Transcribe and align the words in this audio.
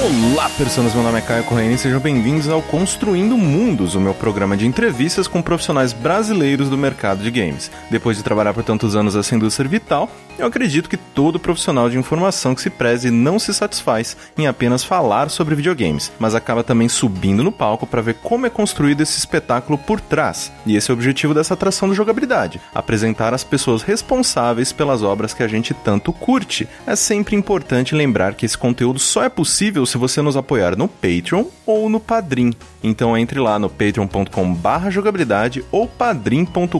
Olá, 0.00 0.48
pessoas, 0.50 0.94
meu 0.94 1.02
nome 1.02 1.18
é 1.18 1.20
Caio 1.20 1.42
Correia 1.42 1.72
e 1.72 1.76
sejam 1.76 1.98
bem-vindos 1.98 2.48
ao 2.48 2.62
Construindo 2.62 3.36
Mundos, 3.36 3.96
o 3.96 4.00
meu 4.00 4.14
programa 4.14 4.56
de 4.56 4.64
entrevistas 4.64 5.26
com 5.26 5.42
profissionais 5.42 5.92
brasileiros 5.92 6.70
do 6.70 6.78
mercado 6.78 7.20
de 7.20 7.32
games. 7.32 7.68
Depois 7.90 8.16
de 8.16 8.22
trabalhar 8.22 8.54
por 8.54 8.62
tantos 8.62 8.94
anos 8.94 9.16
nessa 9.16 9.34
indústria 9.34 9.68
vital, 9.68 10.08
eu 10.38 10.46
acredito 10.46 10.88
que 10.88 10.96
todo 10.96 11.40
profissional 11.40 11.90
de 11.90 11.98
informação 11.98 12.54
que 12.54 12.62
se 12.62 12.70
preze 12.70 13.10
não 13.10 13.40
se 13.40 13.52
satisfaz 13.52 14.16
em 14.38 14.46
apenas 14.46 14.84
falar 14.84 15.30
sobre 15.30 15.56
videogames, 15.56 16.12
mas 16.16 16.32
acaba 16.32 16.62
também 16.62 16.88
subindo 16.88 17.42
no 17.42 17.50
palco 17.50 17.84
para 17.84 18.00
ver 18.00 18.14
como 18.22 18.46
é 18.46 18.50
construído 18.50 19.00
esse 19.00 19.18
espetáculo 19.18 19.76
por 19.76 20.00
trás. 20.00 20.52
E 20.64 20.76
esse 20.76 20.92
é 20.92 20.94
o 20.94 20.96
objetivo 20.96 21.34
dessa 21.34 21.54
atração 21.54 21.88
de 21.90 21.96
jogabilidade: 21.96 22.60
apresentar 22.72 23.34
as 23.34 23.42
pessoas 23.42 23.82
responsáveis 23.82 24.72
pelas 24.72 25.02
obras 25.02 25.34
que 25.34 25.42
a 25.42 25.48
gente 25.48 25.74
tanto 25.74 26.12
curte. 26.12 26.68
É 26.86 26.94
sempre 26.94 27.34
importante 27.34 27.96
lembrar 27.96 28.34
que 28.34 28.46
esse 28.46 28.56
conteúdo 28.56 29.00
só 29.00 29.24
é 29.24 29.28
possível 29.28 29.87
se 29.88 29.98
você 29.98 30.22
nos 30.22 30.36
apoiar 30.36 30.76
no 30.76 30.88
Patreon 30.88 31.44
ou 31.66 31.88
no 31.88 31.98
Padrim. 31.98 32.52
Então 32.82 33.16
entre 33.16 33.38
lá 33.40 33.58
no 33.58 33.68
patreon.com 33.68 34.56
jogabilidade 34.90 35.64
ou 35.70 35.86
padrim.com.br 35.86 36.78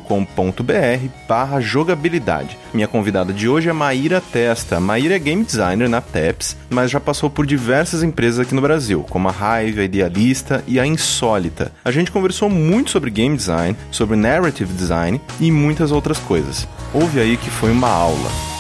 jogabilidade. 1.61 2.57
Minha 2.73 2.87
convidada 2.89 3.33
de 3.33 3.49
hoje 3.49 3.69
é 3.69 3.73
Maíra 3.73 4.21
Testa. 4.21 4.79
Maíra 4.79 5.17
é 5.17 5.19
game 5.19 5.45
designer 5.45 5.89
na 5.89 6.01
TEPS, 6.01 6.57
mas 6.71 6.91
já 6.91 7.01
passou 7.01 7.29
por 7.29 7.47
diversas 7.47 8.03
empresas 8.03 8.41
aqui 8.41 8.55
no 8.55 8.63
Brasil, 8.63 9.05
como 9.09 9.29
a 9.29 9.33
Hive, 9.63 9.81
a 9.81 9.85
Idealista 9.85 10.63
e 10.67 10.79
a 10.79 10.87
Insólita. 10.87 11.73
A 11.85 11.91
gente 11.91 12.11
conversou 12.13 12.49
muito 12.49 12.91
sobre 12.91 13.11
game 13.11 13.37
design, 13.37 13.77
sobre 13.91 14.17
narrative 14.17 14.73
design 14.73 15.21
e 15.41 15.51
muitas 15.51 15.91
outras 15.93 16.19
coisas. 16.19 16.69
Ouve 16.93 17.21
aí 17.21 17.37
que 17.37 17.51
foi 17.51 17.71
uma 17.71 17.89
aula. 17.89 18.58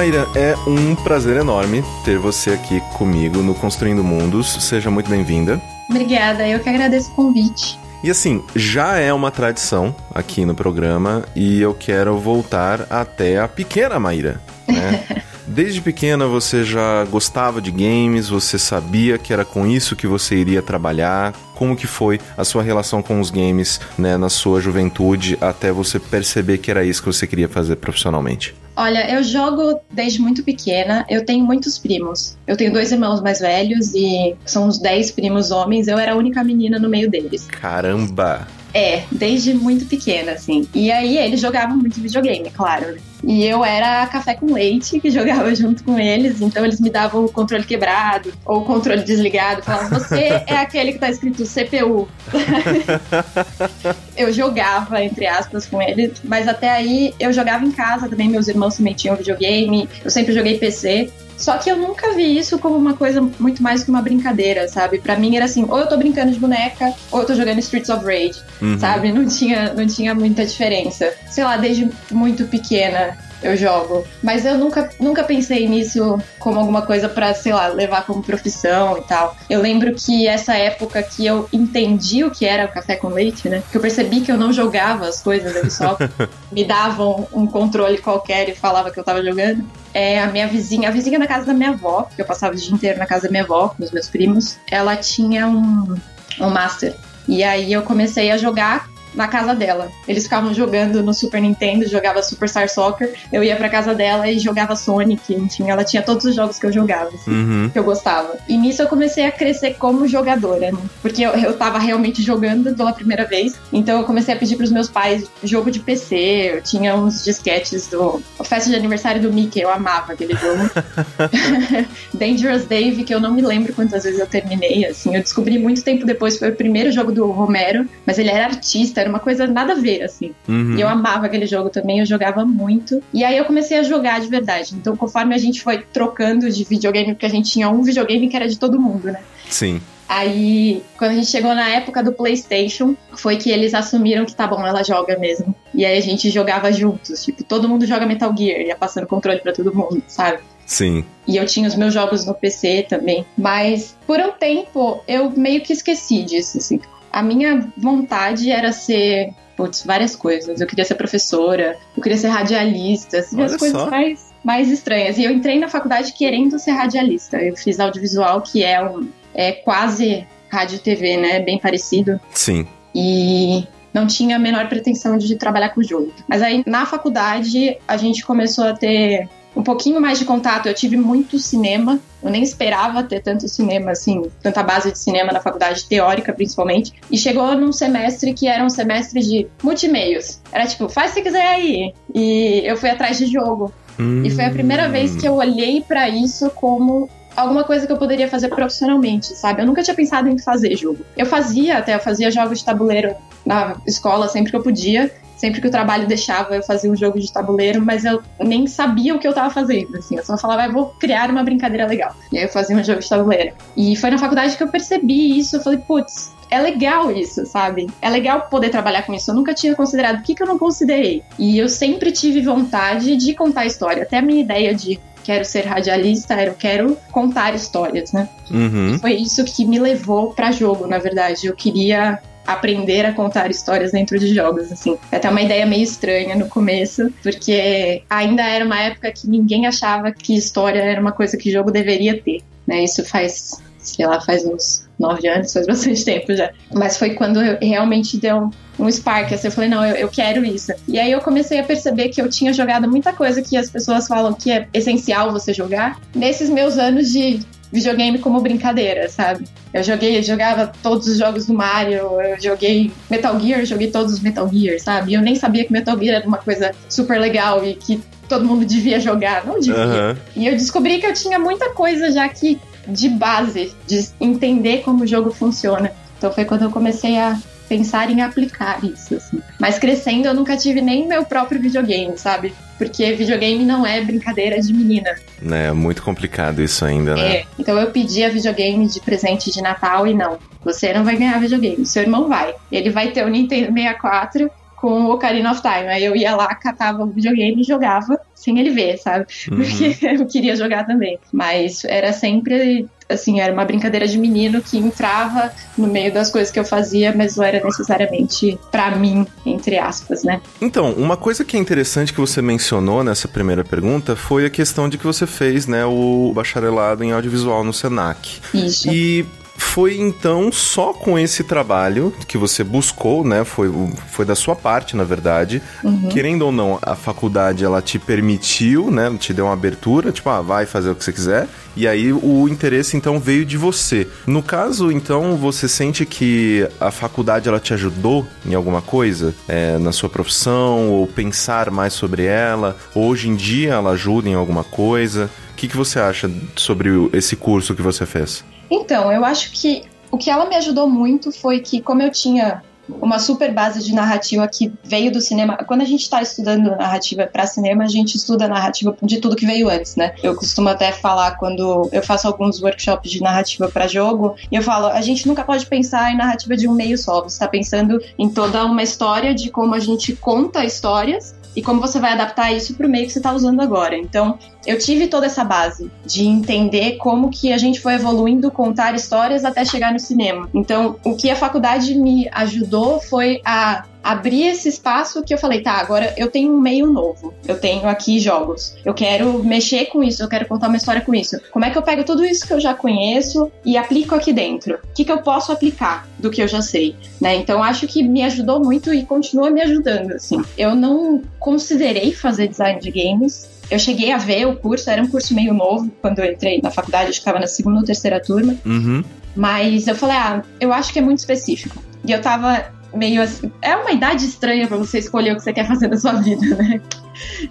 Maíra, 0.00 0.26
é 0.34 0.56
um 0.66 0.94
prazer 0.94 1.36
enorme 1.36 1.84
ter 2.06 2.18
você 2.18 2.52
aqui 2.52 2.80
comigo 2.96 3.42
no 3.42 3.54
Construindo 3.54 4.02
Mundos. 4.02 4.50
Seja 4.64 4.90
muito 4.90 5.10
bem-vinda. 5.10 5.60
Obrigada, 5.90 6.48
eu 6.48 6.58
que 6.58 6.70
agradeço 6.70 7.10
o 7.10 7.14
convite. 7.14 7.78
E 8.02 8.10
assim, 8.10 8.42
já 8.56 8.96
é 8.96 9.12
uma 9.12 9.30
tradição 9.30 9.94
aqui 10.14 10.46
no 10.46 10.54
programa 10.54 11.22
e 11.36 11.60
eu 11.60 11.74
quero 11.74 12.18
voltar 12.18 12.86
até 12.88 13.40
a 13.40 13.46
pequena 13.46 14.00
Maíra, 14.00 14.40
né? 14.66 15.04
Desde 15.46 15.82
pequena 15.82 16.26
você 16.26 16.64
já 16.64 17.04
gostava 17.04 17.60
de 17.60 17.70
games, 17.70 18.30
você 18.30 18.58
sabia 18.58 19.18
que 19.18 19.34
era 19.34 19.44
com 19.44 19.66
isso 19.66 19.94
que 19.94 20.06
você 20.06 20.34
iria 20.34 20.62
trabalhar. 20.62 21.34
Como 21.56 21.76
que 21.76 21.86
foi 21.86 22.18
a 22.38 22.44
sua 22.44 22.62
relação 22.62 23.02
com 23.02 23.20
os 23.20 23.30
games, 23.30 23.78
né, 23.98 24.16
na 24.16 24.30
sua 24.30 24.62
juventude 24.62 25.36
até 25.42 25.70
você 25.70 26.00
perceber 26.00 26.56
que 26.56 26.70
era 26.70 26.86
isso 26.86 27.02
que 27.02 27.12
você 27.12 27.26
queria 27.26 27.50
fazer 27.50 27.76
profissionalmente? 27.76 28.54
Olha, 28.80 29.12
eu 29.12 29.22
jogo 29.22 29.78
desde 29.92 30.22
muito 30.22 30.42
pequena. 30.42 31.04
Eu 31.06 31.22
tenho 31.22 31.44
muitos 31.44 31.78
primos. 31.78 32.38
Eu 32.46 32.56
tenho 32.56 32.72
dois 32.72 32.90
irmãos 32.90 33.20
mais 33.20 33.38
velhos 33.38 33.92
e 33.94 34.34
são 34.46 34.68
uns 34.68 34.78
dez 34.78 35.10
primos 35.10 35.50
homens. 35.50 35.86
Eu 35.86 35.98
era 35.98 36.14
a 36.14 36.16
única 36.16 36.42
menina 36.42 36.78
no 36.78 36.88
meio 36.88 37.10
deles. 37.10 37.46
Caramba! 37.46 38.48
É, 38.72 39.02
desde 39.12 39.52
muito 39.52 39.84
pequena, 39.84 40.32
assim. 40.32 40.66
E 40.74 40.90
aí 40.90 41.18
eles 41.18 41.40
jogavam 41.40 41.76
muito 41.76 42.00
videogame, 42.00 42.48
claro. 42.50 42.96
E 43.22 43.44
eu 43.44 43.64
era 43.64 44.06
café 44.06 44.34
com 44.34 44.52
leite, 44.52 44.98
que 45.00 45.10
jogava 45.10 45.54
junto 45.54 45.84
com 45.84 45.98
eles, 45.98 46.40
então 46.40 46.64
eles 46.64 46.80
me 46.80 46.90
davam 46.90 47.24
o 47.24 47.32
controle 47.32 47.64
quebrado 47.64 48.32
ou 48.44 48.60
o 48.60 48.64
controle 48.64 49.02
desligado. 49.02 49.62
Falavam, 49.62 49.98
você 49.98 50.42
é 50.46 50.56
aquele 50.56 50.92
que 50.92 50.98
tá 50.98 51.10
escrito 51.10 51.44
CPU. 51.44 52.08
eu 54.16 54.32
jogava, 54.32 55.02
entre 55.02 55.26
aspas, 55.26 55.66
com 55.66 55.80
eles, 55.80 56.20
mas 56.24 56.48
até 56.48 56.70
aí 56.70 57.14
eu 57.18 57.32
jogava 57.32 57.64
em 57.64 57.72
casa 57.72 58.08
também, 58.08 58.28
meus 58.28 58.48
irmãos 58.48 58.76
também 58.76 58.94
tinham 58.94 59.16
videogame, 59.16 59.88
eu 60.04 60.10
sempre 60.10 60.32
joguei 60.32 60.58
PC. 60.58 61.10
Só 61.40 61.56
que 61.56 61.70
eu 61.70 61.76
nunca 61.76 62.12
vi 62.12 62.36
isso 62.38 62.58
como 62.58 62.76
uma 62.76 62.92
coisa 62.94 63.20
muito 63.38 63.62
mais 63.62 63.82
que 63.82 63.90
uma 63.90 64.02
brincadeira, 64.02 64.68
sabe? 64.68 64.98
Para 64.98 65.16
mim 65.16 65.36
era 65.36 65.46
assim, 65.46 65.64
ou 65.66 65.78
eu 65.78 65.88
tô 65.88 65.96
brincando 65.96 66.30
de 66.30 66.38
boneca, 66.38 66.92
ou 67.10 67.20
eu 67.20 67.26
tô 67.26 67.34
jogando 67.34 67.58
Streets 67.60 67.88
of 67.88 68.04
Rage, 68.04 68.42
uhum. 68.60 68.78
sabe? 68.78 69.10
Não 69.10 69.26
tinha, 69.26 69.72
não 69.72 69.86
tinha 69.86 70.14
muita 70.14 70.44
diferença. 70.44 71.14
Sei 71.30 71.42
lá, 71.42 71.56
desde 71.56 71.90
muito 72.10 72.44
pequena 72.44 73.16
eu 73.42 73.56
jogo. 73.56 74.04
Mas 74.22 74.44
eu 74.44 74.56
nunca, 74.56 74.90
nunca 74.98 75.24
pensei 75.24 75.68
nisso 75.68 76.20
como 76.38 76.58
alguma 76.58 76.82
coisa 76.82 77.08
para, 77.08 77.34
sei 77.34 77.52
lá, 77.52 77.68
levar 77.68 78.04
como 78.06 78.22
profissão 78.22 78.98
e 78.98 79.02
tal. 79.02 79.36
Eu 79.48 79.60
lembro 79.60 79.94
que 79.94 80.26
essa 80.26 80.54
época 80.56 81.02
que 81.02 81.26
eu 81.26 81.48
entendi 81.52 82.24
o 82.24 82.30
que 82.30 82.46
era 82.46 82.66
o 82.66 82.72
café 82.72 82.96
com 82.96 83.08
leite, 83.08 83.48
né? 83.48 83.62
Que 83.70 83.76
eu 83.76 83.80
percebi 83.80 84.20
que 84.20 84.30
eu 84.30 84.36
não 84.36 84.52
jogava 84.52 85.08
as 85.08 85.22
coisas, 85.22 85.54
eles 85.54 85.72
só 85.72 85.96
me 86.50 86.64
davam 86.64 87.26
um 87.32 87.46
controle 87.46 87.98
qualquer 87.98 88.48
e 88.48 88.54
falava 88.54 88.90
que 88.90 88.98
eu 88.98 89.04
tava 89.04 89.22
jogando. 89.22 89.64
É 89.92 90.20
a 90.20 90.26
minha 90.26 90.46
vizinha, 90.46 90.88
a 90.88 90.92
vizinha 90.92 91.18
da 91.18 91.26
casa 91.26 91.46
da 91.46 91.54
minha 91.54 91.70
avó, 91.70 92.02
porque 92.02 92.22
eu 92.22 92.26
passava 92.26 92.54
o 92.54 92.56
dia 92.56 92.72
inteiro 92.72 92.98
na 92.98 93.06
casa 93.06 93.24
da 93.24 93.30
minha 93.30 93.42
avó 93.42 93.68
com 93.68 93.82
os 93.82 93.90
meus 93.90 94.08
primos, 94.08 94.56
ela 94.70 94.96
tinha 94.96 95.46
um, 95.48 95.96
um 96.40 96.50
master. 96.50 96.94
E 97.26 97.42
aí 97.42 97.72
eu 97.72 97.82
comecei 97.82 98.30
a 98.30 98.36
jogar 98.36 98.88
na 99.14 99.28
casa 99.28 99.54
dela. 99.54 99.90
Eles 100.06 100.24
ficavam 100.24 100.52
jogando 100.54 101.02
no 101.02 101.12
Super 101.12 101.40
Nintendo, 101.40 101.88
jogava 101.88 102.22
Superstar 102.22 102.68
Soccer. 102.68 103.14
Eu 103.32 103.42
ia 103.42 103.56
pra 103.56 103.68
casa 103.68 103.94
dela 103.94 104.28
e 104.30 104.38
jogava 104.38 104.76
Sonic, 104.76 105.34
enfim, 105.34 105.70
ela 105.70 105.84
tinha 105.84 106.02
todos 106.02 106.24
os 106.24 106.34
jogos 106.34 106.58
que 106.58 106.66
eu 106.66 106.72
jogava, 106.72 107.10
assim, 107.14 107.30
uhum. 107.30 107.70
que 107.70 107.78
eu 107.78 107.84
gostava. 107.84 108.36
E 108.48 108.56
nisso 108.56 108.82
eu 108.82 108.88
comecei 108.88 109.24
a 109.24 109.32
crescer 109.32 109.74
como 109.74 110.06
jogadora, 110.06 110.72
né? 110.72 110.78
Porque 111.02 111.22
eu, 111.22 111.30
eu 111.32 111.56
tava 111.56 111.78
realmente 111.78 112.22
jogando 112.22 112.74
pela 112.74 112.92
primeira 112.92 113.24
vez. 113.24 113.54
Então 113.72 113.98
eu 113.98 114.04
comecei 114.04 114.34
a 114.34 114.36
pedir 114.36 114.56
pros 114.56 114.70
meus 114.70 114.88
pais 114.88 115.28
jogo 115.42 115.70
de 115.70 115.80
PC. 115.80 116.16
Eu 116.54 116.62
tinha 116.62 116.94
uns 116.94 117.24
disquetes 117.24 117.86
do 117.88 118.22
a 118.38 118.44
festa 118.44 118.70
de 118.70 118.76
aniversário 118.76 119.20
do 119.20 119.32
Mickey, 119.32 119.60
eu 119.60 119.70
amava 119.70 120.12
aquele 120.12 120.34
jogo. 120.34 120.70
Dangerous 122.14 122.64
Dave, 122.64 123.04
que 123.04 123.14
eu 123.14 123.20
não 123.20 123.32
me 123.32 123.42
lembro 123.42 123.72
quantas 123.72 124.04
vezes 124.04 124.18
eu 124.18 124.26
terminei, 124.26 124.84
assim. 124.84 125.14
Eu 125.14 125.22
descobri 125.22 125.58
muito 125.58 125.82
tempo 125.82 126.04
depois, 126.04 126.38
foi 126.38 126.50
o 126.50 126.56
primeiro 126.56 126.90
jogo 126.90 127.12
do 127.12 127.30
Romero, 127.30 127.88
mas 128.06 128.18
ele 128.18 128.30
era 128.30 128.44
artista 128.44 128.99
era 129.00 129.08
uma 129.08 129.18
coisa 129.18 129.46
nada 129.46 129.72
a 129.72 129.76
ver, 129.76 130.02
assim. 130.02 130.34
Uhum. 130.48 130.76
E 130.76 130.80
eu 130.80 130.88
amava 130.88 131.26
aquele 131.26 131.46
jogo 131.46 131.70
também, 131.70 132.00
eu 132.00 132.06
jogava 132.06 132.44
muito. 132.44 133.02
E 133.12 133.24
aí 133.24 133.36
eu 133.36 133.44
comecei 133.44 133.78
a 133.78 133.82
jogar 133.82 134.20
de 134.20 134.28
verdade. 134.28 134.74
Então, 134.74 134.96
conforme 134.96 135.34
a 135.34 135.38
gente 135.38 135.62
foi 135.62 135.78
trocando 135.78 136.50
de 136.50 136.64
videogame, 136.64 137.14
porque 137.14 137.26
a 137.26 137.30
gente 137.30 137.50
tinha 137.50 137.68
um 137.68 137.82
videogame 137.82 138.28
que 138.28 138.36
era 138.36 138.48
de 138.48 138.58
todo 138.58 138.80
mundo, 138.80 139.06
né? 139.06 139.20
Sim. 139.48 139.80
Aí, 140.08 140.82
quando 140.98 141.12
a 141.12 141.14
gente 141.14 141.28
chegou 141.28 141.54
na 141.54 141.68
época 141.68 142.02
do 142.02 142.12
PlayStation, 142.12 142.96
foi 143.12 143.36
que 143.36 143.48
eles 143.48 143.74
assumiram 143.74 144.24
que 144.24 144.34
tá 144.34 144.44
bom, 144.44 144.66
ela 144.66 144.82
joga 144.82 145.16
mesmo. 145.16 145.54
E 145.72 145.84
aí 145.84 145.96
a 145.96 146.00
gente 146.00 146.28
jogava 146.30 146.72
juntos, 146.72 147.24
tipo, 147.24 147.44
todo 147.44 147.68
mundo 147.68 147.86
joga 147.86 148.04
Metal 148.06 148.34
Gear, 148.36 148.60
ia 148.60 148.74
passando 148.74 149.06
controle 149.06 149.38
para 149.38 149.52
todo 149.52 149.72
mundo, 149.72 150.02
sabe? 150.08 150.40
Sim. 150.66 151.04
E 151.28 151.36
eu 151.36 151.46
tinha 151.46 151.68
os 151.68 151.76
meus 151.76 151.94
jogos 151.94 152.26
no 152.26 152.34
PC 152.34 152.86
também. 152.88 153.24
Mas 153.38 153.96
por 154.04 154.18
um 154.18 154.32
tempo 154.32 155.00
eu 155.06 155.30
meio 155.30 155.60
que 155.60 155.72
esqueci 155.72 156.24
disso, 156.24 156.58
assim 156.58 156.80
a 157.12 157.22
minha 157.22 157.72
vontade 157.76 158.50
era 158.50 158.72
ser 158.72 159.32
putz, 159.56 159.84
várias 159.84 160.16
coisas. 160.16 160.60
Eu 160.60 160.66
queria 160.66 160.84
ser 160.84 160.94
professora, 160.94 161.76
eu 161.94 162.02
queria 162.02 162.16
ser 162.16 162.28
radialista, 162.28 163.18
assim, 163.18 163.42
as 163.42 163.56
coisas 163.56 163.88
mais, 163.90 164.32
mais 164.42 164.70
estranhas. 164.70 165.18
E 165.18 165.24
eu 165.24 165.30
entrei 165.30 165.58
na 165.58 165.68
faculdade 165.68 166.14
querendo 166.14 166.58
ser 166.58 166.70
radialista. 166.70 167.36
Eu 167.36 167.54
fiz 167.56 167.78
audiovisual, 167.78 168.40
que 168.40 168.64
é 168.64 168.82
um 168.82 169.08
é 169.34 169.52
quase 169.52 170.26
rádio 170.48 170.76
e 170.76 170.78
TV, 170.80 171.16
né? 171.16 171.40
Bem 171.40 171.58
parecido. 171.58 172.20
Sim. 172.32 172.66
E 172.94 173.66
não 173.92 174.06
tinha 174.06 174.36
a 174.36 174.38
menor 174.38 174.68
pretensão 174.68 175.16
de 175.16 175.36
trabalhar 175.36 175.70
com 175.70 175.80
o 175.80 175.84
jogo. 175.84 176.12
Mas 176.26 176.42
aí 176.42 176.62
na 176.66 176.86
faculdade 176.86 177.76
a 177.86 177.96
gente 177.96 178.24
começou 178.24 178.64
a 178.64 178.72
ter 178.72 179.28
um 179.54 179.62
pouquinho 179.62 180.00
mais 180.00 180.18
de 180.18 180.24
contato. 180.24 180.66
Eu 180.66 180.74
tive 180.74 180.96
muito 180.96 181.38
cinema. 181.38 181.98
Eu 182.22 182.30
nem 182.30 182.42
esperava 182.42 183.02
ter 183.02 183.20
tanto 183.20 183.48
cinema, 183.48 183.92
assim, 183.92 184.22
tanta 184.42 184.62
base 184.62 184.92
de 184.92 184.98
cinema 184.98 185.32
na 185.32 185.40
faculdade 185.40 185.84
teórica, 185.86 186.32
principalmente. 186.32 186.92
E 187.10 187.16
chegou 187.16 187.56
num 187.56 187.72
semestre 187.72 188.32
que 188.34 188.46
era 188.46 188.64
um 188.64 188.70
semestre 188.70 189.20
de 189.20 189.46
multimeios. 189.62 190.40
Era 190.52 190.66
tipo, 190.66 190.88
faz 190.88 191.12
se 191.12 191.22
quiser 191.22 191.46
aí. 191.46 191.94
E 192.14 192.62
eu 192.64 192.76
fui 192.76 192.90
atrás 192.90 193.18
de 193.18 193.26
jogo. 193.26 193.72
Hum. 193.98 194.22
E 194.24 194.30
foi 194.30 194.44
a 194.44 194.50
primeira 194.50 194.88
vez 194.88 195.16
que 195.16 195.26
eu 195.26 195.34
olhei 195.34 195.80
para 195.80 196.08
isso 196.08 196.50
como 196.50 197.08
alguma 197.36 197.64
coisa 197.64 197.86
que 197.86 197.92
eu 197.92 197.96
poderia 197.96 198.28
fazer 198.28 198.48
profissionalmente, 198.48 199.28
sabe? 199.28 199.62
Eu 199.62 199.66
nunca 199.66 199.82
tinha 199.82 199.94
pensado 199.94 200.28
em 200.28 200.38
fazer 200.38 200.76
jogo. 200.76 200.98
Eu 201.16 201.26
fazia 201.26 201.78
até, 201.78 201.94
eu 201.94 202.00
fazia 202.00 202.30
jogos 202.30 202.58
de 202.58 202.64
tabuleiro 202.64 203.14
na 203.44 203.76
escola 203.86 204.28
sempre 204.28 204.50
que 204.50 204.56
eu 204.56 204.62
podia, 204.62 205.10
sempre 205.40 205.60
que 205.60 205.66
o 205.66 205.70
trabalho 205.70 206.06
deixava, 206.06 206.54
eu 206.54 206.62
fazia 206.62 206.90
um 206.90 206.94
jogo 206.94 207.18
de 207.18 207.32
tabuleiro, 207.32 207.82
mas 207.82 208.04
eu 208.04 208.22
nem 208.38 208.66
sabia 208.66 209.14
o 209.14 209.18
que 209.18 209.26
eu 209.26 209.32
tava 209.32 209.48
fazendo, 209.48 209.96
assim. 209.96 210.16
Eu 210.16 210.24
só 210.24 210.36
falava, 210.36 210.62
ah, 210.62 210.66
eu 210.66 210.72
vou 210.72 210.86
criar 211.00 211.30
uma 211.30 211.42
brincadeira 211.42 211.86
legal. 211.86 212.14
E 212.30 212.36
aí 212.36 212.44
eu 212.44 212.48
fazia 212.50 212.76
um 212.76 212.84
jogo 212.84 213.00
de 213.00 213.08
tabuleiro. 213.08 213.54
E 213.74 213.96
foi 213.96 214.10
na 214.10 214.18
faculdade 214.18 214.54
que 214.54 214.62
eu 214.62 214.68
percebi 214.68 215.38
isso. 215.38 215.56
Eu 215.56 215.62
falei, 215.62 215.78
putz, 215.78 216.30
é 216.50 216.60
legal 216.60 217.10
isso, 217.10 217.46
sabe? 217.46 217.88
É 218.02 218.10
legal 218.10 218.42
poder 218.50 218.68
trabalhar 218.68 219.02
com 219.02 219.14
isso. 219.14 219.30
Eu 219.30 219.34
nunca 219.34 219.54
tinha 219.54 219.74
considerado 219.74 220.18
o 220.18 220.22
que, 220.22 220.34
que 220.34 220.42
eu 220.42 220.46
não 220.46 220.58
considerei. 220.58 221.22
E 221.38 221.58
eu 221.58 221.70
sempre 221.70 222.12
tive 222.12 222.42
vontade 222.42 223.16
de 223.16 223.34
contar 223.34 223.64
história. 223.64 224.02
Até 224.02 224.18
a 224.18 224.22
minha 224.22 224.42
ideia 224.42 224.74
de 224.74 225.00
quero 225.24 225.44
ser 225.44 225.64
radialista, 225.64 226.34
era 226.34 226.50
eu 226.50 226.54
quero 226.54 226.98
contar 227.10 227.54
histórias, 227.54 228.12
né? 228.12 228.28
Uhum. 228.50 228.98
Foi 228.98 229.12
isso 229.12 229.44
que 229.44 229.64
me 229.64 229.78
levou 229.78 230.32
para 230.32 230.50
jogo, 230.50 230.86
na 230.86 230.98
verdade. 230.98 231.46
Eu 231.46 231.54
queria 231.54 232.18
aprender 232.52 233.06
a 233.06 233.12
contar 233.12 233.50
histórias 233.50 233.92
dentro 233.92 234.18
de 234.18 234.34
jogos, 234.34 234.70
assim. 234.70 234.98
É 235.10 235.16
até 235.16 235.28
uma 235.30 235.42
ideia 235.42 235.66
meio 235.66 235.82
estranha 235.82 236.34
no 236.34 236.48
começo, 236.48 237.12
porque 237.22 238.02
ainda 238.08 238.42
era 238.42 238.64
uma 238.64 238.80
época 238.80 239.10
que 239.12 239.28
ninguém 239.28 239.66
achava 239.66 240.12
que 240.12 240.36
história 240.36 240.80
era 240.80 241.00
uma 241.00 241.12
coisa 241.12 241.36
que 241.36 241.50
jogo 241.50 241.70
deveria 241.70 242.20
ter, 242.20 242.42
né? 242.66 242.84
Isso 242.84 243.04
faz, 243.04 243.62
sei 243.78 244.06
lá, 244.06 244.20
faz 244.20 244.44
uns 244.44 244.88
nove 244.98 245.26
anos, 245.28 245.52
faz 245.52 245.66
bastante 245.68 246.04
tempo 246.04 246.34
já. 246.34 246.50
Mas 246.72 246.96
foi 246.96 247.10
quando 247.14 247.40
realmente 247.60 248.18
deu 248.18 248.50
um 248.78 248.90
spark, 248.90 249.32
assim, 249.32 249.48
eu 249.48 249.52
falei, 249.52 249.70
não, 249.70 249.84
eu, 249.84 249.96
eu 249.96 250.08
quero 250.08 250.44
isso. 250.44 250.72
E 250.88 250.98
aí 250.98 251.12
eu 251.12 251.20
comecei 251.20 251.58
a 251.58 251.64
perceber 251.64 252.08
que 252.08 252.20
eu 252.20 252.28
tinha 252.28 252.52
jogado 252.52 252.88
muita 252.88 253.12
coisa 253.12 253.42
que 253.42 253.56
as 253.56 253.70
pessoas 253.70 254.06
falam 254.06 254.32
que 254.32 254.50
é 254.50 254.66
essencial 254.72 255.32
você 255.32 255.52
jogar. 255.52 256.00
Nesses 256.14 256.48
meus 256.48 256.78
anos 256.78 257.10
de 257.10 257.40
videogame 257.72 258.18
como 258.18 258.40
brincadeira, 258.40 259.08
sabe? 259.08 259.46
Eu 259.72 259.82
joguei, 259.82 260.18
eu 260.18 260.22
jogava 260.22 260.72
todos 260.82 261.06
os 261.06 261.18
jogos 261.18 261.46
do 261.46 261.54
Mario, 261.54 262.20
eu 262.20 262.40
joguei 262.40 262.92
Metal 263.08 263.38
Gear, 263.38 263.64
joguei 263.64 263.90
todos 263.90 264.12
os 264.12 264.20
Metal 264.20 264.48
Gear, 264.52 264.78
sabe? 264.80 265.14
Eu 265.14 265.20
nem 265.20 265.36
sabia 265.36 265.64
que 265.64 265.72
Metal 265.72 265.98
Gear 265.98 266.16
era 266.16 266.26
uma 266.26 266.38
coisa 266.38 266.72
super 266.88 267.20
legal 267.20 267.64
e 267.64 267.74
que 267.74 268.02
todo 268.28 268.44
mundo 268.44 268.64
devia 268.64 268.98
jogar, 269.00 269.44
não 269.46 269.60
devia. 269.60 269.76
Uhum. 269.76 270.16
E 270.36 270.46
eu 270.46 270.52
descobri 270.52 270.98
que 270.98 271.06
eu 271.06 271.14
tinha 271.14 271.38
muita 271.38 271.70
coisa 271.70 272.10
já 272.10 272.28
que 272.28 272.60
de 272.86 273.08
base, 273.08 273.72
de 273.86 274.08
entender 274.20 274.82
como 274.82 275.04
o 275.04 275.06
jogo 275.06 275.30
funciona. 275.30 275.92
Então 276.18 276.32
foi 276.32 276.44
quando 276.44 276.62
eu 276.62 276.70
comecei 276.70 277.18
a 277.18 277.38
pensar 277.70 278.10
em 278.10 278.20
aplicar 278.20 278.84
isso, 278.84 279.14
assim. 279.14 279.40
Mas 279.56 279.78
crescendo 279.78 280.26
eu 280.26 280.34
nunca 280.34 280.56
tive 280.56 280.80
nem 280.80 281.06
meu 281.06 281.24
próprio 281.24 281.60
videogame, 281.60 282.18
sabe? 282.18 282.52
Porque 282.76 283.12
videogame 283.12 283.64
não 283.64 283.86
é 283.86 284.00
brincadeira 284.00 284.60
de 284.60 284.74
menina. 284.74 285.14
É 285.48 285.70
muito 285.70 286.02
complicado 286.02 286.60
isso 286.60 286.84
ainda, 286.84 287.14
né? 287.14 287.36
É. 287.36 287.46
Então 287.56 287.78
eu 287.78 287.92
pedia 287.92 288.28
videogame 288.28 288.88
de 288.88 289.00
presente 289.00 289.52
de 289.52 289.62
Natal 289.62 290.04
e 290.04 290.12
não. 290.12 290.36
Você 290.64 290.92
não 290.92 291.04
vai 291.04 291.14
ganhar 291.14 291.38
videogame, 291.38 291.86
seu 291.86 292.02
irmão 292.02 292.28
vai. 292.28 292.52
Ele 292.72 292.90
vai 292.90 293.12
ter 293.12 293.24
o 293.24 293.28
Nintendo 293.28 293.72
64 293.72 294.50
com 294.74 295.04
o 295.04 295.12
Ocarina 295.12 295.52
of 295.52 295.62
Time. 295.62 295.86
Aí 295.86 296.04
eu 296.04 296.16
ia 296.16 296.34
lá, 296.34 296.52
catava 296.56 297.04
o 297.04 297.06
videogame 297.06 297.62
e 297.62 297.64
jogava 297.64 298.18
sem 298.34 298.58
ele 298.58 298.70
ver, 298.70 298.98
sabe? 298.98 299.26
Uhum. 299.48 299.58
Porque 299.58 299.96
eu 300.04 300.26
queria 300.26 300.56
jogar 300.56 300.84
também. 300.86 301.20
Mas 301.32 301.84
era 301.84 302.12
sempre 302.12 302.88
assim, 303.10 303.40
era 303.40 303.52
uma 303.52 303.64
brincadeira 303.64 304.06
de 304.06 304.18
menino 304.18 304.60
que 304.62 304.78
entrava 304.78 305.52
no 305.76 305.86
meio 305.86 306.12
das 306.12 306.30
coisas 306.30 306.52
que 306.52 306.58
eu 306.58 306.64
fazia, 306.64 307.14
mas 307.14 307.36
não 307.36 307.44
era 307.44 307.62
necessariamente 307.62 308.58
pra 308.70 308.94
mim, 308.96 309.26
entre 309.44 309.78
aspas, 309.78 310.22
né? 310.22 310.40
Então, 310.60 310.92
uma 310.92 311.16
coisa 311.16 311.44
que 311.44 311.56
é 311.56 311.60
interessante 311.60 312.12
que 312.12 312.20
você 312.20 312.40
mencionou 312.40 313.02
nessa 313.02 313.28
primeira 313.28 313.64
pergunta 313.64 314.16
foi 314.16 314.46
a 314.46 314.50
questão 314.50 314.88
de 314.88 314.98
que 314.98 315.04
você 315.04 315.26
fez, 315.26 315.66
né, 315.66 315.84
o 315.84 316.32
bacharelado 316.34 317.02
em 317.04 317.12
audiovisual 317.12 317.64
no 317.64 317.72
Senac. 317.72 318.40
Isso. 318.54 318.90
E 318.90 319.26
foi 319.60 320.00
então 320.00 320.50
só 320.50 320.92
com 320.92 321.18
esse 321.18 321.44
trabalho 321.44 322.12
que 322.26 322.36
você 322.36 322.64
buscou, 322.64 323.24
né? 323.24 323.44
Foi, 323.44 323.70
foi 324.10 324.24
da 324.24 324.34
sua 324.34 324.56
parte, 324.56 324.96
na 324.96 325.04
verdade. 325.04 325.62
Uhum. 325.84 326.08
Querendo 326.08 326.42
ou 326.42 326.50
não, 326.50 326.78
a 326.82 326.96
faculdade 326.96 327.64
ela 327.64 327.80
te 327.80 327.98
permitiu, 327.98 328.90
né? 328.90 329.14
Te 329.18 329.32
deu 329.32 329.44
uma 329.44 329.52
abertura, 329.52 330.10
tipo, 330.10 330.28
ah, 330.28 330.40
vai 330.40 330.66
fazer 330.66 330.90
o 330.90 330.94
que 330.94 331.04
você 331.04 331.12
quiser. 331.12 331.46
E 331.76 331.86
aí 331.86 332.12
o 332.12 332.48
interesse 332.48 332.96
então 332.96 333.20
veio 333.20 333.44
de 333.44 333.56
você. 333.56 334.08
No 334.26 334.42
caso, 334.42 334.90
então, 334.90 335.36
você 335.36 335.68
sente 335.68 336.04
que 336.04 336.66
a 336.80 336.90
faculdade 336.90 337.48
ela 337.48 337.60
te 337.60 337.72
ajudou 337.72 338.26
em 338.44 338.54
alguma 338.54 338.82
coisa? 338.82 339.34
É, 339.46 339.78
na 339.78 339.92
sua 339.92 340.08
profissão, 340.08 340.88
ou 340.88 341.06
pensar 341.06 341.70
mais 341.70 341.92
sobre 341.92 342.24
ela? 342.24 342.76
Hoje 342.94 343.28
em 343.28 343.36
dia 343.36 343.74
ela 343.74 343.90
ajuda 343.90 344.28
em 344.28 344.34
alguma 344.34 344.64
coisa? 344.64 345.30
O 345.52 345.54
que, 345.54 345.68
que 345.68 345.76
você 345.76 346.00
acha 346.00 346.28
sobre 346.56 346.90
esse 347.12 347.36
curso 347.36 347.74
que 347.74 347.82
você 347.82 348.04
fez? 348.04 348.42
Então, 348.70 349.12
eu 349.12 349.24
acho 349.24 349.52
que 349.52 349.84
o 350.10 350.18
que 350.18 350.30
ela 350.30 350.46
me 350.46 350.56
ajudou 350.56 350.88
muito 350.88 351.32
foi 351.32 351.60
que, 351.60 351.80
como 351.80 352.02
eu 352.02 352.10
tinha 352.10 352.62
uma 353.00 353.18
super 353.18 353.52
base 353.52 353.82
de 353.84 353.94
narrativa 353.94 354.46
que 354.48 354.72
veio 354.82 355.12
do 355.12 355.20
cinema. 355.20 355.56
Quando 355.58 355.82
a 355.82 355.84
gente 355.84 356.02
está 356.02 356.20
estudando 356.22 356.70
narrativa 356.76 357.26
para 357.26 357.46
cinema, 357.46 357.84
a 357.84 357.88
gente 357.88 358.16
estuda 358.16 358.48
narrativa 358.48 358.96
de 359.02 359.20
tudo 359.20 359.36
que 359.36 359.46
veio 359.46 359.68
antes, 359.68 359.96
né? 359.96 360.14
Eu 360.22 360.34
costumo 360.34 360.68
até 360.68 360.90
falar 360.92 361.36
quando 361.36 361.88
eu 361.92 362.02
faço 362.02 362.26
alguns 362.26 362.60
workshops 362.62 363.10
de 363.10 363.20
narrativa 363.20 363.68
para 363.68 363.86
jogo, 363.86 364.34
e 364.50 364.56
eu 364.56 364.62
falo, 364.62 364.86
a 364.86 365.00
gente 365.00 365.26
nunca 365.26 365.44
pode 365.44 365.66
pensar 365.66 366.12
em 366.12 366.16
narrativa 366.16 366.56
de 366.56 366.66
um 366.66 366.74
meio 366.74 366.98
só. 366.98 367.22
Você 367.22 367.36
está 367.36 367.48
pensando 367.48 368.00
em 368.18 368.28
toda 368.28 368.64
uma 368.64 368.82
história 368.82 369.34
de 369.34 369.50
como 369.50 369.74
a 369.74 369.78
gente 369.78 370.16
conta 370.16 370.64
histórias 370.64 371.34
e 371.54 371.62
como 371.62 371.80
você 371.80 371.98
vai 371.98 372.12
adaptar 372.12 372.52
isso 372.52 372.74
para 372.74 372.86
o 372.86 372.90
meio 372.90 373.06
que 373.06 373.12
você 373.12 373.18
está 373.18 373.32
usando 373.32 373.60
agora. 373.60 373.96
Então, 373.96 374.38
eu 374.66 374.78
tive 374.78 375.06
toda 375.06 375.26
essa 375.26 375.44
base 375.44 375.90
de 376.04 376.24
entender 376.24 376.96
como 376.96 377.30
que 377.30 377.52
a 377.52 377.58
gente 377.58 377.80
foi 377.80 377.94
evoluindo 377.94 378.50
contar 378.50 378.94
histórias 378.94 379.44
até 379.44 379.64
chegar 379.64 379.92
no 379.92 379.98
cinema. 379.98 380.48
Então, 380.52 380.96
o 381.04 381.16
que 381.16 381.30
a 381.30 381.36
faculdade 381.36 381.94
me 381.94 382.28
ajudou 382.32 383.00
foi 383.00 383.40
a 383.44 383.84
abrir 384.02 384.46
esse 384.46 384.68
espaço 384.68 385.22
que 385.22 385.32
eu 385.32 385.38
falei, 385.38 385.60
tá, 385.60 385.72
agora 385.72 386.14
eu 386.16 386.30
tenho 386.30 386.52
um 386.52 386.60
meio 386.60 386.86
novo. 386.86 387.34
Eu 387.46 387.58
tenho 387.58 387.86
aqui 387.86 388.18
jogos. 388.18 388.74
Eu 388.84 388.94
quero 388.94 389.44
mexer 389.44 389.86
com 389.86 390.02
isso, 390.02 390.22
eu 390.22 390.28
quero 390.28 390.46
contar 390.46 390.68
uma 390.68 390.76
história 390.76 391.02
com 391.02 391.14
isso. 391.14 391.38
Como 391.50 391.64
é 391.64 391.70
que 391.70 391.78
eu 391.78 391.82
pego 391.82 392.04
tudo 392.04 392.24
isso 392.24 392.46
que 392.46 392.52
eu 392.52 392.60
já 392.60 392.74
conheço 392.74 393.50
e 393.64 393.76
aplico 393.76 394.14
aqui 394.14 394.32
dentro? 394.32 394.76
O 394.76 394.94
que, 394.94 395.04
que 395.04 395.12
eu 395.12 395.18
posso 395.18 395.52
aplicar 395.52 396.08
do 396.18 396.30
que 396.30 396.42
eu 396.42 396.48
já 396.48 396.62
sei, 396.62 396.96
né? 397.20 397.36
Então 397.36 397.62
acho 397.62 397.86
que 397.86 398.02
me 398.02 398.22
ajudou 398.22 398.58
muito 398.58 398.92
e 398.92 399.04
continua 399.04 399.50
me 399.50 399.60
ajudando, 399.60 400.12
assim. 400.12 400.42
Eu 400.56 400.74
não 400.74 401.22
considerei 401.38 402.12
fazer 402.12 402.48
design 402.48 402.80
de 402.80 402.90
games, 402.90 403.48
eu 403.70 403.78
cheguei 403.78 404.12
a 404.12 404.18
ver 404.18 404.46
o 404.46 404.56
curso, 404.56 404.90
era 404.90 405.02
um 405.02 405.08
curso 405.08 405.34
meio 405.34 405.54
novo 405.54 405.90
quando 406.00 406.18
eu 406.18 406.30
entrei 406.30 406.60
na 406.62 406.70
faculdade, 406.70 407.10
acho 407.10 407.12
que 407.12 407.18
estava 407.20 407.38
na 407.38 407.46
segunda 407.46 407.78
ou 407.78 407.84
terceira 407.84 408.20
turma. 408.20 408.56
Uhum. 408.66 409.04
Mas 409.36 409.86
eu 409.86 409.94
falei, 409.94 410.16
ah, 410.16 410.42
eu 410.58 410.72
acho 410.72 410.92
que 410.92 410.98
é 410.98 411.02
muito 411.02 411.18
específico. 411.18 411.82
E 412.04 412.10
eu 412.10 412.20
tava 412.20 412.72
meio 412.92 413.22
assim. 413.22 413.50
É 413.62 413.76
uma 413.76 413.92
idade 413.92 414.24
estranha 414.24 414.66
para 414.66 414.76
você 414.76 414.98
escolher 414.98 415.32
o 415.32 415.36
que 415.36 415.42
você 415.42 415.52
quer 415.52 415.66
fazer 415.66 415.88
da 415.88 415.96
sua 415.96 416.14
vida, 416.14 416.44
né? 416.56 416.80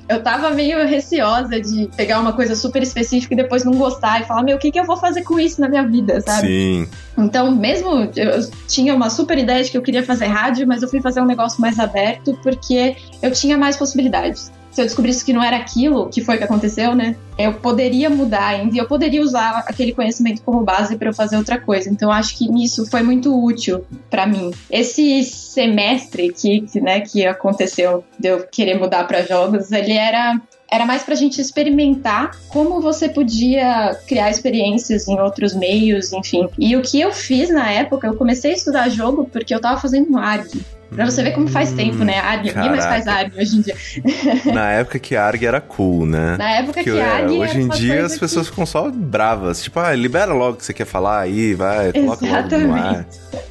Eu 0.07 0.21
tava 0.23 0.49
meio 0.49 0.85
receosa 0.87 1.61
de 1.61 1.87
pegar 1.95 2.19
uma 2.19 2.33
coisa 2.33 2.55
super 2.55 2.81
específica 2.81 3.33
e 3.33 3.37
depois 3.37 3.63
não 3.63 3.73
gostar 3.73 4.21
e 4.21 4.25
falar, 4.25 4.43
meu, 4.43 4.57
o 4.57 4.59
que, 4.59 4.71
que 4.71 4.79
eu 4.79 4.83
vou 4.83 4.97
fazer 4.97 5.21
com 5.21 5.39
isso 5.39 5.61
na 5.61 5.69
minha 5.69 5.87
vida, 5.87 6.19
sabe? 6.21 6.47
Sim. 6.47 6.87
Então, 7.17 7.55
mesmo 7.55 8.09
eu 8.15 8.49
tinha 8.67 8.95
uma 8.95 9.09
super 9.09 9.37
ideia 9.37 9.63
de 9.63 9.69
que 9.69 9.77
eu 9.77 9.81
queria 9.81 10.03
fazer 10.03 10.25
rádio, 10.25 10.67
mas 10.67 10.81
eu 10.81 10.89
fui 10.89 11.01
fazer 11.01 11.21
um 11.21 11.25
negócio 11.25 11.61
mais 11.61 11.79
aberto 11.79 12.37
porque 12.41 12.97
eu 13.21 13.31
tinha 13.31 13.57
mais 13.57 13.77
possibilidades 13.77 14.51
se 14.71 14.81
eu 14.81 14.85
descobrisse 14.85 15.25
que 15.25 15.33
não 15.33 15.43
era 15.43 15.57
aquilo 15.57 16.09
que 16.09 16.23
foi 16.23 16.37
que 16.37 16.43
aconteceu, 16.43 16.95
né? 16.95 17.15
Eu 17.37 17.53
poderia 17.53 18.09
mudar 18.09 18.47
ainda 18.47 18.75
e 18.75 18.77
eu 18.77 18.87
poderia 18.87 19.21
usar 19.21 19.63
aquele 19.67 19.93
conhecimento 19.93 20.41
como 20.43 20.61
base 20.61 20.95
para 20.97 21.09
eu 21.09 21.13
fazer 21.13 21.37
outra 21.37 21.59
coisa. 21.59 21.89
Então 21.89 22.11
acho 22.11 22.37
que 22.37 22.49
nisso 22.49 22.85
foi 22.89 23.01
muito 23.01 23.33
útil 23.43 23.85
para 24.09 24.27
mim. 24.27 24.51
Esse 24.69 25.23
semestre 25.23 26.31
que, 26.31 26.65
né, 26.79 27.01
que 27.01 27.25
aconteceu 27.25 28.03
de 28.19 28.29
eu 28.29 28.45
querer 28.47 28.77
mudar 28.77 29.05
para 29.05 29.25
jogos, 29.25 29.71
ele 29.71 29.93
era 29.93 30.39
era 30.71 30.85
mais 30.85 31.03
pra 31.03 31.15
gente 31.15 31.41
experimentar 31.41 32.37
como 32.49 32.79
você 32.79 33.09
podia 33.09 33.95
criar 34.07 34.29
experiências 34.29 35.07
em 35.07 35.19
outros 35.19 35.55
meios, 35.55 36.13
enfim. 36.13 36.47
E 36.57 36.75
o 36.75 36.81
que 36.81 37.01
eu 37.01 37.11
fiz 37.11 37.49
na 37.49 37.71
época, 37.71 38.07
eu 38.07 38.15
comecei 38.15 38.51
a 38.51 38.53
estudar 38.53 38.89
jogo 38.89 39.27
porque 39.31 39.53
eu 39.53 39.59
tava 39.59 39.81
fazendo 39.81 40.11
um 40.11 40.17
ARG. 40.17 40.63
Pra 40.93 41.05
você 41.05 41.21
ver 41.21 41.31
como 41.31 41.47
faz 41.47 41.71
tempo, 41.71 42.03
né? 42.03 42.19
ARG, 42.19 42.53
ninguém 42.53 42.69
mais 42.69 42.85
faz 42.85 43.07
ARG 43.07 43.31
hoje 43.37 43.57
em 43.57 43.61
dia. 43.61 43.75
Na 44.53 44.71
época 44.71 44.99
que 44.99 45.15
ARG 45.15 45.45
era 45.45 45.61
cool, 45.61 46.05
né? 46.05 46.35
Na 46.37 46.51
época 46.51 46.83
que, 46.83 46.91
que 46.91 46.99
ARG 46.99 47.31
Hoje 47.31 47.61
em 47.61 47.67
dia 47.69 48.05
as 48.05 48.17
pessoas 48.17 48.47
que... 48.47 48.51
ficam 48.51 48.65
só 48.65 48.89
bravas. 48.89 49.61
Tipo, 49.61 49.79
ah, 49.79 49.93
libera 49.93 50.33
logo 50.33 50.53
o 50.53 50.57
que 50.57 50.65
você 50.65 50.73
quer 50.73 50.85
falar 50.85 51.19
aí, 51.21 51.53
vai, 51.53 51.93
coloca 51.93 52.25
logo 52.25 52.57
no 52.57 52.75
ar. 52.75 53.05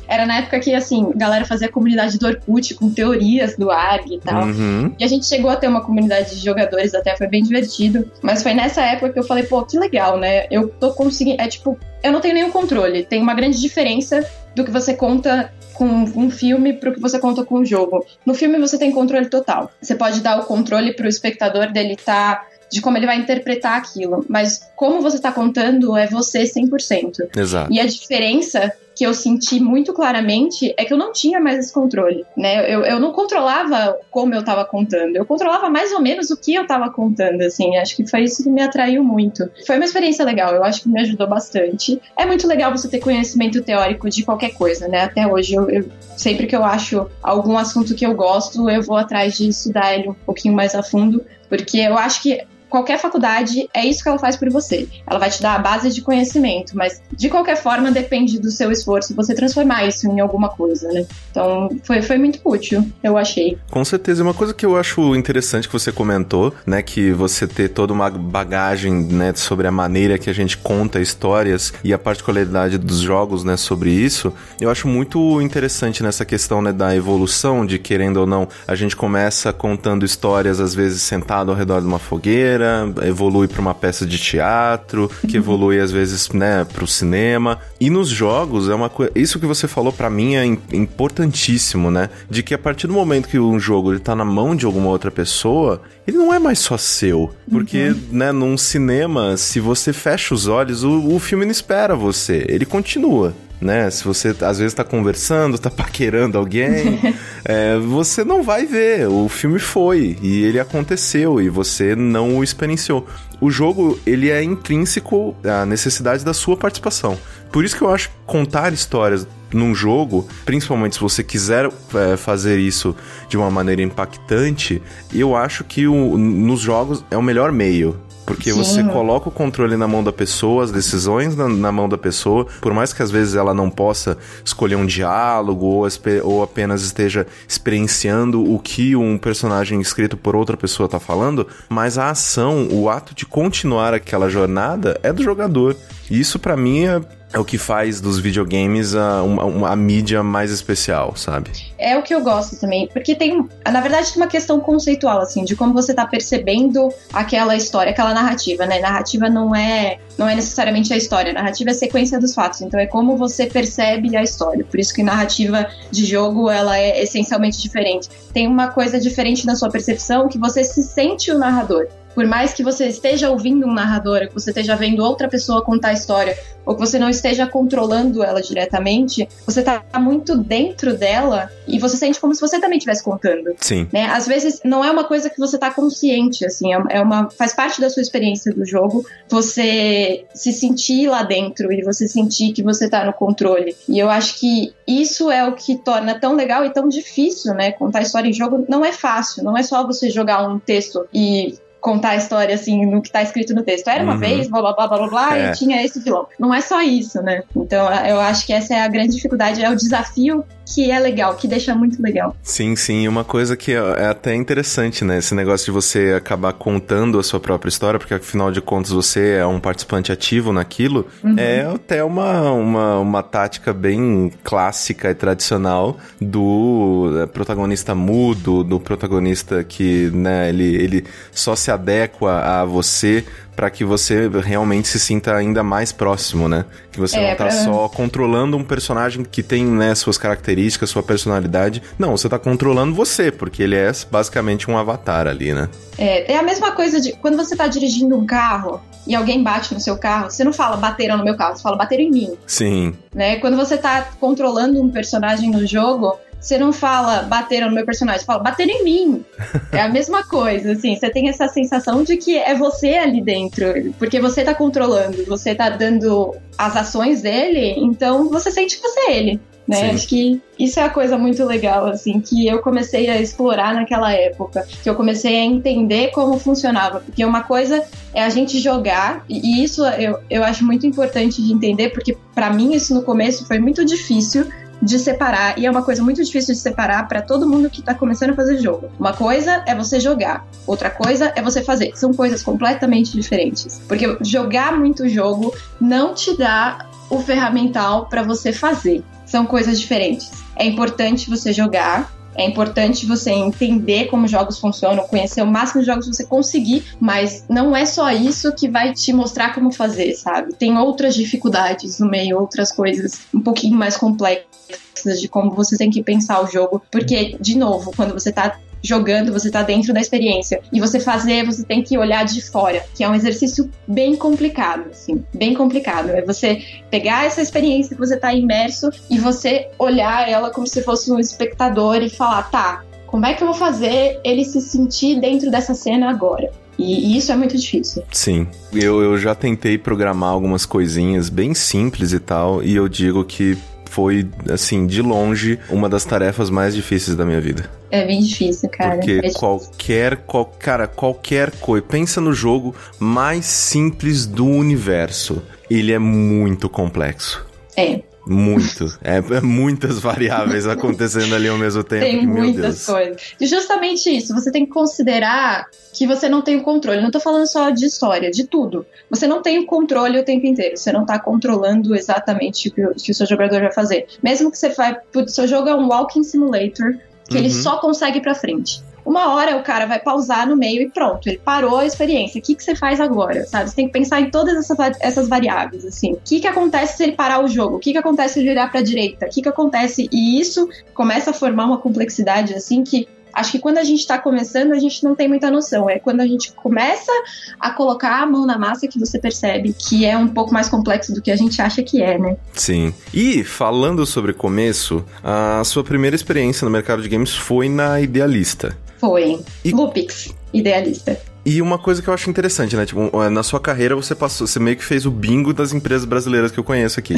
Era 0.08 0.24
na 0.24 0.38
época 0.38 0.58
que, 0.58 0.74
assim, 0.74 1.10
a 1.14 1.18
galera 1.18 1.44
fazia 1.44 1.68
comunidade 1.68 2.18
do 2.18 2.26
Orkut 2.26 2.74
com 2.74 2.90
teorias 2.90 3.56
do 3.56 3.70
ARG 3.70 4.14
e 4.14 4.18
tal. 4.18 4.44
Uhum. 4.44 4.94
E 4.98 5.04
a 5.04 5.06
gente 5.06 5.26
chegou 5.26 5.50
a 5.50 5.56
ter 5.56 5.68
uma 5.68 5.82
comunidade 5.82 6.30
de 6.30 6.44
jogadores 6.44 6.94
até, 6.94 7.14
foi 7.14 7.26
bem 7.26 7.42
divertido. 7.42 8.10
Mas 8.22 8.42
foi 8.42 8.54
nessa 8.54 8.80
época 8.82 9.12
que 9.12 9.18
eu 9.18 9.24
falei, 9.24 9.44
pô, 9.44 9.62
que 9.62 9.78
legal, 9.78 10.18
né? 10.18 10.46
Eu 10.50 10.68
tô 10.68 10.92
conseguindo. 10.92 11.40
É 11.42 11.46
tipo, 11.46 11.78
eu 12.02 12.10
não 12.10 12.20
tenho 12.20 12.34
nenhum 12.34 12.50
controle. 12.50 13.04
Tem 13.04 13.20
uma 13.20 13.34
grande 13.34 13.60
diferença 13.60 14.26
do 14.56 14.64
que 14.64 14.70
você 14.70 14.94
conta 14.94 15.52
com 15.78 15.86
um 15.86 16.28
filme 16.28 16.72
para 16.72 16.90
o 16.90 16.94
que 16.94 17.00
você 17.00 17.20
conta 17.20 17.44
com 17.44 17.60
um 17.60 17.64
jogo. 17.64 18.04
No 18.26 18.34
filme 18.34 18.58
você 18.58 18.76
tem 18.76 18.90
controle 18.90 19.26
total. 19.30 19.70
Você 19.80 19.94
pode 19.94 20.20
dar 20.20 20.40
o 20.40 20.44
controle 20.44 20.92
para 20.92 21.06
o 21.06 21.08
espectador 21.08 21.72
dele 21.72 21.94
estar. 21.94 22.40
Tá 22.40 22.48
de 22.70 22.82
como 22.82 22.98
ele 22.98 23.06
vai 23.06 23.16
interpretar 23.16 23.78
aquilo. 23.78 24.26
Mas 24.28 24.68
como 24.76 25.00
você 25.00 25.16
está 25.16 25.32
contando 25.32 25.96
é 25.96 26.06
você 26.06 26.42
100%. 26.42 27.28
Exato. 27.34 27.72
E 27.72 27.80
a 27.80 27.86
diferença 27.86 28.70
que 28.98 29.06
eu 29.06 29.14
senti 29.14 29.60
muito 29.60 29.92
claramente 29.92 30.74
é 30.76 30.84
que 30.84 30.92
eu 30.92 30.98
não 30.98 31.12
tinha 31.12 31.38
mais 31.38 31.60
esse 31.60 31.72
controle, 31.72 32.26
né? 32.36 32.68
Eu, 32.68 32.84
eu 32.84 32.98
não 32.98 33.12
controlava 33.12 33.96
como 34.10 34.34
eu 34.34 34.40
estava 34.40 34.64
contando, 34.64 35.14
eu 35.14 35.24
controlava 35.24 35.70
mais 35.70 35.92
ou 35.92 36.00
menos 36.00 36.32
o 36.32 36.36
que 36.36 36.52
eu 36.52 36.62
estava 36.62 36.90
contando, 36.90 37.40
assim. 37.42 37.76
Acho 37.76 37.94
que 37.94 38.04
foi 38.10 38.24
isso 38.24 38.42
que 38.42 38.50
me 38.50 38.60
atraiu 38.60 39.04
muito. 39.04 39.48
Foi 39.64 39.76
uma 39.76 39.84
experiência 39.84 40.24
legal, 40.24 40.52
eu 40.52 40.64
acho 40.64 40.82
que 40.82 40.88
me 40.88 41.00
ajudou 41.00 41.28
bastante. 41.28 42.02
É 42.16 42.26
muito 42.26 42.48
legal 42.48 42.72
você 42.72 42.88
ter 42.88 42.98
conhecimento 42.98 43.62
teórico 43.62 44.10
de 44.10 44.24
qualquer 44.24 44.52
coisa, 44.54 44.88
né? 44.88 45.02
Até 45.02 45.24
hoje, 45.28 45.54
eu, 45.54 45.70
eu 45.70 45.88
sempre 46.16 46.48
que 46.48 46.56
eu 46.56 46.64
acho 46.64 47.08
algum 47.22 47.56
assunto 47.56 47.94
que 47.94 48.04
eu 48.04 48.14
gosto, 48.14 48.68
eu 48.68 48.82
vou 48.82 48.96
atrás 48.96 49.36
de 49.36 49.48
estudar 49.48 49.94
ele 49.94 50.08
um 50.08 50.14
pouquinho 50.14 50.54
mais 50.54 50.74
a 50.74 50.82
fundo, 50.82 51.24
porque 51.48 51.78
eu 51.78 51.96
acho 51.96 52.20
que 52.20 52.44
qualquer 52.68 52.98
faculdade 52.98 53.68
é 53.72 53.84
isso 53.84 54.02
que 54.02 54.08
ela 54.08 54.18
faz 54.18 54.36
por 54.36 54.50
você. 54.50 54.88
Ela 55.06 55.18
vai 55.18 55.30
te 55.30 55.40
dar 55.42 55.54
a 55.54 55.58
base 55.58 55.90
de 55.90 56.02
conhecimento, 56.02 56.76
mas 56.76 57.00
de 57.12 57.28
qualquer 57.28 57.56
forma 57.56 57.90
depende 57.90 58.38
do 58.38 58.50
seu 58.50 58.70
esforço 58.70 59.14
você 59.14 59.34
transformar 59.34 59.86
isso 59.86 60.06
em 60.08 60.20
alguma 60.20 60.48
coisa, 60.48 60.88
né? 60.92 61.06
Então 61.30 61.68
foi, 61.84 62.02
foi 62.02 62.18
muito 62.18 62.40
útil, 62.44 62.84
eu 63.02 63.16
achei. 63.16 63.58
Com 63.70 63.84
certeza. 63.84 64.22
Uma 64.22 64.34
coisa 64.34 64.52
que 64.52 64.66
eu 64.66 64.76
acho 64.76 65.14
interessante 65.14 65.68
que 65.68 65.72
você 65.72 65.92
comentou, 65.92 66.52
né, 66.66 66.82
que 66.82 67.12
você 67.12 67.46
ter 67.46 67.68
toda 67.68 67.92
uma 67.92 68.10
bagagem, 68.10 68.92
né, 68.92 69.32
sobre 69.34 69.66
a 69.66 69.72
maneira 69.72 70.18
que 70.18 70.28
a 70.28 70.32
gente 70.32 70.56
conta 70.56 71.00
histórias 71.00 71.72
e 71.82 71.92
a 71.92 71.98
particularidade 71.98 72.78
dos 72.78 72.98
jogos, 72.98 73.44
né, 73.44 73.56
sobre 73.56 73.90
isso, 73.90 74.32
eu 74.60 74.70
acho 74.70 74.88
muito 74.88 75.40
interessante 75.40 76.02
nessa 76.02 76.24
questão, 76.24 76.60
né, 76.60 76.72
da 76.72 76.94
evolução 76.94 77.64
de 77.64 77.78
querendo 77.78 78.18
ou 78.18 78.26
não, 78.26 78.48
a 78.66 78.74
gente 78.74 78.96
começa 78.96 79.52
contando 79.52 80.04
histórias 80.04 80.60
às 80.60 80.74
vezes 80.74 81.02
sentado 81.02 81.50
ao 81.50 81.56
redor 81.56 81.80
de 81.80 81.86
uma 81.86 81.98
fogueira, 81.98 82.57
evolui 83.06 83.48
para 83.48 83.60
uma 83.60 83.74
peça 83.74 84.06
de 84.06 84.18
teatro, 84.18 85.10
que 85.26 85.36
uhum. 85.36 85.42
evolui 85.42 85.80
às 85.80 85.90
vezes, 85.90 86.28
né, 86.30 86.64
para 86.64 86.84
o 86.84 86.88
cinema. 86.88 87.58
E 87.80 87.90
nos 87.90 88.08
jogos 88.08 88.68
é 88.68 88.74
uma 88.74 88.88
coisa, 88.88 89.12
isso 89.14 89.38
que 89.38 89.46
você 89.46 89.66
falou 89.68 89.92
para 89.92 90.10
mim 90.10 90.36
é 90.36 90.44
importantíssimo, 90.44 91.90
né, 91.90 92.10
de 92.28 92.42
que 92.42 92.54
a 92.54 92.58
partir 92.58 92.86
do 92.86 92.92
momento 92.92 93.28
que 93.28 93.38
um 93.38 93.58
jogo 93.58 93.92
ele 93.92 94.00
tá 94.00 94.14
na 94.14 94.24
mão 94.24 94.54
de 94.54 94.66
alguma 94.66 94.88
outra 94.88 95.10
pessoa, 95.10 95.82
ele 96.06 96.16
não 96.16 96.32
é 96.32 96.38
mais 96.38 96.58
só 96.58 96.76
seu. 96.76 97.30
Porque, 97.50 97.88
uhum. 97.88 98.00
né, 98.12 98.32
num 98.32 98.56
cinema, 98.56 99.36
se 99.36 99.60
você 99.60 99.92
fecha 99.92 100.34
os 100.34 100.46
olhos, 100.46 100.84
o, 100.84 101.14
o 101.14 101.18
filme 101.18 101.44
não 101.44 101.52
espera 101.52 101.94
você. 101.94 102.44
Ele 102.48 102.64
continua 102.64 103.34
né? 103.60 103.90
Se 103.90 104.04
você 104.04 104.34
às 104.40 104.58
vezes 104.58 104.74
tá 104.74 104.84
conversando, 104.84 105.58
tá 105.58 105.70
paquerando 105.70 106.38
alguém, 106.38 106.98
é, 107.44 107.78
você 107.78 108.24
não 108.24 108.42
vai 108.42 108.66
ver. 108.66 109.08
O 109.08 109.28
filme 109.28 109.58
foi 109.58 110.16
e 110.22 110.44
ele 110.44 110.60
aconteceu 110.60 111.40
e 111.40 111.48
você 111.48 111.94
não 111.94 112.38
o 112.38 112.44
experienciou. 112.44 113.06
O 113.40 113.50
jogo, 113.50 113.98
ele 114.04 114.30
é 114.30 114.42
intrínseco 114.42 115.36
à 115.44 115.64
necessidade 115.64 116.24
da 116.24 116.34
sua 116.34 116.56
participação. 116.56 117.16
Por 117.52 117.64
isso 117.64 117.76
que 117.76 117.82
eu 117.82 117.90
acho 117.90 118.08
que 118.08 118.14
contar 118.26 118.72
histórias 118.72 119.26
num 119.52 119.74
jogo, 119.74 120.28
principalmente 120.44 120.96
se 120.96 121.00
você 121.00 121.22
quiser 121.22 121.70
é, 121.94 122.16
fazer 122.16 122.58
isso 122.58 122.94
de 123.28 123.36
uma 123.36 123.50
maneira 123.50 123.80
impactante, 123.80 124.82
eu 125.14 125.34
acho 125.36 125.64
que 125.64 125.86
o, 125.86 126.18
nos 126.18 126.60
jogos 126.60 127.04
é 127.10 127.16
o 127.16 127.22
melhor 127.22 127.52
meio. 127.52 127.98
Porque 128.28 128.52
Sim. 128.52 128.58
você 128.58 128.84
coloca 128.84 129.30
o 129.30 129.32
controle 129.32 129.74
na 129.74 129.88
mão 129.88 130.04
da 130.04 130.12
pessoa, 130.12 130.62
as 130.62 130.70
decisões 130.70 131.34
na, 131.34 131.48
na, 131.48 131.72
mão 131.72 131.88
da 131.88 131.96
pessoa, 131.96 132.46
por 132.60 132.74
mais 132.74 132.92
que 132.92 133.02
às 133.02 133.10
vezes 133.10 133.34
ela 133.34 133.54
não 133.54 133.70
possa 133.70 134.18
escolher 134.44 134.76
um 134.76 134.84
diálogo 134.84 135.64
ou, 135.64 135.86
ou 136.24 136.42
apenas 136.42 136.82
esteja 136.82 137.26
experienciando 137.48 138.44
o 138.44 138.58
que 138.58 138.94
um 138.94 139.16
personagem 139.16 139.80
escrito 139.80 140.14
por 140.14 140.36
outra 140.36 140.58
pessoa 140.58 140.84
está 140.84 141.00
falando, 141.00 141.46
mas 141.70 141.96
a 141.96 142.10
ação, 142.10 142.68
o 142.70 142.90
ato 142.90 143.14
de 143.14 143.24
continuar 143.24 143.94
aquela 143.94 144.28
jornada 144.28 145.00
é 145.02 145.10
do 145.10 145.22
jogador. 145.22 145.74
E 146.10 146.20
isso 146.20 146.38
para 146.38 146.54
mim 146.54 146.84
é 146.84 147.00
é 147.32 147.38
o 147.38 147.44
que 147.44 147.58
faz 147.58 148.00
dos 148.00 148.18
videogames 148.18 148.94
a, 148.94 149.22
uma, 149.22 149.70
a 149.70 149.76
mídia 149.76 150.22
mais 150.22 150.50
especial, 150.50 151.14
sabe? 151.16 151.50
É 151.76 151.96
o 151.96 152.02
que 152.02 152.14
eu 152.14 152.22
gosto 152.22 152.56
também, 152.56 152.88
porque 152.92 153.14
tem, 153.14 153.46
na 153.70 153.80
verdade, 153.80 154.12
tem 154.12 154.22
uma 154.22 154.28
questão 154.28 154.58
conceitual, 154.60 155.20
assim, 155.20 155.44
de 155.44 155.54
como 155.54 155.72
você 155.72 155.92
tá 155.92 156.06
percebendo 156.06 156.88
aquela 157.12 157.54
história, 157.54 157.92
aquela 157.92 158.14
narrativa, 158.14 158.66
né? 158.66 158.80
Narrativa 158.80 159.28
não 159.28 159.54
é, 159.54 159.98
não 160.16 160.28
é 160.28 160.34
necessariamente 160.34 160.92
a 160.92 160.96
história, 160.96 161.32
narrativa 161.32 161.70
é 161.70 161.72
a 161.72 161.76
sequência 161.76 162.18
dos 162.18 162.34
fatos, 162.34 162.62
então 162.62 162.80
é 162.80 162.86
como 162.86 163.16
você 163.16 163.46
percebe 163.46 164.16
a 164.16 164.22
história. 164.22 164.64
Por 164.64 164.80
isso 164.80 164.94
que 164.94 165.02
narrativa 165.02 165.68
de 165.90 166.06
jogo, 166.06 166.50
ela 166.50 166.78
é 166.78 167.02
essencialmente 167.02 167.60
diferente. 167.60 168.08
Tem 168.32 168.46
uma 168.46 168.68
coisa 168.68 168.98
diferente 168.98 169.46
na 169.46 169.54
sua 169.54 169.70
percepção 169.70 170.28
que 170.28 170.38
você 170.38 170.64
se 170.64 170.82
sente 170.82 171.30
o 171.30 171.38
narrador 171.38 171.88
por 172.18 172.26
mais 172.26 172.52
que 172.52 172.64
você 172.64 172.88
esteja 172.88 173.30
ouvindo 173.30 173.64
um 173.64 173.72
narrador, 173.72 174.26
que 174.26 174.34
você 174.34 174.50
esteja 174.50 174.74
vendo 174.74 175.04
outra 175.04 175.28
pessoa 175.28 175.62
contar 175.62 175.90
a 175.90 175.92
história, 175.92 176.36
ou 176.66 176.74
que 176.74 176.80
você 176.80 176.98
não 176.98 177.08
esteja 177.08 177.46
controlando 177.46 178.24
ela 178.24 178.42
diretamente, 178.42 179.28
você 179.46 179.62
tá 179.62 179.84
muito 180.00 180.36
dentro 180.36 180.98
dela 180.98 181.48
e 181.64 181.78
você 181.78 181.96
sente 181.96 182.18
como 182.18 182.34
se 182.34 182.40
você 182.40 182.58
também 182.58 182.78
estivesse 182.78 183.04
contando. 183.04 183.54
Sim. 183.60 183.86
Né? 183.92 184.06
Às 184.06 184.26
vezes 184.26 184.60
não 184.64 184.84
é 184.84 184.90
uma 184.90 185.04
coisa 185.04 185.30
que 185.30 185.38
você 185.38 185.56
tá 185.56 185.70
consciente, 185.70 186.44
assim, 186.44 186.74
é, 186.74 186.82
é 186.90 187.00
uma 187.00 187.30
faz 187.30 187.54
parte 187.54 187.80
da 187.80 187.88
sua 187.88 188.02
experiência 188.02 188.52
do 188.52 188.66
jogo, 188.66 189.06
você 189.28 190.24
se 190.34 190.52
sentir 190.52 191.06
lá 191.06 191.22
dentro 191.22 191.72
e 191.72 191.84
você 191.84 192.08
sentir 192.08 192.52
que 192.52 192.64
você 192.64 192.90
tá 192.90 193.04
no 193.04 193.12
controle. 193.12 193.76
E 193.88 193.96
eu 193.96 194.10
acho 194.10 194.40
que 194.40 194.74
isso 194.88 195.30
é 195.30 195.46
o 195.46 195.52
que 195.52 195.76
torna 195.76 196.18
tão 196.18 196.34
legal 196.34 196.64
e 196.64 196.70
tão 196.70 196.88
difícil, 196.88 197.54
né? 197.54 197.70
Contar 197.70 198.02
história 198.02 198.28
em 198.28 198.32
jogo 198.32 198.66
não 198.68 198.84
é 198.84 198.90
fácil, 198.90 199.44
não 199.44 199.56
é 199.56 199.62
só 199.62 199.86
você 199.86 200.10
jogar 200.10 200.42
um 200.48 200.58
texto 200.58 201.06
e 201.14 201.54
contar 201.80 202.10
a 202.10 202.16
história 202.16 202.54
assim 202.54 202.84
no 202.86 203.00
que 203.02 203.10
tá 203.10 203.22
escrito 203.22 203.54
no 203.54 203.62
texto. 203.62 203.88
Era 203.88 204.02
uma 204.02 204.14
uhum. 204.14 204.18
vez, 204.18 204.48
blá 204.48 204.60
blá 204.60 204.72
blá 204.72 204.88
blá 204.88 205.08
blá, 205.08 205.38
é. 205.38 205.50
e 205.50 205.52
tinha 205.52 205.82
esse 205.84 206.00
vilão. 206.00 206.26
Não 206.38 206.52
é 206.52 206.60
só 206.60 206.82
isso, 206.82 207.22
né? 207.22 207.42
Então 207.56 207.92
eu 208.04 208.20
acho 208.20 208.46
que 208.46 208.52
essa 208.52 208.74
é 208.74 208.82
a 208.82 208.88
grande 208.88 209.14
dificuldade, 209.14 209.62
é 209.62 209.70
o 209.70 209.76
desafio 209.76 210.44
que 210.74 210.90
é 210.90 210.98
legal, 210.98 211.34
que 211.34 211.48
deixa 211.48 211.74
muito 211.74 212.00
legal. 212.02 212.36
Sim, 212.42 212.76
sim. 212.76 213.08
Uma 213.08 213.24
coisa 213.24 213.56
que 213.56 213.72
é 213.72 214.06
até 214.06 214.34
interessante, 214.34 215.04
né? 215.04 215.18
Esse 215.18 215.34
negócio 215.34 215.64
de 215.66 215.70
você 215.70 216.14
acabar 216.16 216.52
contando 216.52 217.18
a 217.18 217.22
sua 217.22 217.40
própria 217.40 217.70
história, 217.70 217.98
porque 217.98 218.14
afinal 218.14 218.52
de 218.52 218.60
contas 218.60 218.92
você 218.92 219.36
é 219.36 219.46
um 219.46 219.58
participante 219.58 220.12
ativo 220.12 220.52
naquilo, 220.52 221.06
uhum. 221.24 221.38
é 221.38 221.62
até 221.62 222.04
uma, 222.04 222.52
uma, 222.52 222.98
uma 222.98 223.22
tática 223.22 223.72
bem 223.72 224.30
clássica 224.44 225.10
e 225.10 225.14
tradicional 225.14 225.96
do 226.20 227.18
é, 227.22 227.26
protagonista 227.26 227.94
mudo, 227.94 228.62
do 228.62 228.78
protagonista 228.78 229.64
que, 229.64 230.10
né, 230.12 230.50
ele, 230.50 230.76
ele 230.76 231.04
só 231.32 231.56
se 231.56 231.67
adequa 231.70 232.40
a 232.40 232.64
você 232.64 233.24
para 233.58 233.70
que 233.70 233.84
você 233.84 234.28
realmente 234.28 234.86
se 234.86 235.00
sinta 235.00 235.34
ainda 235.34 235.64
mais 235.64 235.90
próximo, 235.90 236.48
né? 236.48 236.64
Que 236.92 237.00
você 237.00 237.18
é, 237.18 237.30
não 237.30 237.36
tá 237.36 237.46
pra... 237.46 237.50
só 237.50 237.88
controlando 237.88 238.56
um 238.56 238.62
personagem 238.62 239.24
que 239.24 239.42
tem, 239.42 239.64
né, 239.64 239.96
suas 239.96 240.16
características, 240.16 240.90
sua 240.90 241.02
personalidade. 241.02 241.82
Não, 241.98 242.16
você 242.16 242.28
tá 242.28 242.38
controlando 242.38 242.94
você, 242.94 243.32
porque 243.32 243.64
ele 243.64 243.74
é 243.74 243.90
basicamente 244.08 244.70
um 244.70 244.78
avatar 244.78 245.26
ali, 245.26 245.52
né? 245.52 245.68
É, 245.98 246.34
é 246.34 246.36
a 246.36 246.42
mesma 246.44 246.70
coisa 246.70 247.00
de 247.00 247.12
quando 247.14 247.36
você 247.36 247.56
tá 247.56 247.66
dirigindo 247.66 248.16
um 248.16 248.24
carro 248.24 248.80
e 249.08 249.14
alguém 249.16 249.42
bate 249.42 249.74
no 249.74 249.80
seu 249.80 249.96
carro, 249.96 250.30
você 250.30 250.44
não 250.44 250.52
fala 250.52 250.76
bateram 250.76 251.16
no 251.16 251.24
meu 251.24 251.36
carro, 251.36 251.56
você 251.56 251.62
fala 251.62 251.76
bateram 251.76 252.04
em 252.04 252.10
mim. 252.12 252.38
Sim. 252.46 252.94
Né? 253.12 253.36
Quando 253.36 253.56
você 253.56 253.76
tá 253.76 254.08
controlando 254.20 254.80
um 254.80 254.88
personagem 254.88 255.50
no 255.50 255.66
jogo, 255.66 256.16
você 256.40 256.58
não 256.58 256.72
fala 256.72 257.22
bateram 257.22 257.68
no 257.68 257.74
meu 257.74 257.84
personagem, 257.84 258.20
você 258.20 258.26
fala 258.26 258.42
bateram 258.42 258.72
em 258.72 258.84
mim. 258.84 259.24
É 259.70 259.82
a 259.82 259.88
mesma 259.88 260.24
coisa, 260.24 260.72
assim, 260.72 260.96
você 260.96 261.10
tem 261.10 261.28
essa 261.28 261.46
sensação 261.46 262.02
de 262.02 262.16
que 262.16 262.36
é 262.36 262.54
você 262.54 262.94
ali 262.94 263.20
dentro, 263.20 263.92
porque 263.98 264.18
você 264.18 264.42
tá 264.42 264.54
controlando, 264.54 265.24
você 265.26 265.54
tá 265.54 265.68
dando 265.68 266.34
as 266.56 266.76
ações 266.76 267.22
dele, 267.22 267.74
então 267.76 268.28
você 268.28 268.50
sente 268.50 268.76
que 268.76 268.82
você 268.82 269.00
é 269.00 269.16
ele. 269.16 269.40
Né? 269.68 269.90
Acho 269.90 270.08
que 270.08 270.40
isso 270.58 270.80
é 270.80 270.84
a 270.84 270.88
coisa 270.88 271.18
muito 271.18 271.44
legal, 271.44 271.84
assim, 271.86 272.20
que 272.20 272.46
eu 272.46 272.60
comecei 272.60 273.10
a 273.10 273.20
explorar 273.20 273.74
naquela 273.74 274.10
época, 274.10 274.66
que 274.82 274.88
eu 274.88 274.94
comecei 274.94 275.36
a 275.36 275.44
entender 275.44 276.10
como 276.10 276.38
funcionava, 276.38 277.00
porque 277.00 277.22
uma 277.22 277.42
coisa 277.42 277.84
é 278.14 278.22
a 278.22 278.30
gente 278.30 278.58
jogar, 278.58 279.26
e 279.28 279.62
isso 279.62 279.84
eu, 279.84 280.18
eu 280.30 280.42
acho 280.42 280.64
muito 280.64 280.86
importante 280.86 281.42
de 281.42 281.52
entender, 281.52 281.90
porque 281.90 282.16
para 282.34 282.50
mim 282.50 282.72
isso 282.72 282.94
no 282.94 283.02
começo 283.02 283.46
foi 283.46 283.58
muito 283.58 283.84
difícil, 283.84 284.48
de 284.80 284.98
separar, 284.98 285.58
e 285.58 285.66
é 285.66 285.70
uma 285.70 285.82
coisa 285.82 286.02
muito 286.02 286.22
difícil 286.22 286.54
de 286.54 286.60
separar 286.60 287.08
para 287.08 287.20
todo 287.20 287.48
mundo 287.48 287.68
que 287.68 287.82
tá 287.82 287.94
começando 287.94 288.30
a 288.30 288.34
fazer 288.34 288.58
jogo. 288.58 288.90
Uma 288.98 289.12
coisa 289.12 289.62
é 289.66 289.74
você 289.74 289.98
jogar, 289.98 290.46
outra 290.66 290.90
coisa 290.90 291.32
é 291.34 291.42
você 291.42 291.62
fazer. 291.62 291.92
São 291.96 292.12
coisas 292.12 292.42
completamente 292.42 293.12
diferentes. 293.12 293.80
Porque 293.88 294.16
jogar 294.20 294.78
muito 294.78 295.08
jogo 295.08 295.54
não 295.80 296.14
te 296.14 296.36
dá 296.36 296.86
o 297.10 297.20
ferramental 297.20 298.06
para 298.06 298.22
você 298.22 298.52
fazer. 298.52 299.02
São 299.26 299.44
coisas 299.44 299.80
diferentes. 299.80 300.30
É 300.56 300.64
importante 300.64 301.28
você 301.28 301.52
jogar, 301.52 302.12
é 302.38 302.46
importante 302.46 303.04
você 303.04 303.32
entender 303.32 304.06
como 304.06 304.28
jogos 304.28 304.60
funcionam, 304.60 305.06
conhecer 305.08 305.42
o 305.42 305.46
máximo 305.46 305.80
de 305.80 305.86
jogos 305.86 306.06
que 306.06 306.14
você 306.14 306.24
conseguir, 306.24 306.84
mas 307.00 307.44
não 307.48 307.76
é 307.76 307.84
só 307.84 308.12
isso 308.12 308.52
que 308.52 308.68
vai 308.68 308.92
te 308.92 309.12
mostrar 309.12 309.52
como 309.52 309.72
fazer, 309.72 310.14
sabe? 310.14 310.54
Tem 310.54 310.78
outras 310.78 311.16
dificuldades 311.16 311.98
no 311.98 312.08
meio, 312.08 312.38
outras 312.38 312.70
coisas 312.70 313.22
um 313.34 313.40
pouquinho 313.40 313.76
mais 313.76 313.96
complexas 313.96 315.20
de 315.20 315.28
como 315.28 315.50
você 315.50 315.76
tem 315.76 315.90
que 315.90 316.00
pensar 316.00 316.40
o 316.42 316.46
jogo, 316.46 316.80
porque 316.92 317.36
de 317.40 317.58
novo, 317.58 317.92
quando 317.96 318.14
você 318.14 318.30
tá 318.30 318.56
jogando, 318.82 319.32
você 319.32 319.50
tá 319.50 319.62
dentro 319.62 319.92
da 319.92 320.00
experiência. 320.00 320.60
E 320.72 320.80
você 320.80 321.00
fazer, 321.00 321.44
você 321.44 321.64
tem 321.64 321.82
que 321.82 321.96
olhar 321.98 322.24
de 322.24 322.40
fora, 322.42 322.84
que 322.94 323.04
é 323.04 323.08
um 323.08 323.14
exercício 323.14 323.70
bem 323.86 324.16
complicado, 324.16 324.90
assim, 324.90 325.24
bem 325.34 325.54
complicado. 325.54 326.10
É 326.10 326.22
você 326.22 326.62
pegar 326.90 327.24
essa 327.24 327.42
experiência 327.42 327.94
que 327.94 328.00
você 328.00 328.16
tá 328.16 328.32
imerso 328.32 328.90
e 329.10 329.18
você 329.18 329.68
olhar 329.78 330.28
ela 330.28 330.50
como 330.50 330.66
se 330.66 330.82
fosse 330.82 331.10
um 331.10 331.18
espectador 331.18 332.02
e 332.02 332.10
falar, 332.10 332.42
tá, 332.50 332.84
como 333.06 333.24
é 333.26 333.34
que 333.34 333.42
eu 333.42 333.48
vou 333.48 333.56
fazer 333.56 334.20
ele 334.22 334.44
se 334.44 334.60
sentir 334.60 335.18
dentro 335.20 335.50
dessa 335.50 335.74
cena 335.74 336.10
agora? 336.10 336.50
E, 336.78 337.16
isso 337.16 337.32
é 337.32 337.36
muito 337.36 337.56
difícil. 337.56 338.04
Sim. 338.12 338.46
Eu, 338.72 339.02
eu 339.02 339.18
já 339.18 339.34
tentei 339.34 339.76
programar 339.76 340.30
algumas 340.30 340.64
coisinhas 340.64 341.28
bem 341.28 341.52
simples 341.54 342.12
e 342.12 342.20
tal, 342.20 342.62
e 342.62 342.76
eu 342.76 342.88
digo 342.88 343.24
que 343.24 343.58
foi, 343.88 344.28
assim, 344.50 344.86
de 344.86 345.02
longe, 345.02 345.58
uma 345.68 345.88
das 345.88 346.04
tarefas 346.04 346.50
mais 346.50 346.74
difíceis 346.74 347.16
da 347.16 347.24
minha 347.24 347.40
vida. 347.40 347.68
É 347.90 348.06
bem 348.06 348.20
difícil, 348.20 348.68
cara. 348.68 348.96
Porque 348.96 349.12
é 349.12 349.14
difícil. 349.16 349.40
qualquer, 349.40 350.16
qual, 350.18 350.44
cara, 350.44 350.86
qualquer 350.86 351.50
coisa. 351.52 351.84
Pensa 351.86 352.20
no 352.20 352.32
jogo 352.32 352.74
mais 352.98 353.46
simples 353.46 354.26
do 354.26 354.46
universo. 354.46 355.42
Ele 355.70 355.92
é 355.92 355.98
muito 355.98 356.68
complexo. 356.68 357.46
É. 357.76 358.00
Muito. 358.28 358.98
É, 359.02 359.16
é 359.16 359.40
muitas 359.40 359.98
variáveis 360.00 360.66
acontecendo 360.66 361.34
ali 361.34 361.48
ao 361.48 361.56
mesmo 361.56 361.82
tempo. 361.82 362.04
Tem 362.04 362.20
que, 362.20 362.26
muitas 362.26 362.84
coisas. 362.84 363.34
E 363.40 363.46
justamente 363.46 364.14
isso, 364.14 364.34
você 364.34 364.52
tem 364.52 364.66
que 364.66 364.72
considerar 364.72 365.66
que 365.94 366.06
você 366.06 366.28
não 366.28 366.42
tem 366.42 366.56
o 366.56 366.62
controle. 366.62 367.00
Não 367.00 367.10
tô 367.10 367.18
falando 367.20 367.46
só 367.46 367.70
de 367.70 367.86
história, 367.86 368.30
de 368.30 368.46
tudo. 368.46 368.84
Você 369.10 369.26
não 369.26 369.40
tem 369.42 369.58
o 369.58 369.66
controle 369.66 370.18
o 370.18 370.24
tempo 370.24 370.46
inteiro. 370.46 370.76
Você 370.76 370.92
não 370.92 371.06
tá 371.06 371.18
controlando 371.18 371.94
exatamente 371.94 372.68
o 372.68 372.72
que 372.72 372.84
o, 372.84 372.94
que 372.94 373.10
o 373.10 373.14
seu 373.14 373.26
jogador 373.26 373.60
vai 373.60 373.72
fazer. 373.72 374.06
Mesmo 374.22 374.50
que 374.50 374.58
você 374.58 374.68
vai. 374.70 374.96
Seu 375.28 375.46
jogo 375.48 375.68
é 375.68 375.74
um 375.74 375.88
walking 375.88 376.22
simulator, 376.22 376.94
que 377.28 377.36
ele 377.36 377.48
Uhum. 377.48 377.54
só 377.62 377.78
consegue 377.78 378.18
ir 378.18 378.22
pra 378.22 378.34
frente. 378.34 378.82
Uma 379.08 379.32
hora 379.32 379.56
o 379.56 379.62
cara 379.62 379.86
vai 379.86 379.98
pausar 379.98 380.46
no 380.46 380.54
meio 380.54 380.82
e 380.82 380.90
pronto, 380.90 381.26
ele 381.26 381.40
parou 381.42 381.78
a 381.78 381.86
experiência. 381.86 382.38
O 382.38 382.42
que, 382.42 382.54
que 382.54 382.62
você 382.62 382.76
faz 382.76 383.00
agora? 383.00 383.46
Sabe? 383.46 383.70
Você 383.70 383.76
tem 383.76 383.86
que 383.86 383.92
pensar 383.92 384.20
em 384.20 384.30
todas 384.30 384.54
essas, 384.54 384.76
essas 385.00 385.26
variáveis, 385.26 385.82
assim. 385.86 386.12
O 386.12 386.20
que, 386.22 386.40
que 386.40 386.46
acontece 386.46 386.98
se 386.98 387.04
ele 387.04 387.12
parar 387.12 387.42
o 387.42 387.48
jogo? 387.48 387.76
O 387.76 387.78
que, 387.78 387.92
que 387.92 387.98
acontece 387.98 388.34
se 388.34 388.40
ele 388.40 388.50
virar 388.50 388.70
pra 388.70 388.82
direita? 388.82 389.24
O 389.24 389.30
que, 389.30 389.40
que 389.40 389.48
acontece? 389.48 390.10
E 390.12 390.38
isso 390.38 390.68
começa 390.92 391.30
a 391.30 391.32
formar 391.32 391.64
uma 391.64 391.78
complexidade, 391.78 392.52
assim, 392.52 392.84
que 392.84 393.08
acho 393.32 393.52
que 393.52 393.58
quando 393.58 393.78
a 393.78 393.84
gente 393.84 394.06
tá 394.06 394.18
começando, 394.18 394.72
a 394.72 394.78
gente 394.78 395.02
não 395.02 395.14
tem 395.14 395.26
muita 395.26 395.50
noção. 395.50 395.88
É 395.88 395.98
quando 395.98 396.20
a 396.20 396.26
gente 396.26 396.52
começa 396.52 397.12
a 397.58 397.70
colocar 397.70 398.22
a 398.22 398.26
mão 398.26 398.44
na 398.44 398.58
massa 398.58 398.86
que 398.86 398.98
você 398.98 399.18
percebe 399.18 399.72
que 399.72 400.04
é 400.04 400.18
um 400.18 400.28
pouco 400.28 400.52
mais 400.52 400.68
complexo 400.68 401.14
do 401.14 401.22
que 401.22 401.30
a 401.30 401.36
gente 401.36 401.62
acha 401.62 401.82
que 401.82 402.02
é, 402.02 402.18
né? 402.18 402.36
Sim. 402.52 402.92
E, 403.14 403.42
falando 403.42 404.04
sobre 404.04 404.34
começo, 404.34 405.02
a 405.24 405.64
sua 405.64 405.82
primeira 405.82 406.14
experiência 406.14 406.66
no 406.66 406.70
mercado 406.70 407.00
de 407.00 407.08
games 407.08 407.34
foi 407.34 407.70
na 407.70 408.02
Idealista. 408.02 408.76
Foi. 408.98 409.40
E- 409.64 409.70
Lupix, 409.70 410.34
idealista. 410.52 411.18
E 411.44 411.62
uma 411.62 411.78
coisa 411.78 412.02
que 412.02 412.08
eu 412.08 412.12
acho 412.14 412.28
interessante, 412.28 412.76
né? 412.76 412.84
Tipo, 412.84 413.10
na 413.30 413.42
sua 413.42 413.58
carreira 413.58 413.96
você 413.96 414.14
passou, 414.14 414.46
você 414.46 414.60
meio 414.60 414.76
que 414.76 414.84
fez 414.84 415.06
o 415.06 415.10
bingo 415.10 415.54
das 415.54 415.72
empresas 415.72 416.04
brasileiras 416.04 416.50
que 416.50 416.58
eu 416.58 416.64
conheço 416.64 417.00
aqui. 417.00 417.14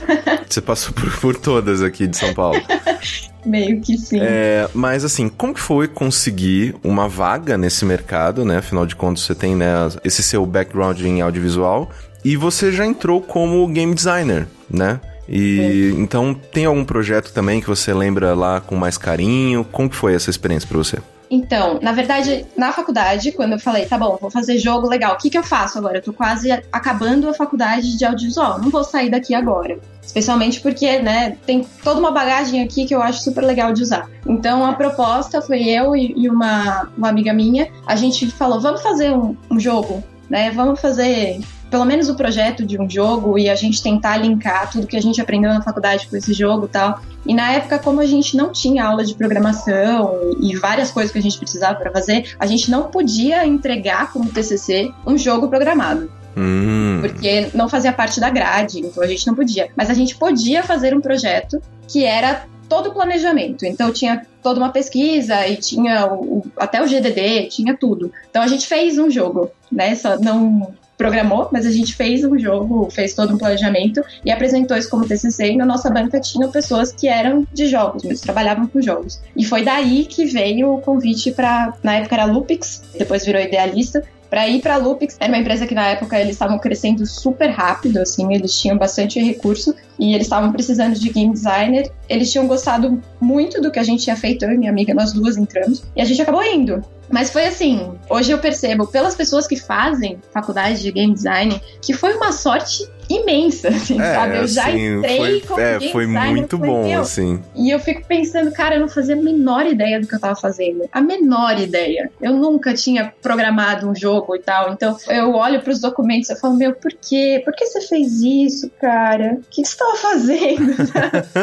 você 0.48 0.60
passou 0.60 0.94
por, 0.94 1.20
por 1.20 1.36
todas 1.36 1.82
aqui 1.82 2.06
de 2.06 2.16
São 2.16 2.32
Paulo. 2.32 2.60
Meio 3.44 3.78
que 3.82 3.98
sim. 3.98 4.20
É, 4.22 4.66
mas 4.72 5.04
assim, 5.04 5.28
como 5.28 5.52
que 5.52 5.60
foi 5.60 5.86
conseguir 5.86 6.74
uma 6.82 7.06
vaga 7.06 7.58
nesse 7.58 7.84
mercado, 7.84 8.42
né? 8.42 8.56
Afinal 8.56 8.86
de 8.86 8.96
contas, 8.96 9.22
você 9.24 9.34
tem, 9.34 9.54
né, 9.54 9.66
esse 10.02 10.22
seu 10.22 10.46
background 10.46 10.98
em 11.02 11.20
audiovisual 11.20 11.90
e 12.24 12.38
você 12.38 12.72
já 12.72 12.86
entrou 12.86 13.20
como 13.20 13.66
game 13.68 13.94
designer, 13.94 14.46
né? 14.70 14.98
E 15.28 15.92
então 15.98 16.32
tem 16.32 16.64
algum 16.64 16.84
projeto 16.86 17.32
também 17.34 17.60
que 17.60 17.66
você 17.66 17.92
lembra 17.92 18.34
lá 18.34 18.62
com 18.62 18.76
mais 18.76 18.96
carinho? 18.96 19.62
Como 19.64 19.90
que 19.90 19.96
foi 19.96 20.14
essa 20.14 20.30
experiência 20.30 20.66
pra 20.66 20.78
você? 20.78 20.98
Então, 21.34 21.80
na 21.82 21.90
verdade, 21.90 22.46
na 22.56 22.72
faculdade, 22.72 23.32
quando 23.32 23.54
eu 23.54 23.58
falei, 23.58 23.86
tá 23.86 23.98
bom, 23.98 24.16
vou 24.20 24.30
fazer 24.30 24.56
jogo 24.56 24.88
legal, 24.88 25.14
o 25.14 25.16
que, 25.16 25.28
que 25.28 25.36
eu 25.36 25.42
faço 25.42 25.76
agora? 25.76 25.98
Eu 25.98 26.02
tô 26.02 26.12
quase 26.12 26.52
acabando 26.70 27.28
a 27.28 27.34
faculdade 27.34 27.98
de 27.98 28.04
audiovisual, 28.04 28.60
não 28.60 28.70
vou 28.70 28.84
sair 28.84 29.10
daqui 29.10 29.34
agora. 29.34 29.76
Especialmente 30.00 30.60
porque, 30.60 31.00
né, 31.00 31.36
tem 31.44 31.66
toda 31.82 31.98
uma 31.98 32.12
bagagem 32.12 32.62
aqui 32.62 32.86
que 32.86 32.94
eu 32.94 33.02
acho 33.02 33.20
super 33.20 33.42
legal 33.42 33.72
de 33.72 33.82
usar. 33.82 34.08
Então, 34.24 34.64
a 34.64 34.74
proposta 34.74 35.42
foi 35.42 35.64
eu 35.64 35.96
e 35.96 36.28
uma, 36.28 36.88
uma 36.96 37.08
amiga 37.08 37.32
minha, 37.32 37.68
a 37.84 37.96
gente 37.96 38.30
falou, 38.30 38.60
vamos 38.60 38.80
fazer 38.80 39.10
um, 39.10 39.36
um 39.50 39.58
jogo, 39.58 40.04
né, 40.30 40.52
vamos 40.52 40.80
fazer 40.80 41.40
pelo 41.70 41.84
menos 41.84 42.08
o 42.08 42.14
projeto 42.14 42.64
de 42.64 42.80
um 42.80 42.88
jogo 42.88 43.38
e 43.38 43.48
a 43.48 43.54
gente 43.54 43.82
tentar 43.82 44.16
linkar 44.18 44.70
tudo 44.70 44.86
que 44.86 44.96
a 44.96 45.02
gente 45.02 45.20
aprendeu 45.20 45.52
na 45.52 45.60
faculdade 45.62 46.06
com 46.08 46.16
esse 46.16 46.32
jogo 46.32 46.66
e 46.66 46.68
tal. 46.68 47.00
E 47.26 47.34
na 47.34 47.52
época, 47.52 47.78
como 47.78 48.00
a 48.00 48.06
gente 48.06 48.36
não 48.36 48.52
tinha 48.52 48.84
aula 48.84 49.04
de 49.04 49.14
programação 49.14 50.18
e 50.40 50.56
várias 50.56 50.90
coisas 50.90 51.10
que 51.12 51.18
a 51.18 51.22
gente 51.22 51.38
precisava 51.38 51.74
para 51.78 51.90
fazer, 51.90 52.34
a 52.38 52.46
gente 52.46 52.70
não 52.70 52.84
podia 52.84 53.46
entregar 53.46 54.12
como 54.12 54.30
TCC 54.30 54.92
um 55.06 55.16
jogo 55.18 55.48
programado, 55.48 56.10
Hum, 56.36 56.98
porque 57.00 57.48
não 57.54 57.68
fazia 57.68 57.92
parte 57.92 58.18
da 58.18 58.28
grade, 58.28 58.80
então 58.80 59.02
a 59.02 59.06
gente 59.06 59.24
não 59.26 59.34
podia. 59.36 59.68
Mas 59.76 59.88
a 59.88 59.94
gente 59.94 60.16
podia 60.16 60.62
fazer 60.64 60.94
um 60.94 61.00
projeto 61.00 61.60
que 61.86 62.04
era 62.04 62.46
todo 62.68 62.88
o 62.88 62.92
planejamento. 62.92 63.64
Então 63.64 63.92
tinha 63.92 64.26
toda 64.42 64.58
uma 64.58 64.70
pesquisa 64.70 65.46
e 65.46 65.56
tinha 65.56 66.06
o- 66.06 66.38
o- 66.38 66.46
até 66.56 66.82
o 66.82 66.86
GDD, 66.88 67.48
tinha 67.48 67.76
tudo. 67.76 68.10
Então 68.28 68.42
a 68.42 68.48
gente 68.48 68.66
fez 68.66 68.98
um 68.98 69.08
jogo, 69.10 69.50
né? 69.70 69.94
Só 69.94 70.18
não 70.18 70.74
programou, 70.96 71.48
mas 71.52 71.66
a 71.66 71.70
gente 71.70 71.94
fez 71.94 72.24
um 72.24 72.38
jogo, 72.38 72.88
fez 72.90 73.14
todo 73.14 73.34
um 73.34 73.38
planejamento 73.38 74.02
e 74.24 74.30
apresentou 74.30 74.76
isso 74.76 74.90
como 74.90 75.06
TCC. 75.06 75.52
E 75.52 75.56
na 75.56 75.66
nossa 75.66 75.90
banca 75.90 76.20
tinham 76.20 76.50
pessoas 76.50 76.92
que 76.92 77.08
eram 77.08 77.46
de 77.52 77.66
jogos, 77.66 78.02
mas 78.04 78.20
trabalhavam 78.20 78.66
com 78.66 78.80
jogos. 78.80 79.20
E 79.36 79.44
foi 79.44 79.62
daí 79.62 80.04
que 80.04 80.24
veio 80.26 80.74
o 80.74 80.80
convite 80.80 81.32
para, 81.32 81.74
na 81.82 81.96
época 81.96 82.14
era 82.14 82.24
Lupix, 82.24 82.82
depois 82.96 83.24
virou 83.24 83.40
Idealista, 83.40 84.02
para 84.34 84.48
ir 84.48 84.60
para 84.60 84.76
Lupix. 84.76 85.16
Era 85.20 85.32
uma 85.32 85.38
empresa 85.38 85.64
que 85.64 85.76
na 85.76 85.90
época 85.90 86.18
eles 86.18 86.32
estavam 86.32 86.58
crescendo 86.58 87.06
super 87.06 87.50
rápido, 87.50 87.98
assim, 87.98 88.34
eles 88.34 88.58
tinham 88.58 88.76
bastante 88.76 89.20
recurso 89.20 89.72
e 89.96 90.12
eles 90.12 90.26
estavam 90.26 90.50
precisando 90.50 90.98
de 90.98 91.08
game 91.10 91.32
designer. 91.32 91.88
Eles 92.08 92.32
tinham 92.32 92.48
gostado 92.48 93.00
muito 93.20 93.60
do 93.60 93.70
que 93.70 93.78
a 93.78 93.84
gente 93.84 94.02
tinha 94.02 94.16
feito, 94.16 94.44
eu 94.44 94.52
e 94.52 94.58
minha 94.58 94.72
amiga, 94.72 94.92
nós 94.92 95.12
duas 95.12 95.36
entramos, 95.36 95.84
e 95.94 96.00
a 96.00 96.04
gente 96.04 96.20
acabou 96.20 96.42
indo. 96.42 96.84
Mas 97.10 97.30
foi 97.30 97.46
assim, 97.46 97.98
hoje 98.08 98.32
eu 98.32 98.38
percebo 98.38 98.86
pelas 98.86 99.14
pessoas 99.14 99.46
que 99.46 99.56
fazem 99.56 100.20
faculdade 100.32 100.80
de 100.82 100.90
game 100.90 101.12
design 101.12 101.60
que 101.80 101.92
foi 101.92 102.14
uma 102.14 102.32
sorte 102.32 102.88
imensa, 103.08 103.68
assim, 103.68 103.98
sabe? 103.98 104.38
Eu 104.38 104.46
já 104.46 104.66
assim, 104.66 104.96
entrei 104.98 105.16
foi, 105.16 105.40
como 105.40 105.60
é, 105.60 105.80
foi 105.80 106.06
designer, 106.06 106.30
muito 106.30 106.58
falei, 106.58 106.72
bom, 106.72 106.88
"Meu, 106.88 107.00
assim. 107.00 107.42
e 107.54 107.70
eu 107.70 107.78
fico 107.78 108.04
pensando, 108.06 108.50
cara, 108.52 108.76
eu 108.76 108.80
não 108.80 108.88
fazia 108.88 109.14
a 109.14 109.18
menor 109.18 109.66
ideia 109.66 110.00
do 110.00 110.06
que 110.06 110.14
eu 110.14 110.20
tava 110.20 110.36
fazendo. 110.36 110.88
A 110.92 111.00
menor 111.00 111.58
ideia. 111.58 112.10
Eu 112.20 112.32
nunca 112.34 112.74
tinha 112.74 113.12
programado 113.22 113.88
um 113.88 113.94
jogo 113.94 114.34
e 114.36 114.40
tal. 114.40 114.72
Então 114.72 114.96
eu 115.08 115.34
olho 115.34 115.60
pros 115.60 115.80
documentos 115.80 116.30
e 116.30 116.40
falo, 116.40 116.54
meu, 116.54 116.74
por 116.74 116.92
quê? 116.92 117.42
Por 117.44 117.54
que 117.54 117.66
você 117.66 117.80
fez 117.82 118.22
isso, 118.22 118.70
cara? 118.80 119.38
O 119.38 119.44
que 119.50 119.64
você 119.64 119.76
tava 119.76 119.96
fazendo? 119.96 120.74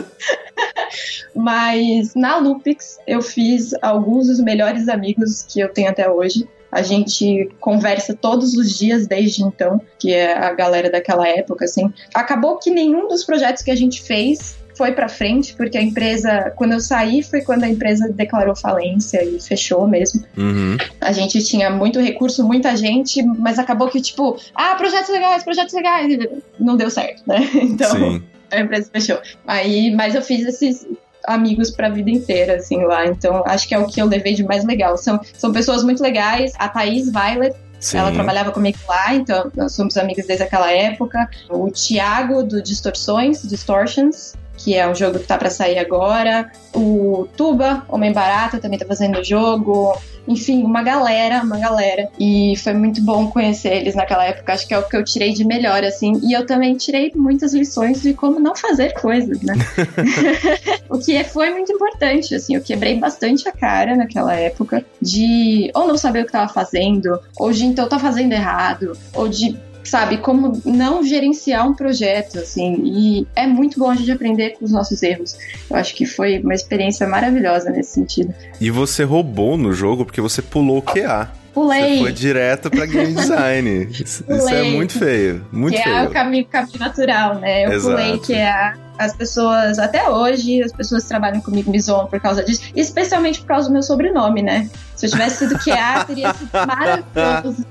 Mas 1.36 2.14
na 2.16 2.38
Lupix 2.38 2.98
eu 3.08 3.22
fiz 3.22 3.74
alguns 3.82 4.28
dos 4.28 4.40
melhores 4.40 4.88
amigos 4.88 5.44
que 5.44 5.60
eu 5.60 5.70
tenho 5.70 5.90
até 5.90 6.10
hoje. 6.10 6.48
A 6.72 6.82
gente 6.82 7.50
conversa 7.60 8.14
todos 8.14 8.56
os 8.56 8.78
dias 8.78 9.06
desde 9.08 9.44
então, 9.44 9.82
que 10.00 10.14
é 10.14 10.38
a 10.38 10.54
galera 10.54 10.90
daquela 10.90 11.28
época, 11.28 11.66
assim. 11.66 11.92
Acabou 12.14 12.58
que 12.58 12.70
nenhum 12.70 13.08
dos 13.08 13.24
projetos 13.24 13.62
que 13.62 13.72
a 13.72 13.76
gente 13.76 14.02
fez 14.02 14.62
foi 14.76 14.94
pra 14.94 15.08
frente, 15.08 15.54
porque 15.54 15.78
a 15.78 15.82
empresa, 15.82 16.52
quando 16.56 16.72
eu 16.72 16.80
saí, 16.80 17.22
foi 17.22 17.42
quando 17.42 17.64
a 17.64 17.70
empresa 17.70 18.10
declarou 18.10 18.56
falência 18.56 19.24
e 19.24 19.40
fechou 19.40 19.88
mesmo. 19.88 20.24
Uhum. 20.38 20.78
A 21.00 21.12
gente 21.12 21.44
tinha 21.44 21.70
muito 21.70 22.00
recurso, 22.00 22.44
muita 22.44 22.76
gente, 22.76 23.22
mas 23.22 23.60
acabou 23.60 23.90
que, 23.90 24.02
tipo, 24.02 24.40
ah, 24.56 24.76
projetos 24.76 25.10
legais, 25.10 25.44
projetos 25.44 25.74
legais, 25.74 26.18
não 26.60 26.76
deu 26.76 26.90
certo, 26.90 27.22
né? 27.28 27.38
Então, 27.62 27.92
Sim. 27.92 28.24
a 28.50 28.60
empresa 28.60 28.90
fechou. 28.92 29.20
Aí, 29.46 29.92
mas 29.92 30.16
eu 30.16 30.22
fiz 30.22 30.46
esses 30.46 30.88
amigos 31.26 31.72
pra 31.72 31.90
vida 31.90 32.10
inteira, 32.10 32.56
assim, 32.56 32.84
lá. 32.84 33.06
Então, 33.06 33.44
acho 33.46 33.68
que 33.68 33.76
é 33.76 33.80
o 33.80 33.88
que 33.88 34.02
eu 34.02 34.06
levei 34.06 34.34
de 34.34 34.44
mais 34.44 34.64
legal. 34.66 34.98
São, 34.98 35.20
são 35.38 35.52
pessoas 35.52 35.84
muito 35.84 36.02
legais. 36.02 36.54
A 36.58 36.68
Thaís 36.68 37.12
Violet, 37.12 37.56
Sim. 37.80 37.98
ela 37.98 38.12
trabalhava 38.12 38.52
comigo 38.52 38.78
lá, 38.88 39.14
então 39.14 39.52
nós 39.56 39.74
somos 39.74 39.98
amigos 39.98 40.26
desde 40.26 40.44
aquela 40.44 40.72
época. 40.72 41.30
O 41.50 41.70
Thiago, 41.72 42.44
do 42.44 42.62
Distorções, 42.62 43.42
Distortions, 43.44 44.36
que 44.64 44.76
é 44.76 44.88
um 44.88 44.96
jogo 44.96 45.20
que 45.20 45.28
tá 45.28 45.38
pra 45.38 45.50
sair 45.50 45.78
agora. 45.80 46.52
O 46.74 47.28
Tuba, 47.36 47.84
Homem 47.90 48.14
Barata, 48.14 48.60
também 48.60 48.78
tá 48.80 48.86
fazendo 48.86 49.20
o 49.20 49.24
jogo. 49.24 49.98
Enfim, 50.28 50.64
uma 50.64 50.84
galera, 50.84 51.42
uma 51.42 51.58
galera. 51.58 52.10
E 52.20 52.56
foi 52.58 52.74
muito 52.74 53.02
bom 53.02 53.28
conhecer 53.28 53.74
eles 53.74 53.96
naquela 53.96 54.24
época. 54.26 54.54
Acho 54.54 54.68
que 54.68 54.74
é 54.74 54.78
o 54.78 54.88
que 54.88 54.96
eu 54.96 55.04
tirei 55.04 55.34
de 55.34 55.44
melhor, 55.44 55.84
assim. 55.84 56.14
E 56.24 56.34
eu 56.34 56.46
também 56.46 56.76
tirei 56.78 57.12
muitas 57.16 57.54
lições 57.54 58.02
de 58.02 58.14
como 58.14 58.40
não 58.40 58.56
fazer 58.56 58.94
coisas, 58.94 59.42
né? 59.42 59.54
o 60.90 61.00
que 61.00 61.16
é- 61.16 61.24
foi 61.24 61.50
muito 61.52 61.72
importante, 61.72 62.36
assim. 62.36 62.56
Eu 62.56 62.62
quebrei 62.62 62.98
bastante 63.00 63.48
a 63.50 63.52
cara 63.52 63.96
naquela 63.96 64.34
época 64.36 64.86
de 65.02 65.72
ou 65.74 65.88
não 65.88 65.98
saber 65.98 66.22
o 66.22 66.26
que 66.26 66.32
tava 66.32 66.52
fazendo, 66.52 67.20
ou 67.38 67.52
de 67.52 67.66
então 67.66 67.88
tá 67.88 67.98
fazendo 67.98 68.34
errado, 68.34 68.98
ou 69.14 69.28
de 69.28 69.58
sabe, 69.84 70.18
como 70.18 70.62
não 70.66 71.04
gerenciar 71.04 71.68
um 71.68 71.74
projeto, 71.74 72.40
assim, 72.40 72.82
e 72.84 73.28
é 73.36 73.48
muito 73.48 73.80
bom 73.80 73.90
a 73.90 73.96
gente 73.96 74.12
aprender 74.12 74.52
com 74.52 74.66
os 74.66 74.72
nossos 74.72 75.02
erros. 75.04 75.38
Eu 75.70 75.76
acho 75.76 75.96
que 75.96 76.06
foi 76.06 76.40
uma 76.40 76.54
experiência 76.54 77.08
maravilhosa 77.08 77.70
nesse 77.70 77.92
sentido. 77.94 78.34
E 78.60 78.70
você 78.70 79.04
roubou 79.04 79.58
no 79.58 79.74
jogo 79.74 80.06
porque 80.06 80.22
você 80.22 80.42
pulou 80.42 80.78
o 80.78 80.82
QA. 80.82 81.41
Pulei, 81.54 81.98
Você 81.98 82.04
foi 82.04 82.12
direto 82.14 82.70
pra 82.70 82.86
game 82.86 83.14
design. 83.14 83.90
Isso, 83.92 84.24
é 84.28 84.64
muito 84.64 84.98
feio. 84.98 85.46
Muito 85.52 85.76
que 85.76 85.84
feio. 85.84 85.96
é 85.96 86.04
o 86.08 86.10
caminho, 86.10 86.46
caminho 86.46 86.80
natural, 86.80 87.36
né? 87.36 87.66
Eu 87.66 87.74
Exato. 87.74 87.96
pulei 87.96 88.20
que 88.20 88.34
é 88.34 88.74
as 88.98 89.16
pessoas, 89.16 89.80
até 89.80 90.10
hoje, 90.10 90.62
as 90.62 90.72
pessoas 90.72 91.04
que 91.04 91.10
trabalham 91.10 91.42
comigo 91.42 91.72
me 91.72 91.80
zoam 91.80 92.06
por 92.06 92.20
causa 92.20 92.44
disso, 92.44 92.62
especialmente 92.76 93.40
por 93.42 93.48
causa 93.48 93.68
do 93.68 93.74
meu 93.74 93.82
sobrenome, 93.82 94.44
né? 94.44 94.70
Se 94.96 95.08
eu 95.08 95.10
tivesse 95.10 95.40
sido 95.40 95.58
QA, 95.60 96.06
teria 96.06 96.34
sido 96.34 96.50
maravilhoso. 96.54 97.66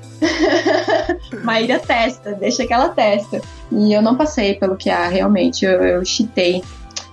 Maíra 1.45 1.79
testa, 1.79 2.33
deixa 2.35 2.67
que 2.67 2.73
ela 2.73 2.89
testa. 2.89 3.41
E 3.71 3.93
eu 3.93 4.03
não 4.03 4.17
passei 4.17 4.55
pelo 4.55 4.77
QA, 4.77 5.07
realmente, 5.09 5.65
eu, 5.65 5.81
eu 5.83 6.05
cheatei. 6.05 6.63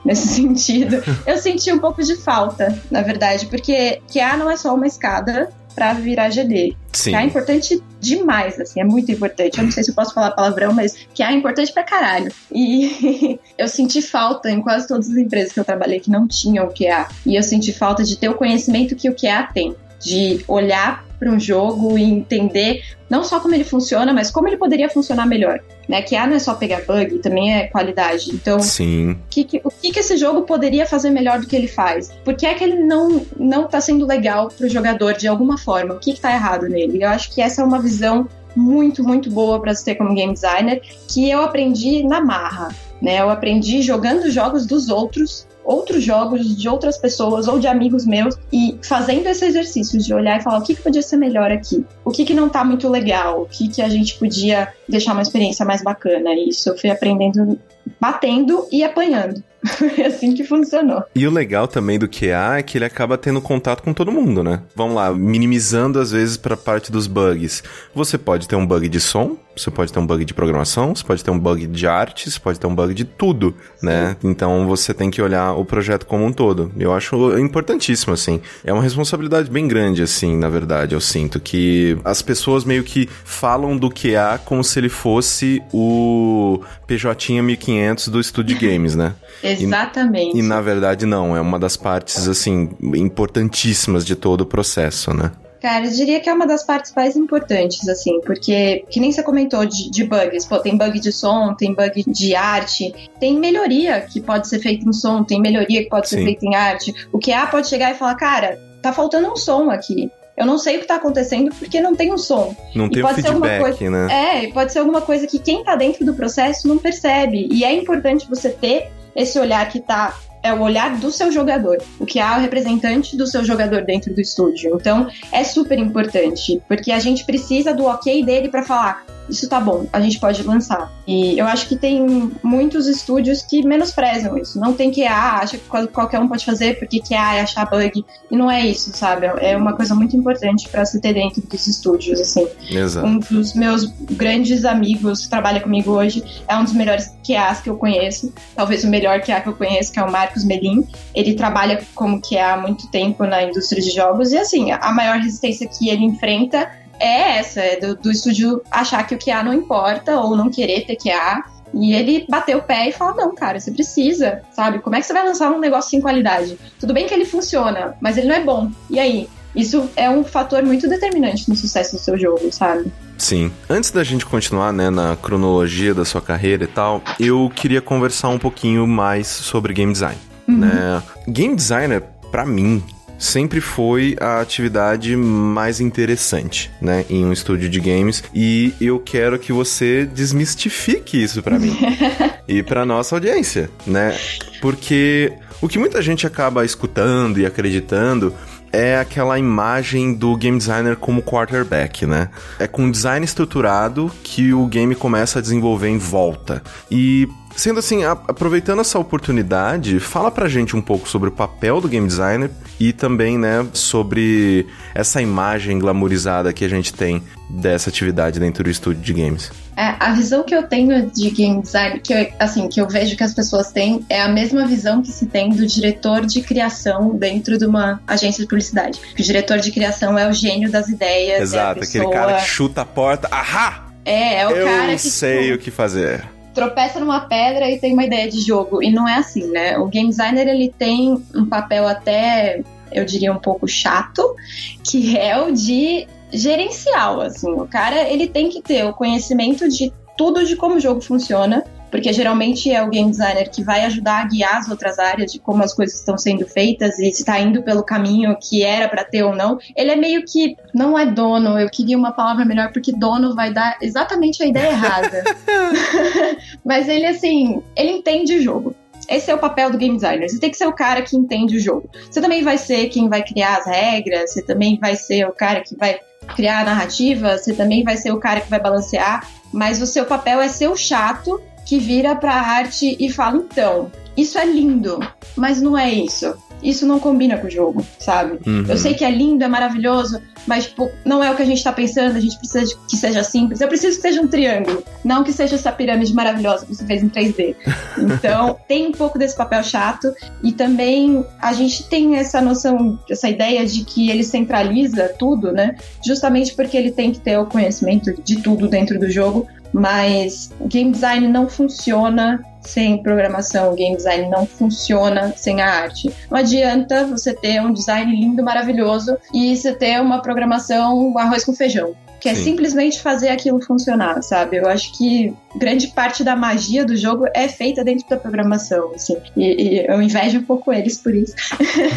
nesse 0.03 0.27
sentido. 0.27 1.03
Eu 1.25 1.37
senti 1.37 1.71
um 1.71 1.79
pouco 1.79 2.03
de 2.03 2.15
falta, 2.15 2.77
na 2.89 3.01
verdade, 3.01 3.45
porque 3.45 4.01
QA 4.11 4.35
não 4.35 4.49
é 4.49 4.57
só 4.57 4.73
uma 4.73 4.87
escada 4.87 5.49
para 5.77 5.93
virar 5.93 6.31
GD. 6.31 6.75
Sim. 6.91 7.11
Que 7.11 7.15
é 7.15 7.23
importante 7.23 7.83
demais, 7.99 8.59
assim, 8.59 8.81
é 8.81 8.83
muito 8.83 9.11
importante. 9.11 9.59
Eu 9.59 9.65
não 9.65 9.71
sei 9.71 9.83
se 9.83 9.91
eu 9.91 9.95
posso 9.95 10.11
falar 10.11 10.31
palavrão, 10.31 10.73
mas 10.73 10.97
que 11.13 11.21
é 11.21 11.31
importante 11.31 11.71
pra 11.71 11.83
caralho. 11.83 12.33
E 12.51 13.39
eu 13.55 13.67
senti 13.67 14.01
falta 14.01 14.49
em 14.49 14.59
quase 14.59 14.87
todas 14.87 15.07
as 15.07 15.15
empresas 15.15 15.53
que 15.53 15.59
eu 15.59 15.63
trabalhei 15.63 15.99
que 15.99 16.09
não 16.09 16.27
tinham 16.27 16.65
o 16.65 16.73
QA. 16.73 17.07
E 17.23 17.35
eu 17.35 17.43
senti 17.43 17.71
falta 17.71 18.03
de 18.03 18.17
ter 18.17 18.27
o 18.27 18.33
conhecimento 18.33 18.95
que 18.95 19.07
o 19.07 19.13
QA 19.15 19.47
tem. 19.53 19.75
De 19.99 20.43
olhar 20.47 21.06
para 21.19 21.29
um 21.31 21.39
jogo 21.39 21.97
e 21.97 22.03
entender 22.03 22.83
não 23.09 23.23
só 23.23 23.39
como 23.39 23.55
ele 23.55 23.63
funciona, 23.63 24.13
mas 24.13 24.29
como 24.29 24.47
ele 24.47 24.57
poderia 24.57 24.89
funcionar 24.89 25.25
melhor. 25.25 25.59
Né? 25.87 26.01
Que 26.01 26.15
A 26.15 26.27
não 26.27 26.35
é 26.35 26.39
só 26.39 26.53
pegar 26.53 26.81
bug, 26.85 27.19
também 27.19 27.55
é 27.55 27.67
qualidade. 27.67 28.31
Então, 28.31 28.59
Sim. 28.59 29.17
Que, 29.29 29.43
que, 29.43 29.61
o 29.63 29.71
que, 29.71 29.91
que 29.91 29.99
esse 29.99 30.17
jogo 30.17 30.41
poderia 30.41 30.85
fazer 30.85 31.09
melhor 31.09 31.39
do 31.39 31.47
que 31.47 31.55
ele 31.55 31.67
faz? 31.67 32.11
Por 32.23 32.35
que 32.35 32.45
é 32.45 32.53
que 32.53 32.63
ele 32.63 32.83
não, 32.83 33.25
não 33.37 33.67
tá 33.67 33.79
sendo 33.79 34.05
legal 34.05 34.49
pro 34.49 34.69
jogador 34.69 35.13
de 35.13 35.27
alguma 35.27 35.57
forma? 35.57 35.95
O 35.95 35.99
que, 35.99 36.13
que 36.13 36.19
tá 36.19 36.31
errado 36.31 36.67
nele? 36.67 37.03
Eu 37.03 37.09
acho 37.09 37.33
que 37.33 37.41
essa 37.41 37.61
é 37.61 37.65
uma 37.65 37.81
visão 37.81 38.27
muito, 38.55 39.03
muito 39.03 39.29
boa 39.29 39.61
para 39.61 39.73
se 39.73 39.85
ter 39.85 39.95
como 39.95 40.15
game 40.15 40.33
designer, 40.33 40.81
que 41.07 41.29
eu 41.29 41.41
aprendi 41.41 42.03
na 42.03 42.19
marra. 42.19 42.69
Né? 43.01 43.21
Eu 43.21 43.29
aprendi 43.29 43.81
jogando 43.81 44.29
jogos 44.31 44.65
dos 44.65 44.89
outros 44.89 45.47
outros 45.67 46.01
jogos 46.01 46.57
de 46.57 46.69
outras 46.69 46.97
pessoas 46.97 47.47
ou 47.47 47.59
de 47.59 47.67
amigos 47.67 48.05
meus 48.05 48.35
e 48.51 48.79
fazendo 48.81 49.27
esse 49.27 49.45
exercício 49.45 49.99
de 49.99 50.13
olhar 50.13 50.39
e 50.39 50.43
falar 50.43 50.59
o 50.59 50.63
que, 50.63 50.73
que 50.73 50.81
podia 50.81 51.01
ser 51.01 51.17
melhor 51.17 51.51
aqui, 51.51 51.85
o 52.05 52.09
que, 52.09 52.23
que 52.23 52.33
não 52.33 52.47
tá 52.47 52.63
muito 52.63 52.87
legal, 52.87 53.41
o 53.41 53.45
que, 53.45 53.67
que 53.67 53.81
a 53.81 53.89
gente 53.89 54.17
podia 54.17 54.73
deixar 54.87 55.11
uma 55.11 55.21
experiência 55.21 55.65
mais 55.65 55.83
bacana. 55.83 56.33
E 56.33 56.49
isso 56.49 56.69
eu 56.69 56.77
fui 56.77 56.89
aprendendo 56.89 57.59
batendo 57.99 58.67
e 58.71 58.83
apanhando. 58.83 59.43
é 59.97 60.05
assim 60.05 60.33
que 60.33 60.43
funcionou. 60.43 61.03
E 61.15 61.27
o 61.27 61.31
legal 61.31 61.67
também 61.67 61.97
do 61.97 62.07
QA 62.07 62.57
é 62.57 62.63
que 62.63 62.77
ele 62.77 62.85
acaba 62.85 63.17
tendo 63.17 63.41
contato 63.41 63.81
com 63.81 63.93
todo 63.93 64.11
mundo, 64.11 64.43
né? 64.43 64.61
Vamos 64.75 64.95
lá, 64.95 65.11
minimizando 65.13 65.99
às 65.99 66.11
vezes 66.11 66.37
para 66.37 66.53
a 66.53 66.57
parte 66.57 66.91
dos 66.91 67.07
bugs. 67.07 67.63
Você 67.93 68.17
pode 68.17 68.47
ter 68.47 68.55
um 68.55 68.65
bug 68.65 68.87
de 68.87 68.99
som, 68.99 69.37
você 69.61 69.71
pode 69.71 69.91
ter 69.91 69.99
um 69.99 70.05
bug 70.05 70.23
de 70.25 70.33
programação, 70.33 70.95
você 70.95 71.03
pode 71.03 71.23
ter 71.23 71.31
um 71.31 71.39
bug 71.39 71.67
de 71.67 71.87
arte, 71.87 72.29
você 72.29 72.39
pode 72.39 72.59
ter 72.59 72.67
um 72.67 72.75
bug 72.75 72.93
de 72.93 73.05
tudo, 73.05 73.55
né? 73.81 74.15
Então 74.23 74.67
você 74.67 74.93
tem 74.93 75.09
que 75.09 75.21
olhar 75.21 75.53
o 75.53 75.65
projeto 75.65 76.05
como 76.05 76.25
um 76.25 76.31
todo. 76.31 76.71
Eu 76.77 76.93
acho 76.93 77.37
importantíssimo, 77.37 78.13
assim. 78.13 78.41
É 78.63 78.71
uma 78.71 78.83
responsabilidade 78.83 79.49
bem 79.49 79.67
grande, 79.67 80.01
assim, 80.01 80.37
na 80.37 80.49
verdade, 80.49 80.95
eu 80.95 81.01
sinto. 81.01 81.39
Que 81.39 81.97
as 82.03 82.21
pessoas 82.21 82.63
meio 82.63 82.83
que 82.83 83.07
falam 83.23 83.77
do 83.77 83.89
QA 83.89 84.39
como 84.45 84.63
se 84.63 84.79
ele 84.79 84.89
fosse 84.89 85.61
o 85.73 86.61
PJ 86.85 87.41
1500 87.41 88.07
do 88.09 88.23
Studio 88.23 88.57
Games, 88.59 88.95
né? 88.95 89.13
Exatamente. 89.43 90.35
E, 90.35 90.39
e, 90.39 90.43
na 90.43 90.61
verdade 90.61 91.05
não, 91.05 91.35
é 91.35 91.41
uma 91.41 91.59
das 91.59 91.77
partes 91.77 92.27
assim 92.27 92.69
importantíssimas 92.95 94.05
de 94.05 94.15
todo 94.15 94.41
o 94.41 94.45
processo, 94.45 95.13
né? 95.13 95.31
Cara, 95.61 95.85
eu 95.85 95.91
diria 95.91 96.19
que 96.19 96.29
é 96.29 96.33
uma 96.33 96.45
das 96.45 96.63
partes 96.63 96.93
mais 96.95 97.15
importantes, 97.15 97.87
assim, 97.89 98.21
porque, 98.21 98.85
que 98.89 98.99
nem 98.99 99.11
você 99.11 99.23
comentou 99.23 99.65
de, 99.65 99.89
de, 99.89 100.03
bugs, 100.03 100.45
pô, 100.45 100.59
tem 100.59 100.77
bug 100.77 100.99
de 100.99 101.11
som, 101.11 101.53
tem 101.55 101.73
bug 101.73 102.03
de 102.07 102.35
arte, 102.35 102.93
tem 103.19 103.39
melhoria 103.39 104.01
que 104.01 104.21
pode 104.21 104.47
ser 104.47 104.59
feita 104.59 104.87
em 104.87 104.93
som, 104.93 105.23
tem 105.23 105.41
melhoria 105.41 105.83
que 105.83 105.89
pode 105.89 106.07
ser 106.07 106.17
Sim. 106.17 106.25
feita 106.25 106.45
em 106.45 106.55
arte. 106.55 106.93
O 107.11 107.17
que 107.17 107.31
a 107.31 107.47
pode 107.47 107.67
chegar 107.67 107.91
e 107.91 107.95
falar, 107.95 108.15
cara, 108.15 108.59
tá 108.81 108.93
faltando 108.93 109.31
um 109.31 109.35
som 109.35 109.69
aqui. 109.71 110.11
Eu 110.37 110.45
não 110.45 110.59
sei 110.59 110.77
o 110.77 110.79
que 110.81 110.85
tá 110.85 110.97
acontecendo 110.97 111.49
porque 111.55 111.81
não 111.81 111.95
tem 111.95 112.13
um 112.13 112.17
som. 112.17 112.55
Não 112.75 112.85
e 112.85 112.91
tem 112.91 113.01
pode 113.01 113.23
feedback, 113.23 113.59
coisa, 113.59 113.89
né? 113.89 114.45
É, 114.45 114.51
pode 114.51 114.71
ser 114.71 114.79
alguma 114.79 115.01
coisa 115.01 115.25
que 115.25 115.39
quem 115.39 115.63
tá 115.63 115.75
dentro 115.75 116.05
do 116.05 116.13
processo 116.13 116.67
não 116.67 116.77
percebe. 116.77 117.49
E 117.51 117.63
é 117.63 117.73
importante 117.73 118.29
você 118.29 118.51
ter 118.51 118.91
esse 119.15 119.39
olhar 119.39 119.67
que 119.67 119.79
tá 119.79 120.15
é 120.43 120.53
o 120.53 120.61
olhar 120.61 120.97
do 120.97 121.11
seu 121.11 121.31
jogador, 121.31 121.77
o 121.99 122.05
que 122.05 122.19
há 122.19 122.37
o 122.37 122.41
representante 122.41 123.17
do 123.17 123.27
seu 123.27 123.43
jogador 123.43 123.83
dentro 123.83 124.13
do 124.13 124.21
estúdio. 124.21 124.75
Então, 124.75 125.07
é 125.31 125.43
super 125.43 125.77
importante, 125.77 126.61
porque 126.67 126.91
a 126.91 126.99
gente 126.99 127.25
precisa 127.25 127.73
do 127.73 127.85
ok 127.85 128.23
dele 128.23 128.49
para 128.49 128.63
falar: 128.63 129.05
isso 129.29 129.47
tá 129.49 129.59
bom, 129.59 129.87
a 129.91 129.99
gente 129.99 130.19
pode 130.19 130.43
lançar. 130.43 130.91
E 131.05 131.37
eu 131.37 131.45
acho 131.45 131.67
que 131.67 131.75
tem 131.75 132.31
muitos 132.43 132.87
estúdios 132.87 133.41
que 133.41 133.65
menosprezam 133.65 134.37
isso. 134.37 134.59
Não 134.59 134.73
tem 134.73 134.91
QA, 134.91 135.39
acha 135.41 135.57
que 135.57 135.87
qualquer 135.87 136.19
um 136.19 136.27
pode 136.27 136.45
fazer 136.45 136.79
porque 136.79 136.99
QA 136.99 137.35
é 137.35 137.41
achar 137.41 137.65
bug. 137.69 138.05
E 138.29 138.35
não 138.35 138.49
é 138.49 138.65
isso, 138.65 138.91
sabe? 138.95 139.27
É 139.39 139.55
uma 139.55 139.73
coisa 139.73 139.95
muito 139.95 140.15
importante 140.15 140.67
para 140.69 140.85
se 140.85 140.99
ter 140.99 141.13
dentro 141.13 141.41
dos 141.41 141.67
estúdios, 141.67 142.19
assim. 142.19 142.47
Exato. 142.69 143.05
Um 143.05 143.19
dos 143.19 143.53
meus 143.53 143.85
grandes 144.11 144.65
amigos 144.65 145.23
que 145.23 145.29
trabalha 145.29 145.59
comigo 145.59 145.91
hoje 145.91 146.23
é 146.47 146.55
um 146.57 146.63
dos 146.63 146.73
melhores 146.73 147.11
QAs 147.25 147.61
que 147.61 147.69
eu 147.69 147.77
conheço. 147.77 148.33
Talvez 148.55 148.83
o 148.83 148.87
melhor 148.87 149.21
QA 149.21 149.41
que 149.41 149.49
eu 149.49 149.55
conheço, 149.55 149.91
que 149.91 149.99
é 149.99 150.03
o 150.03 150.11
Marcos 150.11 150.43
Melim. 150.43 150.87
Ele 151.13 151.33
trabalha 151.33 151.81
como 151.95 152.21
QA 152.21 152.53
há 152.53 152.57
muito 152.57 152.87
tempo 152.89 153.25
na 153.25 153.43
indústria 153.43 153.81
de 153.81 153.91
jogos. 153.91 154.31
E 154.31 154.37
assim, 154.37 154.71
a 154.71 154.91
maior 154.91 155.17
resistência 155.17 155.67
que 155.67 155.89
ele 155.89 156.03
enfrenta 156.03 156.69
é 156.99 157.37
essa, 157.37 157.61
é 157.61 157.79
do, 157.79 157.95
do 157.95 158.11
estúdio 158.11 158.61
achar 158.71 159.05
que 159.05 159.15
o 159.15 159.19
QA 159.19 159.43
não 159.43 159.53
importa 159.53 160.19
ou 160.19 160.35
não 160.35 160.49
querer 160.49 160.85
ter 160.85 160.95
QA. 160.95 161.43
E 161.73 161.93
ele 161.93 162.25
bateu 162.29 162.59
o 162.59 162.63
pé 162.63 162.89
e 162.89 162.91
falou: 162.93 163.15
não, 163.15 163.35
cara, 163.35 163.59
você 163.59 163.71
precisa, 163.71 164.41
sabe? 164.51 164.79
Como 164.79 164.95
é 164.95 165.01
que 165.01 165.05
você 165.05 165.13
vai 165.13 165.25
lançar 165.25 165.51
um 165.51 165.59
negócio 165.59 165.89
sem 165.89 166.01
qualidade? 166.01 166.57
Tudo 166.79 166.93
bem 166.93 167.07
que 167.07 167.13
ele 167.13 167.25
funciona, 167.25 167.95
mas 167.99 168.17
ele 168.17 168.27
não 168.27 168.35
é 168.35 168.43
bom. 168.43 168.71
E 168.89 168.99
aí? 168.99 169.29
Isso 169.55 169.89
é 169.95 170.07
um 170.07 170.23
fator 170.23 170.61
muito 170.61 170.87
determinante 170.87 171.49
no 171.49 171.55
sucesso 171.55 171.95
do 171.95 171.99
seu 171.99 172.15
jogo, 172.15 172.51
sabe? 172.51 172.91
Sim. 173.17 173.51
Antes 173.67 173.89
da 173.89 174.03
gente 174.03 174.23
continuar, 174.23 174.71
né, 174.71 174.91
na 174.91 175.15
cronologia 175.15 175.95
da 175.95 176.05
sua 176.05 176.21
carreira 176.21 176.65
e 176.65 176.67
tal, 176.67 177.01
eu 177.19 177.51
queria 177.55 177.81
conversar 177.81 178.29
um 178.29 178.37
pouquinho 178.37 178.85
mais 178.85 179.25
sobre 179.25 179.73
game 179.73 179.91
design. 179.91 180.17
Uhum. 180.47 180.57
Né? 180.59 181.01
Game 181.27 181.55
designer, 181.55 182.03
para 182.31 182.45
mim, 182.45 182.83
sempre 183.17 183.59
foi 183.61 184.15
a 184.19 184.39
atividade 184.39 185.15
mais 185.15 185.79
interessante, 185.79 186.71
né, 186.81 187.05
em 187.09 187.25
um 187.25 187.33
estúdio 187.33 187.69
de 187.69 187.79
games 187.79 188.23
e 188.33 188.73
eu 188.79 188.99
quero 188.99 189.39
que 189.39 189.51
você 189.51 190.05
desmistifique 190.05 191.21
isso 191.21 191.41
para 191.41 191.59
mim 191.59 191.75
e 192.47 192.61
para 192.63 192.85
nossa 192.85 193.15
audiência, 193.15 193.69
né? 193.85 194.17
Porque 194.61 195.33
o 195.61 195.67
que 195.67 195.79
muita 195.79 196.01
gente 196.01 196.27
acaba 196.27 196.63
escutando 196.65 197.39
e 197.39 197.45
acreditando 197.45 198.33
é 198.71 198.97
aquela 198.97 199.39
imagem 199.39 200.13
do 200.13 200.35
game 200.35 200.57
designer 200.57 200.95
como 200.95 201.21
quarterback, 201.21 202.05
né? 202.05 202.29
É 202.59 202.67
com 202.67 202.91
design 202.91 203.25
estruturado 203.25 204.11
que 204.23 204.53
o 204.53 204.65
game 204.67 204.93
começa 204.93 205.39
a 205.39 205.41
desenvolver 205.41 205.89
em 205.89 205.97
volta. 205.97 206.61
E 206.91 207.27
Sendo 207.57 207.79
assim, 207.79 208.03
aproveitando 208.03 208.81
essa 208.81 208.99
oportunidade, 208.99 209.99
fala 209.99 210.29
pra 210.29 210.47
gente 210.47 210.75
um 210.75 210.81
pouco 210.81 211.09
sobre 211.09 211.29
o 211.29 211.31
papel 211.31 211.81
do 211.81 211.87
game 211.87 212.07
designer 212.07 212.51
e 212.79 212.93
também, 212.93 213.35
né, 213.35 213.65
sobre 213.73 214.67
essa 214.93 215.23
imagem 215.23 215.79
glamourizada 215.79 216.53
que 216.53 216.63
a 216.63 216.69
gente 216.69 216.93
tem 216.93 217.23
dessa 217.49 217.89
atividade 217.89 218.39
dentro 218.39 218.63
do 218.63 218.69
estúdio 218.69 219.01
de 219.01 219.11
games. 219.11 219.51
É, 219.75 219.95
a 219.99 220.13
visão 220.13 220.43
que 220.43 220.53
eu 220.53 220.67
tenho 220.67 221.09
de 221.09 221.31
game 221.31 221.59
design, 221.59 221.99
que 221.99 222.13
eu, 222.13 222.27
assim, 222.37 222.67
que 222.67 222.79
eu 222.79 222.87
vejo 222.87 223.17
que 223.17 223.23
as 223.23 223.33
pessoas 223.33 223.71
têm, 223.71 224.05
é 224.07 224.21
a 224.21 224.27
mesma 224.27 224.67
visão 224.67 225.01
que 225.01 225.11
se 225.11 225.25
tem 225.25 225.49
do 225.49 225.65
diretor 225.65 226.27
de 226.27 226.43
criação 226.43 227.15
dentro 227.15 227.57
de 227.57 227.65
uma 227.65 227.99
agência 228.05 228.43
de 228.43 228.47
publicidade. 228.47 229.01
O 229.17 229.21
diretor 229.23 229.57
de 229.57 229.71
criação 229.71 230.15
é 230.15 230.29
o 230.29 230.33
gênio 230.33 230.69
das 230.69 230.89
ideias. 230.89 231.39
É 231.39 231.41
Exato, 231.41 231.79
é 231.79 231.81
pessoa... 231.81 232.03
aquele 232.03 232.15
cara 232.15 232.33
que 232.39 232.47
chuta 232.47 232.81
a 232.81 232.85
porta. 232.85 233.27
Ahá! 233.31 233.87
É, 234.05 234.41
é 234.41 234.47
o 234.47 234.51
eu 234.51 234.67
cara 234.67 234.87
que. 234.87 234.93
Eu 234.93 234.99
sei 234.99 235.43
tipo, 235.45 235.55
o 235.55 235.57
que 235.57 235.71
fazer 235.71 236.36
tropeça 236.57 236.99
numa 236.99 237.19
pedra 237.19 237.69
e 237.69 237.77
tem 237.77 237.93
uma 237.93 238.03
ideia 238.03 238.27
de 238.27 238.41
jogo. 238.41 238.81
E 238.81 238.89
não 238.89 239.07
é 239.07 239.13
assim, 239.13 239.45
né? 239.51 239.77
O 239.77 239.85
game 239.85 240.09
designer 240.09 240.47
ele 240.47 240.73
tem 240.75 241.23
um 241.35 241.45
papel 241.45 241.87
até, 241.87 242.63
eu 242.91 243.05
diria, 243.05 243.31
um 243.31 243.37
pouco 243.37 243.67
chato, 243.67 244.35
que 244.83 245.15
é 245.15 245.39
o 245.39 245.51
de 245.51 246.07
gerencial, 246.33 247.21
assim. 247.21 247.51
O 247.51 247.67
cara, 247.67 248.09
ele 248.09 248.27
tem 248.27 248.49
que 248.49 248.59
ter 248.59 248.83
o 248.85 248.93
conhecimento 248.93 249.69
de 249.69 249.93
tudo 250.17 250.43
de 250.43 250.55
como 250.55 250.77
o 250.77 250.79
jogo 250.79 250.99
funciona, 250.99 251.63
porque 251.89 252.11
geralmente 252.11 252.71
é 252.71 252.83
o 252.83 252.89
game 252.89 253.09
designer 253.09 253.49
que 253.49 253.63
vai 253.63 253.85
ajudar 253.85 254.21
a 254.21 254.27
guiar 254.27 254.57
as 254.57 254.69
outras 254.69 254.99
áreas 254.99 255.31
de 255.31 255.39
como 255.39 255.63
as 255.63 255.73
coisas 255.73 255.99
estão 255.99 256.17
sendo 256.17 256.45
feitas 256.45 256.99
e 256.99 257.11
se 257.11 257.21
está 257.21 257.39
indo 257.39 257.63
pelo 257.63 257.83
caminho 257.83 258.37
que 258.39 258.63
era 258.63 258.87
para 258.87 259.03
ter 259.03 259.23
ou 259.23 259.35
não. 259.35 259.57
Ele 259.75 259.91
é 259.91 259.95
meio 259.95 260.23
que 260.25 260.55
não 260.73 260.97
é 260.97 261.05
dono, 261.05 261.59
eu 261.59 261.69
queria 261.69 261.97
uma 261.97 262.11
palavra 262.11 262.45
melhor 262.45 262.71
porque 262.71 262.91
dono 262.91 263.35
vai 263.35 263.53
dar 263.53 263.77
exatamente 263.81 264.43
a 264.43 264.45
ideia 264.45 264.69
errada. 264.69 265.23
Mas 266.63 266.87
ele 266.89 267.05
assim, 267.05 267.61
ele 267.75 267.91
entende 267.91 268.35
o 268.35 268.41
jogo. 268.41 268.75
Esse 269.09 269.31
é 269.31 269.35
o 269.35 269.39
papel 269.39 269.71
do 269.71 269.77
game 269.77 269.95
designer. 269.95 270.29
Você 270.29 270.39
tem 270.39 270.49
que 270.49 270.57
ser 270.57 270.67
o 270.67 270.73
cara 270.73 271.01
que 271.01 271.15
entende 271.15 271.55
o 271.55 271.59
jogo. 271.59 271.89
Você 272.11 272.19
também 272.19 272.43
vai 272.43 272.57
ser 272.57 272.89
quem 272.89 273.07
vai 273.07 273.23
criar 273.23 273.57
as 273.57 273.65
regras, 273.65 274.33
você 274.33 274.41
também 274.41 274.77
vai 274.77 274.95
ser 274.95 275.25
o 275.25 275.31
cara 275.31 275.61
que 275.61 275.75
vai 275.77 275.99
criar 276.35 276.59
a 276.59 276.63
narrativa, 276.65 277.37
você 277.37 277.53
também 277.53 277.83
vai 277.83 277.95
ser 277.95 278.11
o 278.11 278.19
cara 278.19 278.41
que 278.41 278.49
vai 278.49 278.59
balancear, 278.59 279.25
mas 279.53 279.81
o 279.81 279.87
seu 279.87 280.05
papel 280.05 280.41
é 280.41 280.49
ser 280.49 280.67
o 280.67 280.75
chato 280.75 281.41
que 281.67 281.77
vira 281.77 282.15
pra 282.15 282.33
arte 282.33 282.95
e 282.99 283.11
fala: 283.11 283.37
então, 283.37 283.91
isso 284.15 284.39
é 284.39 284.45
lindo, 284.45 284.99
mas 285.35 285.61
não 285.61 285.77
é 285.77 285.91
isso 285.91 286.33
isso 286.61 286.85
não 286.85 286.99
combina 286.99 287.37
com 287.37 287.47
o 287.47 287.49
jogo, 287.49 287.85
sabe? 287.99 288.39
Uhum. 288.45 288.65
Eu 288.67 288.77
sei 288.77 288.93
que 288.93 289.05
é 289.05 289.11
lindo, 289.11 289.43
é 289.43 289.47
maravilhoso, 289.47 290.21
mas 290.45 290.65
tipo, 290.65 290.89
não 291.05 291.23
é 291.23 291.31
o 291.31 291.35
que 291.35 291.41
a 291.41 291.45
gente 291.45 291.63
tá 291.63 291.71
pensando, 291.71 292.15
a 292.15 292.19
gente 292.19 292.37
precisa 292.37 292.75
que 292.87 292.97
seja 292.97 293.23
simples. 293.23 293.61
Eu 293.61 293.67
preciso 293.67 293.97
que 293.97 294.01
seja 294.01 294.21
um 294.21 294.27
triângulo, 294.27 294.83
não 295.03 295.23
que 295.23 295.31
seja 295.31 295.55
essa 295.55 295.71
pirâmide 295.71 296.13
maravilhosa 296.13 296.65
que 296.65 296.75
você 296.75 296.85
fez 296.85 297.03
em 297.03 297.09
3D. 297.09 297.55
Então, 298.17 298.57
tem 298.67 298.87
um 298.87 298.91
pouco 298.91 299.17
desse 299.17 299.35
papel 299.35 299.63
chato 299.63 300.13
e 300.43 300.51
também 300.51 301.25
a 301.39 301.51
gente 301.53 301.83
tem 301.89 302.15
essa 302.15 302.39
noção, 302.41 302.97
essa 303.09 303.27
ideia 303.27 303.65
de 303.65 303.83
que 303.83 304.09
ele 304.09 304.23
centraliza 304.23 305.09
tudo, 305.19 305.51
né? 305.51 305.75
Justamente 306.05 306.53
porque 306.55 306.77
ele 306.77 306.91
tem 306.91 307.11
que 307.11 307.19
ter 307.19 307.37
o 307.37 307.45
conhecimento 307.45 308.13
de 308.21 308.41
tudo 308.41 308.67
dentro 308.67 308.99
do 308.99 309.09
jogo, 309.09 309.47
mas 309.77 310.51
game 310.65 310.91
design 310.91 311.27
não 311.27 311.47
funciona 311.47 312.43
sem 312.61 313.01
programação, 313.01 313.75
game 313.75 313.95
design 313.95 314.27
não 314.29 314.45
funciona 314.45 315.31
sem 315.37 315.61
a 315.61 315.69
arte. 315.83 316.11
Não 316.29 316.37
adianta 316.37 317.05
você 317.05 317.33
ter 317.33 317.61
um 317.61 317.71
design 317.71 318.11
lindo, 318.13 318.43
maravilhoso 318.43 319.17
e 319.33 319.55
você 319.55 319.73
ter 319.73 320.01
uma 320.01 320.21
programação 320.21 321.17
arroz 321.17 321.45
com 321.45 321.53
feijão 321.53 321.95
que 322.19 322.29
é 322.29 322.35
Sim. 322.35 322.45
simplesmente 322.45 323.01
fazer 323.01 323.29
aquilo 323.29 323.61
funcionar, 323.61 324.21
sabe? 324.21 324.57
Eu 324.57 324.67
acho 324.67 324.97
que 324.97 325.33
grande 325.55 325.87
parte 325.87 326.23
da 326.23 326.35
magia 326.35 326.85
do 326.85 326.95
jogo 326.95 327.25
é 327.33 327.47
feita 327.47 327.83
dentro 327.83 328.07
da 328.09 328.17
programação, 328.17 328.91
assim. 328.95 329.17
E, 329.35 329.63
e 329.63 329.87
eu 329.87 330.01
invejo 330.01 330.39
um 330.39 330.43
pouco 330.43 330.73
eles 330.73 330.97
por 330.97 331.13
isso. 331.13 331.35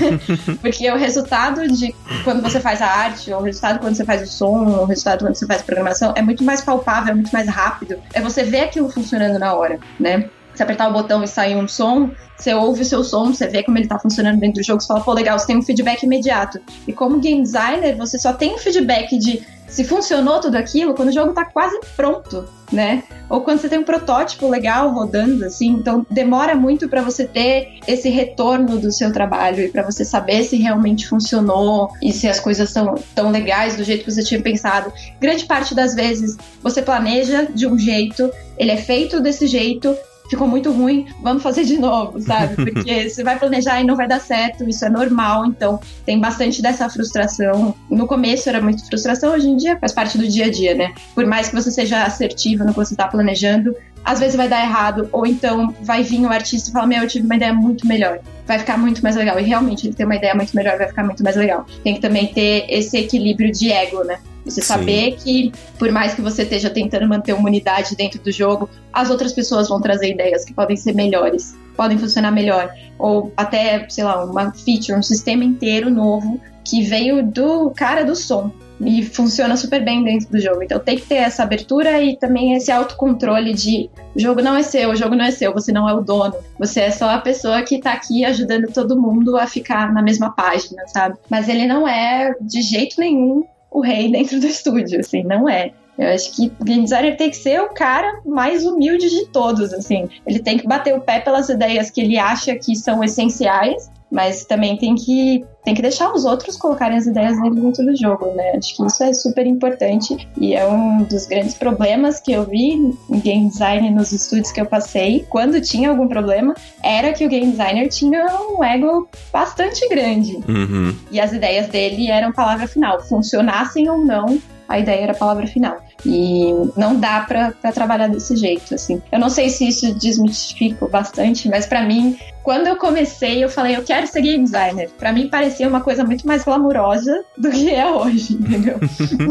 Porque 0.60 0.90
o 0.90 0.96
resultado 0.96 1.66
de 1.68 1.94
quando 2.24 2.42
você 2.42 2.60
faz 2.60 2.82
a 2.82 2.86
arte, 2.86 3.32
ou 3.32 3.40
o 3.40 3.44
resultado 3.44 3.78
quando 3.80 3.94
você 3.94 4.04
faz 4.04 4.22
o 4.22 4.26
som, 4.26 4.68
ou 4.68 4.82
o 4.82 4.86
resultado 4.86 5.24
quando 5.24 5.34
você 5.34 5.46
faz 5.46 5.62
a 5.62 5.64
programação 5.64 6.12
é 6.16 6.22
muito 6.22 6.44
mais 6.44 6.60
palpável, 6.60 7.12
é 7.12 7.14
muito 7.14 7.32
mais 7.32 7.48
rápido. 7.48 7.96
É 8.12 8.20
você 8.20 8.42
ver 8.42 8.60
aquilo 8.60 8.90
funcionando 8.90 9.38
na 9.38 9.54
hora, 9.54 9.78
né? 9.98 10.28
Você 10.54 10.64
apertar 10.64 10.88
o 10.88 10.92
botão 10.92 11.22
e 11.22 11.28
sair 11.28 11.56
um 11.56 11.68
som, 11.68 12.10
você 12.36 12.52
ouve 12.52 12.82
o 12.82 12.84
seu 12.84 13.04
som, 13.04 13.32
você 13.32 13.46
vê 13.46 13.62
como 13.62 13.78
ele 13.78 13.86
tá 13.86 13.98
funcionando 13.98 14.40
dentro 14.40 14.60
do 14.60 14.64
jogo, 14.64 14.80
você 14.80 14.88
fala, 14.88 15.00
pô, 15.00 15.12
legal, 15.12 15.38
você 15.38 15.46
tem 15.46 15.56
um 15.56 15.62
feedback 15.62 16.02
imediato. 16.02 16.58
E 16.88 16.92
como 16.92 17.20
game 17.20 17.42
designer, 17.42 17.96
você 17.96 18.18
só 18.18 18.32
tem 18.32 18.54
um 18.54 18.58
feedback 18.58 19.16
de 19.18 19.42
se 19.70 19.84
funcionou 19.84 20.40
tudo 20.40 20.56
aquilo 20.56 20.94
quando 20.94 21.08
o 21.08 21.12
jogo 21.12 21.32
tá 21.32 21.44
quase 21.44 21.78
pronto, 21.96 22.44
né? 22.72 23.04
Ou 23.28 23.40
quando 23.40 23.60
você 23.60 23.68
tem 23.68 23.78
um 23.78 23.84
protótipo 23.84 24.48
legal 24.48 24.92
rodando, 24.92 25.44
assim. 25.44 25.68
Então 25.68 26.04
demora 26.10 26.54
muito 26.54 26.88
para 26.88 27.02
você 27.02 27.24
ter 27.24 27.78
esse 27.86 28.08
retorno 28.08 28.78
do 28.78 28.90
seu 28.90 29.12
trabalho 29.12 29.60
e 29.60 29.68
para 29.68 29.82
você 29.82 30.04
saber 30.04 30.42
se 30.42 30.56
realmente 30.56 31.06
funcionou 31.06 31.88
e 32.02 32.12
se 32.12 32.28
as 32.28 32.40
coisas 32.40 32.68
estão 32.68 32.96
tão 33.14 33.30
legais 33.30 33.76
do 33.76 33.84
jeito 33.84 34.04
que 34.04 34.10
você 34.10 34.24
tinha 34.24 34.42
pensado. 34.42 34.92
Grande 35.20 35.44
parte 35.44 35.74
das 35.74 35.94
vezes 35.94 36.36
você 36.62 36.82
planeja 36.82 37.46
de 37.46 37.66
um 37.66 37.78
jeito, 37.78 38.30
ele 38.58 38.72
é 38.72 38.76
feito 38.76 39.20
desse 39.20 39.46
jeito, 39.46 39.96
ficou 40.30 40.46
muito 40.46 40.70
ruim, 40.70 41.06
vamos 41.20 41.42
fazer 41.42 41.64
de 41.64 41.76
novo, 41.76 42.20
sabe? 42.20 42.54
Porque 42.64 43.10
você 43.10 43.24
vai 43.24 43.38
planejar 43.38 43.80
e 43.80 43.84
não 43.84 43.96
vai 43.96 44.06
dar 44.06 44.20
certo, 44.20 44.66
isso 44.68 44.84
é 44.84 44.88
normal, 44.88 45.44
então 45.44 45.80
tem 46.06 46.18
bastante 46.20 46.62
dessa 46.62 46.88
frustração. 46.88 47.74
No 47.90 48.06
começo 48.06 48.48
era 48.48 48.60
muito 48.60 48.86
frustração, 48.86 49.32
hoje 49.32 49.48
em 49.48 49.56
dia 49.56 49.76
faz 49.78 49.92
parte 49.92 50.16
do 50.16 50.26
dia 50.26 50.46
a 50.46 50.50
dia, 50.50 50.74
né? 50.74 50.94
Por 51.14 51.26
mais 51.26 51.48
que 51.48 51.54
você 51.54 51.70
seja 51.70 52.04
assertivo 52.04 52.64
no 52.64 52.70
que 52.70 52.78
você 52.78 52.94
está 52.94 53.08
planejando, 53.08 53.74
às 54.04 54.18
vezes 54.20 54.36
vai 54.36 54.48
dar 54.48 54.62
errado, 54.62 55.08
ou 55.12 55.26
então 55.26 55.74
vai 55.82 56.02
vir 56.02 56.20
o 56.20 56.28
um 56.28 56.30
artista 56.30 56.70
e 56.70 56.72
falar: 56.72 56.86
Meu, 56.86 57.02
eu 57.02 57.08
tive 57.08 57.26
uma 57.26 57.36
ideia 57.36 57.52
muito 57.52 57.86
melhor, 57.86 58.20
vai 58.46 58.58
ficar 58.58 58.78
muito 58.78 59.02
mais 59.02 59.16
legal. 59.16 59.38
E 59.38 59.42
realmente 59.42 59.86
ele 59.86 59.94
tem 59.94 60.06
uma 60.06 60.16
ideia 60.16 60.34
muito 60.34 60.54
melhor, 60.54 60.78
vai 60.78 60.88
ficar 60.88 61.04
muito 61.04 61.22
mais 61.22 61.36
legal. 61.36 61.66
Tem 61.82 61.94
que 61.94 62.00
também 62.00 62.28
ter 62.28 62.66
esse 62.68 62.96
equilíbrio 62.96 63.52
de 63.52 63.70
ego, 63.70 64.04
né? 64.04 64.18
Você 64.44 64.60
Sim. 64.60 64.66
saber 64.66 65.16
que, 65.16 65.52
por 65.78 65.90
mais 65.90 66.14
que 66.14 66.22
você 66.22 66.42
esteja 66.42 66.70
tentando 66.70 67.06
manter 67.08 67.32
uma 67.32 67.48
unidade 67.48 67.94
dentro 67.96 68.20
do 68.20 68.32
jogo, 68.32 68.68
as 68.92 69.10
outras 69.10 69.32
pessoas 69.32 69.68
vão 69.68 69.80
trazer 69.80 70.10
ideias 70.10 70.44
que 70.44 70.54
podem 70.54 70.76
ser 70.76 70.94
melhores, 70.94 71.56
podem 71.76 71.98
funcionar 71.98 72.30
melhor. 72.30 72.72
Ou 72.98 73.32
até, 73.36 73.86
sei 73.88 74.04
lá, 74.04 74.24
uma 74.24 74.52
feature, 74.52 74.98
um 74.98 75.02
sistema 75.02 75.44
inteiro 75.44 75.90
novo 75.90 76.40
que 76.64 76.82
veio 76.82 77.22
do 77.22 77.70
cara 77.70 78.04
do 78.04 78.14
som 78.14 78.52
e 78.80 79.04
funciona 79.04 79.56
super 79.56 79.84
bem 79.84 80.02
dentro 80.02 80.30
do 80.30 80.40
jogo. 80.40 80.62
Então 80.62 80.78
tem 80.78 80.96
que 80.96 81.06
ter 81.06 81.16
essa 81.16 81.42
abertura 81.42 82.00
e 82.02 82.16
também 82.16 82.54
esse 82.54 82.72
autocontrole 82.72 83.52
de 83.52 83.90
o 84.14 84.20
jogo 84.20 84.40
não 84.40 84.56
é 84.56 84.62
seu, 84.62 84.90
o 84.90 84.96
jogo 84.96 85.14
não 85.14 85.24
é 85.24 85.30
seu, 85.30 85.52
você 85.52 85.70
não 85.70 85.88
é 85.88 85.92
o 85.92 86.00
dono. 86.00 86.34
Você 86.58 86.80
é 86.80 86.90
só 86.90 87.10
a 87.10 87.18
pessoa 87.18 87.62
que 87.62 87.78
tá 87.78 87.92
aqui 87.92 88.24
ajudando 88.24 88.72
todo 88.72 89.00
mundo 89.00 89.36
a 89.36 89.46
ficar 89.46 89.92
na 89.92 90.02
mesma 90.02 90.30
página, 90.30 90.86
sabe? 90.86 91.16
Mas 91.28 91.48
ele 91.48 91.66
não 91.66 91.86
é 91.86 92.34
de 92.40 92.62
jeito 92.62 92.98
nenhum 92.98 93.44
o 93.70 93.80
rei 93.80 94.10
dentro 94.10 94.40
do 94.40 94.46
estúdio, 94.46 95.00
assim, 95.00 95.22
não 95.22 95.48
é. 95.48 95.72
Eu 95.98 96.08
acho 96.08 96.34
que 96.34 96.50
o 96.58 96.64
game 96.64 96.82
designer 96.84 97.16
tem 97.16 97.30
que 97.30 97.36
ser 97.36 97.60
o 97.60 97.68
cara 97.74 98.20
mais 98.24 98.64
humilde 98.64 99.10
de 99.10 99.26
todos, 99.26 99.72
assim. 99.72 100.08
Ele 100.26 100.38
tem 100.38 100.56
que 100.56 100.66
bater 100.66 100.94
o 100.94 101.00
pé 101.00 101.20
pelas 101.20 101.48
ideias 101.50 101.90
que 101.90 102.00
ele 102.00 102.18
acha 102.18 102.56
que 102.56 102.74
são 102.74 103.04
essenciais 103.04 103.90
mas 104.10 104.44
também 104.44 104.76
tem 104.76 104.94
que, 104.94 105.44
tem 105.64 105.74
que 105.74 105.82
deixar 105.82 106.12
os 106.12 106.24
outros 106.24 106.56
colocarem 106.56 106.98
as 106.98 107.06
ideias 107.06 107.40
dele 107.40 107.60
dentro 107.60 107.84
do 107.84 107.96
jogo, 107.96 108.26
né? 108.34 108.52
Acho 108.56 108.76
que 108.76 108.84
isso 108.84 109.02
é 109.04 109.12
super 109.12 109.46
importante 109.46 110.28
e 110.36 110.54
é 110.54 110.66
um 110.66 111.04
dos 111.04 111.26
grandes 111.26 111.54
problemas 111.54 112.20
que 112.20 112.32
eu 112.32 112.44
vi 112.44 112.72
em 112.72 113.20
game 113.20 113.48
design 113.48 113.90
nos 113.90 114.12
estudos 114.12 114.50
que 114.50 114.60
eu 114.60 114.66
passei. 114.66 115.24
Quando 115.28 115.60
tinha 115.60 115.90
algum 115.90 116.08
problema, 116.08 116.54
era 116.82 117.12
que 117.12 117.24
o 117.24 117.28
game 117.28 117.50
designer 117.52 117.88
tinha 117.88 118.26
um 118.50 118.64
ego 118.64 119.08
bastante 119.32 119.88
grande. 119.88 120.36
Uhum. 120.48 120.94
E 121.10 121.20
as 121.20 121.32
ideias 121.32 121.68
dele 121.68 122.08
eram 122.10 122.32
palavra 122.32 122.66
final. 122.66 123.00
Funcionassem 123.02 123.88
ou 123.88 123.98
não, 123.98 124.40
a 124.70 124.78
ideia 124.78 125.02
era 125.02 125.12
a 125.12 125.16
palavra 125.16 125.46
final. 125.48 125.78
E 126.06 126.52
não 126.76 126.98
dá 126.98 127.20
para 127.20 127.52
trabalhar 127.72 128.08
desse 128.08 128.36
jeito, 128.36 128.74
assim. 128.74 129.02
Eu 129.10 129.18
não 129.18 129.28
sei 129.28 129.50
se 129.50 129.68
isso 129.68 129.92
desmistifica 129.94 130.86
bastante, 130.86 131.48
mas 131.48 131.66
para 131.66 131.82
mim, 131.82 132.16
quando 132.42 132.66
eu 132.66 132.76
comecei, 132.76 133.42
eu 133.44 133.48
falei, 133.48 133.76
eu 133.76 133.82
quero 133.82 134.06
ser 134.06 134.22
game 134.22 134.44
designer. 134.44 134.90
Para 134.98 135.12
mim 135.12 135.28
parecia 135.28 135.68
uma 135.68 135.80
coisa 135.80 136.04
muito 136.04 136.26
mais 136.26 136.44
glamurosa 136.44 137.24
do 137.36 137.50
que 137.50 137.70
é 137.70 137.86
hoje, 137.90 138.34
entendeu? 138.34 138.78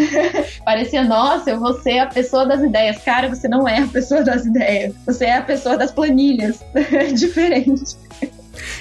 parecia, 0.63 1.03
nossa, 1.03 1.49
eu 1.49 1.59
vou 1.59 1.73
ser 1.81 1.99
a 1.99 2.07
pessoa 2.07 2.45
das 2.45 2.61
ideias. 2.61 3.01
Cara, 3.03 3.27
você 3.27 3.47
não 3.47 3.67
é 3.67 3.79
a 3.79 3.87
pessoa 3.87 4.23
das 4.23 4.45
ideias. 4.45 4.93
Você 5.05 5.25
é 5.25 5.37
a 5.37 5.41
pessoa 5.41 5.77
das 5.77 5.91
planilhas. 5.91 6.59
É 6.75 7.05
diferente. 7.13 7.97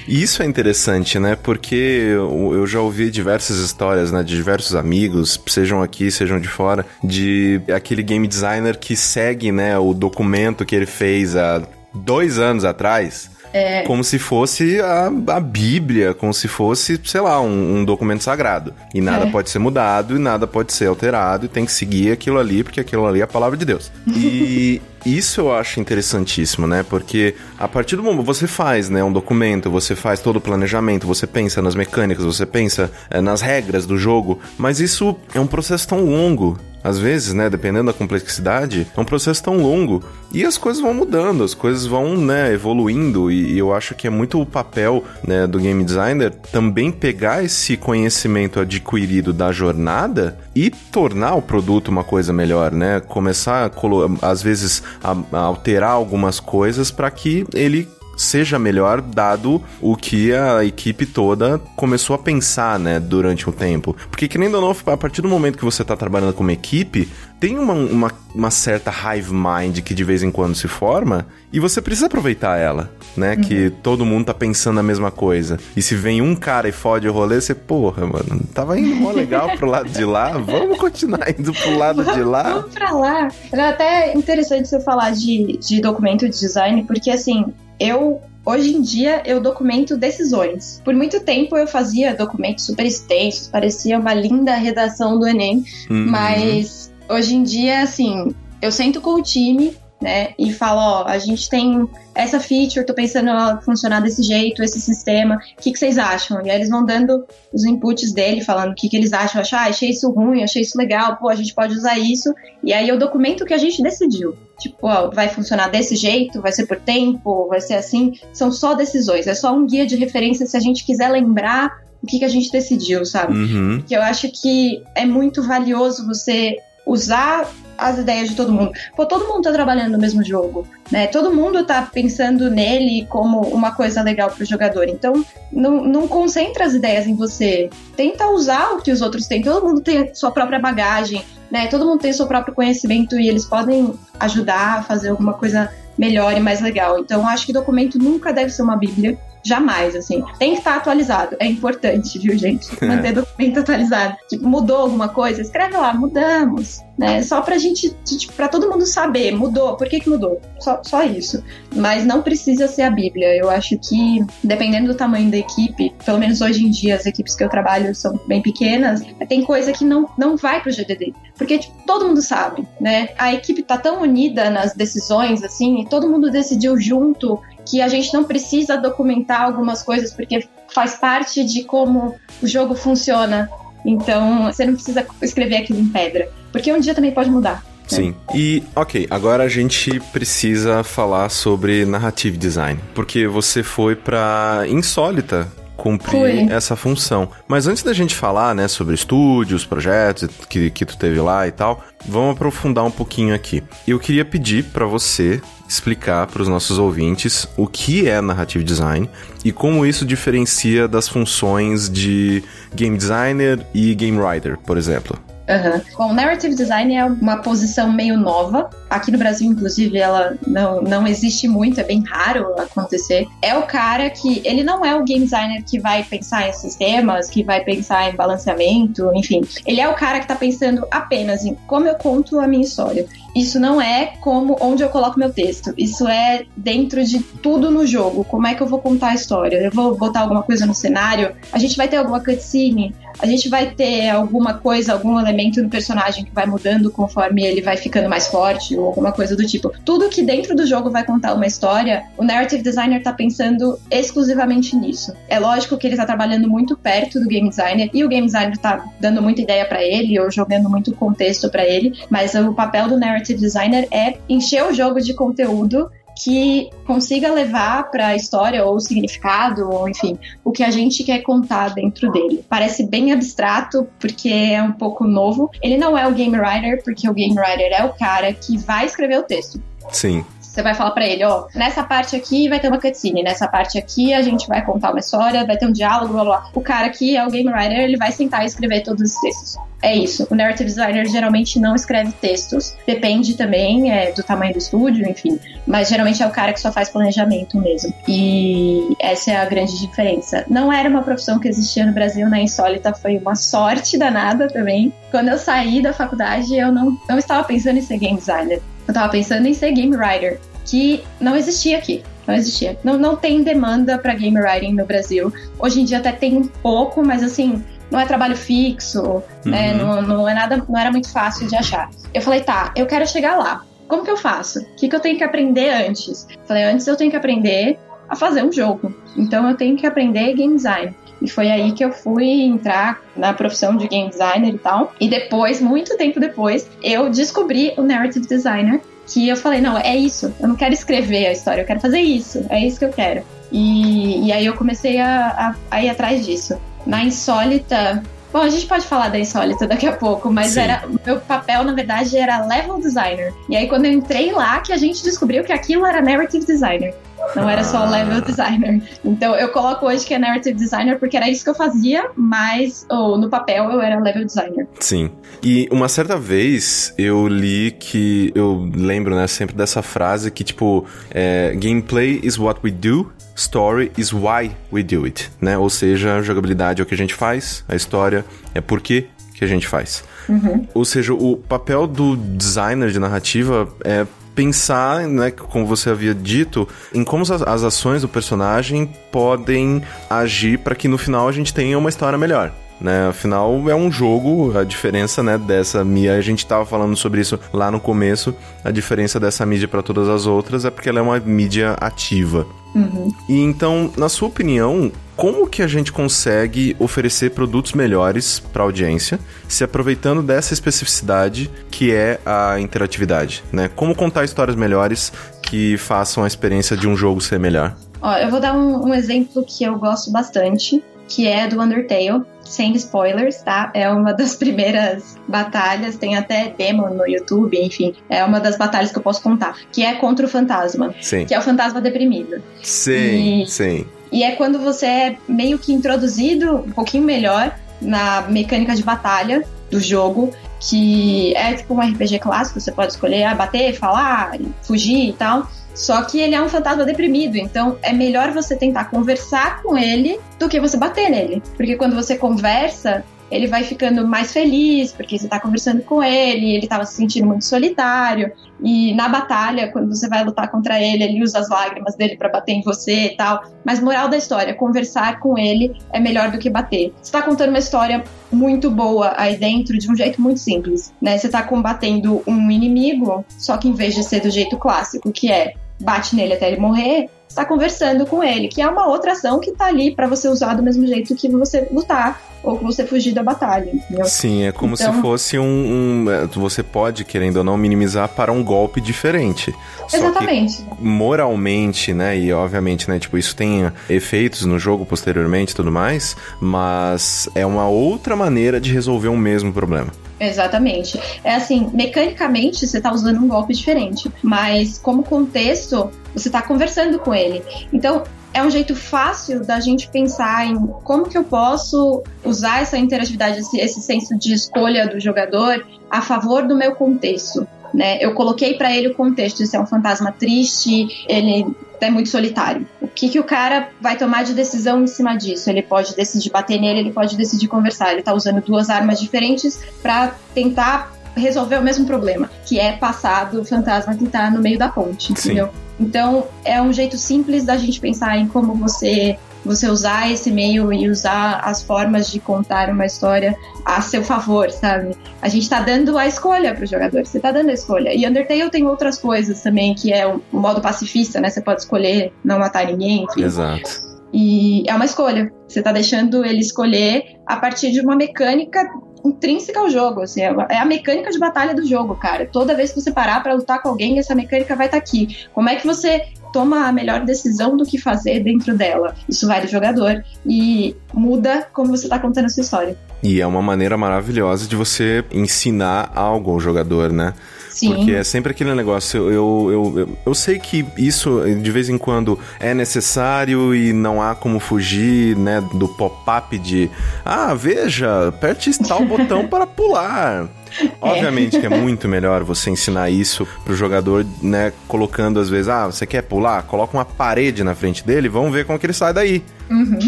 E 0.07 0.23
isso 0.23 0.43
é 0.43 0.47
interessante, 0.47 1.19
né? 1.19 1.37
Porque 1.37 2.13
eu 2.15 2.67
já 2.67 2.81
ouvi 2.81 3.11
diversas 3.11 3.59
histórias, 3.59 4.11
né? 4.11 4.23
De 4.23 4.35
diversos 4.35 4.75
amigos, 4.75 5.41
sejam 5.47 5.83
aqui, 5.83 6.11
sejam 6.11 6.41
de 6.41 6.49
fora, 6.49 6.85
de 7.03 7.61
aquele 7.75 8.03
game 8.03 8.27
designer 8.27 8.77
que 8.77 8.97
segue, 8.97 9.53
né? 9.53 9.79
O 9.79 9.95
documento 9.95 10.65
que 10.65 10.75
ele 10.75 10.87
fez 10.87 11.37
há 11.37 11.63
dois 11.95 12.39
anos 12.39 12.65
atrás 12.65 13.31
é. 13.53 13.83
Como 13.83 14.05
se 14.05 14.19
fosse 14.19 14.81
a, 14.81 15.11
a 15.29 15.41
Bíblia, 15.41 16.15
como 16.15 16.33
se 16.35 16.49
fosse, 16.49 17.01
sei 17.05 17.21
lá, 17.21 17.41
um, 17.41 17.79
um 17.79 17.85
documento 17.85 18.23
sagrado. 18.23 18.75
E 18.95 19.01
nada 19.01 19.27
é. 19.27 19.31
pode 19.31 19.51
ser 19.51 19.59
mudado, 19.59 20.17
e 20.17 20.19
nada 20.19 20.47
pode 20.47 20.73
ser 20.73 20.87
alterado, 20.87 21.47
e 21.47 21.49
tem 21.49 21.65
que 21.65 21.73
seguir 21.73 22.13
aquilo 22.13 22.39
ali, 22.39 22.63
porque 22.63 22.81
aquilo 22.81 23.07
ali 23.07 23.21
é 23.21 23.25
a 23.25 23.27
palavra 23.27 23.57
de 23.57 23.65
Deus. 23.65 23.91
E 24.07 24.83
isso 25.05 25.41
eu 25.41 25.53
acho 25.53 25.81
interessantíssimo, 25.81 26.67
né? 26.67 26.85
Porque 26.89 27.35
a 27.59 27.69
partir 27.69 27.97
do 27.97 28.03
momento 28.03 28.25
você 28.25 28.47
faz, 28.47 28.89
né, 28.89 29.03
um 29.03 29.13
documento, 29.13 29.71
você 29.71 29.95
faz 29.95 30.21
todo 30.21 30.37
o 30.37 30.41
planejamento, 30.41 31.07
você 31.07 31.27
pensa 31.27 31.63
nas 31.63 31.75
mecânicas, 31.75 32.25
você 32.25 32.47
pensa 32.47 32.91
é, 33.11 33.21
nas 33.21 33.41
regras 33.41 33.87
do 33.87 33.97
jogo, 33.97 34.41
mas 34.57 34.81
isso 34.81 35.17
é 35.35 35.41
um 35.41 35.47
processo 35.47 35.89
tão 35.89 36.05
longo 36.05 36.59
às 36.89 36.99
vezes, 36.99 37.35
né, 37.35 37.51
dependendo 37.51 37.87
da 37.87 37.93
complexidade, 37.93 38.87
é 38.97 39.01
um 39.01 39.05
processo 39.05 39.43
tão 39.43 39.59
longo 39.59 40.03
e 40.33 40.45
as 40.45 40.57
coisas 40.57 40.83
vão 40.83 40.95
mudando, 40.95 41.45
as 41.45 41.53
coisas 41.53 41.85
vão, 41.85 42.17
né, 42.17 42.53
evoluindo 42.53 43.31
e, 43.31 43.53
e 43.53 43.59
eu 43.59 43.75
acho 43.75 43.95
que 43.95 44.07
é 44.07 44.11
muito 44.11 44.41
o 44.41 44.47
papel, 44.47 45.05
né, 45.27 45.47
do 45.47 45.59
game 45.59 45.85
designer 45.85 46.33
também 46.51 46.91
pegar 46.91 47.45
esse 47.45 47.77
conhecimento 47.77 48.59
adquirido 48.59 49.33
da 49.33 49.53
jornada 49.53 50.39
e 50.55 50.71
tornar 50.71 51.35
o 51.35 51.43
produto 51.43 51.89
uma 51.89 52.05
coisa 52.05 52.33
melhor, 52.33 52.73
né? 52.73 53.01
Começar 53.01 53.71
a, 53.71 54.31
às 54.31 54.43
vezes 54.43 54.83
a, 55.03 55.17
a 55.33 55.41
alterar 55.41 55.91
algumas 55.91 56.41
coisas 56.41 56.91
para 56.91 57.11
que 57.11 57.45
ele 57.55 57.89
seja 58.19 58.59
melhor, 58.59 59.01
dado 59.01 59.63
o 59.81 59.97
que 59.97 60.35
a 60.35 60.65
equipe 60.65 61.07
toda 61.07 61.59
começou 61.77 62.15
a 62.15 62.19
pensar, 62.19 62.79
né, 62.79 62.99
durante 62.99 63.49
o 63.49 63.53
tempo. 63.53 63.97
Porque, 64.11 64.29
que 64.29 64.37
nem 64.37 64.49
não, 64.49 64.71
a 64.71 64.97
partir 64.97 65.23
do 65.23 65.29
momento 65.29 65.57
que 65.57 65.65
você 65.65 65.83
está 65.83 65.97
trabalhando 65.97 66.35
com 66.35 66.43
uma 66.43 66.53
equipe, 66.53 67.09
tem 67.41 67.57
uma, 67.57 67.73
uma, 67.73 68.13
uma, 68.35 68.51
certa 68.51 68.91
hive 68.91 69.33
mind 69.33 69.81
que 69.81 69.95
de 69.95 70.03
vez 70.03 70.25
em 70.25 70.31
quando 70.31 70.57
se 70.57 70.67
forma 70.67 71.27
e 71.53 71.61
você 71.61 71.81
precisa 71.81 72.07
aproveitar 72.07 72.59
ela, 72.59 72.91
né? 73.17 73.35
Uhum. 73.35 73.41
Que 73.41 73.71
todo 73.83 74.05
mundo 74.05 74.27
tá 74.27 74.35
pensando 74.35 74.81
a 74.81 74.83
mesma 74.83 75.13
coisa. 75.13 75.59
E 75.77 75.81
se 75.81 75.95
vem 75.95 76.21
um 76.21 76.35
cara 76.35 76.69
e 76.69 76.73
fode 76.73 77.09
o 77.09 77.13
rolê, 77.13 77.41
você, 77.41 77.55
porra, 77.55 78.05
mano, 78.05 78.41
tava 78.53 78.79
indo 78.79 78.97
mó 78.97 79.13
legal 79.13 79.57
pro 79.57 79.69
lado 79.69 79.89
de 79.89 80.05
lá, 80.05 80.33
vamos 80.33 80.79
continuar 80.79 81.31
indo 81.31 81.53
pro 81.53 81.79
lado 81.79 82.05
de 82.05 82.23
lá. 82.25 82.43
Vamos 82.43 82.75
pra 82.75 82.91
lá. 82.91 83.29
É 83.53 83.61
até 83.61 84.13
interessante 84.15 84.69
você 84.69 84.81
falar 84.81 85.13
de, 85.13 85.59
de 85.59 85.81
documento 85.81 86.29
de 86.29 86.39
design, 86.39 86.83
porque 86.85 87.11
assim, 87.11 87.55
eu 87.79 88.21
Hoje 88.49 88.75
em 88.75 88.81
dia 88.81 89.23
eu 89.27 89.43
documento 89.43 89.95
decisões. 89.95 90.81
Por 90.83 90.95
muito 90.95 91.21
tempo 91.21 91.55
eu 91.55 91.67
fazia 91.67 92.15
documentos 92.15 92.65
super 92.65 92.87
extensos, 92.87 93.47
parecia 93.47 93.99
uma 93.99 94.15
linda 94.15 94.55
redação 94.55 95.19
do 95.19 95.29
Enem, 95.29 95.63
uhum. 95.91 96.07
mas 96.11 96.91
hoje 97.11 97.35
em 97.35 97.43
dia, 97.43 97.83
assim, 97.83 98.35
eu 98.63 98.73
sento 98.73 99.03
com 99.03 99.17
o 99.17 99.23
time 99.23 99.77
né? 100.01 100.31
E 100.39 100.53
fala, 100.53 101.03
ó, 101.03 101.05
a 101.07 101.19
gente 101.19 101.49
tem 101.49 101.89
essa 102.15 102.39
feature, 102.39 102.87
tô 102.87 102.95
pensando 102.95 103.29
ela 103.29 103.61
funcionar 103.61 104.01
desse 104.01 104.23
jeito, 104.23 104.63
esse 104.63 104.81
sistema, 104.81 105.37
o 105.37 105.63
que, 105.63 105.73
que 105.73 105.79
vocês 105.79 105.99
acham? 105.99 106.45
E 106.45 106.51
aí 106.51 106.57
eles 106.57 106.69
vão 106.69 106.85
dando 106.85 107.25
os 107.53 107.65
inputs 107.65 108.13
dele, 108.13 108.41
falando 108.41 108.73
o 108.73 108.75
que, 108.75 108.89
que 108.89 108.97
eles 108.97 109.13
acham, 109.13 109.41
achar, 109.41 109.67
ah, 109.67 109.69
achei 109.69 109.91
isso 109.91 110.11
ruim, 110.11 110.43
achei 110.43 110.63
isso 110.63 110.79
legal, 110.79 111.17
pô, 111.17 111.29
a 111.29 111.35
gente 111.35 111.55
pode 111.55 111.75
usar 111.75 111.99
isso, 111.99 112.33
e 112.63 112.73
aí 112.73 112.89
eu 112.89 112.99
documento 112.99 113.43
o 113.43 113.47
que 113.47 113.55
a 113.55 113.59
gente 113.59 113.83
decidiu. 113.83 114.37
Tipo, 114.59 114.89
ó, 114.89 115.11
vai 115.11 115.29
funcionar 115.29 115.69
desse 115.69 115.95
jeito, 115.95 116.41
vai 116.41 116.53
ser 116.53 116.67
por 116.67 116.79
tempo, 116.81 117.47
vai 117.49 117.61
ser 117.61 117.75
assim. 117.75 118.15
São 118.33 118.51
só 118.51 118.75
decisões, 118.75 119.27
é 119.27 119.35
só 119.35 119.55
um 119.55 119.67
guia 119.67 119.87
de 119.87 119.97
referência 119.97 120.47
se 120.47 120.57
a 120.57 120.61
gente 120.61 120.85
quiser 120.85 121.09
lembrar 121.09 121.79
o 122.03 122.07
que, 122.07 122.19
que 122.19 122.25
a 122.25 122.29
gente 122.29 122.51
decidiu, 122.51 123.05
sabe? 123.05 123.37
Uhum. 123.37 123.83
Que 123.87 123.95
eu 123.95 124.03
acho 124.03 124.31
que 124.31 124.83
é 124.95 125.05
muito 125.05 125.43
valioso 125.43 126.07
você 126.07 126.57
usar 126.89 127.49
as 127.79 127.97
ideias 127.97 128.29
de 128.29 128.35
todo 128.35 128.53
mundo. 128.53 128.73
Pô, 128.97 129.07
todo 129.07 129.29
mundo 129.29 129.43
tá 129.43 129.53
trabalhando 129.53 129.93
no 129.93 129.99
mesmo 129.99 130.25
jogo, 130.25 130.67
né? 130.91 131.07
Todo 131.07 131.33
mundo 131.33 131.65
tá 131.65 131.83
pensando 131.83 132.51
nele 132.51 133.07
como 133.09 133.41
uma 133.43 133.73
coisa 133.73 134.03
legal 134.03 134.31
pro 134.31 134.45
jogador. 134.45 134.89
Então, 134.89 135.25
não, 135.53 135.85
não 135.85 136.09
concentra 136.09 136.65
as 136.65 136.75
ideias 136.75 137.07
em 137.07 137.15
você. 137.15 137.71
Tenta 137.97 138.27
usar 138.31 138.73
o 138.73 138.83
que 138.83 138.91
os 138.91 139.01
outros 139.01 139.29
têm. 139.29 139.43
Todo 139.43 139.65
mundo 139.65 139.81
tem 139.81 140.13
sua 140.13 140.33
própria 140.33 140.59
bagagem, 140.59 141.25
né? 141.51 141.69
Todo 141.69 141.87
mundo 141.87 142.01
tem 142.01 142.13
seu 142.13 142.27
próprio 142.27 142.55
conhecimento 142.55 143.19
e 143.19 143.29
eles 143.29 143.45
podem 143.45 143.95
ajudar 144.19 144.79
a 144.79 144.83
fazer 144.83 145.11
alguma 145.11 145.35
coisa 145.35 145.73
melhor 145.97 146.37
e 146.37 146.41
mais 146.41 146.61
legal. 146.61 146.99
Então, 146.99 147.27
acho 147.29 147.47
que 147.47 147.53
documento 147.53 147.99
nunca 147.99 148.33
deve 148.33 148.51
ser 148.51 148.63
uma 148.63 148.77
bíblia. 148.77 149.17
Jamais, 149.49 149.97
assim. 149.97 150.23
Tem 150.39 150.53
que 150.53 150.59
estar 150.59 150.77
atualizado. 150.77 151.35
É 151.41 151.47
importante, 151.47 152.19
viu, 152.19 152.37
gente? 152.37 152.69
Manter 152.85 153.13
documento 153.15 153.61
atualizado. 153.61 154.15
Tipo, 154.29 154.47
mudou 154.47 154.77
alguma 154.77 155.09
coisa? 155.09 155.41
Escreve 155.41 155.75
lá, 155.75 155.95
mudamos. 155.95 156.81
Né? 156.99 157.23
Só 157.23 157.41
pra 157.41 157.57
gente, 157.57 157.95
tipo, 158.05 158.33
pra 158.35 158.49
todo 158.49 158.69
mundo 158.69 158.85
saber, 158.85 159.35
mudou. 159.35 159.77
Por 159.77 159.89
que, 159.89 160.01
que 160.01 160.11
mudou? 160.11 160.39
Só, 160.59 160.83
só 160.83 161.03
isso. 161.03 161.43
Mas 161.75 162.05
não 162.05 162.21
precisa 162.21 162.69
ser 162.69 162.83
a 162.83 162.91
Bíblia. 162.91 163.35
Eu 163.37 163.49
acho 163.49 163.79
que, 163.79 164.23
dependendo 164.45 164.89
do 164.89 164.95
tamanho 164.95 165.31
da 165.31 165.39
equipe, 165.39 165.95
pelo 166.05 166.19
menos 166.19 166.43
hoje 166.43 166.67
em 166.67 166.71
dia, 166.71 166.97
as 166.97 167.07
equipes 167.07 167.35
que 167.35 167.43
eu 167.43 167.49
trabalho 167.49 167.95
são 167.95 168.21
bem 168.27 168.43
pequenas, 168.43 169.01
tem 169.29 169.45
coisa 169.45 169.73
que 169.73 169.85
não, 169.85 170.11
não 170.19 170.37
vai 170.37 170.61
pro 170.61 170.73
GDD. 170.73 171.15
Porque, 171.37 171.59
tipo, 171.59 171.75
todo 171.87 172.07
mundo 172.07 172.21
sabe, 172.21 172.67
né? 172.79 173.11
A 173.17 173.33
equipe 173.33 173.63
tá 173.63 173.79
tão 173.79 174.03
unida 174.03 174.51
nas 174.51 174.75
decisões, 174.75 175.43
assim, 175.43 175.81
e 175.81 175.87
todo 175.89 176.11
mundo 176.11 176.31
decidiu 176.31 176.79
junto 176.79 177.41
que 177.69 177.83
a 177.83 177.89
gente 177.89 178.13
não 178.15 178.25
precisa 178.25 178.77
documentar 178.77 179.43
algumas 179.43 179.83
coisas 179.83 180.13
porque 180.13 180.49
faz 180.73 180.95
parte 180.95 181.45
de 181.45 181.65
como 181.65 182.15
o 182.43 182.47
jogo 182.47 182.75
funciona. 182.75 183.51
Então, 183.85 184.45
você 184.45 184.65
não 184.65 184.75
precisa 184.75 185.07
escrever 185.23 185.59
aquilo 185.59 185.79
em 185.79 185.89
pedra, 185.89 186.31
porque 186.51 186.73
um 186.73 186.81
dia 186.81 186.95
também 186.95 187.13
pode 187.13 187.31
mudar. 187.31 187.65
Né? 187.91 187.97
Sim. 187.97 188.15
E, 188.35 188.63
ok, 188.77 189.07
agora 189.11 189.45
a 189.45 189.49
gente 189.49 189.99
precisa 190.13 190.83
falar 190.83 191.29
sobre 191.31 191.85
narrative 191.85 192.37
design, 192.37 192.79
porque 192.95 193.27
você 193.27 193.63
foi 193.63 193.97
para 193.97 194.65
Insólita 194.69 195.49
cumprir 195.79 196.51
essa 196.51 196.75
função. 196.75 197.31
Mas 197.47 197.69
antes 197.69 197.85
da 197.85 197.93
gente 197.93 198.15
falar, 198.15 198.53
né, 198.53 198.67
sobre 198.67 198.97
estúdios, 198.97 199.65
projetos 199.65 200.29
que, 200.49 200.71
que 200.71 200.85
tu 200.85 200.99
teve 200.99 201.21
lá 201.21 201.47
e 201.47 201.53
tal, 201.53 201.85
vamos 202.05 202.35
aprofundar 202.35 202.85
um 202.85 202.91
pouquinho 202.91 203.33
aqui. 203.33 203.63
Eu 203.87 203.99
queria 204.01 204.25
pedir 204.25 204.65
para 204.65 204.85
você 204.85 205.41
explicar 205.69 206.27
para 206.27 206.43
os 206.43 206.49
nossos 206.49 206.79
ouvintes 206.79 207.47
o 207.57 207.67
que 207.67 208.09
é 208.09 208.21
narrative 208.21 208.65
design 208.65 209.09
e 209.45 209.53
como 209.53 209.87
isso 209.87 210.05
diferencia 210.05 210.89
das 210.89 211.09
funções 211.09 211.89
de 211.89 212.43
game 212.75 212.97
designer 212.97 213.65
e 213.73 213.95
game 213.95 214.19
writer, 214.19 214.59
por 214.59 214.77
exemplo. 214.77 215.17
Uhum. 215.49 215.81
Bom, 215.97 216.13
narrative 216.13 216.55
design 216.55 216.95
é 216.95 217.05
uma 217.05 217.39
posição 217.39 217.91
meio 217.91 218.19
nova. 218.19 218.69
Aqui 218.91 219.11
no 219.11 219.19
Brasil, 219.19 219.51
inclusive, 219.51 219.99
ela 219.99 220.37
não, 220.47 220.83
não 220.83 221.07
existe 221.07 221.47
muito, 221.47 221.81
é 221.81 221.85
bem 221.85 222.03
raro 222.05 222.55
acontecer. 222.59 223.27
É 223.43 223.57
o 223.57 223.63
cara 223.63 224.09
que. 224.11 224.41
Ele 224.45 224.63
não 224.63 224.85
é 224.85 224.95
o 224.95 225.05
game 225.05 225.25
designer 225.25 225.63
que 225.63 225.79
vai 225.79 226.03
pensar 226.03 226.49
em 226.49 226.53
sistemas, 226.53 227.29
que 227.29 227.43
vai 227.43 227.63
pensar 227.63 228.11
em 228.11 228.17
balanceamento, 228.17 229.11
enfim. 229.15 229.43
Ele 229.67 229.81
é 229.81 229.89
o 229.89 229.95
cara 229.95 230.19
que 230.19 230.25
está 230.25 230.35
pensando 230.35 230.87
apenas 230.91 231.45
em 231.45 231.55
como 231.67 231.87
eu 231.87 231.95
conto 231.97 232.41
a 232.41 232.47
minha 232.47 232.65
história. 232.65 233.07
Isso 233.35 233.61
não 233.61 233.81
é 233.81 234.15
como 234.21 234.57
onde 234.61 234.83
eu 234.83 234.89
coloco 234.89 235.19
meu 235.19 235.33
texto. 235.33 235.73
Isso 235.77 236.09
é 236.09 236.45
dentro 236.57 237.05
de 237.05 237.21
tudo 237.21 237.71
no 237.71 237.87
jogo. 237.87 238.25
Como 238.25 238.47
é 238.47 238.55
que 238.55 238.63
eu 238.63 238.67
vou 238.67 238.81
contar 238.81 239.11
a 239.11 239.15
história? 239.15 239.57
Eu 239.59 239.71
vou 239.71 239.97
botar 239.97 240.21
alguma 240.21 240.43
coisa 240.43 240.67
no 240.67 240.75
cenário? 240.75 241.35
A 241.53 241.59
gente 241.59 241.77
vai 241.77 241.89
ter 241.89 241.97
alguma 241.97 242.21
cutscene? 242.21 242.95
A 243.19 243.27
gente 243.27 243.49
vai 243.49 243.71
ter 243.71 244.09
alguma 244.09 244.55
coisa, 244.55 244.93
algum 244.93 245.19
elemento 245.19 245.63
no 245.63 245.69
personagem 245.69 246.25
que 246.25 246.33
vai 246.33 246.47
mudando 246.47 246.91
conforme 246.91 247.45
ele 247.45 247.61
vai 247.61 247.77
ficando 247.77 248.09
mais 248.09 248.29
forte 248.29 248.77
ou 248.79 248.87
alguma 248.87 249.13
coisa 249.13 249.37
do 249.37 249.47
tipo. 249.47 249.73
Tudo 249.85 250.09
que 250.09 250.23
dentro 250.23 250.55
do 250.55 250.67
jogo 250.67 250.91
vai 250.91 251.05
contar 251.05 251.35
uma 251.35 251.47
história, 251.47 252.05
o 252.17 252.25
narrative 252.25 252.63
designer 252.63 253.03
tá 253.03 253.13
pensando 253.13 253.79
exclusivamente 253.91 254.75
nisso. 254.77 255.13
É 255.29 255.39
lógico 255.39 255.77
que 255.77 255.87
ele 255.87 255.97
tá 255.97 256.07
trabalhando 256.07 256.49
muito 256.49 256.77
perto 256.77 257.21
do 257.21 257.29
game 257.29 257.49
designer 257.49 257.91
e 257.93 258.05
o 258.05 258.09
game 258.09 258.27
designer 258.27 258.57
tá 258.59 258.85
dando 259.01 259.23
muita 259.23 259.43
ideia 259.43 259.65
para 259.67 259.83
ele 259.83 260.19
ou 260.19 260.31
jogando 260.31 260.69
muito 260.69 260.93
contexto 260.93 261.51
para 261.51 261.65
ele, 261.67 261.93
mas 262.11 262.35
o 262.35 262.55
papel 262.55 262.89
do 262.89 262.99
narrative 262.99 263.19
narrative 263.19 263.41
designer 263.41 263.89
é 263.91 264.19
encher 264.29 264.65
o 264.65 264.73
jogo 264.73 265.01
de 265.01 265.15
conteúdo 265.15 265.91
que 266.23 266.71
consiga 266.87 267.33
levar 267.33 267.91
para 267.91 268.09
a 268.09 268.17
história 268.17 268.65
ou 268.65 268.79
significado, 268.81 269.71
ou 269.71 269.89
enfim, 269.89 270.19
o 270.45 270.51
que 270.51 270.63
a 270.63 270.71
gente 270.71 271.05
quer 271.05 271.21
contar 271.21 271.69
dentro 271.75 272.11
dele. 272.11 272.45
Parece 272.49 272.87
bem 272.87 273.13
abstrato 273.13 273.87
porque 273.99 274.29
é 274.29 274.63
um 274.63 274.73
pouco 274.73 275.05
novo. 275.05 275.51
Ele 275.63 275.77
não 275.77 275.97
é 275.97 276.07
o 276.07 276.13
game 276.13 276.37
writer, 276.37 276.83
porque 276.83 277.09
o 277.09 277.15
game 277.15 277.39
writer 277.39 277.73
é 277.73 277.85
o 277.85 277.93
cara 277.95 278.33
que 278.33 278.57
vai 278.59 278.87
escrever 278.87 279.19
o 279.19 279.23
texto. 279.23 279.63
Sim. 279.91 280.25
Você 280.59 280.63
vai 280.65 280.75
falar 280.75 280.91
para 280.91 281.07
ele, 281.07 281.23
ó, 281.23 281.47
nessa 281.55 281.85
parte 281.85 282.17
aqui 282.17 282.49
vai 282.49 282.59
ter 282.59 282.67
uma 282.67 282.81
cutscene, 282.81 283.23
nessa 283.23 283.47
parte 283.47 283.79
aqui 283.79 284.13
a 284.13 284.23
gente 284.23 284.49
vai 284.49 284.61
contar 284.65 284.91
uma 284.91 284.99
história, 284.99 285.47
vai 285.47 285.57
ter 285.57 285.67
um 285.67 285.71
diálogo, 285.71 286.13
blá 286.13 286.25
blá. 286.25 286.51
O 286.53 286.61
cara 286.61 286.89
que 286.91 287.17
é 287.17 287.25
o 287.25 287.31
game 287.31 287.49
writer, 287.49 287.79
ele 287.79 287.97
vai 287.97 288.11
sentar 288.11 288.43
e 288.43 288.47
escrever 288.47 288.83
todos 288.83 289.01
os 289.03 289.21
textos. 289.21 289.57
É 289.81 289.95
isso. 289.95 290.27
O 290.29 290.35
narrative 290.35 290.65
designer 290.65 291.07
geralmente 291.07 291.61
não 291.61 291.77
escreve 291.77 292.11
textos. 292.11 292.75
Depende 292.85 293.37
também 293.37 293.93
é, 293.93 294.11
do 294.11 294.25
tamanho 294.25 294.53
do 294.53 294.59
estúdio, 294.59 295.09
enfim. 295.09 295.39
Mas 295.65 295.89
geralmente 295.89 296.21
é 296.21 296.27
o 296.27 296.31
cara 296.33 296.53
que 296.53 296.61
só 296.61 296.73
faz 296.73 296.89
planejamento 296.89 297.57
mesmo. 297.61 297.95
E 298.09 298.97
essa 298.99 299.31
é 299.31 299.37
a 299.37 299.45
grande 299.45 299.79
diferença. 299.79 300.45
Não 300.49 300.73
era 300.73 300.89
uma 300.89 301.03
profissão 301.03 301.39
que 301.39 301.47
existia 301.47 301.87
no 301.87 301.93
Brasil, 301.93 302.29
na 302.29 302.41
Insólita 302.41 302.93
foi 302.93 303.19
uma 303.19 303.37
sorte 303.37 303.97
danada 303.97 304.49
também. 304.49 304.93
Quando 305.13 305.29
eu 305.29 305.39
saí 305.39 305.81
da 305.81 305.93
faculdade, 305.93 306.53
eu 306.57 306.73
não, 306.73 306.99
não 307.09 307.17
estava 307.17 307.45
pensando 307.45 307.79
em 307.79 307.83
ser 307.83 307.99
game 307.99 308.19
designer. 308.19 308.61
Eu 308.89 308.93
estava 308.93 309.11
pensando 309.11 309.47
em 309.47 309.53
ser 309.53 309.71
game 309.73 309.95
writer 309.95 310.41
que 310.69 311.03
não 311.21 311.37
existia 311.37 311.79
aqui. 311.79 312.03
Não 312.27 312.35
existia. 312.35 312.79
Não, 312.85 312.99
não 312.99 313.17
tem 313.17 313.43
demanda 313.43 313.99
para 313.99 314.13
game 314.15 314.39
writing 314.39 314.75
no 314.75 314.85
Brasil. 314.85 315.33
Hoje 315.59 315.81
em 315.81 315.85
dia 315.85 315.99
até 315.99 316.13
tem 316.13 316.37
um 316.37 316.47
pouco, 316.47 317.03
mas 317.03 317.23
assim, 317.23 317.65
não 317.91 317.99
é 317.99 318.05
trabalho 318.05 318.37
fixo, 318.37 319.23
né? 319.45 319.73
uhum. 319.73 319.79
Não, 319.79 320.03
não 320.03 320.29
é 320.29 320.35
nada, 320.35 320.63
não 320.69 320.79
era 320.79 320.91
muito 320.91 321.11
fácil 321.11 321.49
de 321.49 321.57
achar. 321.57 321.89
Eu 322.13 322.21
falei, 322.21 322.43
tá, 322.43 322.73
eu 322.77 322.87
quero 322.87 323.07
chegar 323.07 323.37
lá. 323.37 323.65
Como 323.89 324.05
que 324.05 324.11
eu 324.11 324.17
faço? 324.19 324.61
O 324.61 324.77
que, 324.77 324.89
que 324.89 324.95
eu 324.95 325.01
tenho 325.01 325.17
que 325.17 325.25
aprender 325.25 325.71
antes? 325.71 326.27
Falei, 326.47 326.65
antes 326.65 326.87
eu 326.87 326.97
tenho 326.97 327.11
que 327.11 327.17
aprender 327.17 327.79
a 328.09 328.15
fazer 328.15 328.45
um 328.45 328.53
jogo. 328.53 328.95
Então 329.17 329.49
eu 329.49 329.57
tenho 329.57 329.77
que 329.77 329.87
aprender 329.87 330.35
game 330.35 330.55
design. 330.55 330.95
E 331.21 331.29
foi 331.29 331.51
aí 331.51 331.73
que 331.73 331.85
eu 331.85 331.91
fui 331.91 332.43
entrar 332.43 333.01
na 333.17 333.33
profissão 333.33 333.77
de 333.77 333.89
game 333.89 334.09
designer 334.09 334.55
e 334.55 334.59
tal. 334.59 334.93
E 335.01 335.09
depois, 335.09 335.61
muito 335.61 335.97
tempo 335.97 336.21
depois, 336.21 336.69
eu 336.83 337.09
descobri 337.11 337.73
o 337.77 337.83
narrative 337.83 338.27
designer, 338.27 338.81
que 339.09 339.29
eu 339.29 339.37
falei, 339.37 339.61
não, 339.61 339.77
é 339.79 339.97
isso. 339.97 340.33
Eu 340.39 340.49
não 340.49 340.57
quero 340.57 340.75
escrever 340.75 341.27
a 341.27 341.33
história, 341.33 341.63
eu 341.63 341.67
quero 341.67 341.81
fazer 341.81 342.01
isso. 342.01 342.45
É 342.49 342.65
isso 342.65 342.79
que 342.79 342.85
eu 342.85 342.93
quero. 342.93 343.23
E, 343.51 344.27
e 344.27 344.33
aí 344.33 344.45
eu 344.45 344.55
comecei 344.55 345.01
a, 345.01 345.29
a, 345.29 345.77
a 345.77 345.83
ir 345.83 345.89
atrás 345.89 346.25
disso. 346.25 346.61
Na 346.87 347.03
Insólita, 347.03 348.03
Bom, 348.33 348.41
a 348.41 348.49
gente 348.49 348.67
pode 348.67 348.87
falar 348.87 349.09
da 349.09 349.19
Insólita 349.19 349.67
daqui 349.67 349.87
a 349.87 349.93
pouco, 349.93 350.31
mas 350.31 350.49
Sim. 350.49 350.61
era 350.61 350.85
meu 351.05 351.19
papel, 351.21 351.65
na 351.65 351.73
verdade, 351.73 352.17
era 352.17 352.45
level 352.47 352.79
designer. 352.79 353.33
E 353.49 353.57
aí, 353.57 353.69
quando 353.69 353.87
eu 353.87 353.93
entrei 353.93 354.33
lá, 354.33 354.61
que 354.61 354.73
a 354.73 354.77
gente 354.77 355.03
descobriu 355.03 355.43
que 355.45 355.53
aquilo 355.53 355.87
era 355.87 356.01
narrative 356.03 356.45
designer. 356.45 356.95
Não 357.35 357.49
era 357.49 357.65
só 357.65 357.85
level 357.85 358.21
designer. 358.21 358.83
Então 359.05 359.35
eu 359.35 359.49
coloco 359.51 359.87
hoje 359.87 360.07
que 360.07 360.15
é 360.15 360.19
narrative 360.19 360.57
designer 360.57 360.99
porque 360.99 361.17
era 361.17 361.29
isso 361.29 361.45
que 361.45 361.51
eu 361.51 361.55
fazia, 361.55 362.11
mas 362.17 362.87
oh, 362.91 363.17
no 363.17 363.29
papel 363.29 363.71
eu 363.71 363.81
era 363.81 364.01
level 364.01 364.25
designer. 364.25 364.67
Sim. 364.81 365.11
E 365.43 365.69
uma 365.71 365.89
certa 365.89 366.17
vez 366.17 366.95
eu 366.97 367.27
li 367.29 367.71
que 367.73 368.33
eu 368.35 368.71
lembro, 368.75 369.15
né, 369.15 369.27
sempre 369.27 369.55
dessa 369.55 369.83
frase 369.83 370.31
que 370.31 370.45
tipo, 370.45 370.87
é, 371.11 371.55
gameplay 371.57 372.21
is 372.23 372.39
what 372.39 372.61
we 372.63 372.71
do, 372.71 373.13
story 373.39 373.93
is 373.97 374.13
why 374.13 374.51
we 374.73 374.83
do 374.83 375.05
it, 375.05 375.31
né? 375.41 375.57
Ou 375.57 375.71
seja, 375.71 376.21
jogabilidade 376.23 376.81
é 376.81 376.83
o 376.83 376.87
que 376.87 376.95
a 376.95 376.99
gente 376.99 377.15
faz, 377.15 377.65
a 377.69 377.77
história 377.77 378.25
é 378.55 378.61
por 378.61 378.81
que 378.81 379.07
que 379.35 379.45
a 379.45 379.49
gente 379.49 379.69
faz. 379.69 380.03
Uhum. 380.29 380.67
Ou 380.75 380.85
seja, 380.85 381.15
o 381.15 381.37
papel 381.37 381.87
do 381.87 382.17
designer 382.17 382.91
de 382.91 382.99
narrativa 382.99 383.69
é 383.85 384.05
pensar, 384.35 385.07
né, 385.07 385.31
como 385.31 385.67
você 385.67 385.91
havia 385.91 386.15
dito, 386.15 386.69
em 386.93 387.03
como 387.03 387.23
as, 387.23 387.65
ações 387.65 388.03
do 388.03 388.09
personagem 388.09 388.89
podem 389.11 389.83
agir 390.09 390.59
para 390.59 390.77
que 390.77 390.87
no 390.87 390.99
final 390.99 391.29
a 391.29 391.33
gente 391.33 391.53
tenha 391.53 391.77
uma 391.79 391.89
história 391.89 392.17
melhor. 392.19 392.53
né? 392.81 393.09
Afinal, 393.09 393.69
é 393.69 393.75
um 393.75 393.91
jogo, 393.91 394.57
a 394.57 394.63
diferença, 394.63 395.23
né, 395.25 395.37
dessa 395.37 395.85
mídia, 395.85 396.17
a 396.17 396.21
gente 396.21 396.47
tava 396.47 396.65
falando 396.65 396.97
sobre 396.97 397.21
isso 397.21 397.39
lá 397.53 397.71
no 397.71 397.81
começo, 397.81 398.35
a 398.65 398.71
diferença 398.71 399.19
dessa 399.19 399.45
mídia 399.45 399.67
para 399.67 399.83
todas 399.83 400.09
as 400.09 400.27
outras 400.27 400.65
é 400.65 400.71
porque 400.71 400.89
ela 400.89 401.01
é 401.01 401.03
uma 401.03 401.19
mídia 401.19 401.73
ativa. 401.81 402.47
Uhum. 402.75 403.13
E 403.29 403.41
então, 403.41 403.91
na 403.97 404.09
sua 404.09 404.29
opinião, 404.29 404.93
como 405.17 405.49
que 405.49 405.63
a 405.63 405.67
gente 405.67 405.91
consegue 405.91 406.77
oferecer 406.79 407.31
produtos 407.31 407.73
melhores 407.73 408.39
para 408.39 408.63
a 408.63 408.67
audiência, 408.67 409.19
se 409.49 409.65
aproveitando 409.65 410.23
dessa 410.23 410.55
especificidade 410.55 411.51
que 411.71 411.93
é 411.93 412.21
a 412.25 412.61
interatividade, 412.61 413.43
né? 413.53 413.69
Como 413.75 413.95
contar 413.95 414.25
histórias 414.25 414.57
melhores 414.57 415.13
que 415.43 415.77
façam 415.77 416.25
a 416.25 416.27
experiência 416.27 416.77
de 416.77 416.87
um 416.87 416.97
jogo 416.97 417.21
ser 417.21 417.39
melhor? 417.39 417.75
Ó, 418.01 418.17
eu 418.17 418.31
vou 418.31 418.39
dar 418.39 418.55
um, 418.55 418.87
um 418.87 418.95
exemplo 418.95 419.45
que 419.45 419.65
eu 419.65 419.77
gosto 419.77 420.11
bastante, 420.13 420.83
que 421.09 421.27
é 421.27 421.47
do 421.49 421.61
Undertale, 421.61 422.23
sem 422.45 422.75
spoilers, 422.77 423.43
tá? 423.43 423.71
É 423.75 423.91
uma 423.91 424.13
das 424.13 424.37
primeiras 424.37 425.17
batalhas, 425.27 425.97
tem 425.97 426.17
até 426.17 426.53
demo 426.57 426.89
no 426.91 427.07
YouTube, 427.09 427.59
enfim. 427.61 427.95
É 428.09 428.23
uma 428.25 428.39
das 428.39 428.57
batalhas 428.57 428.93
que 428.93 428.99
eu 428.99 429.03
posso 429.03 429.23
contar, 429.23 429.57
que 429.73 429.83
é 429.83 429.95
contra 429.95 430.27
o 430.27 430.29
fantasma, 430.29 430.95
Sim. 431.01 431.25
que 431.27 431.35
é 431.35 431.39
o 431.39 431.43
fantasma 431.43 431.81
deprimido. 431.81 432.43
Sim, 432.63 433.43
E- 433.43 433.47
sim. 433.47 433.87
E 434.11 434.23
é 434.23 434.33
quando 434.33 434.59
você 434.59 434.87
é 434.87 435.17
meio 435.29 435.59
que 435.59 435.73
introduzido 435.73 436.57
um 436.57 436.71
pouquinho 436.71 437.05
melhor 437.05 437.55
na 437.81 438.23
mecânica 438.23 438.75
de 438.75 438.83
batalha 438.83 439.45
do 439.71 439.79
jogo, 439.79 440.33
que 440.61 441.37
é 441.37 441.53
tipo 441.53 441.75
um 441.75 441.81
RPG 441.81 442.19
clássico, 442.19 442.59
você 442.59 442.73
pode 442.73 442.93
escolher 442.93 443.25
ah, 443.25 443.35
bater, 443.35 443.75
falar, 443.75 444.33
fugir 444.63 445.11
e 445.11 445.13
tal. 445.13 445.47
Só 445.75 446.03
que 446.03 446.19
ele 446.19 446.35
é 446.35 446.43
um 446.43 446.49
fantasma 446.49 446.85
deprimido, 446.85 447.37
então 447.37 447.79
é 447.83 447.93
melhor 447.93 448.33
você 448.33 448.57
tentar 448.57 448.87
conversar 448.87 449.63
com 449.63 449.77
ele 449.77 450.19
do 450.39 450.49
que 450.49 450.61
você 450.61 450.77
bater 450.77 451.09
nele. 451.09 451.43
Porque 451.57 451.77
quando 451.77 451.95
você 451.95 452.17
conversa, 452.17 453.05
ele 453.31 453.47
vai 453.47 453.65
ficando 453.65 454.07
mais 454.07 454.33
feliz, 454.33 454.93
porque 454.93 455.19
você 455.19 455.29
tá 455.29 455.39
conversando 455.39 455.83
com 455.83 456.03
ele, 456.03 456.55
ele 456.55 456.67
tava 456.67 456.85
se 456.85 456.95
sentindo 456.95 457.27
muito 457.27 457.45
solitário. 457.45 458.33
E 458.63 458.95
na 458.95 459.09
batalha, 459.09 459.71
quando 459.71 459.95
você 459.95 460.09
vai 460.09 460.25
lutar 460.25 460.51
contra 460.51 460.81
ele, 460.81 461.05
ele 461.05 461.23
usa 461.23 461.39
as 461.39 461.49
lágrimas 461.49 461.95
dele 461.95 462.17
pra 462.17 462.29
bater 462.29 462.53
em 462.53 462.63
você 462.63 463.07
e 463.07 463.17
tal. 463.17 463.45
Mas 463.65 463.81
moral 463.81 464.09
da 464.09 464.17
história, 464.17 464.55
conversar 464.55 465.21
com 465.21 465.39
ele 465.39 465.77
é 465.93 466.01
melhor 466.01 466.31
do 466.31 466.39
que 466.39 466.51
bater. 466.51 466.93
Você 467.01 467.13
tá 467.13 467.23
contando 467.23 467.51
uma 467.51 467.59
história 467.59 468.03
muito 468.33 468.71
boa 468.71 469.15
aí 469.17 469.37
dentro 469.37 469.79
de 469.79 469.91
um 469.91 469.97
jeito 469.97 470.21
muito 470.21 470.41
simples, 470.41 470.93
né? 471.01 471.17
Você 471.17 471.29
tá 471.29 471.43
combatendo 471.43 472.23
um 472.27 472.51
inimigo, 472.51 473.25
só 473.39 473.57
que 473.57 473.69
em 473.69 473.73
vez 473.73 473.95
de 473.95 474.03
ser 474.03 474.21
do 474.21 474.31
jeito 474.31 474.57
clássico, 474.57 475.13
que 475.13 475.31
é 475.31 475.55
bate 475.81 476.15
nele 476.17 476.35
até 476.35 476.49
ele 476.51 476.61
morrer, 476.61 477.09
você 477.29 477.37
tá 477.37 477.45
conversando 477.45 478.07
com 478.07 478.23
ele, 478.25 478.49
que 478.49 478.61
é 478.63 478.67
uma 478.69 478.87
outra 478.89 479.13
ação 479.13 479.39
que 479.39 479.53
tá 479.53 479.67
ali 479.67 479.95
pra 479.95 480.07
você 480.07 480.29
usar 480.29 480.55
do 480.55 480.63
mesmo 480.63 480.87
jeito 480.87 481.15
que 481.15 481.29
você 481.29 481.69
lutar 481.71 482.21
ou 482.43 482.57
que 482.57 482.65
você 482.65 482.87
fugir 482.87 483.13
da 483.13 483.23
batalha, 483.23 483.71
entendeu? 483.73 484.05
Sim, 484.07 484.45
é 484.45 484.53
como 484.53 484.75
Então- 484.75 484.95
se 484.95 485.01
fosse 485.03 485.39
um, 485.39 485.45
um- 485.45 486.11
é, 486.11 486.27
Você 486.27 486.63
pode, 486.63 487.05
querendo 487.05 487.39
ou 487.39 487.45
não, 487.45 487.57
minimizar 487.59 488.09
para 488.09 488.33
um 488.33 488.43
golpe 488.43 488.81
diferente. 488.81 489.55
Exatamente. 489.93 490.63
moralmente, 490.81 491.93
né, 491.95 492.17
e 492.19 492.33
obviamente, 492.33 492.89
né, 492.89 492.99
tipo, 492.99 493.17
isso 493.19 493.35
tem 493.35 493.71
efeitos 493.89 494.45
no 494.45 494.59
jogo 494.59 494.85
posteriormente 494.87 495.53
e 495.53 495.55
tudo 495.57 495.71
mais, 495.73 496.17
mas 496.41 497.29
é 497.35 497.45
uma 497.45 497.69
outra 497.69 498.15
maneira 498.15 498.61
de 498.61 498.73
resolver 498.73 499.09
um 499.09 499.17
mesmo 499.17 499.53
problema. 499.53 499.89
Exatamente. 500.21 501.01
É 501.23 501.35
assim, 501.35 501.71
mecanicamente 501.73 502.67
você 502.67 502.81
tá 502.81 502.93
usando 502.93 503.19
um 503.19 503.29
golpe 503.29 503.55
diferente, 503.55 504.11
mas 504.23 504.79
como 504.79 505.03
contexto, 505.03 505.91
você 506.13 506.29
tá 506.29 506.43
conversando 506.43 506.99
com 506.99 507.15
ele. 507.15 507.43
Então, 507.73 508.03
é 508.35 508.43
um 508.43 508.51
jeito 508.51 508.75
fácil 508.75 509.45
da 509.45 509.59
gente 509.61 509.89
pensar 509.89 510.47
em 510.47 510.57
como 510.85 511.09
que 511.09 511.17
eu 511.17 511.25
posso 511.25 512.03
usar 512.25 512.63
essa 512.63 512.77
interatividade, 512.77 513.39
esse, 513.39 513.59
esse 513.59 513.81
senso 513.81 514.17
de 514.19 514.35
escolha 514.35 514.87
do 514.87 515.01
jogador 515.01 515.65
a 515.91 516.03
favor 516.03 516.47
do 516.47 516.57
meu 516.57 516.75
contexto. 516.75 517.47
Né? 517.73 517.99
Eu 518.01 518.15
coloquei 518.15 518.55
pra 518.55 518.75
ele 518.75 518.89
o 518.89 518.95
contexto, 518.95 519.43
esse 519.43 519.57
é 519.57 519.61
um 519.61 519.67
fantasma 519.67 520.13
triste, 520.13 521.07
ele 521.09 521.47
é 521.81 521.91
muito 521.91 522.09
solitário. 522.09 522.67
O 522.81 522.89
que, 522.89 523.09
que 523.09 523.21
o 523.21 523.25
cara 523.25 523.69
vai 523.81 523.97
tomar 523.97 524.25
de 524.25 524.35
decisão 524.35 524.83
em 524.83 524.87
cima 524.87 525.17
disso? 525.17 525.49
Ele 525.49 525.63
pode 525.63 525.95
decidir 525.95 526.31
bater 526.31 526.61
nele, 526.61 526.81
ele 526.81 526.93
pode 526.93 527.17
decidir 527.17 527.49
conversar. 527.49 527.93
Ele 527.93 528.03
tá 528.03 528.13
usando 528.13 528.41
duas 528.41 528.71
armas 528.71 529.01
diferentes 529.01 529.61
pra 529.83 530.15
tentar 530.35 530.93
resolver 531.17 531.57
o 531.57 531.63
mesmo 531.63 531.87
problema, 531.87 532.31
que 532.47 532.59
é 532.59 532.73
passar 532.73 533.31
do 533.31 533.45
fantasma 533.45 533.95
que 533.97 534.07
tá 534.07 534.31
no 534.31 534.41
meio 534.41 534.59
da 534.59 534.69
ponte, 534.69 535.07
Sim. 535.07 535.13
entendeu? 535.13 535.51
Então, 535.81 536.27
é 536.45 536.61
um 536.61 536.73
jeito 536.73 536.97
simples 536.97 537.45
da 537.45 537.57
gente 537.57 537.81
pensar 537.81 538.17
em 538.19 538.27
como 538.27 538.55
você 538.55 539.19
você 539.45 539.69
usar 539.69 540.11
esse 540.11 540.31
meio 540.31 540.73
e 540.73 540.89
usar 540.89 541.41
as 541.45 541.63
formas 541.63 542.11
de 542.11 542.21
contar 542.21 542.71
uma 542.71 542.87
história 542.87 543.37
a 543.65 543.81
seu 543.81 544.03
favor, 544.03 544.51
sabe? 544.51 544.97
A 545.21 545.29
gente 545.29 545.49
tá 545.49 545.61
dando 545.61 545.97
a 545.97 546.07
escolha 546.07 546.55
pro 546.55 546.67
jogador, 546.67 547.07
você 547.07 547.21
tá 547.21 547.31
dando 547.31 547.51
a 547.51 547.55
escolha. 547.55 547.95
E 547.95 548.07
Undertale 548.07 548.51
tem 548.51 548.67
outras 548.67 548.99
coisas 548.99 549.43
também, 549.43 549.75
que 549.75 549.93
é 549.93 550.07
o 550.07 550.21
modo 550.33 550.61
pacifista, 550.61 551.21
né? 551.21 551.31
Você 551.31 551.41
pode 551.41 551.61
escolher 551.63 552.13
não 552.25 552.39
matar 552.39 552.67
ninguém, 552.67 553.05
enfim. 553.05 553.23
Exato. 553.23 553.88
E 554.21 554.65
é 554.69 554.75
uma 554.75 554.85
escolha. 554.85 555.33
Você 555.47 555.63
tá 555.63 555.71
deixando 555.71 556.25
ele 556.25 556.41
escolher 556.41 557.21
a 557.25 557.37
partir 557.37 557.71
de 557.71 557.81
uma 557.81 557.95
mecânica 557.95 558.69
intrínseca 559.05 559.61
ao 559.61 559.71
jogo, 559.71 560.01
assim, 560.01 560.23
é 560.23 560.59
a 560.59 560.65
mecânica 560.65 561.09
de 561.09 561.21
batalha 561.21 561.55
do 561.55 561.65
jogo, 561.65 561.95
cara. 561.95 562.27
Toda 562.27 562.53
vez 562.53 562.73
que 562.73 562.81
você 562.81 562.91
parar 562.91 563.23
pra 563.23 563.33
lutar 563.33 563.63
com 563.63 563.69
alguém, 563.69 563.97
essa 563.97 564.17
mecânica 564.17 564.57
vai 564.57 564.67
estar 564.67 564.77
aqui. 564.77 565.17
Como 565.33 565.49
é 565.49 565.55
que 565.55 565.65
você 565.65 566.03
toma 566.33 566.67
a 566.67 566.73
melhor 566.73 567.05
decisão 567.05 567.57
do 567.57 567.65
que 567.65 567.79
fazer 567.79 568.19
dentro 568.25 568.57
dela? 568.57 568.93
Isso 569.09 569.25
vai 569.25 569.41
do 569.41 569.47
jogador 569.47 570.05
e 570.27 570.75
muda 570.93 571.47
como 571.53 571.71
você 571.71 571.89
tá 571.89 572.01
contando 572.01 572.25
a 572.25 572.29
sua 572.29 572.41
história. 572.41 572.77
E 573.01 573.21
é 573.21 573.27
uma 573.27 573.41
maneira 573.41 573.77
maravilhosa 573.77 574.49
de 574.49 574.57
você 574.57 575.05
ensinar 575.13 575.93
algo 575.95 576.33
ao 576.33 576.41
jogador, 576.41 576.93
né? 576.93 577.15
Sim. 577.59 577.75
Porque 577.75 577.91
é 577.93 578.05
sempre 578.05 578.31
aquele 578.31 578.55
negócio, 578.55 579.11
eu, 579.11 579.51
eu, 579.51 579.79
eu, 579.79 579.99
eu 580.07 580.15
sei 580.15 580.39
que 580.39 580.65
isso 580.77 581.23
de 581.43 581.51
vez 581.51 581.69
em 581.69 581.77
quando 581.77 582.17
é 582.39 582.55
necessário 582.55 583.53
e 583.53 583.73
não 583.73 584.01
há 584.01 584.15
como 584.15 584.39
fugir, 584.39 585.17
né, 585.17 585.41
do 585.55 585.67
pop-up 585.67 586.39
de 586.39 586.71
ah, 587.05 587.35
veja, 587.35 588.09
aperte 588.09 588.57
tal 588.61 588.85
botão 588.85 589.27
para 589.29 589.45
pular. 589.45 590.29
Obviamente 590.81 591.39
que 591.39 591.47
é 591.47 591.49
muito 591.49 591.89
melhor 591.89 592.23
você 592.23 592.51
ensinar 592.51 592.91
isso 592.91 593.27
pro 593.45 593.55
jogador, 593.55 594.07
né, 594.23 594.53
colocando 594.67 595.21
às 595.21 595.29
vezes, 595.29 595.49
ah, 595.49 595.67
você 595.67 595.87
quer 595.87 596.03
pular? 596.03 596.43
Coloca 596.45 596.77
uma 596.77 596.85
parede 596.85 597.43
na 597.43 597.55
frente 597.55 597.87
dele, 597.87 598.09
vamos 598.09 598.33
ver 598.33 598.45
como 598.45 598.59
que 598.59 598.67
ele 598.67 598.73
sai 598.73 598.93
daí 598.93 599.23
Uhum. 599.51 599.79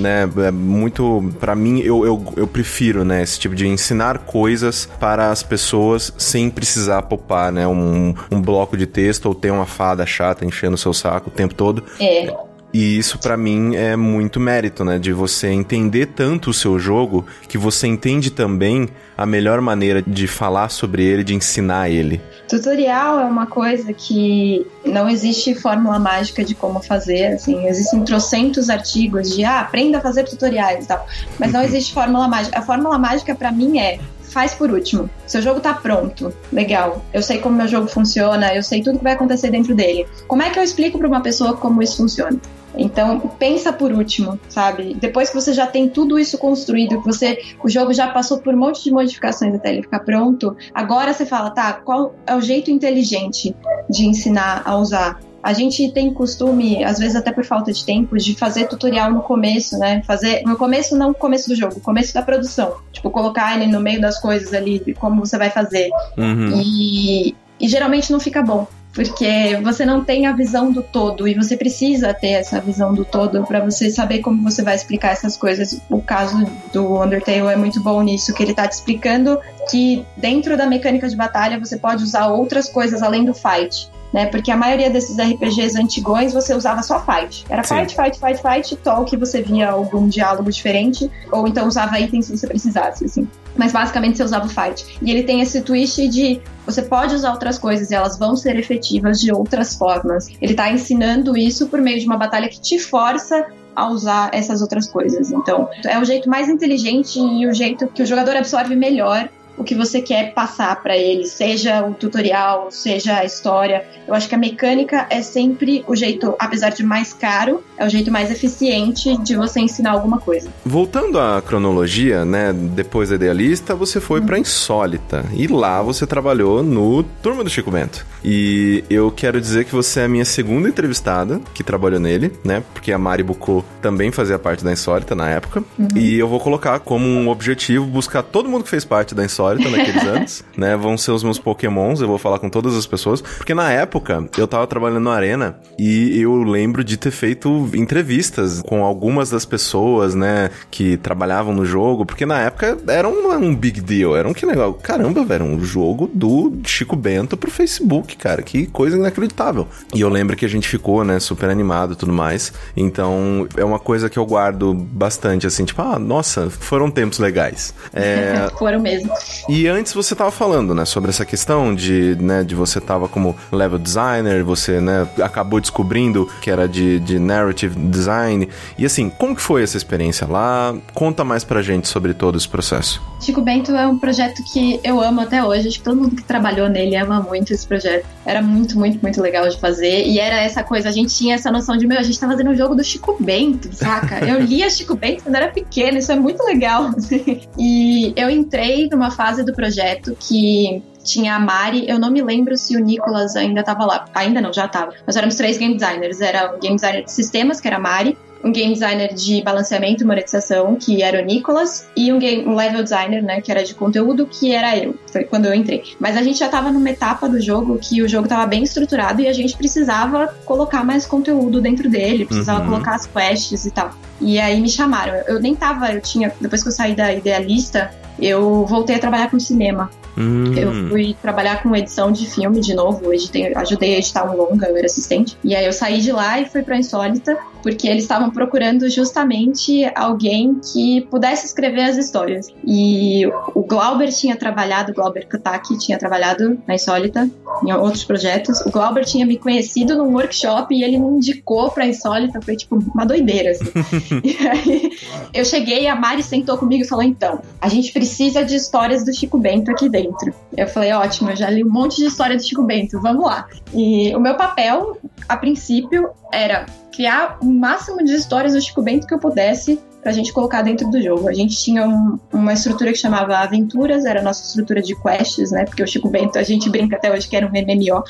né? 0.00 0.28
É 0.46 0.50
muito. 0.50 1.32
Pra 1.38 1.54
mim, 1.54 1.80
eu, 1.80 2.04
eu, 2.04 2.34
eu 2.36 2.46
prefiro, 2.46 3.04
né? 3.04 3.22
Esse 3.22 3.38
tipo 3.38 3.54
de 3.54 3.66
ensinar 3.66 4.18
coisas 4.20 4.88
para 4.98 5.30
as 5.30 5.42
pessoas 5.42 6.12
sem 6.16 6.48
precisar 6.48 7.02
popar, 7.02 7.52
né? 7.52 7.66
Um, 7.66 8.14
um 8.30 8.40
bloco 8.40 8.76
de 8.76 8.86
texto 8.86 9.26
ou 9.26 9.34
ter 9.34 9.50
uma 9.50 9.66
fada 9.66 10.06
chata 10.06 10.44
enchendo 10.44 10.74
o 10.74 10.78
seu 10.78 10.92
saco 10.92 11.28
o 11.28 11.32
tempo 11.32 11.54
todo. 11.54 11.84
É. 12.00 12.34
E 12.72 12.96
isso 12.96 13.18
pra 13.18 13.36
mim 13.36 13.76
é 13.76 13.96
muito 13.96 14.40
mérito, 14.40 14.84
né? 14.84 14.98
De 14.98 15.12
você 15.12 15.48
entender 15.48 16.06
tanto 16.06 16.50
o 16.50 16.54
seu 16.54 16.78
jogo 16.78 17.26
que 17.46 17.58
você 17.58 17.86
entende 17.86 18.30
também 18.30 18.88
a 19.16 19.26
melhor 19.26 19.60
maneira 19.60 20.02
de 20.02 20.26
falar 20.26 20.70
sobre 20.70 21.04
ele, 21.04 21.22
de 21.22 21.34
ensinar 21.34 21.90
ele. 21.90 22.20
Tutorial 22.48 23.20
é 23.20 23.24
uma 23.24 23.46
coisa 23.46 23.92
que 23.92 24.66
não 24.84 25.08
existe 25.08 25.54
fórmula 25.54 25.98
mágica 25.98 26.44
de 26.44 26.54
como 26.54 26.82
fazer, 26.82 27.34
assim, 27.34 27.66
existem 27.66 28.04
trocentos 28.04 28.70
artigos 28.70 29.34
de 29.34 29.44
ah, 29.44 29.60
aprenda 29.60 29.98
a 29.98 30.00
fazer 30.00 30.24
tutoriais 30.24 30.84
e 30.84 30.88
tal, 30.88 31.06
mas 31.38 31.52
não 31.52 31.62
existe 31.62 31.92
fórmula 31.92 32.26
mágica. 32.26 32.58
A 32.58 32.62
fórmula 32.62 32.98
mágica 32.98 33.34
pra 33.34 33.52
mim 33.52 33.78
é 33.78 33.98
faz 34.32 34.54
por 34.54 34.70
último. 34.70 35.08
Seu 35.26 35.42
jogo 35.42 35.60
tá 35.60 35.74
pronto, 35.74 36.32
legal. 36.50 37.04
Eu 37.12 37.22
sei 37.22 37.38
como 37.38 37.56
meu 37.56 37.68
jogo 37.68 37.86
funciona, 37.86 38.54
eu 38.54 38.62
sei 38.62 38.82
tudo 38.82 38.98
que 38.98 39.04
vai 39.04 39.12
acontecer 39.12 39.50
dentro 39.50 39.74
dele. 39.74 40.06
Como 40.26 40.42
é 40.42 40.50
que 40.50 40.58
eu 40.58 40.62
explico 40.62 40.98
pra 40.98 41.06
uma 41.06 41.20
pessoa 41.20 41.56
como 41.56 41.82
isso 41.82 41.98
funciona? 41.98 42.40
Então, 42.76 43.18
pensa 43.38 43.72
por 43.72 43.92
último, 43.92 44.38
sabe? 44.48 44.94
Depois 44.94 45.28
que 45.28 45.34
você 45.34 45.52
já 45.52 45.66
tem 45.66 45.88
tudo 45.88 46.18
isso 46.18 46.38
construído, 46.38 47.00
que 47.00 47.06
você 47.06 47.38
o 47.62 47.68
jogo 47.68 47.92
já 47.92 48.08
passou 48.08 48.38
por 48.38 48.54
um 48.54 48.58
monte 48.58 48.84
de 48.84 48.90
modificações 48.90 49.54
até 49.54 49.70
ele 49.70 49.82
ficar 49.82 50.00
pronto, 50.00 50.56
agora 50.72 51.12
você 51.12 51.26
fala, 51.26 51.50
tá, 51.50 51.72
qual 51.72 52.14
é 52.26 52.34
o 52.34 52.40
jeito 52.40 52.70
inteligente 52.70 53.54
de 53.88 54.06
ensinar 54.06 54.62
a 54.64 54.76
usar? 54.76 55.20
A 55.42 55.52
gente 55.52 55.90
tem 55.90 56.14
costume, 56.14 56.84
às 56.84 56.98
vezes 56.98 57.16
até 57.16 57.32
por 57.32 57.44
falta 57.44 57.72
de 57.72 57.84
tempo, 57.84 58.16
de 58.16 58.36
fazer 58.36 58.68
tutorial 58.68 59.10
no 59.10 59.22
começo, 59.22 59.76
né? 59.76 60.00
Fazer 60.06 60.42
no 60.44 60.56
começo 60.56 60.96
não 60.96 61.08
no 61.08 61.14
começo 61.14 61.48
do 61.48 61.56
jogo, 61.56 61.80
começo 61.80 62.14
da 62.14 62.22
produção. 62.22 62.76
Tipo, 62.92 63.10
colocar 63.10 63.56
ele 63.56 63.66
no 63.70 63.80
meio 63.80 64.00
das 64.00 64.20
coisas 64.20 64.54
ali, 64.54 64.94
como 65.00 65.26
você 65.26 65.36
vai 65.36 65.50
fazer. 65.50 65.90
Uhum. 66.16 66.62
E, 66.64 67.34
e 67.58 67.68
geralmente 67.68 68.12
não 68.12 68.20
fica 68.20 68.40
bom. 68.40 68.68
Porque 68.94 69.58
você 69.62 69.86
não 69.86 70.04
tem 70.04 70.26
a 70.26 70.32
visão 70.32 70.70
do 70.70 70.82
todo 70.82 71.26
e 71.26 71.34
você 71.34 71.56
precisa 71.56 72.12
ter 72.12 72.32
essa 72.32 72.60
visão 72.60 72.92
do 72.92 73.04
todo 73.04 73.42
para 73.44 73.60
você 73.60 73.90
saber 73.90 74.18
como 74.18 74.42
você 74.42 74.62
vai 74.62 74.74
explicar 74.74 75.12
essas 75.12 75.36
coisas. 75.36 75.80
O 75.88 76.02
caso 76.02 76.46
do 76.72 77.02
Undertale 77.02 77.48
é 77.48 77.56
muito 77.56 77.82
bom 77.82 78.02
nisso, 78.02 78.34
que 78.34 78.42
ele 78.42 78.54
tá 78.54 78.68
te 78.68 78.72
explicando 78.72 79.38
que 79.70 80.04
dentro 80.16 80.56
da 80.56 80.66
mecânica 80.66 81.08
de 81.08 81.16
batalha 81.16 81.58
você 81.58 81.78
pode 81.78 82.02
usar 82.02 82.26
outras 82.26 82.68
coisas 82.68 83.02
além 83.02 83.24
do 83.24 83.32
fight. 83.32 83.90
Né? 84.12 84.26
Porque 84.26 84.50
a 84.50 84.56
maioria 84.56 84.90
desses 84.90 85.16
RPGs 85.16 85.78
antigões 85.78 86.32
você 86.32 86.54
usava 86.54 86.82
só 86.82 87.00
fight. 87.00 87.44
Era 87.48 87.64
Sim. 87.64 87.76
fight, 87.76 87.96
fight, 87.96 88.20
fight, 88.20 88.42
fight, 88.42 88.76
talk, 88.76 89.16
você 89.16 89.42
via 89.42 89.70
algum 89.70 90.08
diálogo 90.08 90.50
diferente, 90.50 91.10
ou 91.30 91.48
então 91.48 91.66
usava 91.66 91.98
itens 91.98 92.26
se 92.26 92.36
você 92.36 92.46
precisasse, 92.46 93.04
assim. 93.04 93.28
Mas 93.56 93.72
basicamente 93.72 94.16
você 94.16 94.24
usava 94.24 94.46
o 94.46 94.48
fight. 94.48 94.98
E 95.02 95.10
ele 95.10 95.22
tem 95.22 95.40
esse 95.40 95.60
twist 95.62 96.08
de 96.08 96.40
você 96.64 96.82
pode 96.82 97.14
usar 97.14 97.32
outras 97.32 97.58
coisas 97.58 97.90
e 97.90 97.94
elas 97.94 98.18
vão 98.18 98.36
ser 98.36 98.56
efetivas 98.56 99.20
de 99.20 99.32
outras 99.32 99.74
formas. 99.74 100.28
Ele 100.40 100.54
tá 100.54 100.70
ensinando 100.70 101.36
isso 101.36 101.66
por 101.66 101.80
meio 101.80 101.98
de 101.98 102.06
uma 102.06 102.16
batalha 102.16 102.48
que 102.48 102.60
te 102.60 102.78
força 102.78 103.46
a 103.74 103.88
usar 103.88 104.30
essas 104.32 104.60
outras 104.60 104.86
coisas. 104.88 105.32
Então, 105.32 105.68
é 105.84 105.98
o 105.98 106.04
jeito 106.04 106.28
mais 106.28 106.48
inteligente 106.48 107.18
e 107.18 107.46
o 107.46 107.54
jeito 107.54 107.88
que 107.88 108.02
o 108.02 108.06
jogador 108.06 108.36
absorve 108.36 108.76
melhor 108.76 109.28
o 109.56 109.64
que 109.64 109.74
você 109.74 110.00
quer 110.00 110.32
passar 110.32 110.82
para 110.82 110.96
ele, 110.96 111.24
seja 111.26 111.84
o 111.86 111.94
tutorial, 111.94 112.70
seja 112.70 113.18
a 113.18 113.24
história. 113.24 113.84
Eu 114.06 114.14
acho 114.14 114.28
que 114.28 114.34
a 114.34 114.38
mecânica 114.38 115.06
é 115.10 115.22
sempre 115.22 115.84
o 115.86 115.94
jeito, 115.94 116.34
apesar 116.38 116.70
de 116.70 116.82
mais 116.82 117.12
caro, 117.12 117.62
é 117.76 117.86
o 117.86 117.88
jeito 117.88 118.10
mais 118.10 118.30
eficiente 118.30 119.16
de 119.18 119.36
você 119.36 119.60
ensinar 119.60 119.90
alguma 119.92 120.18
coisa. 120.18 120.50
Voltando 120.64 121.18
à 121.18 121.42
cronologia, 121.42 122.24
né, 122.24 122.52
depois 122.52 123.10
da 123.10 123.16
Idealista, 123.16 123.74
você 123.74 124.00
foi 124.00 124.20
uhum. 124.20 124.26
para 124.26 124.38
Insólita 124.38 125.24
e 125.34 125.46
lá 125.46 125.82
você 125.82 126.06
trabalhou 126.06 126.62
no 126.62 127.02
Turma 127.02 127.44
do 127.44 127.50
Chico 127.50 127.70
Bento. 127.70 128.06
E 128.24 128.84
eu 128.88 129.10
quero 129.10 129.40
dizer 129.40 129.64
que 129.64 129.72
você 129.72 130.00
é 130.00 130.04
a 130.04 130.08
minha 130.08 130.24
segunda 130.24 130.68
entrevistada 130.68 131.40
que 131.52 131.62
trabalhou 131.62 132.00
nele, 132.00 132.32
né, 132.44 132.62
porque 132.72 132.92
a 132.92 132.98
Mari 132.98 133.22
Bucô 133.22 133.64
também 133.80 134.10
fazia 134.10 134.38
parte 134.38 134.64
da 134.64 134.72
Insólita 134.72 135.14
na 135.14 135.28
época. 135.28 135.62
Uhum. 135.78 135.88
E 135.96 136.18
eu 136.18 136.28
vou 136.28 136.40
colocar 136.40 136.78
como 136.80 137.06
um 137.06 137.28
objetivo 137.28 137.84
buscar 137.84 138.22
todo 138.22 138.48
mundo 138.48 138.64
que 138.64 138.70
fez 138.70 138.84
parte 138.84 139.14
da 139.14 139.24
Insólita 139.24 139.41
Naqueles 139.42 140.02
anos, 140.04 140.44
né? 140.56 140.76
Vão 140.76 140.96
ser 140.96 141.12
os 141.12 141.22
meus 141.22 141.38
pokémons, 141.38 142.00
eu 142.00 142.08
vou 142.08 142.18
falar 142.18 142.38
com 142.38 142.48
todas 142.48 142.76
as 142.76 142.86
pessoas. 142.86 143.20
Porque 143.20 143.54
na 143.54 143.70
época, 143.70 144.28
eu 144.36 144.46
tava 144.46 144.66
trabalhando 144.66 145.04
na 145.04 145.12
Arena 145.12 145.58
e 145.78 146.20
eu 146.20 146.42
lembro 146.42 146.84
de 146.84 146.96
ter 146.96 147.10
feito 147.10 147.70
entrevistas 147.74 148.62
com 148.62 148.84
algumas 148.84 149.30
das 149.30 149.44
pessoas, 149.44 150.14
né? 150.14 150.50
Que 150.70 150.96
trabalhavam 150.96 151.54
no 151.54 151.64
jogo, 151.64 152.04
porque 152.04 152.26
na 152.26 152.40
época 152.40 152.78
era 152.88 153.08
um, 153.08 153.32
um 153.32 153.54
big 153.54 153.80
deal, 153.80 154.16
era 154.16 154.28
um 154.28 154.32
que 154.32 154.46
legal. 154.46 154.74
Caramba, 154.74 155.24
velho, 155.24 155.44
um 155.44 155.62
jogo 155.62 156.10
do 156.12 156.52
Chico 156.64 156.96
Bento 156.96 157.36
pro 157.36 157.50
Facebook, 157.50 158.16
cara, 158.16 158.42
que 158.42 158.66
coisa 158.66 158.96
inacreditável. 158.96 159.66
E 159.94 160.00
eu 160.00 160.08
lembro 160.08 160.36
que 160.36 160.44
a 160.44 160.48
gente 160.48 160.68
ficou, 160.68 161.04
né, 161.04 161.18
super 161.20 161.50
animado 161.50 161.94
e 161.94 161.96
tudo 161.96 162.12
mais. 162.12 162.52
Então, 162.76 163.46
é 163.56 163.64
uma 163.64 163.78
coisa 163.78 164.08
que 164.08 164.18
eu 164.18 164.26
guardo 164.26 164.74
bastante, 164.74 165.46
assim, 165.46 165.64
tipo, 165.64 165.80
ah, 165.82 165.98
nossa, 165.98 166.50
foram 166.50 166.90
tempos 166.90 167.18
legais. 167.18 167.74
É... 167.92 168.48
foram 168.58 168.80
mesmo. 168.80 169.12
E 169.48 169.66
antes 169.66 169.92
você 169.92 170.14
tava 170.14 170.30
falando, 170.30 170.74
né, 170.74 170.84
sobre 170.84 171.10
essa 171.10 171.24
questão 171.24 171.74
de, 171.74 172.16
né, 172.20 172.44
de 172.44 172.54
você 172.54 172.80
tava 172.80 173.08
como 173.08 173.36
level 173.50 173.78
designer, 173.78 174.42
você, 174.42 174.80
né, 174.80 175.08
acabou 175.22 175.60
descobrindo 175.60 176.28
que 176.40 176.50
era 176.50 176.68
de, 176.68 177.00
de 177.00 177.18
narrative 177.18 177.78
design. 177.78 178.48
E 178.78 178.84
assim, 178.84 179.10
como 179.10 179.34
que 179.34 179.42
foi 179.42 179.62
essa 179.62 179.76
experiência 179.76 180.26
lá? 180.26 180.74
Conta 180.94 181.24
mais 181.24 181.44
pra 181.44 181.62
gente 181.62 181.88
sobre 181.88 182.14
todo 182.14 182.36
esse 182.36 182.48
processo. 182.48 183.11
Chico 183.22 183.40
Bento 183.40 183.72
é 183.72 183.86
um 183.86 183.98
projeto 183.98 184.42
que 184.42 184.80
eu 184.82 185.00
amo 185.00 185.20
até 185.20 185.44
hoje. 185.44 185.68
Acho 185.68 185.78
que 185.78 185.84
todo 185.84 185.96
mundo 185.96 186.16
que 186.16 186.24
trabalhou 186.24 186.68
nele 186.68 186.96
ama 186.96 187.20
muito 187.20 187.52
esse 187.52 187.66
projeto. 187.66 188.04
Era 188.26 188.42
muito, 188.42 188.78
muito, 188.78 189.00
muito 189.00 189.20
legal 189.20 189.48
de 189.48 189.58
fazer. 189.58 190.06
E 190.06 190.18
era 190.18 190.40
essa 190.40 190.62
coisa, 190.64 190.88
a 190.88 190.92
gente 190.92 191.14
tinha 191.14 191.36
essa 191.36 191.50
noção 191.50 191.76
de, 191.76 191.86
meu, 191.86 191.98
a 191.98 192.02
gente 192.02 192.18
tá 192.18 192.26
fazendo 192.26 192.50
um 192.50 192.56
jogo 192.56 192.74
do 192.74 192.82
Chico 192.82 193.16
Bento, 193.20 193.72
saca? 193.72 194.24
Eu 194.26 194.40
lia 194.40 194.68
Chico 194.68 194.96
Bento 194.96 195.22
quando 195.22 195.36
era 195.36 195.48
pequena, 195.48 195.98
isso 195.98 196.10
é 196.10 196.16
muito 196.16 196.42
legal. 196.42 196.90
e 197.58 198.12
eu 198.16 198.28
entrei 198.28 198.88
numa 198.90 199.10
fase 199.10 199.44
do 199.44 199.52
projeto 199.52 200.16
que 200.18 200.82
tinha 201.02 201.34
a 201.34 201.38
Mari, 201.38 201.88
eu 201.88 201.98
não 201.98 202.10
me 202.10 202.22
lembro 202.22 202.56
se 202.56 202.76
o 202.76 202.80
Nicolas 202.80 203.36
ainda 203.36 203.60
estava 203.60 203.84
lá. 203.84 204.04
Ainda 204.14 204.40
não, 204.40 204.52
já 204.52 204.66
estava. 204.66 204.92
Nós 205.06 205.16
éramos 205.16 205.36
três 205.36 205.58
game 205.58 205.74
designers. 205.74 206.20
Era 206.20 206.54
o 206.54 206.58
game 206.58 206.76
designer 206.76 207.04
de 207.04 207.12
sistemas, 207.12 207.60
que 207.60 207.68
era 207.68 207.76
a 207.76 207.80
Mari, 207.80 208.16
um 208.44 208.52
game 208.52 208.72
designer 208.72 209.14
de 209.14 209.42
balanceamento 209.42 210.02
e 210.02 210.06
monetização, 210.06 210.74
que 210.76 211.02
era 211.02 211.20
o 211.20 211.24
Nicolas, 211.24 211.88
e 211.96 212.12
um, 212.12 212.18
game, 212.18 212.44
um 212.46 212.54
level 212.54 212.82
designer, 212.82 213.22
né, 213.22 213.40
que 213.40 213.50
era 213.50 213.62
de 213.62 213.74
conteúdo, 213.74 214.26
que 214.26 214.52
era 214.52 214.76
eu. 214.76 214.94
Foi 215.10 215.24
quando 215.24 215.46
eu 215.46 215.54
entrei. 215.54 215.82
Mas 215.98 216.16
a 216.16 216.22
gente 216.22 216.38
já 216.38 216.46
estava 216.46 216.70
numa 216.70 216.90
etapa 216.90 217.28
do 217.28 217.40
jogo 217.40 217.78
que 217.78 218.02
o 218.02 218.08
jogo 218.08 218.24
estava 218.24 218.46
bem 218.46 218.62
estruturado 218.62 219.22
e 219.22 219.28
a 219.28 219.32
gente 219.32 219.56
precisava 219.56 220.34
colocar 220.44 220.84
mais 220.84 221.06
conteúdo 221.06 221.60
dentro 221.60 221.88
dele, 221.88 222.24
precisava 222.24 222.60
uhum. 222.60 222.70
colocar 222.70 222.94
as 222.94 223.06
quests 223.06 223.64
e 223.64 223.70
tal. 223.70 223.90
E 224.20 224.38
aí 224.38 224.60
me 224.60 224.68
chamaram. 224.68 225.14
Eu 225.26 225.40
nem 225.40 225.54
tava, 225.54 225.92
eu 225.92 226.00
tinha, 226.00 226.32
depois 226.40 226.62
que 226.62 226.68
eu 226.68 226.72
saí 226.72 226.94
da 226.94 227.12
idealista, 227.12 227.90
eu 228.18 228.66
voltei 228.66 228.96
a 228.96 228.98
trabalhar 228.98 229.30
com 229.30 229.38
cinema. 229.38 229.90
Hum. 230.16 230.52
Eu 230.54 230.88
fui 230.88 231.16
trabalhar 231.20 231.62
com 231.62 231.74
edição 231.74 232.12
de 232.12 232.26
filme 232.26 232.60
de 232.60 232.74
novo, 232.74 233.12
editei, 233.12 233.54
ajudei 233.54 233.94
a 233.94 233.98
editar 233.98 234.30
um 234.30 234.36
longa, 234.36 234.66
eu 234.66 234.76
era 234.76 234.86
assistente. 234.86 235.36
E 235.42 235.54
aí 235.54 235.64
eu 235.64 235.72
saí 235.72 236.00
de 236.00 236.12
lá 236.12 236.40
e 236.40 236.46
fui 236.46 236.62
pra 236.62 236.76
Insólita, 236.76 237.38
porque 237.62 237.88
eles 237.88 238.04
estavam 238.04 238.30
procurando 238.30 238.88
justamente 238.90 239.84
alguém 239.94 240.60
que 240.60 241.02
pudesse 241.02 241.46
escrever 241.46 241.82
as 241.82 241.96
histórias. 241.96 242.48
E 242.66 243.26
o 243.54 243.62
Glauber 243.62 244.10
tinha 244.10 244.36
trabalhado, 244.36 244.92
o 244.92 244.94
Glauber 244.94 245.28
Kotaki 245.28 245.78
tinha 245.78 245.98
trabalhado 245.98 246.58
na 246.66 246.74
Insólita, 246.74 247.30
em 247.64 247.72
outros 247.72 248.04
projetos. 248.04 248.60
O 248.62 248.70
Glauber 248.70 249.04
tinha 249.04 249.24
me 249.24 249.36
conhecido 249.36 249.96
num 249.96 250.12
workshop 250.14 250.74
e 250.74 250.82
ele 250.82 250.98
me 250.98 251.06
indicou 251.06 251.70
pra 251.70 251.86
Insólita, 251.86 252.40
foi 252.42 252.56
tipo 252.56 252.76
uma 252.94 253.04
doideira, 253.04 253.52
assim. 253.52 253.70
e 254.24 254.46
aí 254.46 254.90
eu 255.32 255.44
cheguei, 255.44 255.86
a 255.86 255.94
Mari 255.94 256.22
sentou 256.22 256.58
comigo 256.58 256.84
e 256.84 256.88
falou: 256.88 257.04
então, 257.04 257.40
a 257.60 257.68
gente 257.68 257.92
precisa 257.92 258.44
de 258.44 258.56
histórias 258.56 259.04
do 259.04 259.14
Chico 259.14 259.38
Bento 259.38 259.70
aqui 259.70 259.88
dentro. 259.88 260.34
Eu 260.56 260.66
falei: 260.66 260.92
ótimo, 260.92 261.30
eu 261.30 261.36
já 261.36 261.48
li 261.48 261.64
um 261.64 261.70
monte 261.70 261.96
de 261.98 262.06
história 262.06 262.36
do 262.36 262.42
Chico 262.42 262.62
Bento, 262.62 263.00
vamos 263.00 263.24
lá. 263.24 263.46
E 263.72 264.14
o 264.14 264.20
meu 264.20 264.34
papel, 264.36 264.98
a 265.28 265.36
princípio, 265.36 266.10
era 266.32 266.66
criar 266.92 267.38
o 267.40 267.46
máximo 267.46 268.04
de 268.04 268.14
histórias 268.14 268.52
do 268.52 268.60
Chico 268.60 268.82
Bento 268.82 269.06
que 269.06 269.14
eu 269.14 269.18
pudesse 269.18 269.80
pra 270.02 270.10
gente 270.10 270.32
colocar 270.32 270.62
dentro 270.62 270.90
do 270.90 271.00
jogo. 271.00 271.28
A 271.28 271.32
gente 271.32 271.56
tinha 271.56 271.88
um, 271.88 272.18
uma 272.32 272.52
estrutura 272.52 272.90
que 272.90 272.98
chamava 272.98 273.36
Aventuras, 273.36 274.04
era 274.04 274.20
a 274.20 274.22
nossa 274.22 274.44
estrutura 274.44 274.82
de 274.82 274.96
quests, 275.00 275.52
né? 275.52 275.64
Porque 275.64 275.82
o 275.82 275.86
Chico 275.86 276.08
Bento, 276.08 276.38
a 276.38 276.42
gente 276.42 276.68
brinca 276.68 276.96
até 276.96 277.10
hoje 277.12 277.28
que 277.28 277.36
era 277.36 277.46
um 277.46 277.50
MMO. 277.50 278.02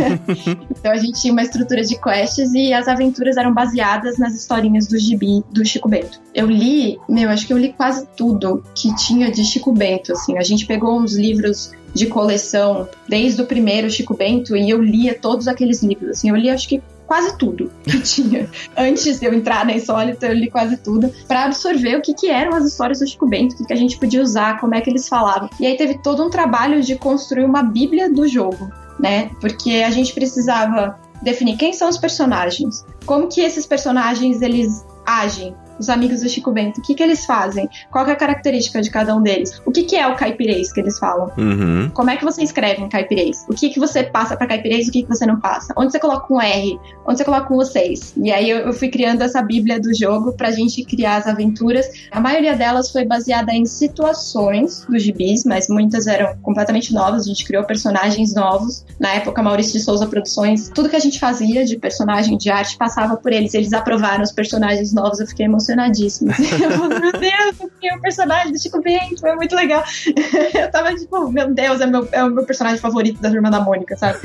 então 0.70 0.90
a 0.90 0.96
gente 0.96 1.20
tinha 1.20 1.32
uma 1.32 1.42
estrutura 1.42 1.82
de 1.82 2.00
quests 2.00 2.54
e 2.54 2.72
as 2.72 2.88
aventuras 2.88 3.36
eram 3.36 3.52
baseadas 3.52 4.18
nas 4.18 4.34
historinhas 4.34 4.86
do 4.86 4.98
gibi 4.98 5.44
do 5.52 5.62
Chico 5.64 5.88
Bento. 5.88 6.18
Eu 6.34 6.46
li, 6.46 6.98
meu, 7.06 7.28
acho 7.28 7.46
que 7.46 7.52
eu 7.52 7.58
li 7.58 7.74
quase 7.74 8.06
tudo 8.16 8.64
que 8.74 8.94
tinha 8.96 9.30
de 9.30 9.44
Chico 9.44 9.72
Bento, 9.72 10.12
assim. 10.12 10.38
A 10.38 10.42
gente 10.42 10.64
pegou 10.64 10.98
uns 10.98 11.14
livros 11.14 11.72
de 11.92 12.06
coleção 12.06 12.88
desde 13.06 13.42
o 13.42 13.46
primeiro 13.46 13.90
Chico 13.90 14.14
Bento 14.14 14.56
e 14.56 14.70
eu 14.70 14.82
lia 14.82 15.14
todos 15.14 15.48
aqueles 15.48 15.82
livros, 15.82 16.10
assim. 16.10 16.30
Eu 16.30 16.36
li 16.36 16.48
acho 16.48 16.66
que 16.66 16.82
quase 17.06 17.36
tudo 17.38 17.70
que 17.84 18.00
tinha. 18.00 18.48
Antes 18.76 19.18
de 19.18 19.26
eu 19.26 19.34
entrar 19.34 19.64
na 19.64 19.74
Insólita, 19.74 20.26
eu 20.26 20.34
li 20.34 20.50
quase 20.50 20.76
tudo 20.78 21.12
para 21.26 21.44
absorver 21.44 21.96
o 21.96 22.02
que, 22.02 22.14
que 22.14 22.28
eram 22.28 22.54
as 22.54 22.64
histórias 22.64 22.98
do 22.98 23.06
Chico 23.06 23.26
Bento, 23.26 23.54
o 23.54 23.58
que, 23.58 23.64
que 23.64 23.72
a 23.72 23.76
gente 23.76 23.98
podia 23.98 24.22
usar, 24.22 24.60
como 24.60 24.74
é 24.74 24.80
que 24.80 24.90
eles 24.90 25.08
falavam. 25.08 25.48
E 25.60 25.66
aí 25.66 25.76
teve 25.76 25.98
todo 25.98 26.24
um 26.24 26.30
trabalho 26.30 26.82
de 26.82 26.96
construir 26.96 27.44
uma 27.44 27.62
bíblia 27.62 28.10
do 28.10 28.26
jogo, 28.26 28.70
né? 28.98 29.30
Porque 29.40 29.82
a 29.86 29.90
gente 29.90 30.12
precisava 30.12 30.98
definir 31.22 31.56
quem 31.56 31.72
são 31.72 31.88
os 31.88 31.96
personagens, 31.96 32.84
como 33.04 33.28
que 33.28 33.40
esses 33.40 33.66
personagens 33.66 34.42
eles 34.42 34.84
agem, 35.06 35.54
os 35.78 35.88
amigos 35.88 36.20
do 36.20 36.28
Chico 36.28 36.50
Bento, 36.50 36.80
o 36.80 36.82
que, 36.82 36.94
que 36.94 37.02
eles 37.02 37.24
fazem? 37.26 37.68
Qual 37.90 38.06
é 38.06 38.12
a 38.12 38.16
característica 38.16 38.80
de 38.80 38.90
cada 38.90 39.14
um 39.14 39.22
deles? 39.22 39.60
O 39.64 39.70
que, 39.70 39.84
que 39.84 39.96
é 39.96 40.06
o 40.06 40.16
caipirês 40.16 40.72
que 40.72 40.80
eles 40.80 40.98
falam? 40.98 41.30
Uhum. 41.36 41.90
Como 41.92 42.10
é 42.10 42.16
que 42.16 42.24
você 42.24 42.42
escreve 42.42 42.82
um 42.82 42.88
caipirês? 42.88 43.44
O 43.48 43.54
que, 43.54 43.70
que 43.70 43.78
você 43.78 44.02
passa 44.02 44.36
para 44.36 44.46
caipirês 44.46 44.86
e 44.86 44.90
o 44.90 44.92
que, 44.92 45.02
que 45.02 45.08
você 45.08 45.26
não 45.26 45.38
passa? 45.38 45.74
Onde 45.76 45.92
você 45.92 45.98
coloca 45.98 46.32
um 46.32 46.40
R? 46.40 46.78
Onde 47.06 47.18
você 47.18 47.24
coloca 47.24 47.52
um 47.52 47.56
vocês? 47.56 48.14
E 48.16 48.32
aí 48.32 48.48
eu, 48.48 48.58
eu 48.58 48.72
fui 48.72 48.88
criando 48.88 49.22
essa 49.22 49.42
bíblia 49.42 49.80
do 49.80 49.94
jogo 49.94 50.32
pra 50.32 50.50
gente 50.50 50.82
criar 50.84 51.16
as 51.16 51.26
aventuras. 51.26 51.86
A 52.10 52.20
maioria 52.20 52.56
delas 52.56 52.90
foi 52.90 53.04
baseada 53.04 53.52
em 53.52 53.66
situações 53.66 54.86
dos 54.88 55.02
gibis, 55.02 55.44
mas 55.44 55.68
muitas 55.68 56.06
eram 56.06 56.36
completamente 56.42 56.92
novas. 56.92 57.22
A 57.22 57.28
gente 57.28 57.44
criou 57.44 57.64
personagens 57.64 58.34
novos. 58.34 58.84
Na 58.98 59.14
época, 59.14 59.42
Maurício 59.42 59.74
de 59.74 59.80
Souza 59.80 60.06
Produções, 60.06 60.70
tudo 60.74 60.88
que 60.88 60.96
a 60.96 61.00
gente 61.00 61.18
fazia 61.18 61.64
de 61.64 61.76
personagem, 61.76 62.36
de 62.36 62.50
arte, 62.50 62.76
passava 62.76 63.16
por 63.16 63.32
eles. 63.32 63.54
Eles 63.54 63.72
aprovaram 63.72 64.22
os 64.22 64.32
personagens 64.32 64.92
novos. 64.92 65.20
Eu 65.20 65.26
fiquei 65.26 65.46
emocionada 65.46 65.65
emocionadíssima. 65.66 66.34
meu 66.38 67.12
Deus, 67.12 67.96
o 67.96 68.00
personagem 68.00 68.52
do 68.52 68.60
Chico 68.60 68.80
Bento, 68.80 69.20
foi 69.20 69.34
muito 69.34 69.54
legal. 69.54 69.82
Eu 70.54 70.70
tava 70.70 70.94
tipo, 70.94 71.30
meu 71.30 71.52
Deus, 71.52 71.80
é, 71.80 71.86
meu, 71.86 72.08
é 72.12 72.24
o 72.24 72.30
meu 72.30 72.44
personagem 72.44 72.78
favorito 72.78 73.20
da 73.20 73.30
Turma 73.30 73.50
da 73.50 73.60
Mônica, 73.60 73.96
sabe? 73.96 74.18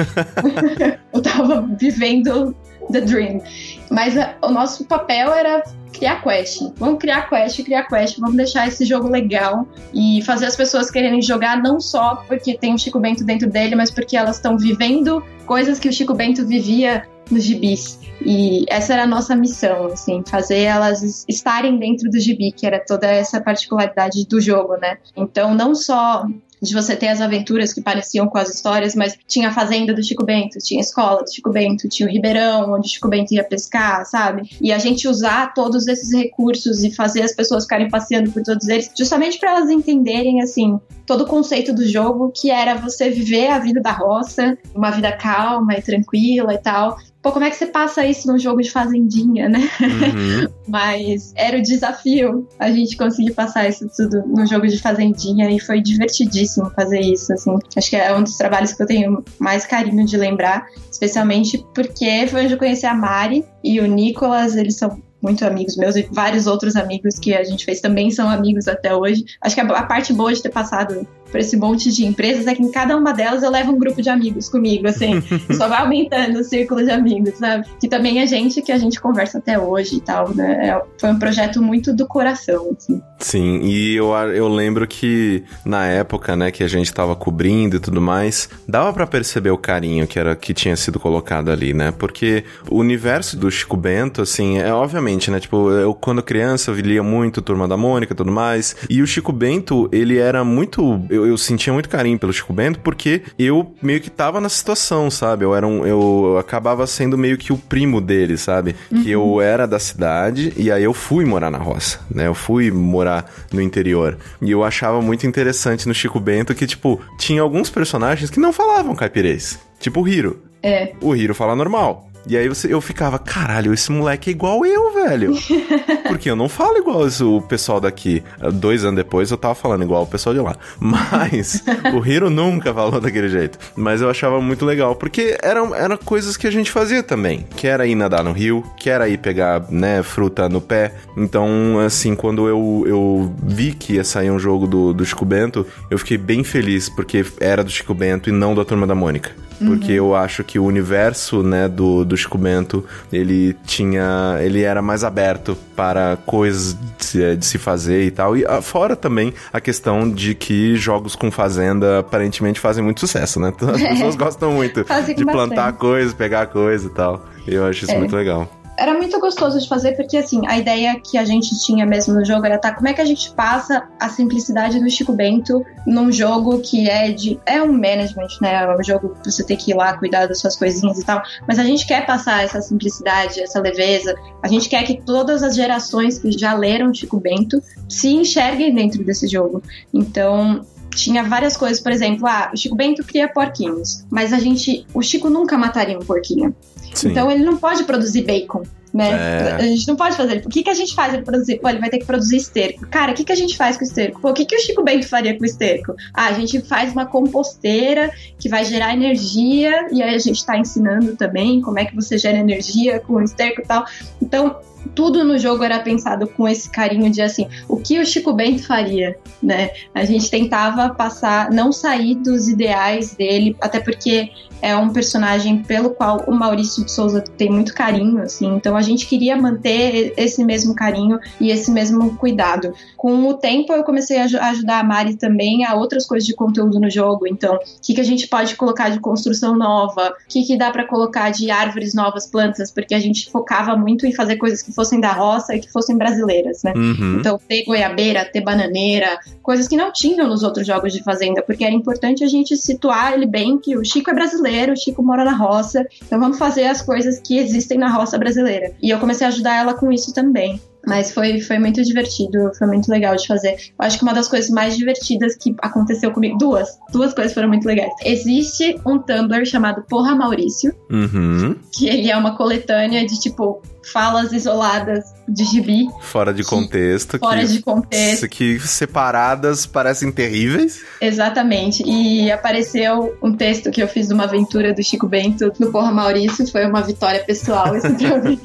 eu 1.13 1.21
tava 1.21 1.67
vivendo 1.77 2.55
the 2.91 3.01
dream. 3.01 3.41
Mas 3.89 4.17
a, 4.17 4.35
o 4.41 4.49
nosso 4.49 4.85
papel 4.85 5.33
era 5.33 5.63
criar 5.91 6.21
quest. 6.21 6.61
Vamos 6.77 6.99
criar 6.99 7.29
quest, 7.29 7.63
criar 7.63 7.83
quest, 7.83 8.19
vamos 8.19 8.35
deixar 8.35 8.67
esse 8.67 8.85
jogo 8.85 9.07
legal 9.07 9.67
e 9.93 10.21
fazer 10.23 10.45
as 10.45 10.55
pessoas 10.55 10.89
quererem 10.89 11.21
jogar 11.21 11.61
não 11.61 11.79
só 11.79 12.15
porque 12.27 12.57
tem 12.57 12.73
o 12.73 12.77
Chico 12.77 12.99
Bento 12.99 13.23
dentro 13.23 13.49
dele, 13.49 13.75
mas 13.75 13.91
porque 13.91 14.17
elas 14.17 14.37
estão 14.37 14.57
vivendo 14.57 15.23
coisas 15.45 15.79
que 15.79 15.89
o 15.89 15.93
Chico 15.93 16.13
Bento 16.13 16.45
vivia 16.45 17.07
nos 17.29 17.43
gibis. 17.43 17.99
E 18.23 18.65
essa 18.69 18.93
era 18.93 19.03
a 19.03 19.07
nossa 19.07 19.35
missão, 19.35 19.85
assim, 19.87 20.23
fazer 20.27 20.59
elas 20.59 21.25
estarem 21.27 21.77
dentro 21.77 22.09
do 22.09 22.19
gibi, 22.19 22.51
que 22.51 22.65
era 22.65 22.79
toda 22.79 23.07
essa 23.07 23.41
particularidade 23.41 24.25
do 24.27 24.39
jogo, 24.39 24.75
né? 24.77 24.97
Então, 25.15 25.55
não 25.55 25.73
só 25.73 26.25
de 26.61 26.73
você 26.73 26.95
ter 26.95 27.07
as 27.07 27.21
aventuras 27.21 27.73
que 27.73 27.81
pareciam 27.81 28.27
com 28.27 28.37
as 28.37 28.53
histórias, 28.53 28.95
mas 28.95 29.17
tinha 29.27 29.49
a 29.49 29.53
fazenda 29.53 29.93
do 29.93 30.03
Chico 30.03 30.23
Bento, 30.23 30.59
tinha 30.59 30.79
a 30.79 30.83
escola 30.83 31.23
do 31.23 31.33
Chico 31.33 31.49
Bento, 31.49 31.89
tinha 31.89 32.07
o 32.07 32.11
Ribeirão, 32.11 32.73
onde 32.73 32.87
o 32.87 32.91
Chico 32.91 33.07
Bento 33.07 33.33
ia 33.33 33.43
pescar, 33.43 34.05
sabe? 34.05 34.49
E 34.61 34.71
a 34.71 34.77
gente 34.77 35.07
usar 35.07 35.53
todos 35.53 35.87
esses 35.87 36.13
recursos 36.13 36.83
e 36.83 36.91
fazer 36.91 37.23
as 37.23 37.33
pessoas 37.33 37.63
ficarem 37.63 37.89
passeando 37.89 38.31
por 38.31 38.43
todos 38.43 38.67
eles, 38.67 38.91
justamente 38.95 39.39
para 39.39 39.51
elas 39.57 39.69
entenderem, 39.69 40.41
assim, 40.41 40.79
todo 41.05 41.21
o 41.21 41.27
conceito 41.27 41.73
do 41.73 41.85
jogo, 41.87 42.31
que 42.33 42.51
era 42.51 42.75
você 42.75 43.09
viver 43.09 43.47
a 43.47 43.59
vida 43.59 43.81
da 43.81 43.91
roça, 43.91 44.57
uma 44.75 44.91
vida 44.91 45.11
calma 45.11 45.75
e 45.75 45.81
tranquila 45.81 46.53
e 46.53 46.57
tal, 46.57 46.97
Pô, 47.21 47.31
como 47.31 47.45
é 47.45 47.51
que 47.51 47.55
você 47.55 47.67
passa 47.67 48.03
isso 48.05 48.27
num 48.27 48.39
jogo 48.39 48.61
de 48.61 48.71
fazendinha, 48.71 49.47
né? 49.47 49.69
Uhum. 49.79 50.51
Mas 50.67 51.31
era 51.35 51.57
o 51.57 51.61
desafio 51.61 52.47
a 52.57 52.71
gente 52.71 52.97
conseguir 52.97 53.33
passar 53.33 53.69
isso 53.69 53.87
tudo 53.95 54.23
no 54.25 54.45
jogo 54.47 54.67
de 54.67 54.79
fazendinha 54.79 55.49
e 55.51 55.59
foi 55.59 55.81
divertidíssimo 55.81 56.71
fazer 56.71 56.99
isso, 56.99 57.31
assim. 57.33 57.55
Acho 57.75 57.89
que 57.89 57.95
é 57.95 58.15
um 58.15 58.23
dos 58.23 58.37
trabalhos 58.37 58.73
que 58.73 58.81
eu 58.81 58.87
tenho 58.87 59.23
mais 59.37 59.65
carinho 59.65 60.05
de 60.05 60.17
lembrar, 60.17 60.65
especialmente 60.91 61.63
porque 61.75 62.27
foi 62.27 62.45
onde 62.45 62.53
eu 62.53 62.59
conheci 62.59 62.87
a 62.87 62.93
Mari 62.93 63.45
e 63.63 63.79
o 63.79 63.85
Nicolas, 63.85 64.55
eles 64.55 64.77
são 64.77 64.99
muito 65.21 65.45
amigos 65.45 65.77
meus 65.77 65.95
e 65.95 66.07
vários 66.11 66.47
outros 66.47 66.75
amigos 66.75 67.19
que 67.19 67.33
a 67.35 67.43
gente 67.43 67.63
fez 67.63 67.79
também 67.79 68.09
são 68.09 68.27
amigos 68.29 68.67
até 68.67 68.95
hoje. 68.95 69.23
Acho 69.39 69.55
que 69.55 69.61
a 69.61 69.83
parte 69.83 70.11
boa 70.11 70.33
de 70.33 70.41
ter 70.41 70.49
passado 70.49 71.07
por 71.31 71.39
esse 71.39 71.57
monte 71.57 71.91
de 71.91 72.05
empresas 72.05 72.45
é 72.45 72.53
que 72.53 72.61
em 72.61 72.71
cada 72.71 72.95
uma 72.95 73.13
delas 73.13 73.43
eu 73.43 73.49
levo 73.49 73.71
um 73.71 73.79
grupo 73.79 74.01
de 74.01 74.09
amigos 74.09 74.49
comigo, 74.49 74.87
assim, 74.87 75.21
só 75.55 75.67
vai 75.67 75.81
aumentando 75.81 76.39
o 76.39 76.43
círculo 76.43 76.83
de 76.83 76.91
amigos, 76.91 77.37
sabe? 77.37 77.65
Que 77.79 77.87
também 77.87 78.21
é 78.21 78.27
gente 78.27 78.61
que 78.61 78.71
a 78.71 78.77
gente 78.77 78.99
conversa 78.99 79.37
até 79.37 79.57
hoje 79.57 79.97
e 79.97 80.01
tal, 80.01 80.33
né? 80.35 80.69
É, 80.69 80.81
foi 80.99 81.09
um 81.09 81.19
projeto 81.19 81.61
muito 81.61 81.93
do 81.93 82.05
coração, 82.05 82.75
assim. 82.77 83.01
Sim, 83.19 83.61
e 83.63 83.95
eu, 83.95 84.11
eu 84.13 84.47
lembro 84.47 84.87
que 84.87 85.43
na 85.65 85.85
época, 85.85 86.35
né, 86.35 86.51
que 86.51 86.63
a 86.63 86.67
gente 86.67 86.93
tava 86.93 87.15
cobrindo 87.15 87.77
e 87.77 87.79
tudo 87.79 88.01
mais, 88.01 88.49
dava 88.67 88.91
para 88.93 89.07
perceber 89.07 89.51
o 89.51 89.57
carinho 89.57 90.07
que 90.07 90.19
era 90.19 90.35
que 90.35 90.53
tinha 90.53 90.75
sido 90.75 90.99
colocado 90.99 91.49
ali, 91.49 91.73
né? 91.73 91.91
Porque 91.91 92.43
o 92.69 92.77
universo 92.77 93.37
do 93.37 93.49
Chico 93.49 93.77
Bento, 93.77 94.21
assim, 94.21 94.59
é 94.59 94.73
obviamente, 94.73 95.29
né? 95.29 95.39
Tipo, 95.39 95.69
eu 95.71 95.93
quando 95.93 96.21
criança 96.23 96.71
eu 96.71 96.75
lia 96.75 97.03
muito 97.03 97.41
Turma 97.41 97.67
da 97.67 97.77
Mônica 97.77 98.13
e 98.13 98.15
tudo 98.15 98.31
mais, 98.31 98.75
e 98.89 99.01
o 99.01 99.07
Chico 99.07 99.31
Bento, 99.31 99.89
ele 99.91 100.17
era 100.17 100.43
muito. 100.43 101.01
Eu, 101.09 101.20
eu 101.25 101.37
sentia 101.37 101.73
muito 101.73 101.89
carinho 101.89 102.17
pelo 102.17 102.33
Chico 102.33 102.53
Bento 102.53 102.79
porque 102.79 103.21
eu 103.37 103.73
meio 103.81 104.01
que 104.01 104.09
tava 104.09 104.41
na 104.41 104.49
situação, 104.49 105.11
sabe? 105.11 105.45
Eu 105.45 105.55
era 105.55 105.67
um. 105.67 105.85
Eu 105.85 106.37
acabava 106.39 106.87
sendo 106.87 107.17
meio 107.17 107.37
que 107.37 107.53
o 107.53 107.57
primo 107.57 107.99
dele, 108.01 108.37
sabe? 108.37 108.75
Uhum. 108.91 109.03
Que 109.03 109.11
eu 109.11 109.23
uhum. 109.23 109.41
era 109.41 109.67
da 109.67 109.79
cidade 109.79 110.53
e 110.57 110.71
aí 110.71 110.83
eu 110.83 110.93
fui 110.93 111.25
morar 111.25 111.51
na 111.51 111.57
roça, 111.57 111.99
né? 112.09 112.27
Eu 112.27 112.33
fui 112.33 112.71
morar 112.71 113.11
morar 113.11 113.31
no 113.51 113.61
interior. 113.61 114.17
E 114.41 114.51
eu 114.51 114.63
achava 114.63 115.01
muito 115.01 115.25
interessante 115.25 115.87
no 115.87 115.93
Chico 115.93 116.19
Bento 116.19 116.53
que, 116.55 116.67
tipo, 116.67 117.01
tinha 117.17 117.41
alguns 117.41 117.69
personagens 117.69 118.29
que 118.29 118.39
não 118.39 118.53
falavam 118.53 118.95
caipirês. 118.95 119.59
Tipo 119.79 120.01
o 120.01 120.07
Hiro. 120.07 120.43
É. 120.63 120.93
O 121.01 121.15
Hiro 121.15 121.33
fala 121.33 121.55
normal. 121.55 122.10
E 122.27 122.37
aí 122.37 122.47
você, 122.47 122.71
eu 122.71 122.79
ficava, 122.79 123.17
caralho, 123.17 123.73
esse 123.73 123.91
moleque 123.91 124.29
é 124.29 124.33
igual 124.33 124.65
eu, 124.65 124.93
velho. 124.93 125.33
Porque 126.07 126.29
eu 126.29 126.35
não 126.35 126.47
falo 126.47 126.77
igual 126.77 127.07
o 127.07 127.41
pessoal 127.41 127.79
daqui. 127.79 128.23
Dois 128.53 128.83
anos 128.83 128.95
depois 128.95 129.31
eu 129.31 129.37
tava 129.37 129.55
falando 129.55 129.83
igual 129.83 130.03
o 130.03 130.07
pessoal 130.07 130.35
de 130.35 130.41
lá. 130.41 130.55
Mas 130.79 131.63
o 131.93 132.05
Hiro 132.05 132.29
nunca 132.29 132.73
falou 132.73 132.99
daquele 133.01 133.29
jeito. 133.29 133.57
Mas 133.75 134.01
eu 134.01 134.09
achava 134.09 134.39
muito 134.39 134.65
legal, 134.65 134.95
porque 134.95 135.37
eram, 135.41 135.73
eram 135.73 135.97
coisas 135.97 136.37
que 136.37 136.45
a 136.45 136.51
gente 136.51 136.71
fazia 136.71 137.01
também. 137.01 137.45
Que 137.55 137.67
era 137.67 137.87
ir 137.87 137.95
nadar 137.95 138.23
no 138.23 138.31
rio, 138.31 138.63
que 138.77 138.89
era 138.89 139.07
ir 139.07 139.17
pegar, 139.17 139.65
né, 139.69 140.03
fruta 140.03 140.47
no 140.47 140.61
pé. 140.61 140.93
Então, 141.17 141.79
assim, 141.79 142.15
quando 142.15 142.47
eu, 142.47 142.83
eu 142.85 143.35
vi 143.43 143.73
que 143.73 143.93
ia 143.93 144.03
sair 144.03 144.29
um 144.29 144.39
jogo 144.39 144.67
do, 144.67 144.93
do 144.93 145.05
Chico 145.05 145.25
Bento, 145.25 145.65
eu 145.89 145.97
fiquei 145.97 146.17
bem 146.17 146.43
feliz, 146.43 146.89
porque 146.89 147.25
era 147.39 147.63
do 147.63 147.71
Chico 147.71 147.93
Bento 147.93 148.29
e 148.29 148.31
não 148.31 148.53
da 148.53 148.63
Turma 148.63 148.85
da 148.85 148.95
Mônica 148.95 149.31
porque 149.65 149.99
uhum. 149.99 150.07
eu 150.07 150.15
acho 150.15 150.43
que 150.43 150.59
o 150.59 150.65
universo, 150.65 151.43
né, 151.43 151.67
do, 151.67 152.03
do 152.11 152.17
Chico 152.17 152.37
Bento, 152.37 152.85
ele 153.11 153.55
tinha, 153.65 154.37
ele 154.41 154.61
era 154.61 154.81
mais 154.81 155.03
aberto 155.03 155.57
para 155.75 156.17
coisas 156.25 156.77
de, 156.99 157.37
de 157.37 157.45
se 157.45 157.57
fazer 157.57 158.03
e 158.03 158.11
tal, 158.11 158.35
e 158.35 158.45
ah, 158.45 158.61
fora 158.61 158.95
também 158.95 159.33
a 159.51 159.61
questão 159.61 160.09
de 160.09 160.35
que 160.35 160.75
jogos 160.75 161.15
com 161.15 161.31
fazenda 161.31 161.99
aparentemente 161.99 162.59
fazem 162.59 162.83
muito 162.83 162.99
sucesso, 162.99 163.39
né? 163.39 163.53
As 163.73 163.81
pessoas 163.81 164.15
gostam 164.15 164.51
muito 164.51 164.85
de 165.15 165.25
plantar 165.25 165.73
coisas, 165.73 166.13
pegar 166.13 166.47
coisa 166.47 166.87
e 166.87 166.89
tal. 166.89 167.25
Eu 167.47 167.65
acho 167.65 167.85
isso 167.85 167.93
é. 167.93 167.97
muito 167.97 168.15
legal 168.15 168.60
era 168.81 168.95
muito 168.95 169.19
gostoso 169.19 169.59
de 169.59 169.67
fazer, 169.67 169.95
porque 169.95 170.17
assim, 170.17 170.41
a 170.47 170.57
ideia 170.57 170.99
que 170.99 171.15
a 171.15 171.23
gente 171.23 171.59
tinha 171.63 171.85
mesmo 171.85 172.15
no 172.15 172.25
jogo 172.25 172.47
era 172.47 172.57
tá, 172.57 172.73
como 172.73 172.87
é 172.87 172.93
que 172.93 173.01
a 173.01 173.05
gente 173.05 173.31
passa 173.31 173.87
a 173.99 174.09
simplicidade 174.09 174.79
do 174.79 174.89
Chico 174.89 175.13
Bento 175.13 175.63
num 175.85 176.11
jogo 176.11 176.59
que 176.59 176.89
é 176.89 177.11
de. 177.11 177.39
É 177.45 177.61
um 177.61 177.71
management, 177.71 178.39
né? 178.41 178.63
É 178.63 178.75
um 178.75 178.83
jogo 178.83 179.15
que 179.23 179.31
você 179.31 179.43
tem 179.43 179.55
que 179.55 179.69
ir 179.69 179.75
lá 179.75 179.95
cuidar 179.97 180.25
das 180.25 180.39
suas 180.39 180.55
coisinhas 180.55 180.97
e 180.97 181.05
tal. 181.05 181.21
Mas 181.47 181.59
a 181.59 181.63
gente 181.63 181.85
quer 181.85 182.07
passar 182.07 182.43
essa 182.43 182.59
simplicidade, 182.59 183.39
essa 183.39 183.59
leveza. 183.59 184.15
A 184.41 184.47
gente 184.47 184.67
quer 184.67 184.83
que 184.83 184.99
todas 184.99 185.43
as 185.43 185.55
gerações 185.55 186.17
que 186.17 186.31
já 186.31 186.53
leram 186.55 186.91
Chico 186.91 187.19
Bento 187.19 187.61
se 187.87 188.09
enxerguem 188.09 188.73
dentro 188.73 189.03
desse 189.03 189.27
jogo. 189.27 189.61
Então, 189.93 190.65
tinha 190.95 191.23
várias 191.23 191.55
coisas, 191.55 191.79
por 191.79 191.91
exemplo, 191.91 192.27
ah, 192.27 192.51
o 192.53 192.57
Chico 192.57 192.75
Bento 192.75 193.03
cria 193.03 193.27
porquinhos, 193.27 194.03
mas 194.09 194.33
a 194.33 194.39
gente, 194.39 194.85
o 194.93 195.01
Chico 195.01 195.29
nunca 195.29 195.57
mataria 195.57 195.97
um 195.97 196.03
porquinho. 196.03 196.55
Sim. 196.93 197.09
Então 197.09 197.31
ele 197.31 197.43
não 197.43 197.57
pode 197.57 197.83
produzir 197.83 198.23
bacon. 198.23 198.63
Né? 198.93 199.09
É. 199.09 199.55
A 199.55 199.61
gente 199.61 199.87
não 199.87 199.95
pode 199.95 200.17
fazer. 200.17 200.43
O 200.45 200.49
que, 200.49 200.63
que 200.63 200.69
a 200.69 200.73
gente 200.73 200.93
faz 200.93 201.13
ele 201.13 201.23
produzir? 201.23 201.59
Pô, 201.59 201.69
ele 201.69 201.79
vai 201.79 201.89
ter 201.89 201.99
que 201.99 202.05
produzir 202.05 202.37
esterco. 202.37 202.85
Cara, 202.87 203.13
o 203.13 203.15
que, 203.15 203.23
que 203.23 203.31
a 203.31 203.35
gente 203.35 203.55
faz 203.55 203.77
com 203.77 203.83
o 203.83 203.87
esterco? 203.87 204.19
Pô, 204.19 204.29
o 204.29 204.33
que, 204.33 204.45
que 204.45 204.55
o 204.55 204.59
Chico 204.59 204.83
Bento 204.83 205.07
faria 205.07 205.35
com 205.37 205.43
o 205.43 205.45
esterco? 205.45 205.95
Ah, 206.13 206.27
a 206.27 206.33
gente 206.33 206.59
faz 206.61 206.91
uma 206.91 207.05
composteira 207.05 208.11
que 208.37 208.49
vai 208.49 208.65
gerar 208.65 208.93
energia, 208.93 209.87
e 209.91 210.03
aí 210.03 210.13
a 210.15 210.19
gente 210.19 210.37
está 210.37 210.57
ensinando 210.57 211.15
também 211.15 211.61
como 211.61 211.79
é 211.79 211.85
que 211.85 211.95
você 211.95 212.17
gera 212.17 212.37
energia 212.37 212.99
com 212.99 213.13
o 213.13 213.21
esterco 213.21 213.61
e 213.61 213.65
tal. 213.65 213.85
Então, 214.21 214.57
tudo 214.95 215.23
no 215.23 215.37
jogo 215.37 215.63
era 215.63 215.79
pensado 215.79 216.27
com 216.27 216.47
esse 216.47 216.69
carinho 216.69 217.09
de 217.09 217.21
assim, 217.21 217.47
o 217.67 217.77
que 217.77 217.99
o 217.99 218.05
Chico 218.05 218.33
Bento 218.33 218.65
faria, 218.65 219.17
né? 219.41 219.71
A 219.93 220.03
gente 220.03 220.29
tentava 220.29 220.89
passar, 220.93 221.51
não 221.51 221.71
sair 221.71 222.15
dos 222.15 222.47
ideais 222.47 223.15
dele, 223.15 223.55
até 223.61 223.79
porque 223.79 224.31
é 224.61 224.75
um 224.75 224.89
personagem 224.89 225.63
pelo 225.63 225.91
qual 225.91 226.23
o 226.27 226.31
Maurício 226.31 226.85
de 226.85 226.91
Souza 226.91 227.21
tem 227.21 227.49
muito 227.49 227.73
carinho, 227.73 228.21
assim. 228.21 228.55
Então 228.55 228.75
a 228.75 228.80
gente 228.81 229.07
queria 229.07 229.35
manter 229.35 230.13
esse 230.17 230.43
mesmo 230.43 230.75
carinho 230.75 231.19
e 231.39 231.49
esse 231.51 231.71
mesmo 231.71 232.15
cuidado. 232.17 232.73
Com 232.97 233.27
o 233.27 233.33
tempo 233.33 233.73
eu 233.73 233.83
comecei 233.83 234.17
a 234.17 234.49
ajudar 234.49 234.79
a 234.79 234.83
Mari 234.83 235.15
também 235.15 235.65
a 235.65 235.75
outras 235.75 236.05
coisas 236.05 236.27
de 236.27 236.33
conteúdo 236.33 236.79
no 236.79 236.89
jogo. 236.89 237.27
Então, 237.27 237.55
o 237.55 237.59
que, 237.81 237.93
que 237.93 238.01
a 238.01 238.05
gente 238.05 238.27
pode 238.27 238.55
colocar 238.55 238.89
de 238.89 238.99
construção 238.99 239.55
nova? 239.55 240.09
O 240.09 240.13
que, 240.27 240.43
que 240.43 240.57
dá 240.57 240.71
para 240.71 240.85
colocar 240.85 241.29
de 241.31 241.49
árvores 241.49 241.93
novas, 241.93 242.27
plantas? 242.27 242.71
Porque 242.71 242.93
a 242.93 242.99
gente 242.99 243.29
focava 243.29 243.75
muito 243.75 244.05
em 244.05 244.13
fazer 244.13 244.37
coisas 244.37 244.61
que 244.61 244.71
fossem 244.71 244.99
da 244.99 245.11
roça 245.11 245.55
e 245.55 245.59
que 245.59 245.71
fossem 245.71 245.97
brasileiras, 245.97 246.63
né? 246.63 246.73
Uhum. 246.75 247.17
Então, 247.19 247.39
ter 247.47 247.63
goiabeira, 247.65 248.25
ter 248.25 248.41
bananeira, 248.41 249.19
coisas 249.41 249.67
que 249.67 249.75
não 249.75 249.91
tinham 249.91 250.27
nos 250.27 250.43
outros 250.43 250.65
jogos 250.65 250.93
de 250.93 251.03
fazenda, 251.03 251.41
porque 251.41 251.63
era 251.63 251.73
importante 251.73 252.23
a 252.23 252.27
gente 252.27 252.55
situar 252.55 253.13
ele 253.13 253.25
bem 253.25 253.57
que 253.57 253.77
o 253.77 253.83
Chico 253.83 254.09
é 254.09 254.13
brasileiro, 254.13 254.73
o 254.73 254.77
Chico 254.77 255.03
mora 255.03 255.23
na 255.23 255.35
roça, 255.35 255.85
então 256.05 256.19
vamos 256.19 256.37
fazer 256.37 256.65
as 256.65 256.81
coisas 256.81 257.19
que 257.19 257.37
existem 257.37 257.77
na 257.77 257.89
roça 257.89 258.17
brasileira. 258.17 258.70
E 258.81 258.89
eu 258.89 258.99
comecei 258.99 259.25
a 259.25 259.29
ajudar 259.29 259.55
ela 259.55 259.73
com 259.73 259.91
isso 259.91 260.13
também. 260.13 260.61
Mas 260.85 261.11
foi, 261.11 261.39
foi 261.41 261.59
muito 261.59 261.83
divertido, 261.83 262.51
foi 262.57 262.67
muito 262.67 262.89
legal 262.89 263.15
de 263.15 263.27
fazer. 263.27 263.51
Eu 263.51 263.85
acho 263.85 263.97
que 263.97 264.03
uma 264.03 264.13
das 264.13 264.27
coisas 264.27 264.49
mais 264.49 264.75
divertidas 264.75 265.35
que 265.35 265.55
aconteceu 265.61 266.11
comigo, 266.11 266.37
duas, 266.37 266.77
duas 266.91 267.13
coisas 267.13 267.33
foram 267.33 267.47
muito 267.47 267.65
legais. 267.65 267.91
Existe 268.03 268.79
um 268.85 268.97
Tumblr 268.97 269.45
chamado 269.45 269.83
Porra 269.83 270.15
Maurício, 270.15 270.73
uhum. 270.89 271.55
que 271.71 271.87
ele 271.87 272.09
é 272.09 272.17
uma 272.17 272.35
coletânea 272.35 273.05
de 273.05 273.19
tipo 273.19 273.61
falas 273.83 274.31
isoladas 274.31 275.05
de 275.27 275.43
gibi. 275.43 275.87
Fora 276.01 276.33
de 276.33 276.43
contexto. 276.43 277.17
Fora 277.17 277.41
que, 277.41 277.47
de 277.47 277.61
contexto. 277.61 278.29
Que 278.29 278.59
separadas 278.59 279.65
parecem 279.65 280.11
terríveis. 280.11 280.83
Exatamente. 280.99 281.83
E 281.85 282.31
apareceu 282.31 283.17
um 283.21 283.33
texto 283.33 283.71
que 283.71 283.81
eu 283.81 283.87
fiz 283.87 284.07
de 284.07 284.13
uma 284.13 284.25
aventura 284.25 284.73
do 284.73 284.83
Chico 284.83 285.07
Bento 285.07 285.51
no 285.59 285.71
Porra 285.71 285.91
Maurício. 285.91 286.45
Foi 286.51 286.65
uma 286.65 286.81
vitória 286.81 287.23
pessoal 287.23 287.75
esse 287.75 287.91
pra 287.93 288.17
mim. 288.21 288.39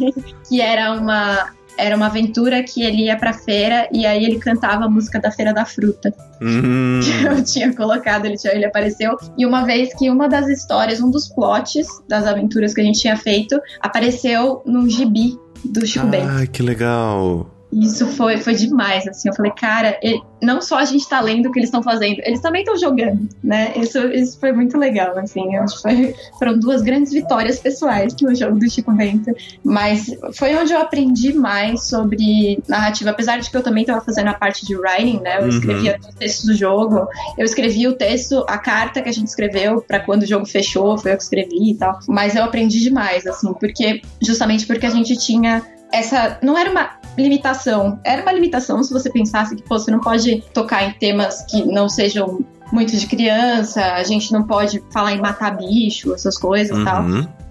que 0.48 0.60
era 0.60 0.92
uma 0.92 1.50
era 1.78 1.96
uma 1.96 2.06
aventura 2.06 2.62
que 2.62 2.82
ele 2.82 3.04
ia 3.04 3.16
pra 3.16 3.32
feira 3.32 3.88
e 3.92 4.06
aí 4.06 4.24
ele 4.24 4.38
cantava 4.38 4.84
a 4.84 4.88
música 4.88 5.20
da 5.20 5.30
Feira 5.30 5.52
da 5.52 5.64
Fruta. 5.64 6.12
Hum. 6.40 7.00
Que 7.02 7.24
eu 7.26 7.44
tinha 7.44 7.74
colocado, 7.74 8.26
ele, 8.26 8.36
tinha, 8.36 8.54
ele 8.54 8.64
apareceu. 8.64 9.16
E 9.38 9.46
uma 9.46 9.64
vez 9.64 9.94
que 9.94 10.10
uma 10.10 10.28
das 10.28 10.48
histórias, 10.48 11.00
um 11.00 11.10
dos 11.10 11.28
plots 11.28 11.86
das 12.08 12.26
aventuras 12.26 12.74
que 12.74 12.80
a 12.80 12.84
gente 12.84 13.00
tinha 13.00 13.16
feito, 13.16 13.60
apareceu 13.80 14.62
num 14.66 14.88
gibi 14.88 15.38
do 15.64 15.86
Chico 15.86 16.06
ah, 16.06 16.10
Bento. 16.10 16.28
Ah, 16.28 16.46
que 16.46 16.62
legal! 16.62 17.55
Isso 17.78 18.06
foi, 18.06 18.38
foi 18.38 18.54
demais, 18.54 19.06
assim. 19.06 19.28
Eu 19.28 19.34
falei, 19.34 19.52
cara, 19.52 19.98
ele, 20.02 20.22
não 20.42 20.62
só 20.62 20.78
a 20.78 20.84
gente 20.84 21.06
tá 21.06 21.20
lendo 21.20 21.46
o 21.46 21.52
que 21.52 21.58
eles 21.58 21.68
estão 21.68 21.82
fazendo, 21.82 22.20
eles 22.24 22.40
também 22.40 22.62
estão 22.62 22.76
jogando, 22.76 23.28
né? 23.44 23.72
Isso, 23.76 23.98
isso 24.08 24.40
foi 24.40 24.52
muito 24.52 24.78
legal, 24.78 25.18
assim. 25.18 25.44
Foi, 25.82 26.14
foram 26.38 26.58
duas 26.58 26.80
grandes 26.80 27.12
vitórias 27.12 27.58
pessoais 27.58 28.14
no 28.20 28.34
jogo 28.34 28.58
do 28.58 28.70
Chico 28.70 28.92
Bento. 28.92 29.30
Mas 29.62 30.06
foi 30.34 30.56
onde 30.56 30.72
eu 30.72 30.80
aprendi 30.80 31.34
mais 31.34 31.86
sobre 31.86 32.62
narrativa, 32.66 33.10
apesar 33.10 33.38
de 33.38 33.50
que 33.50 33.56
eu 33.56 33.62
também 33.62 33.82
estava 33.82 34.00
fazendo 34.00 34.28
a 34.28 34.34
parte 34.34 34.64
de 34.64 34.74
writing, 34.74 35.20
né? 35.20 35.38
Eu 35.38 35.42
uhum. 35.42 35.48
escrevia 35.48 35.98
o 36.02 36.14
texto 36.14 36.46
do 36.46 36.54
jogo, 36.54 37.06
eu 37.36 37.44
escrevi 37.44 37.86
o 37.86 37.94
texto, 37.94 38.44
a 38.48 38.56
carta 38.56 39.02
que 39.02 39.08
a 39.08 39.12
gente 39.12 39.26
escreveu 39.26 39.82
para 39.82 40.00
quando 40.00 40.22
o 40.22 40.26
jogo 40.26 40.46
fechou, 40.46 40.96
foi 40.96 41.12
eu 41.12 41.16
que 41.16 41.22
escrevi 41.22 41.72
e 41.72 41.74
tal. 41.74 41.98
Mas 42.08 42.34
eu 42.34 42.42
aprendi 42.42 42.80
demais, 42.80 43.26
assim, 43.26 43.52
porque 43.52 44.00
justamente 44.22 44.66
porque 44.66 44.86
a 44.86 44.90
gente 44.90 45.16
tinha 45.16 45.62
essa 45.92 46.38
não 46.42 46.58
era 46.58 46.70
uma 46.70 46.90
limitação, 47.16 47.98
era 48.04 48.22
uma 48.22 48.32
limitação 48.32 48.82
se 48.82 48.92
você 48.92 49.10
pensasse 49.10 49.56
que 49.56 49.62
pô, 49.62 49.78
você 49.78 49.90
não 49.90 50.00
pode 50.00 50.42
tocar 50.52 50.84
em 50.84 50.92
temas 50.92 51.44
que 51.48 51.64
não 51.64 51.88
sejam 51.88 52.44
muito 52.72 52.96
de 52.96 53.06
criança, 53.06 53.94
a 53.94 54.02
gente 54.02 54.32
não 54.32 54.42
pode 54.42 54.82
falar 54.92 55.12
em 55.12 55.20
matar 55.20 55.56
bicho, 55.56 56.12
essas 56.12 56.36
coisas 56.36 56.76
e 56.76 56.80
uhum. 56.80 56.84
tal. 56.84 57.04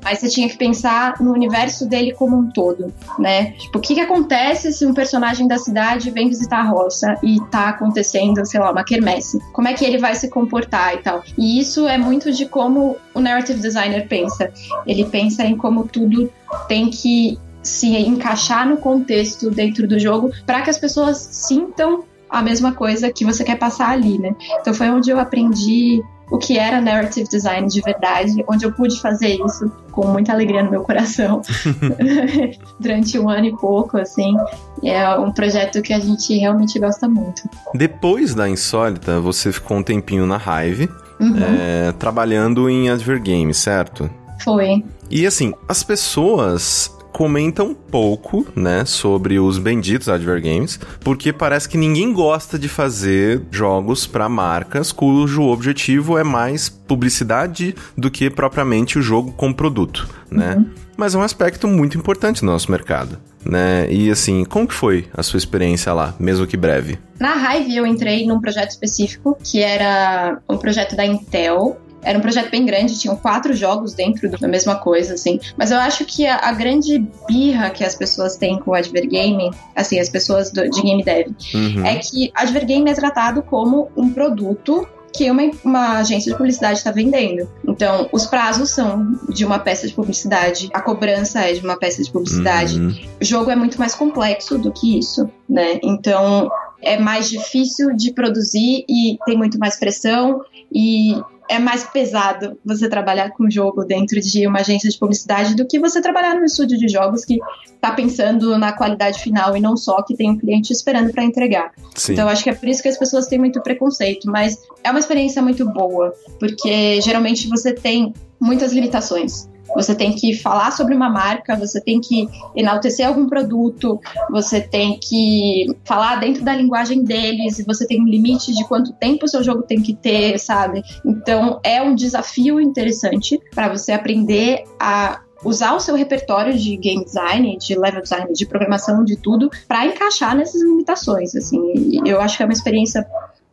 Mas 0.04 0.20
você 0.20 0.30
tinha 0.30 0.48
que 0.48 0.56
pensar 0.56 1.20
no 1.20 1.32
universo 1.32 1.88
dele 1.88 2.14
como 2.14 2.38
um 2.38 2.52
todo, 2.52 2.94
né? 3.18 3.54
Tipo, 3.54 3.80
o 3.80 3.82
que, 3.82 3.96
que 3.96 4.02
acontece 4.02 4.72
se 4.72 4.86
um 4.86 4.94
personagem 4.94 5.48
da 5.48 5.58
cidade 5.58 6.12
vem 6.12 6.30
visitar 6.30 6.60
a 6.60 6.64
roça 6.64 7.16
e 7.24 7.40
tá 7.50 7.70
acontecendo, 7.70 8.46
sei 8.46 8.60
lá, 8.60 8.72
uma 8.72 8.84
quermesse? 8.84 9.40
Como 9.52 9.68
é 9.68 9.74
que 9.74 9.84
ele 9.84 9.98
vai 9.98 10.14
se 10.14 10.30
comportar 10.30 10.94
e 10.94 10.98
tal? 10.98 11.24
E 11.36 11.60
isso 11.60 11.88
é 11.88 11.98
muito 11.98 12.32
de 12.32 12.46
como 12.46 12.98
o 13.16 13.20
narrative 13.20 13.60
designer 13.60 14.08
pensa. 14.08 14.52
Ele 14.86 15.06
pensa 15.06 15.44
em 15.44 15.58
como 15.58 15.88
tudo 15.88 16.32
tem 16.68 16.92
que 16.92 17.40
se 17.66 17.88
encaixar 17.98 18.68
no 18.68 18.78
contexto 18.78 19.50
dentro 19.50 19.88
do 19.88 20.00
jogo 20.00 20.32
para 20.46 20.62
que 20.62 20.70
as 20.70 20.78
pessoas 20.78 21.18
sintam 21.18 22.04
a 22.30 22.42
mesma 22.42 22.74
coisa 22.74 23.12
que 23.12 23.26
você 23.26 23.44
quer 23.44 23.58
passar 23.58 23.90
ali, 23.90 24.20
né? 24.20 24.36
Então 24.60 24.74
foi 24.74 24.90
onde 24.90 25.10
eu 25.10 25.20
aprendi 25.20 26.04
o 26.30 26.38
que 26.38 26.58
era 26.58 26.82
narrative 26.82 27.28
design 27.28 27.68
de 27.68 27.82
verdade, 27.82 28.44
onde 28.48 28.66
eu 28.66 28.72
pude 28.72 29.00
fazer 29.00 29.38
isso 29.46 29.72
com 29.92 30.08
muita 30.08 30.34
alegria 30.34 30.64
no 30.64 30.72
meu 30.72 30.82
coração 30.82 31.42
durante 32.80 33.18
um 33.20 33.30
ano 33.30 33.46
e 33.46 33.58
pouco, 33.58 33.98
assim. 33.98 34.36
É 34.84 35.08
um 35.18 35.32
projeto 35.32 35.82
que 35.82 35.94
a 35.94 36.00
gente 36.00 36.36
realmente 36.38 36.80
gosta 36.80 37.08
muito. 37.08 37.44
Depois 37.74 38.34
da 38.34 38.50
Insólita, 38.50 39.20
você 39.20 39.52
ficou 39.52 39.78
um 39.78 39.84
tempinho 39.84 40.26
na 40.26 40.38
Hive, 40.38 40.90
uhum. 41.20 41.36
é, 41.38 41.92
trabalhando 41.94 42.70
em 42.70 42.90
Adver 42.90 43.22
Games, 43.22 43.58
certo? 43.58 44.10
Foi. 44.44 44.84
E 45.10 45.26
assim, 45.26 45.54
as 45.68 45.84
pessoas 45.84 46.95
comenta 47.16 47.64
um 47.64 47.74
pouco, 47.74 48.46
né, 48.54 48.84
sobre 48.84 49.40
os 49.40 49.58
benditos 49.58 50.10
Adver 50.10 50.42
Games, 50.42 50.78
porque 51.00 51.32
parece 51.32 51.70
que 51.70 51.78
ninguém 51.78 52.12
gosta 52.12 52.60
de 52.60 52.68
fazer 52.68 53.42
jogos 53.50 54.06
para 54.06 54.28
marcas 54.28 54.92
cujo 54.92 55.44
objetivo 55.44 56.18
é 56.18 56.26
mais 56.26 56.68
publicidade 56.68 57.74
do 57.98 58.12
que 58.12 58.30
propriamente 58.30 59.00
o 59.00 59.02
jogo 59.02 59.32
como 59.32 59.56
produto, 59.56 60.10
né? 60.30 60.56
Uhum. 60.58 60.70
Mas 60.98 61.16
é 61.16 61.18
um 61.18 61.22
aspecto 61.22 61.70
muito 61.70 61.98
importante 61.98 62.44
no 62.44 62.52
nosso 62.52 62.70
mercado. 62.70 63.18
Né? 63.46 63.88
E 63.92 64.10
assim, 64.10 64.44
como 64.44 64.68
que 64.68 64.74
foi 64.74 65.08
a 65.14 65.22
sua 65.24 65.38
experiência 65.38 65.94
lá, 65.94 66.16
mesmo 66.20 66.48
que 66.48 66.58
breve? 66.58 66.98
Na 67.20 67.36
Hive 67.36 67.78
eu 67.78 67.86
entrei 67.86 68.26
num 68.26 68.42
projeto 68.42 68.72
específico, 68.72 69.38
que 69.42 69.62
era 69.62 70.40
um 70.50 70.58
projeto 70.58 70.96
da 70.96 71.06
Intel, 71.06 71.80
era 72.06 72.18
um 72.18 72.22
projeto 72.22 72.50
bem 72.52 72.66
grande, 72.66 72.98
tinham 72.98 73.16
quatro 73.18 73.54
jogos 73.54 73.94
dentro 73.94 74.30
da 74.30 74.48
mesma 74.48 74.76
coisa, 74.76 75.16
assim. 75.16 75.40
Mas 75.58 75.72
eu 75.72 75.80
acho 75.80 76.06
que 76.06 76.26
a, 76.26 76.38
a 76.38 76.52
grande 76.52 77.00
birra 77.28 77.70
que 77.72 77.84
as 77.84 77.96
pessoas 77.96 78.38
têm 78.38 78.60
com 78.60 78.72
o 78.72 78.74
Advergame, 78.76 79.52
assim, 79.76 80.00
as 80.00 80.08
pessoas 80.08 80.52
do, 80.52 80.70
de 80.70 80.82
game 80.82 81.04
dev, 81.04 81.28
uhum. 81.54 81.86
é 81.86 81.96
que 81.96 82.32
Advergame 82.36 82.92
é 82.92 82.94
tratado 82.94 83.42
como 83.42 83.90
um 83.98 84.10
produto 84.12 84.88
que 85.12 85.32
uma, 85.32 85.44
uma, 85.64 86.00
agência 86.00 86.32
de 86.32 86.38
publicidade 86.38 86.78
está 86.78 86.92
vendendo. 86.92 87.50
Então, 87.66 88.10
os 88.12 88.26
prazos 88.26 88.70
são 88.72 89.18
de 89.30 89.46
uma 89.46 89.58
peça 89.58 89.88
de 89.88 89.94
publicidade, 89.94 90.70
a 90.74 90.82
cobrança 90.82 91.40
é 91.40 91.54
de 91.54 91.62
uma 91.62 91.78
peça 91.78 92.04
de 92.04 92.12
publicidade. 92.12 92.80
Uhum. 92.80 92.94
O 93.22 93.24
jogo 93.24 93.50
é 93.50 93.56
muito 93.56 93.80
mais 93.80 93.96
complexo 93.96 94.58
do 94.58 94.74
que 94.74 95.00
isso, 95.00 95.30
né? 95.50 95.80
Então, 95.82 96.50
é 96.82 96.98
mais 96.98 97.30
difícil 97.30 97.96
de 97.96 98.12
produzir 98.14 98.86
e 98.90 99.18
tem 99.26 99.38
muito 99.38 99.58
mais 99.58 99.78
pressão 99.78 100.42
e 100.72 101.16
é 101.48 101.60
mais 101.60 101.84
pesado 101.84 102.58
você 102.66 102.90
trabalhar 102.90 103.32
com 103.32 103.50
jogo 103.50 103.84
dentro 103.84 104.20
de 104.20 104.48
uma 104.48 104.60
agência 104.60 104.90
de 104.90 104.98
publicidade 104.98 105.56
do 105.56 105.66
que 105.66 105.80
você 105.80 106.02
trabalhar 106.02 106.36
num 106.36 106.46
estúdio 106.46 106.78
de 106.78 106.88
jogos 106.88 107.24
que 107.24 107.40
está 107.66 107.92
pensando 107.92 108.58
na 108.58 108.74
qualidade 108.74 109.20
final 109.22 109.56
e 109.56 109.60
não 109.60 109.78
só 109.78 110.02
que 110.02 110.16
tem 110.16 110.32
um 110.32 110.38
cliente 110.38 110.74
esperando 110.74 111.12
para 111.12 111.24
entregar. 111.24 111.72
Sim. 111.96 112.14
Então 112.14 112.28
acho 112.28 112.44
que 112.44 112.50
é 112.50 112.56
por 112.56 112.68
isso 112.68 112.82
que 112.82 112.90
as 112.90 112.98
pessoas 112.98 113.28
têm 113.28 113.40
muito 113.40 113.62
preconceito, 113.62 114.30
mas 114.30 114.58
é 114.84 114.90
uma 114.90 115.00
experiência 115.00 115.42
muito 115.42 115.66
boa, 115.72 116.14
porque 116.40 117.00
geralmente 117.02 117.48
você 117.48 117.74
tem 117.74 118.14
muitas 118.40 118.74
limitações. 118.74 119.48
Você 119.76 119.94
tem 119.94 120.14
que 120.14 120.34
falar 120.36 120.72
sobre 120.72 120.96
uma 120.96 121.10
marca, 121.10 121.56
você 121.56 121.82
tem 121.82 122.00
que 122.00 122.28
enaltecer 122.56 123.08
algum 123.08 123.28
produto, 123.28 124.00
você 124.30 124.62
tem 124.62 124.98
que 125.00 125.66
falar 125.84 126.16
dentro 126.18 126.44
da 126.44 126.56
linguagem 126.56 127.04
deles, 127.04 127.64
você 127.66 127.86
tem 127.86 128.02
um 128.02 128.08
limite 128.08 128.54
de 128.54 128.64
quanto 128.68 128.94
tempo 128.94 129.26
o 129.26 129.28
seu 129.28 129.44
jogo 129.44 129.64
tem 129.64 129.82
que 129.82 129.94
ter, 129.94 130.40
sabe? 130.40 130.82
Então 131.06 131.60
é 131.64 131.82
um 131.82 131.94
desafio 131.94 132.60
interessante 132.60 133.40
para 133.54 133.70
você 133.70 133.92
aprender 133.92 134.64
a 134.80 135.22
usar 135.44 135.76
o 135.76 135.80
seu 135.80 135.96
repertório 135.96 136.58
de 136.58 136.76
game 136.76 137.04
design, 137.04 137.58
de 137.58 137.78
level 137.78 138.02
design, 138.02 138.34
de 138.34 138.46
programação, 138.46 139.04
de 139.04 139.16
tudo, 139.16 139.50
para 139.68 139.86
encaixar 139.86 140.36
nessas 140.36 140.62
limitações. 140.62 141.36
Assim, 141.36 142.02
eu 142.06 142.20
acho 142.20 142.38
que 142.38 142.44
é 142.44 142.46
uma 142.46 142.54
experiência 142.54 143.06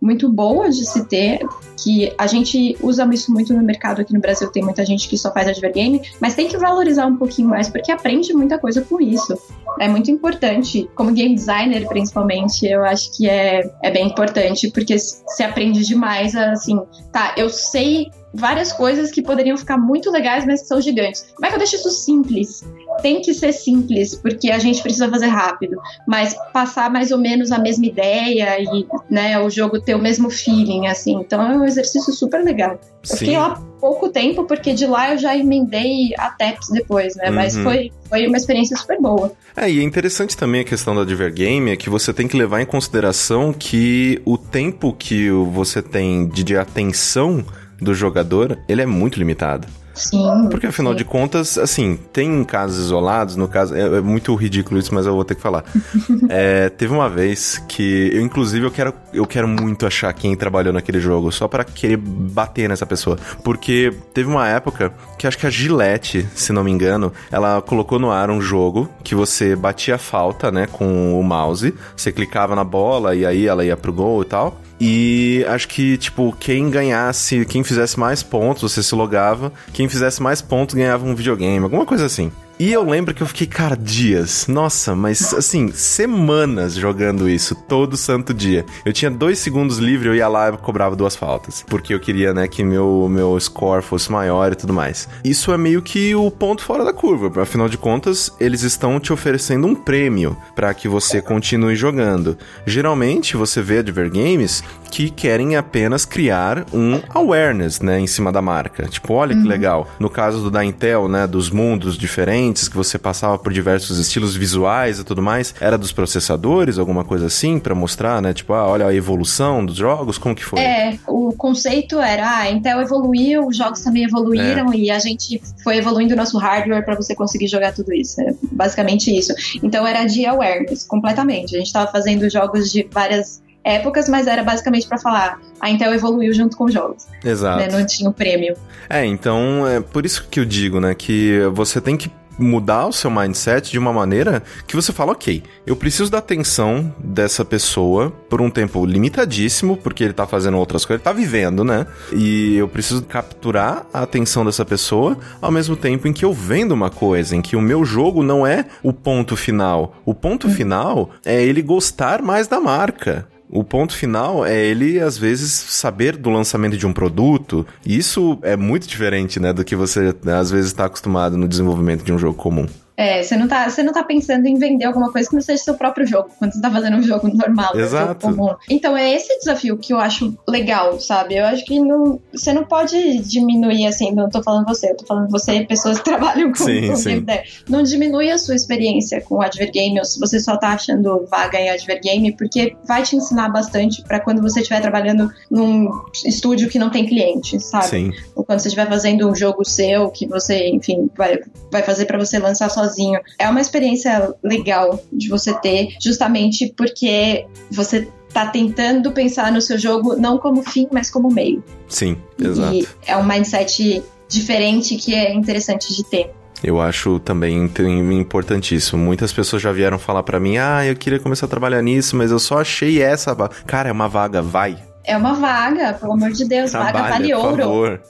muito 0.02 0.28
boa 0.28 0.68
de 0.68 0.84
se 0.84 1.04
ter, 1.06 1.38
que 1.82 2.12
a 2.18 2.26
gente 2.26 2.76
usa 2.82 3.08
isso 3.12 3.32
muito 3.32 3.54
no 3.54 3.62
mercado 3.62 4.00
aqui 4.00 4.12
no 4.12 4.20
Brasil, 4.20 4.50
tem 4.50 4.62
muita 4.62 4.84
gente 4.84 5.08
que 5.08 5.16
só 5.16 5.32
faz 5.32 5.46
advergame, 5.46 6.02
mas 6.20 6.34
tem 6.34 6.48
que 6.48 6.58
valorizar 6.58 7.06
um 7.06 7.16
pouquinho 7.16 7.48
mais, 7.48 7.68
porque 7.70 7.92
aprende 7.92 8.34
muita 8.34 8.58
coisa 8.58 8.82
com 8.82 9.00
isso. 9.00 9.38
É 9.78 9.88
muito 9.88 10.10
importante, 10.10 10.90
como 10.96 11.12
game 11.12 11.34
designer 11.34 11.86
principalmente, 11.86 12.66
eu 12.66 12.84
acho 12.84 13.16
que 13.16 13.28
é, 13.28 13.70
é 13.82 13.90
bem 13.90 14.08
importante, 14.08 14.70
porque 14.72 14.98
se 14.98 15.42
aprende 15.42 15.84
demais, 15.84 16.34
assim, 16.34 16.80
tá, 17.12 17.34
eu 17.36 17.48
sei 17.48 18.10
várias 18.32 18.72
coisas 18.72 19.10
que 19.10 19.22
poderiam 19.22 19.56
ficar 19.56 19.76
muito 19.76 20.10
legais, 20.10 20.46
mas 20.46 20.62
que 20.62 20.68
são 20.68 20.80
gigantes. 20.80 21.32
Como 21.34 21.46
é 21.46 21.48
que 21.48 21.54
eu 21.54 21.58
deixo 21.58 21.76
isso 21.76 21.90
simples? 21.90 22.64
Tem 23.02 23.20
que 23.20 23.34
ser 23.34 23.52
simples, 23.52 24.14
porque 24.14 24.50
a 24.50 24.58
gente 24.58 24.82
precisa 24.82 25.08
fazer 25.08 25.26
rápido, 25.26 25.76
mas 26.06 26.34
passar 26.52 26.90
mais 26.90 27.10
ou 27.10 27.18
menos 27.18 27.52
a 27.52 27.58
mesma 27.58 27.86
ideia 27.86 28.60
e 28.60 28.86
né, 29.10 29.38
o 29.40 29.50
jogo 29.50 29.80
ter 29.80 29.94
o 29.94 29.98
mesmo 29.98 30.30
feeling, 30.30 30.86
assim. 30.86 31.14
Então 31.14 31.42
é 31.42 31.56
um 31.56 31.64
exercício 31.64 32.12
super 32.12 32.42
legal. 32.42 32.78
Eu 33.08 33.16
fiquei 33.16 33.36
lá 33.36 33.60
pouco 33.80 34.08
tempo, 34.08 34.44
porque 34.44 34.72
de 34.72 34.86
lá 34.86 35.10
eu 35.10 35.18
já 35.18 35.36
emendei 35.36 36.14
a 36.16 36.30
TEPS 36.30 36.68
depois, 36.70 37.16
né? 37.16 37.28
Uhum. 37.28 37.34
Mas 37.34 37.56
foi, 37.56 37.90
foi 38.08 38.28
uma 38.28 38.36
experiência 38.36 38.76
super 38.76 39.00
boa. 39.00 39.32
É, 39.56 39.68
e 39.68 39.80
é 39.80 39.82
interessante 39.82 40.36
também 40.36 40.60
a 40.60 40.64
questão 40.64 40.94
da 40.94 41.04
Divergame, 41.04 41.72
é 41.72 41.76
que 41.76 41.90
você 41.90 42.12
tem 42.12 42.28
que 42.28 42.36
levar 42.36 42.60
em 42.60 42.66
consideração 42.66 43.52
que 43.52 44.22
o 44.24 44.38
tempo 44.38 44.92
que 44.92 45.28
você 45.30 45.82
tem 45.82 46.28
de 46.28 46.56
atenção 46.56 47.44
do 47.82 47.94
jogador, 47.94 48.58
ele 48.68 48.82
é 48.82 48.86
muito 48.86 49.18
limitado. 49.18 49.66
Sim. 49.94 50.48
Porque 50.50 50.66
afinal 50.66 50.92
sim. 50.92 50.98
de 50.98 51.04
contas, 51.04 51.58
assim, 51.58 51.98
tem 52.12 52.42
casos 52.44 52.86
isolados, 52.86 53.36
no 53.36 53.46
caso, 53.46 53.74
é, 53.74 53.80
é 53.80 54.00
muito 54.00 54.34
ridículo 54.34 54.78
isso, 54.80 54.94
mas 54.94 55.06
eu 55.06 55.14
vou 55.14 55.24
ter 55.24 55.34
que 55.34 55.40
falar. 55.40 55.64
é, 56.28 56.68
teve 56.70 56.92
uma 56.92 57.08
vez 57.08 57.62
que 57.68 58.10
eu, 58.12 58.22
inclusive, 58.22 58.66
eu 58.66 58.70
quero, 58.70 58.94
eu 59.12 59.26
quero 59.26 59.46
muito 59.46 59.86
achar 59.86 60.12
quem 60.12 60.34
trabalhou 60.34 60.72
naquele 60.72 61.00
jogo, 61.00 61.30
só 61.30 61.46
para 61.46 61.64
querer 61.64 61.96
bater 61.96 62.68
nessa 62.68 62.86
pessoa. 62.86 63.18
Porque 63.44 63.92
teve 64.14 64.28
uma 64.28 64.48
época 64.48 64.92
que 65.18 65.26
acho 65.26 65.38
que 65.38 65.46
a 65.46 65.50
Gillette, 65.50 66.26
se 66.34 66.52
não 66.52 66.64
me 66.64 66.70
engano, 66.70 67.12
ela 67.30 67.60
colocou 67.60 67.98
no 67.98 68.10
ar 68.10 68.30
um 68.30 68.40
jogo 68.40 68.88
que 69.04 69.14
você 69.14 69.54
batia 69.54 69.98
falta, 69.98 70.50
né, 70.50 70.66
com 70.66 71.18
o 71.18 71.22
mouse, 71.22 71.74
você 71.96 72.10
clicava 72.10 72.56
na 72.56 72.64
bola 72.64 73.14
e 73.14 73.26
aí 73.26 73.46
ela 73.46 73.64
ia 73.64 73.76
pro 73.76 73.92
gol 73.92 74.22
e 74.22 74.24
tal. 74.24 74.58
E 74.84 75.44
acho 75.46 75.68
que, 75.68 75.96
tipo, 75.96 76.34
quem 76.40 76.68
ganhasse, 76.68 77.44
quem 77.44 77.62
fizesse 77.62 78.00
mais 78.00 78.20
pontos, 78.20 78.72
você 78.72 78.82
se 78.82 78.92
logava. 78.96 79.52
Quem 79.72 79.88
fizesse 79.88 80.20
mais 80.20 80.42
pontos 80.42 80.74
ganhava 80.74 81.06
um 81.06 81.14
videogame, 81.14 81.62
alguma 81.62 81.86
coisa 81.86 82.04
assim. 82.04 82.32
E 82.62 82.72
eu 82.72 82.88
lembro 82.88 83.12
que 83.12 83.20
eu 83.20 83.26
fiquei, 83.26 83.48
cara, 83.48 83.76
dias. 83.76 84.46
Nossa, 84.46 84.94
mas 84.94 85.34
assim, 85.34 85.72
semanas 85.72 86.74
jogando 86.74 87.28
isso, 87.28 87.56
todo 87.56 87.96
santo 87.96 88.32
dia. 88.32 88.64
Eu 88.84 88.92
tinha 88.92 89.10
dois 89.10 89.40
segundos 89.40 89.78
livre, 89.78 90.08
eu 90.08 90.14
ia 90.14 90.28
lá 90.28 90.48
e 90.48 90.56
cobrava 90.56 90.94
duas 90.94 91.16
faltas. 91.16 91.64
Porque 91.66 91.92
eu 91.92 91.98
queria, 91.98 92.32
né, 92.32 92.46
que 92.46 92.62
meu, 92.62 93.08
meu 93.10 93.36
score 93.40 93.82
fosse 93.82 94.12
maior 94.12 94.52
e 94.52 94.54
tudo 94.54 94.72
mais. 94.72 95.08
Isso 95.24 95.52
é 95.52 95.58
meio 95.58 95.82
que 95.82 96.14
o 96.14 96.30
ponto 96.30 96.62
fora 96.62 96.84
da 96.84 96.92
curva. 96.92 97.42
Afinal 97.42 97.68
de 97.68 97.76
contas, 97.76 98.30
eles 98.38 98.62
estão 98.62 99.00
te 99.00 99.12
oferecendo 99.12 99.66
um 99.66 99.74
prêmio 99.74 100.36
para 100.54 100.72
que 100.72 100.86
você 100.86 101.20
continue 101.20 101.74
jogando. 101.74 102.38
Geralmente, 102.64 103.36
você 103.36 103.60
vê 103.60 103.78
Adver 103.78 104.08
Games 104.08 104.62
que 104.88 105.10
querem 105.10 105.56
apenas 105.56 106.04
criar 106.04 106.66
um 106.72 107.00
awareness, 107.08 107.80
né, 107.80 107.98
em 107.98 108.06
cima 108.06 108.30
da 108.30 108.42
marca. 108.42 108.86
Tipo, 108.86 109.14
olha 109.14 109.34
que 109.34 109.40
uhum. 109.40 109.48
legal. 109.48 109.88
No 109.98 110.10
caso 110.10 110.42
do 110.42 110.50
da 110.50 110.62
Intel, 110.62 111.08
né, 111.08 111.26
dos 111.26 111.50
mundos 111.50 111.96
diferentes 111.96 112.51
diferentes, 112.52 112.68
que 112.68 112.76
você 112.76 112.98
passava 112.98 113.38
por 113.38 113.52
diversos 113.52 113.98
estilos 113.98 114.36
visuais 114.36 114.98
e 114.98 115.04
tudo 115.04 115.22
mais, 115.22 115.54
era 115.60 115.78
dos 115.78 115.92
processadores, 115.92 116.78
alguma 116.78 117.04
coisa 117.04 117.26
assim, 117.26 117.58
para 117.58 117.74
mostrar, 117.74 118.20
né? 118.20 118.32
Tipo, 118.32 118.52
ah, 118.52 118.66
olha 118.66 118.86
a 118.86 118.94
evolução 118.94 119.64
dos 119.64 119.76
jogos, 119.76 120.18
como 120.18 120.34
que 120.34 120.44
foi? 120.44 120.60
É, 120.60 120.98
o 121.06 121.32
conceito 121.32 121.98
era, 121.98 122.26
ah, 122.26 122.38
a 122.40 122.50
Intel 122.50 122.80
evoluiu, 122.80 123.46
os 123.46 123.56
jogos 123.56 123.80
também 123.80 124.04
evoluíram 124.04 124.72
é. 124.72 124.76
e 124.76 124.90
a 124.90 124.98
gente 124.98 125.42
foi 125.64 125.78
evoluindo 125.78 126.14
o 126.14 126.16
nosso 126.16 126.38
hardware 126.38 126.84
para 126.84 126.94
você 126.94 127.14
conseguir 127.14 127.48
jogar 127.48 127.72
tudo 127.72 127.92
isso. 127.92 128.20
É 128.20 128.34
basicamente 128.52 129.16
isso. 129.16 129.32
Então 129.62 129.86
era 129.86 130.04
de 130.04 130.26
awareness, 130.26 130.84
completamente. 130.84 131.54
A 131.54 131.58
gente 131.58 131.68
estava 131.68 131.90
fazendo 131.90 132.28
jogos 132.30 132.70
de 132.70 132.86
várias 132.90 133.42
épocas, 133.64 134.08
mas 134.08 134.26
era 134.26 134.42
basicamente 134.42 134.86
para 134.86 134.98
falar 134.98 135.40
a 135.60 135.70
Intel 135.70 135.94
evoluiu 135.94 136.32
junto 136.32 136.56
com 136.56 136.64
os 136.64 136.72
jogos. 136.72 137.06
Exato. 137.24 137.58
Né? 137.58 137.68
Não 137.70 137.86
tinha 137.86 138.10
o 138.10 138.12
prêmio. 138.12 138.56
É, 138.90 139.04
então 139.04 139.66
é 139.66 139.80
por 139.80 140.04
isso 140.04 140.26
que 140.28 140.40
eu 140.40 140.44
digo, 140.44 140.80
né, 140.80 140.94
que 140.94 141.38
você 141.52 141.80
tem 141.80 141.96
que 141.96 142.10
mudar 142.42 142.86
o 142.86 142.92
seu 142.92 143.10
mindset 143.10 143.70
de 143.70 143.78
uma 143.78 143.92
maneira 143.92 144.42
que 144.66 144.76
você 144.76 144.92
fala, 144.92 145.12
ok, 145.12 145.42
eu 145.66 145.76
preciso 145.76 146.10
da 146.10 146.18
atenção 146.18 146.94
dessa 146.98 147.44
pessoa 147.44 148.10
por 148.28 148.40
um 148.40 148.50
tempo 148.50 148.84
limitadíssimo, 148.84 149.76
porque 149.76 150.04
ele 150.04 150.12
tá 150.12 150.26
fazendo 150.26 150.58
outras 150.58 150.84
coisas, 150.84 151.00
ele 151.00 151.04
tá 151.04 151.12
vivendo, 151.12 151.64
né? 151.64 151.86
E 152.12 152.56
eu 152.56 152.68
preciso 152.68 153.02
capturar 153.02 153.86
a 153.92 154.02
atenção 154.02 154.44
dessa 154.44 154.64
pessoa 154.64 155.16
ao 155.40 155.50
mesmo 155.50 155.76
tempo 155.76 156.08
em 156.08 156.12
que 156.12 156.24
eu 156.24 156.32
vendo 156.32 156.72
uma 156.72 156.90
coisa, 156.90 157.36
em 157.36 157.42
que 157.42 157.56
o 157.56 157.60
meu 157.60 157.84
jogo 157.84 158.22
não 158.22 158.46
é 158.46 158.66
o 158.82 158.92
ponto 158.92 159.36
final. 159.36 159.96
O 160.04 160.14
ponto 160.14 160.48
hum. 160.48 160.50
final 160.50 161.10
é 161.24 161.42
ele 161.42 161.62
gostar 161.62 162.22
mais 162.22 162.48
da 162.48 162.60
marca. 162.60 163.31
O 163.54 163.62
ponto 163.62 163.94
final 163.94 164.46
é 164.46 164.58
ele, 164.58 164.98
às 164.98 165.18
vezes, 165.18 165.52
saber 165.52 166.16
do 166.16 166.30
lançamento 166.30 166.74
de 166.74 166.86
um 166.86 166.92
produto. 166.92 167.66
E 167.84 167.98
isso 167.98 168.38
é 168.40 168.56
muito 168.56 168.88
diferente, 168.88 169.38
né, 169.38 169.52
do 169.52 169.62
que 169.62 169.76
você, 169.76 170.14
às 170.26 170.50
vezes, 170.50 170.70
está 170.70 170.86
acostumado 170.86 171.36
no 171.36 171.46
desenvolvimento 171.46 172.02
de 172.02 172.14
um 172.14 172.18
jogo 172.18 172.34
comum. 172.34 172.66
É, 173.02 173.20
você 173.20 173.36
não, 173.36 173.48
tá, 173.48 173.68
você 173.68 173.82
não 173.82 173.92
tá 173.92 174.04
pensando 174.04 174.46
em 174.46 174.56
vender 174.56 174.84
alguma 174.84 175.10
coisa 175.10 175.28
que 175.28 175.34
não 175.34 175.42
seja 175.42 175.60
seu 175.60 175.74
próprio 175.74 176.06
jogo, 176.06 176.30
quando 176.38 176.52
você 176.52 176.60
tá 176.60 176.70
fazendo 176.70 176.98
um 176.98 177.02
jogo 177.02 177.26
normal, 177.36 177.76
Exato. 177.76 178.28
Um 178.28 178.30
jogo 178.30 178.36
comum. 178.36 178.56
Então 178.70 178.96
é 178.96 179.12
esse 179.12 179.36
desafio 179.40 179.76
que 179.76 179.92
eu 179.92 179.98
acho 179.98 180.38
legal, 180.46 181.00
sabe? 181.00 181.34
Eu 181.34 181.46
acho 181.46 181.64
que 181.64 181.80
não, 181.80 182.20
você 182.32 182.52
não 182.52 182.62
pode 182.62 183.18
diminuir, 183.18 183.88
assim, 183.88 184.12
não 184.12 184.30
tô 184.30 184.40
falando 184.40 184.66
você, 184.66 184.92
eu 184.92 184.96
tô 184.96 185.04
falando 185.04 185.28
você, 185.32 185.64
pessoas 185.64 185.98
que 185.98 186.04
trabalham 186.08 186.50
com, 186.52 186.64
sim, 186.64 186.86
com 186.86 186.94
sim. 186.94 187.26
Não 187.68 187.82
diminui 187.82 188.30
a 188.30 188.38
sua 188.38 188.54
experiência 188.54 189.20
com 189.20 189.34
o 189.34 189.42
Advergame, 189.42 189.98
ou 189.98 190.04
se 190.04 190.20
você 190.20 190.38
só 190.38 190.56
tá 190.56 190.68
achando 190.68 191.26
vaga 191.28 191.58
em 191.58 191.70
Advergame, 191.70 192.36
porque 192.36 192.76
vai 192.86 193.02
te 193.02 193.16
ensinar 193.16 193.48
bastante 193.48 194.00
para 194.04 194.20
quando 194.20 194.40
você 194.40 194.60
estiver 194.60 194.80
trabalhando 194.80 195.28
num 195.50 195.90
estúdio 196.24 196.68
que 196.68 196.78
não 196.78 196.88
tem 196.88 197.04
cliente, 197.04 197.58
sabe? 197.58 197.88
Sim. 197.88 198.12
Ou 198.36 198.44
quando 198.44 198.60
você 198.60 198.68
estiver 198.68 198.88
fazendo 198.88 199.28
um 199.28 199.34
jogo 199.34 199.64
seu, 199.64 200.08
que 200.10 200.24
você, 200.24 200.68
enfim, 200.68 201.10
vai, 201.16 201.40
vai 201.72 201.82
fazer 201.82 202.04
para 202.04 202.16
você 202.16 202.38
lançar 202.38 202.70
sozinho 202.70 202.91
sozinho. 202.92 203.20
É 203.38 203.48
uma 203.48 203.60
experiência 203.60 204.34
legal 204.42 205.02
de 205.12 205.28
você 205.28 205.52
ter, 205.54 205.96
justamente 206.00 206.72
porque 206.76 207.46
você 207.70 208.08
tá 208.32 208.46
tentando 208.46 209.12
pensar 209.12 209.52
no 209.52 209.60
seu 209.60 209.78
jogo 209.78 210.16
não 210.16 210.38
como 210.38 210.62
fim, 210.62 210.88
mas 210.92 211.10
como 211.10 211.28
meio. 211.30 211.62
Sim, 211.88 212.16
exato. 212.38 212.74
E 212.74 212.88
é 213.06 213.16
um 213.16 213.24
mindset 213.24 214.02
diferente 214.28 214.96
que 214.96 215.14
é 215.14 215.34
interessante 215.34 215.94
de 215.94 216.04
ter. 216.04 216.30
Eu 216.64 216.80
acho 216.80 217.18
também 217.18 217.68
importantíssimo. 218.12 219.02
Muitas 219.02 219.32
pessoas 219.32 219.60
já 219.60 219.72
vieram 219.72 219.98
falar 219.98 220.22
para 220.22 220.38
mim: 220.38 220.58
"Ah, 220.58 220.86
eu 220.86 220.94
queria 220.94 221.18
começar 221.18 221.46
a 221.46 221.48
trabalhar 221.48 221.82
nisso, 221.82 222.16
mas 222.16 222.30
eu 222.30 222.38
só 222.38 222.60
achei 222.60 223.02
essa 223.02 223.34
vaga". 223.34 223.54
Cara, 223.66 223.88
é 223.88 223.92
uma 223.92 224.08
vaga, 224.08 224.40
vai. 224.40 224.78
É 225.04 225.16
uma 225.16 225.34
vaga, 225.34 225.94
pelo 225.94 226.12
amor 226.12 226.30
de 226.30 226.44
Deus, 226.44 226.70
Trabalha, 226.70 226.92
vaga 226.92 227.08
vale 227.10 227.34
ouro. 227.34 227.62
Favor. 227.62 228.02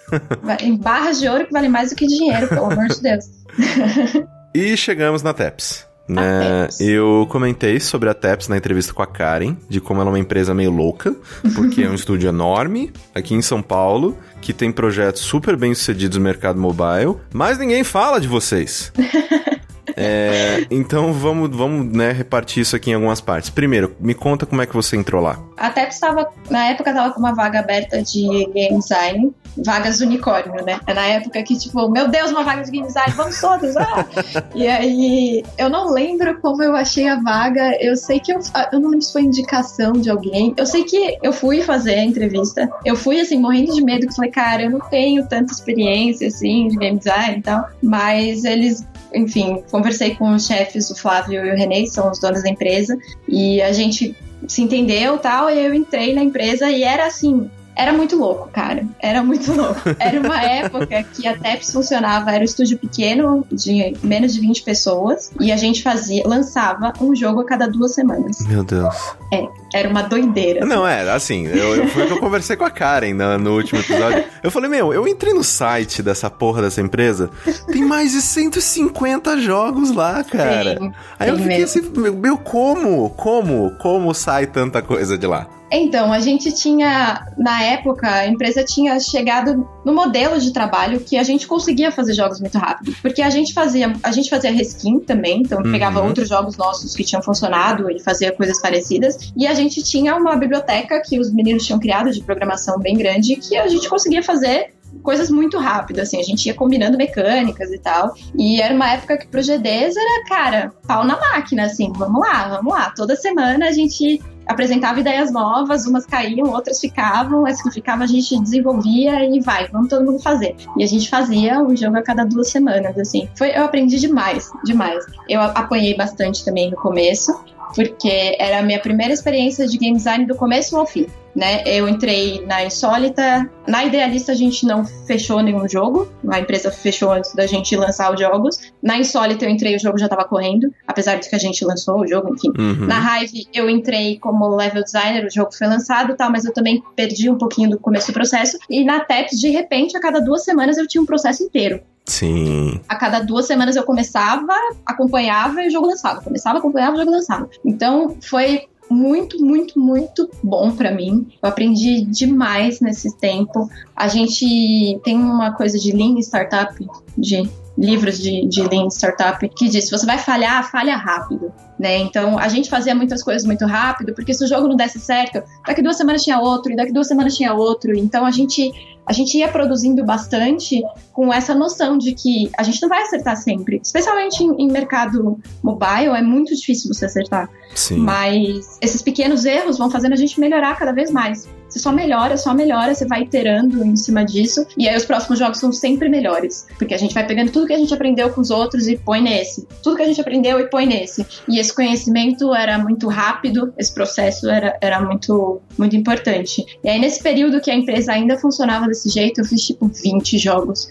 em 0.60 0.76
barras 0.76 1.18
de 1.18 1.28
ouro 1.28 1.46
que 1.46 1.52
vale 1.52 1.68
mais 1.68 1.88
do 1.88 1.96
que 1.96 2.06
dinheiro, 2.06 2.48
pelo 2.48 2.66
amor 2.66 2.88
de 2.88 3.00
Deus. 3.00 3.24
E 4.54 4.76
chegamos 4.76 5.22
na 5.22 5.32
TEPS. 5.32 5.86
Né? 6.06 6.68
Eu 6.78 7.26
comentei 7.30 7.80
sobre 7.80 8.10
a 8.10 8.14
TEPS 8.14 8.48
na 8.48 8.56
entrevista 8.56 8.92
com 8.92 9.02
a 9.02 9.06
Karen, 9.06 9.56
de 9.68 9.80
como 9.80 10.00
ela 10.00 10.10
é 10.10 10.12
uma 10.12 10.18
empresa 10.18 10.52
meio 10.52 10.70
louca, 10.70 11.14
porque 11.54 11.82
é 11.82 11.88
um 11.88 11.94
estúdio 11.94 12.28
enorme 12.28 12.92
aqui 13.14 13.34
em 13.34 13.40
São 13.42 13.62
Paulo, 13.62 14.18
que 14.40 14.52
tem 14.52 14.70
projetos 14.70 15.22
super 15.22 15.56
bem 15.56 15.74
sucedidos 15.74 16.18
no 16.18 16.24
mercado 16.24 16.60
mobile, 16.60 17.16
mas 17.32 17.56
ninguém 17.56 17.84
fala 17.84 18.20
de 18.20 18.28
vocês. 18.28 18.92
É, 19.96 20.66
então 20.70 21.12
vamos, 21.12 21.54
vamos 21.54 21.92
né, 21.94 22.12
repartir 22.12 22.62
isso 22.62 22.76
aqui 22.76 22.90
em 22.90 22.94
algumas 22.94 23.20
partes. 23.20 23.50
Primeiro, 23.50 23.94
me 24.00 24.14
conta 24.14 24.46
como 24.46 24.62
é 24.62 24.66
que 24.66 24.74
você 24.74 24.96
entrou 24.96 25.20
lá. 25.20 25.38
A 25.56 25.70
TEPS 25.70 25.94
estava, 25.94 26.28
na 26.50 26.66
época, 26.66 26.90
estava 26.90 27.12
com 27.12 27.20
uma 27.20 27.34
vaga 27.34 27.60
aberta 27.60 28.02
de 28.02 28.46
game 28.52 28.78
design, 28.78 29.32
vagas 29.56 30.00
unicórnio, 30.00 30.64
né? 30.64 30.80
É 30.86 30.94
na 30.94 31.06
época 31.06 31.42
que, 31.42 31.56
tipo, 31.56 31.88
meu 31.88 32.08
Deus, 32.08 32.30
uma 32.30 32.42
vaga 32.42 32.62
de 32.62 32.70
game 32.70 32.86
design, 32.86 33.12
vamos 33.14 33.40
todos! 33.40 33.76
Ah! 33.76 34.06
e 34.54 34.66
aí, 34.66 35.44
eu 35.58 35.68
não 35.68 35.92
lembro 35.92 36.40
como 36.40 36.62
eu 36.62 36.74
achei 36.74 37.08
a 37.08 37.16
vaga, 37.16 37.76
eu 37.80 37.96
sei 37.96 38.18
que 38.20 38.32
eu, 38.32 38.40
eu 38.72 38.80
não 38.80 38.90
lembro 38.90 39.02
se 39.04 39.12
foi 39.12 39.22
indicação 39.22 39.92
de 39.92 40.10
alguém, 40.10 40.54
eu 40.56 40.66
sei 40.66 40.84
que 40.84 41.18
eu 41.22 41.32
fui 41.32 41.62
fazer 41.62 41.94
a 41.94 42.04
entrevista, 42.04 42.70
eu 42.84 42.96
fui, 42.96 43.20
assim, 43.20 43.38
morrendo 43.38 43.74
de 43.74 43.82
medo, 43.84 44.06
que 44.06 44.14
falei, 44.14 44.30
cara, 44.30 44.62
eu 44.62 44.70
não 44.70 44.80
tenho 44.80 45.26
tanta 45.28 45.52
experiência, 45.52 46.28
assim, 46.28 46.68
de 46.68 46.76
game 46.76 46.98
design 46.98 47.38
e 47.38 47.42
tal, 47.42 47.68
mas 47.82 48.44
eles 48.44 48.86
enfim, 49.14 49.62
conversei 49.70 50.14
com 50.14 50.34
os 50.34 50.46
chefes, 50.46 50.90
o 50.90 50.96
Flávio 50.96 51.44
e 51.44 51.50
o 51.50 51.56
Renê, 51.56 51.86
são 51.86 52.10
os 52.10 52.18
donos 52.18 52.42
da 52.42 52.48
empresa, 52.48 52.96
e 53.28 53.60
a 53.62 53.72
gente 53.72 54.16
se 54.46 54.62
entendeu 54.62 55.18
tal, 55.18 55.50
e 55.50 55.64
eu 55.64 55.74
entrei 55.74 56.14
na 56.14 56.22
empresa 56.22 56.70
e 56.70 56.82
era 56.82 57.06
assim, 57.06 57.50
era 57.74 57.92
muito 57.92 58.16
louco, 58.16 58.48
cara. 58.52 58.84
Era 59.00 59.22
muito 59.22 59.52
louco. 59.54 59.80
Era 59.98 60.20
uma 60.20 60.42
época 60.42 61.02
que 61.02 61.26
a 61.26 61.36
TEPS 61.36 61.72
funcionava, 61.72 62.30
era 62.30 62.40
um 62.40 62.44
estúdio 62.44 62.78
pequeno, 62.78 63.46
de 63.50 63.96
menos 64.02 64.34
de 64.34 64.40
20 64.40 64.62
pessoas, 64.62 65.32
e 65.40 65.50
a 65.50 65.56
gente 65.56 65.82
fazia, 65.82 66.22
lançava 66.26 66.92
um 67.00 67.14
jogo 67.14 67.40
a 67.40 67.44
cada 67.46 67.66
duas 67.66 67.94
semanas. 67.94 68.38
Meu 68.46 68.62
Deus. 68.62 68.94
É, 69.32 69.46
era 69.74 69.88
uma 69.88 70.02
doideira. 70.02 70.64
Não, 70.66 70.86
é, 70.86 71.10
assim, 71.10 71.46
eu, 71.46 71.76
eu, 71.76 71.88
foi 71.88 72.06
que 72.06 72.12
eu 72.12 72.20
conversei 72.20 72.56
com 72.56 72.64
a 72.64 72.70
Karen 72.70 73.14
no, 73.14 73.38
no 73.38 73.56
último 73.56 73.80
episódio. 73.80 74.24
Eu 74.42 74.50
falei, 74.50 74.68
meu, 74.68 74.92
eu 74.92 75.06
entrei 75.08 75.32
no 75.32 75.44
site 75.44 76.02
dessa 76.02 76.28
porra 76.28 76.62
dessa 76.62 76.80
empresa, 76.80 77.30
tem 77.70 77.84
mais 77.84 78.12
de 78.12 78.20
150 78.20 79.38
jogos 79.40 79.90
lá, 79.92 80.22
cara. 80.24 80.78
Sim, 80.78 80.92
Aí 81.18 81.28
eu 81.28 81.36
fiquei 81.36 81.58
mesmo. 81.58 81.80
assim, 81.80 82.12
meu, 82.12 82.36
como? 82.36 83.10
Como? 83.10 83.70
Como 83.78 84.14
sai 84.14 84.46
tanta 84.46 84.82
coisa 84.82 85.16
de 85.16 85.26
lá? 85.26 85.46
Então, 85.74 86.12
a 86.12 86.20
gente 86.20 86.52
tinha, 86.52 87.26
na 87.38 87.62
época, 87.62 88.06
a 88.06 88.26
empresa 88.26 88.62
tinha 88.62 89.00
chegado 89.00 89.66
no 89.82 89.94
modelo 89.94 90.38
de 90.38 90.52
trabalho 90.52 91.00
que 91.00 91.16
a 91.16 91.22
gente 91.22 91.46
conseguia 91.46 91.90
fazer 91.90 92.12
jogos 92.12 92.40
muito 92.40 92.58
rápido. 92.58 92.94
Porque 93.00 93.22
a 93.22 93.30
gente 93.30 93.54
fazia, 93.54 93.90
a 94.02 94.12
gente 94.12 94.28
fazia 94.28 94.52
reskin 94.52 95.00
também, 95.00 95.40
então 95.40 95.62
uhum. 95.62 95.72
pegava 95.72 96.02
outros 96.02 96.28
jogos 96.28 96.58
nossos 96.58 96.94
que 96.94 97.02
tinham 97.02 97.22
funcionado 97.22 97.90
e 97.90 97.98
fazia 97.98 98.30
coisas 98.32 98.60
parecidas. 98.60 99.32
E 99.34 99.46
a 99.46 99.54
gente 99.54 99.82
tinha 99.82 100.14
uma 100.14 100.36
biblioteca 100.36 101.00
que 101.00 101.18
os 101.18 101.32
meninos 101.32 101.64
tinham 101.64 101.80
criado 101.80 102.10
de 102.10 102.22
programação 102.22 102.78
bem 102.78 102.94
grande 102.94 103.36
que 103.36 103.56
a 103.56 103.66
gente 103.66 103.88
conseguia 103.88 104.22
fazer 104.22 104.74
coisas 105.02 105.30
muito 105.30 105.58
rápidas, 105.58 106.08
assim, 106.08 106.20
a 106.20 106.22
gente 106.22 106.46
ia 106.46 106.54
combinando 106.54 106.98
mecânicas 106.98 107.70
e 107.70 107.78
tal. 107.78 108.14
E 108.36 108.60
era 108.60 108.74
uma 108.74 108.92
época 108.92 109.16
que 109.16 109.26
pro 109.26 109.40
G10 109.40 109.94
era, 109.96 110.24
cara, 110.28 110.72
pau 110.86 111.04
na 111.04 111.18
máquina, 111.18 111.64
assim, 111.64 111.90
vamos 111.96 112.20
lá, 112.20 112.48
vamos 112.56 112.72
lá. 112.72 112.90
Toda 112.90 113.16
semana 113.16 113.68
a 113.68 113.72
gente 113.72 114.20
apresentava 114.52 115.00
ideias 115.00 115.32
novas, 115.32 115.86
umas 115.86 116.06
caíam, 116.06 116.50
outras 116.50 116.80
ficavam, 116.80 117.46
as 117.46 117.62
que 117.62 117.70
ficavam 117.70 118.04
a 118.04 118.06
gente 118.06 118.38
desenvolvia 118.40 119.24
e 119.24 119.40
vai, 119.40 119.68
vamos 119.68 119.88
todo 119.88 120.04
mundo 120.04 120.22
fazer. 120.22 120.56
E 120.76 120.84
a 120.84 120.86
gente 120.86 121.08
fazia 121.08 121.60
um 121.60 121.76
jogo 121.76 121.96
a 121.96 122.02
cada 122.02 122.24
duas 122.24 122.48
semanas, 122.48 122.98
assim. 122.98 123.28
Foi, 123.36 123.50
eu 123.50 123.64
aprendi 123.64 123.98
demais, 123.98 124.50
demais. 124.64 125.04
Eu 125.28 125.40
apanhei 125.40 125.96
bastante 125.96 126.44
também 126.44 126.70
no 126.70 126.76
começo, 126.76 127.32
porque 127.74 128.36
era 128.38 128.58
a 128.58 128.62
minha 128.62 128.80
primeira 128.80 129.12
experiência 129.12 129.66
de 129.66 129.78
game 129.78 129.96
design 129.96 130.26
do 130.26 130.34
começo 130.34 130.76
ao 130.76 130.86
fim 130.86 131.06
né? 131.34 131.62
Eu 131.66 131.88
entrei 131.88 132.44
na 132.46 132.64
Insólita. 132.64 133.50
Na 133.66 133.84
Idealista 133.84 134.32
a 134.32 134.34
gente 134.34 134.66
não 134.66 134.84
fechou 134.84 135.40
nenhum 135.40 135.68
jogo. 135.68 136.08
A 136.28 136.38
empresa 136.38 136.70
fechou 136.70 137.12
antes 137.12 137.34
da 137.34 137.46
gente 137.46 137.74
lançar 137.74 138.12
os 138.12 138.20
jogos. 138.20 138.58
Na 138.82 138.98
Insólita 138.98 139.44
eu 139.44 139.50
entrei, 139.50 139.74
o 139.76 139.80
jogo 139.80 139.98
já 139.98 140.06
estava 140.06 140.24
correndo, 140.24 140.72
apesar 140.86 141.16
de 141.16 141.28
que 141.28 141.34
a 141.34 141.38
gente 141.38 141.64
lançou 141.64 142.00
o 142.00 142.06
jogo, 142.06 142.34
enfim. 142.34 142.52
Uhum. 142.58 142.86
Na 142.86 143.22
Hive 143.22 143.46
eu 143.52 143.68
entrei 143.68 144.18
como 144.18 144.54
level 144.54 144.82
designer, 144.82 145.26
o 145.26 145.30
jogo 145.30 145.52
foi 145.52 145.66
lançado, 145.66 146.14
tal, 146.16 146.30
mas 146.30 146.44
eu 146.44 146.52
também 146.52 146.82
perdi 146.94 147.30
um 147.30 147.38
pouquinho 147.38 147.70
do 147.70 147.78
começo 147.78 148.08
do 148.08 148.12
processo. 148.12 148.58
E 148.68 148.84
na 148.84 149.00
TEPS, 149.00 149.40
de 149.40 149.48
repente, 149.50 149.96
a 149.96 150.00
cada 150.00 150.20
duas 150.20 150.44
semanas 150.44 150.76
eu 150.76 150.86
tinha 150.86 151.02
um 151.02 151.06
processo 151.06 151.42
inteiro. 151.42 151.80
Sim. 152.06 152.80
A 152.88 152.96
cada 152.96 153.20
duas 153.20 153.46
semanas 153.46 153.76
eu 153.76 153.84
começava, 153.84 154.52
acompanhava 154.84 155.62
e 155.62 155.68
o 155.68 155.70
jogo 155.70 155.86
lançava. 155.86 156.20
Começava, 156.20 156.58
acompanhava, 156.58 156.96
o 156.96 156.98
jogo 156.98 157.10
lançava. 157.10 157.48
Então 157.64 158.16
foi 158.20 158.66
muito, 158.90 159.42
muito, 159.42 159.78
muito 159.78 160.28
bom 160.42 160.72
para 160.72 160.90
mim. 160.92 161.26
Eu 161.42 161.48
aprendi 161.48 162.04
demais 162.04 162.80
nesse 162.80 163.16
tempo. 163.16 163.68
A 163.96 164.08
gente 164.08 165.00
tem 165.04 165.16
uma 165.16 165.52
coisa 165.52 165.78
de 165.78 165.92
Lean 165.92 166.18
Startup, 166.18 166.74
de 167.16 167.48
livros 167.78 168.18
de, 168.18 168.46
de 168.46 168.62
Lean 168.62 168.88
Startup, 168.88 169.48
que 169.48 169.68
diz: 169.68 169.84
se 169.86 169.90
você 169.90 170.04
vai 170.04 170.18
falhar, 170.18 170.70
falha 170.70 170.96
rápido 170.96 171.52
né? 171.82 171.98
Então 171.98 172.38
a 172.38 172.48
gente 172.48 172.70
fazia 172.70 172.94
muitas 172.94 173.22
coisas 173.22 173.44
muito 173.44 173.66
rápido, 173.66 174.14
porque 174.14 174.32
se 174.32 174.44
o 174.44 174.46
jogo 174.46 174.68
não 174.68 174.76
desse 174.76 175.00
certo, 175.00 175.42
daqui 175.66 175.82
duas 175.82 175.96
semanas 175.96 176.22
tinha 176.22 176.38
outro, 176.38 176.72
e 176.72 176.76
daqui 176.76 176.92
duas 176.92 177.08
semanas 177.08 177.34
tinha 177.34 177.52
outro. 177.52 177.94
Então 177.98 178.24
a 178.24 178.30
gente 178.30 178.72
a 179.04 179.12
gente 179.12 179.36
ia 179.36 179.48
produzindo 179.48 180.04
bastante 180.04 180.80
com 181.12 181.32
essa 181.32 181.54
noção 181.54 181.98
de 181.98 182.14
que 182.14 182.48
a 182.56 182.62
gente 182.62 182.80
não 182.80 182.88
vai 182.88 183.02
acertar 183.02 183.36
sempre. 183.36 183.80
Especialmente 183.82 184.44
em, 184.44 184.62
em 184.62 184.70
mercado 184.70 185.40
mobile, 185.60 186.16
é 186.16 186.22
muito 186.22 186.54
difícil 186.54 186.92
você 186.92 187.06
acertar. 187.06 187.50
Sim. 187.74 187.96
Mas 187.96 188.78
esses 188.80 189.02
pequenos 189.02 189.44
erros 189.44 189.76
vão 189.76 189.90
fazendo 189.90 190.12
a 190.12 190.16
gente 190.16 190.38
melhorar 190.38 190.78
cada 190.78 190.92
vez 190.92 191.10
mais. 191.10 191.48
Você 191.68 191.78
só 191.78 191.90
melhora, 191.90 192.36
só 192.36 192.52
melhora, 192.52 192.94
você 192.94 193.06
vai 193.06 193.22
iterando 193.22 193.82
em 193.82 193.96
cima 193.96 194.24
disso. 194.24 194.66
E 194.76 194.86
aí 194.86 194.94
os 194.94 195.06
próximos 195.06 195.38
jogos 195.38 195.58
são 195.58 195.72
sempre 195.72 196.06
melhores. 196.08 196.66
Porque 196.76 196.92
a 196.92 196.98
gente 196.98 197.14
vai 197.14 197.26
pegando 197.26 197.50
tudo 197.50 197.66
que 197.66 197.72
a 197.72 197.78
gente 197.78 197.94
aprendeu 197.94 198.28
com 198.30 198.42
os 198.42 198.50
outros 198.50 198.86
e 198.86 198.96
põe 198.98 199.22
nesse. 199.22 199.66
Tudo 199.82 199.96
que 199.96 200.02
a 200.02 200.06
gente 200.06 200.20
aprendeu 200.20 200.60
e 200.60 200.68
põe 200.68 200.84
nesse. 200.84 201.26
E 201.48 201.58
esse 201.58 201.71
conhecimento 201.74 202.54
era 202.54 202.78
muito 202.78 203.08
rápido, 203.08 203.72
esse 203.78 203.92
processo 203.92 204.48
era, 204.48 204.76
era 204.80 205.00
muito, 205.00 205.60
muito 205.78 205.96
importante. 205.96 206.64
E 206.82 206.88
aí, 206.88 206.98
nesse 206.98 207.22
período 207.22 207.60
que 207.60 207.70
a 207.70 207.74
empresa 207.74 208.12
ainda 208.12 208.38
funcionava 208.38 208.86
desse 208.86 209.08
jeito, 209.08 209.40
eu 209.40 209.44
fiz 209.44 209.66
tipo 209.66 209.88
20 209.88 210.38
jogos. 210.38 210.90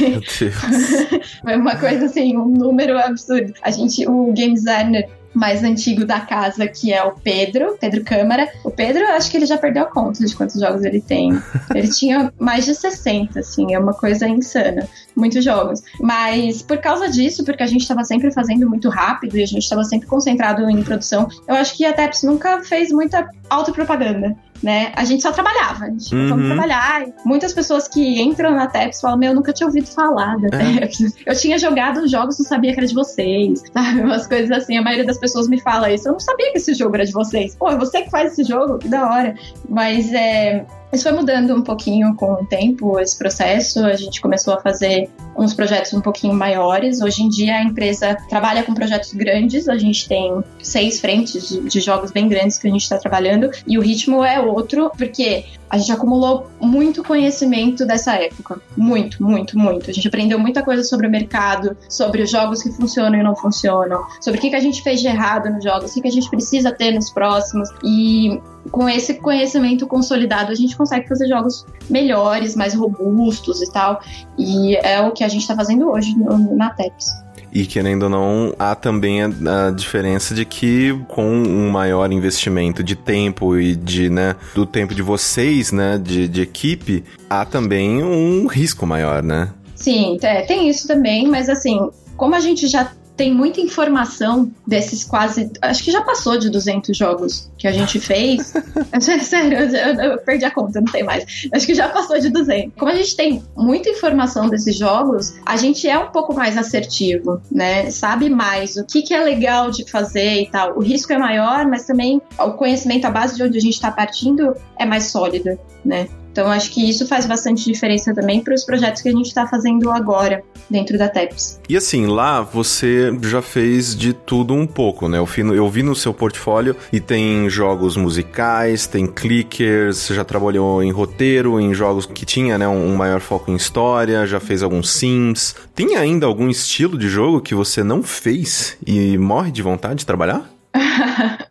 Meu 0.00 0.20
Deus. 0.20 0.30
Foi 1.42 1.56
uma 1.56 1.76
coisa 1.76 2.06
assim, 2.06 2.36
um 2.36 2.48
número 2.48 2.98
absurdo. 2.98 3.52
A 3.62 3.70
gente, 3.70 4.06
o 4.08 4.32
game 4.32 4.54
designer 4.54 5.08
mais 5.34 5.62
antigo 5.62 6.04
da 6.04 6.20
casa, 6.20 6.66
que 6.66 6.92
é 6.92 7.02
o 7.02 7.12
Pedro, 7.12 7.76
Pedro 7.80 8.04
Câmara. 8.04 8.48
O 8.64 8.70
Pedro, 8.70 9.06
acho 9.08 9.30
que 9.30 9.36
ele 9.36 9.46
já 9.46 9.56
perdeu 9.56 9.84
a 9.84 9.86
conta 9.86 10.24
de 10.24 10.34
quantos 10.34 10.60
jogos 10.60 10.84
ele 10.84 11.00
tem. 11.00 11.30
Ele 11.74 11.88
tinha 11.88 12.32
mais 12.38 12.64
de 12.64 12.74
60, 12.74 13.38
assim, 13.38 13.74
é 13.74 13.78
uma 13.78 13.94
coisa 13.94 14.28
insana. 14.28 14.88
Muitos 15.16 15.44
jogos. 15.44 15.82
Mas 16.00 16.62
por 16.62 16.78
causa 16.78 17.08
disso, 17.08 17.44
porque 17.44 17.62
a 17.62 17.66
gente 17.66 17.82
estava 17.82 18.04
sempre 18.04 18.32
fazendo 18.32 18.68
muito 18.68 18.88
rápido 18.88 19.36
e 19.36 19.42
a 19.42 19.46
gente 19.46 19.62
estava 19.62 19.84
sempre 19.84 20.06
concentrado 20.06 20.68
em 20.68 20.82
produção, 20.82 21.28
eu 21.46 21.54
acho 21.54 21.76
que 21.76 21.84
a 21.84 21.92
Teps 21.92 22.22
nunca 22.22 22.62
fez 22.62 22.90
muita 22.90 23.28
autopropaganda 23.48 24.36
né? 24.62 24.92
A 24.94 25.04
gente 25.04 25.22
só 25.22 25.32
trabalhava, 25.32 25.86
a 25.86 25.88
gente 25.90 26.14
uhum. 26.14 26.28
vamos 26.28 26.46
trabalhar. 26.46 27.06
Muitas 27.24 27.52
pessoas 27.52 27.88
que 27.88 28.20
entram 28.20 28.54
na 28.54 28.66
TEPS 28.66 29.00
falam: 29.00 29.18
Meu, 29.18 29.30
eu 29.30 29.34
nunca 29.34 29.52
tinha 29.52 29.66
ouvido 29.66 29.86
falar 29.86 30.36
da 30.38 30.56
é. 30.58 30.80
TEPS. 30.80 31.16
Eu 31.26 31.36
tinha 31.36 31.58
jogado 31.58 32.06
jogos, 32.08 32.38
não 32.38 32.46
sabia 32.46 32.72
que 32.72 32.80
era 32.80 32.86
de 32.86 32.94
vocês, 32.94 33.62
sabe? 33.72 34.00
Umas 34.00 34.26
coisas 34.26 34.50
assim. 34.50 34.76
A 34.76 34.82
maioria 34.82 35.04
das 35.04 35.18
pessoas 35.18 35.48
me 35.48 35.60
fala 35.60 35.90
isso. 35.92 36.08
Eu 36.08 36.12
não 36.12 36.20
sabia 36.20 36.52
que 36.52 36.58
esse 36.58 36.74
jogo 36.74 36.94
era 36.94 37.04
de 37.04 37.12
vocês. 37.12 37.54
Pô, 37.56 37.70
é 37.70 37.76
você 37.76 38.02
que 38.02 38.10
faz 38.10 38.32
esse 38.32 38.44
jogo? 38.44 38.78
Que 38.78 38.88
da 38.88 39.08
hora. 39.08 39.34
Mas 39.68 40.12
é. 40.12 40.64
Isso 40.92 41.04
foi 41.04 41.12
mudando 41.12 41.54
um 41.54 41.62
pouquinho 41.62 42.14
com 42.16 42.32
o 42.32 42.46
tempo, 42.46 42.98
esse 42.98 43.16
processo. 43.16 43.84
A 43.84 43.94
gente 43.94 44.20
começou 44.20 44.54
a 44.54 44.60
fazer 44.60 45.08
uns 45.36 45.54
projetos 45.54 45.92
um 45.94 46.00
pouquinho 46.00 46.34
maiores. 46.34 47.00
Hoje 47.00 47.22
em 47.22 47.28
dia 47.28 47.56
a 47.56 47.62
empresa 47.62 48.16
trabalha 48.28 48.64
com 48.64 48.74
projetos 48.74 49.12
grandes. 49.12 49.68
A 49.68 49.78
gente 49.78 50.08
tem 50.08 50.42
seis 50.60 51.00
frentes 51.00 51.48
de 51.48 51.80
jogos 51.80 52.10
bem 52.10 52.28
grandes 52.28 52.58
que 52.58 52.66
a 52.66 52.70
gente 52.70 52.82
está 52.82 52.98
trabalhando 52.98 53.50
e 53.66 53.78
o 53.78 53.80
ritmo 53.80 54.24
é 54.24 54.40
outro, 54.40 54.90
porque 54.96 55.44
a 55.70 55.78
gente 55.78 55.92
acumulou 55.92 56.50
muito 56.60 57.02
conhecimento 57.04 57.86
dessa 57.86 58.14
época. 58.14 58.60
Muito, 58.76 59.22
muito, 59.22 59.56
muito. 59.56 59.88
A 59.88 59.94
gente 59.94 60.08
aprendeu 60.08 60.38
muita 60.38 60.62
coisa 60.64 60.82
sobre 60.82 61.06
o 61.06 61.10
mercado, 61.10 61.76
sobre 61.88 62.22
os 62.22 62.30
jogos 62.30 62.60
que 62.60 62.72
funcionam 62.72 63.18
e 63.18 63.22
não 63.22 63.36
funcionam, 63.36 64.04
sobre 64.20 64.38
o 64.38 64.40
que, 64.40 64.50
que 64.50 64.56
a 64.56 64.60
gente 64.60 64.82
fez 64.82 65.00
de 65.00 65.06
errado 65.06 65.48
nos 65.48 65.62
jogos, 65.62 65.92
o 65.92 65.94
que, 65.94 66.02
que 66.02 66.08
a 66.08 66.12
gente 66.12 66.28
precisa 66.28 66.72
ter 66.72 66.92
nos 66.92 67.10
próximos. 67.10 67.68
E 67.84 68.40
com 68.72 68.88
esse 68.88 69.14
conhecimento 69.14 69.86
consolidado, 69.86 70.50
a 70.50 70.56
gente 70.56 70.76
consegue 70.76 71.08
fazer 71.08 71.28
jogos 71.28 71.64
melhores, 71.88 72.56
mais 72.56 72.74
robustos 72.74 73.62
e 73.62 73.72
tal. 73.72 74.00
E 74.36 74.76
é 74.76 75.00
o 75.00 75.12
que 75.12 75.22
a 75.22 75.28
gente 75.28 75.42
está 75.42 75.54
fazendo 75.54 75.88
hoje 75.88 76.16
na 76.18 76.70
TEPS. 76.70 77.29
E 77.52 77.66
querendo 77.66 78.04
ou 78.04 78.08
não, 78.08 78.54
há 78.58 78.74
também 78.74 79.22
a, 79.22 79.26
a, 79.66 79.70
diferença 79.70 80.34
de 80.34 80.44
que 80.44 80.96
com 81.08 81.24
um 81.24 81.70
maior 81.70 82.12
investimento 82.12 82.82
de 82.82 82.94
tempo 82.94 83.58
e 83.58 83.74
de, 83.74 84.08
né, 84.08 84.36
do 84.54 84.64
tempo 84.64 84.94
de 84.94 85.02
vocês, 85.02 85.72
né, 85.72 85.98
de, 85.98 86.28
de 86.28 86.42
equipe, 86.42 87.04
há 87.28 87.44
também 87.44 88.02
um 88.02 88.46
risco 88.46 88.86
maior, 88.86 89.22
né? 89.22 89.50
Sim, 89.74 90.18
é, 90.22 90.42
tem 90.42 90.68
isso 90.68 90.86
também, 90.86 91.26
mas 91.26 91.48
assim, 91.48 91.90
como 92.16 92.34
a 92.34 92.40
gente 92.40 92.66
já 92.68 92.92
tem 93.20 93.34
muita 93.34 93.60
informação 93.60 94.50
desses 94.66 95.04
quase. 95.04 95.50
Acho 95.60 95.84
que 95.84 95.90
já 95.90 96.00
passou 96.00 96.38
de 96.38 96.48
200 96.48 96.96
jogos 96.96 97.50
que 97.58 97.68
a 97.68 97.70
gente 97.70 98.00
fez. 98.00 98.54
Sério, 99.20 99.58
eu, 99.58 100.12
eu, 100.12 100.18
perdi 100.22 100.46
a 100.46 100.50
conta, 100.50 100.80
não 100.80 100.90
tem 100.90 101.04
mais. 101.04 101.46
Acho 101.52 101.66
que 101.66 101.74
já 101.74 101.90
passou 101.90 102.18
de 102.18 102.30
200. 102.30 102.72
Como 102.78 102.90
a 102.90 102.94
gente 102.94 103.14
tem 103.14 103.42
muita 103.54 103.90
informação 103.90 104.48
desses 104.48 104.74
jogos, 104.74 105.34
a 105.44 105.54
gente 105.58 105.86
é 105.86 105.98
um 105.98 106.10
pouco 106.10 106.32
mais 106.32 106.56
assertivo, 106.56 107.42
né? 107.52 107.90
Sabe 107.90 108.30
mais 108.30 108.76
o 108.76 108.86
que, 108.86 109.02
que 109.02 109.12
é 109.12 109.22
legal 109.22 109.70
de 109.70 109.84
fazer 109.84 110.40
e 110.40 110.50
tal. 110.50 110.78
O 110.78 110.80
risco 110.80 111.12
é 111.12 111.18
maior, 111.18 111.66
mas 111.66 111.84
também 111.84 112.22
o 112.38 112.52
conhecimento, 112.52 113.04
a 113.04 113.10
base 113.10 113.36
de 113.36 113.42
onde 113.42 113.58
a 113.58 113.60
gente 113.60 113.74
está 113.74 113.90
partindo 113.90 114.56
é 114.78 114.86
mais 114.86 115.04
sólida, 115.04 115.60
né? 115.84 116.08
Então, 116.32 116.48
acho 116.50 116.70
que 116.70 116.88
isso 116.88 117.06
faz 117.06 117.26
bastante 117.26 117.64
diferença 117.64 118.14
também 118.14 118.40
para 118.40 118.54
os 118.54 118.64
projetos 118.64 119.02
que 119.02 119.08
a 119.08 119.12
gente 119.12 119.26
está 119.26 119.46
fazendo 119.46 119.90
agora 119.90 120.42
dentro 120.68 120.96
da 120.96 121.08
TEPS. 121.08 121.60
E 121.68 121.76
assim, 121.76 122.06
lá 122.06 122.40
você 122.40 123.10
já 123.22 123.42
fez 123.42 123.96
de 123.96 124.12
tudo 124.12 124.54
um 124.54 124.66
pouco, 124.66 125.08
né? 125.08 125.18
Eu 125.18 125.26
vi, 125.26 125.42
no, 125.42 125.54
eu 125.54 125.68
vi 125.68 125.82
no 125.82 125.94
seu 125.94 126.14
portfólio 126.14 126.76
e 126.92 127.00
tem 127.00 127.50
jogos 127.50 127.96
musicais, 127.96 128.86
tem 128.86 129.06
clickers, 129.06 129.96
você 129.96 130.14
já 130.14 130.24
trabalhou 130.24 130.82
em 130.82 130.92
roteiro, 130.92 131.60
em 131.60 131.74
jogos 131.74 132.06
que 132.06 132.24
tinha 132.24 132.56
né, 132.56 132.68
um 132.68 132.94
maior 132.94 133.20
foco 133.20 133.50
em 133.50 133.56
história, 133.56 134.26
já 134.26 134.38
fez 134.38 134.62
alguns 134.62 134.90
sims. 134.90 135.56
Tem 135.74 135.96
ainda 135.96 136.26
algum 136.26 136.48
estilo 136.48 136.96
de 136.96 137.08
jogo 137.08 137.40
que 137.40 137.54
você 137.54 137.82
não 137.82 138.02
fez 138.02 138.76
e 138.86 139.18
morre 139.18 139.50
de 139.50 139.62
vontade 139.62 140.00
de 140.00 140.06
trabalhar? 140.06 140.48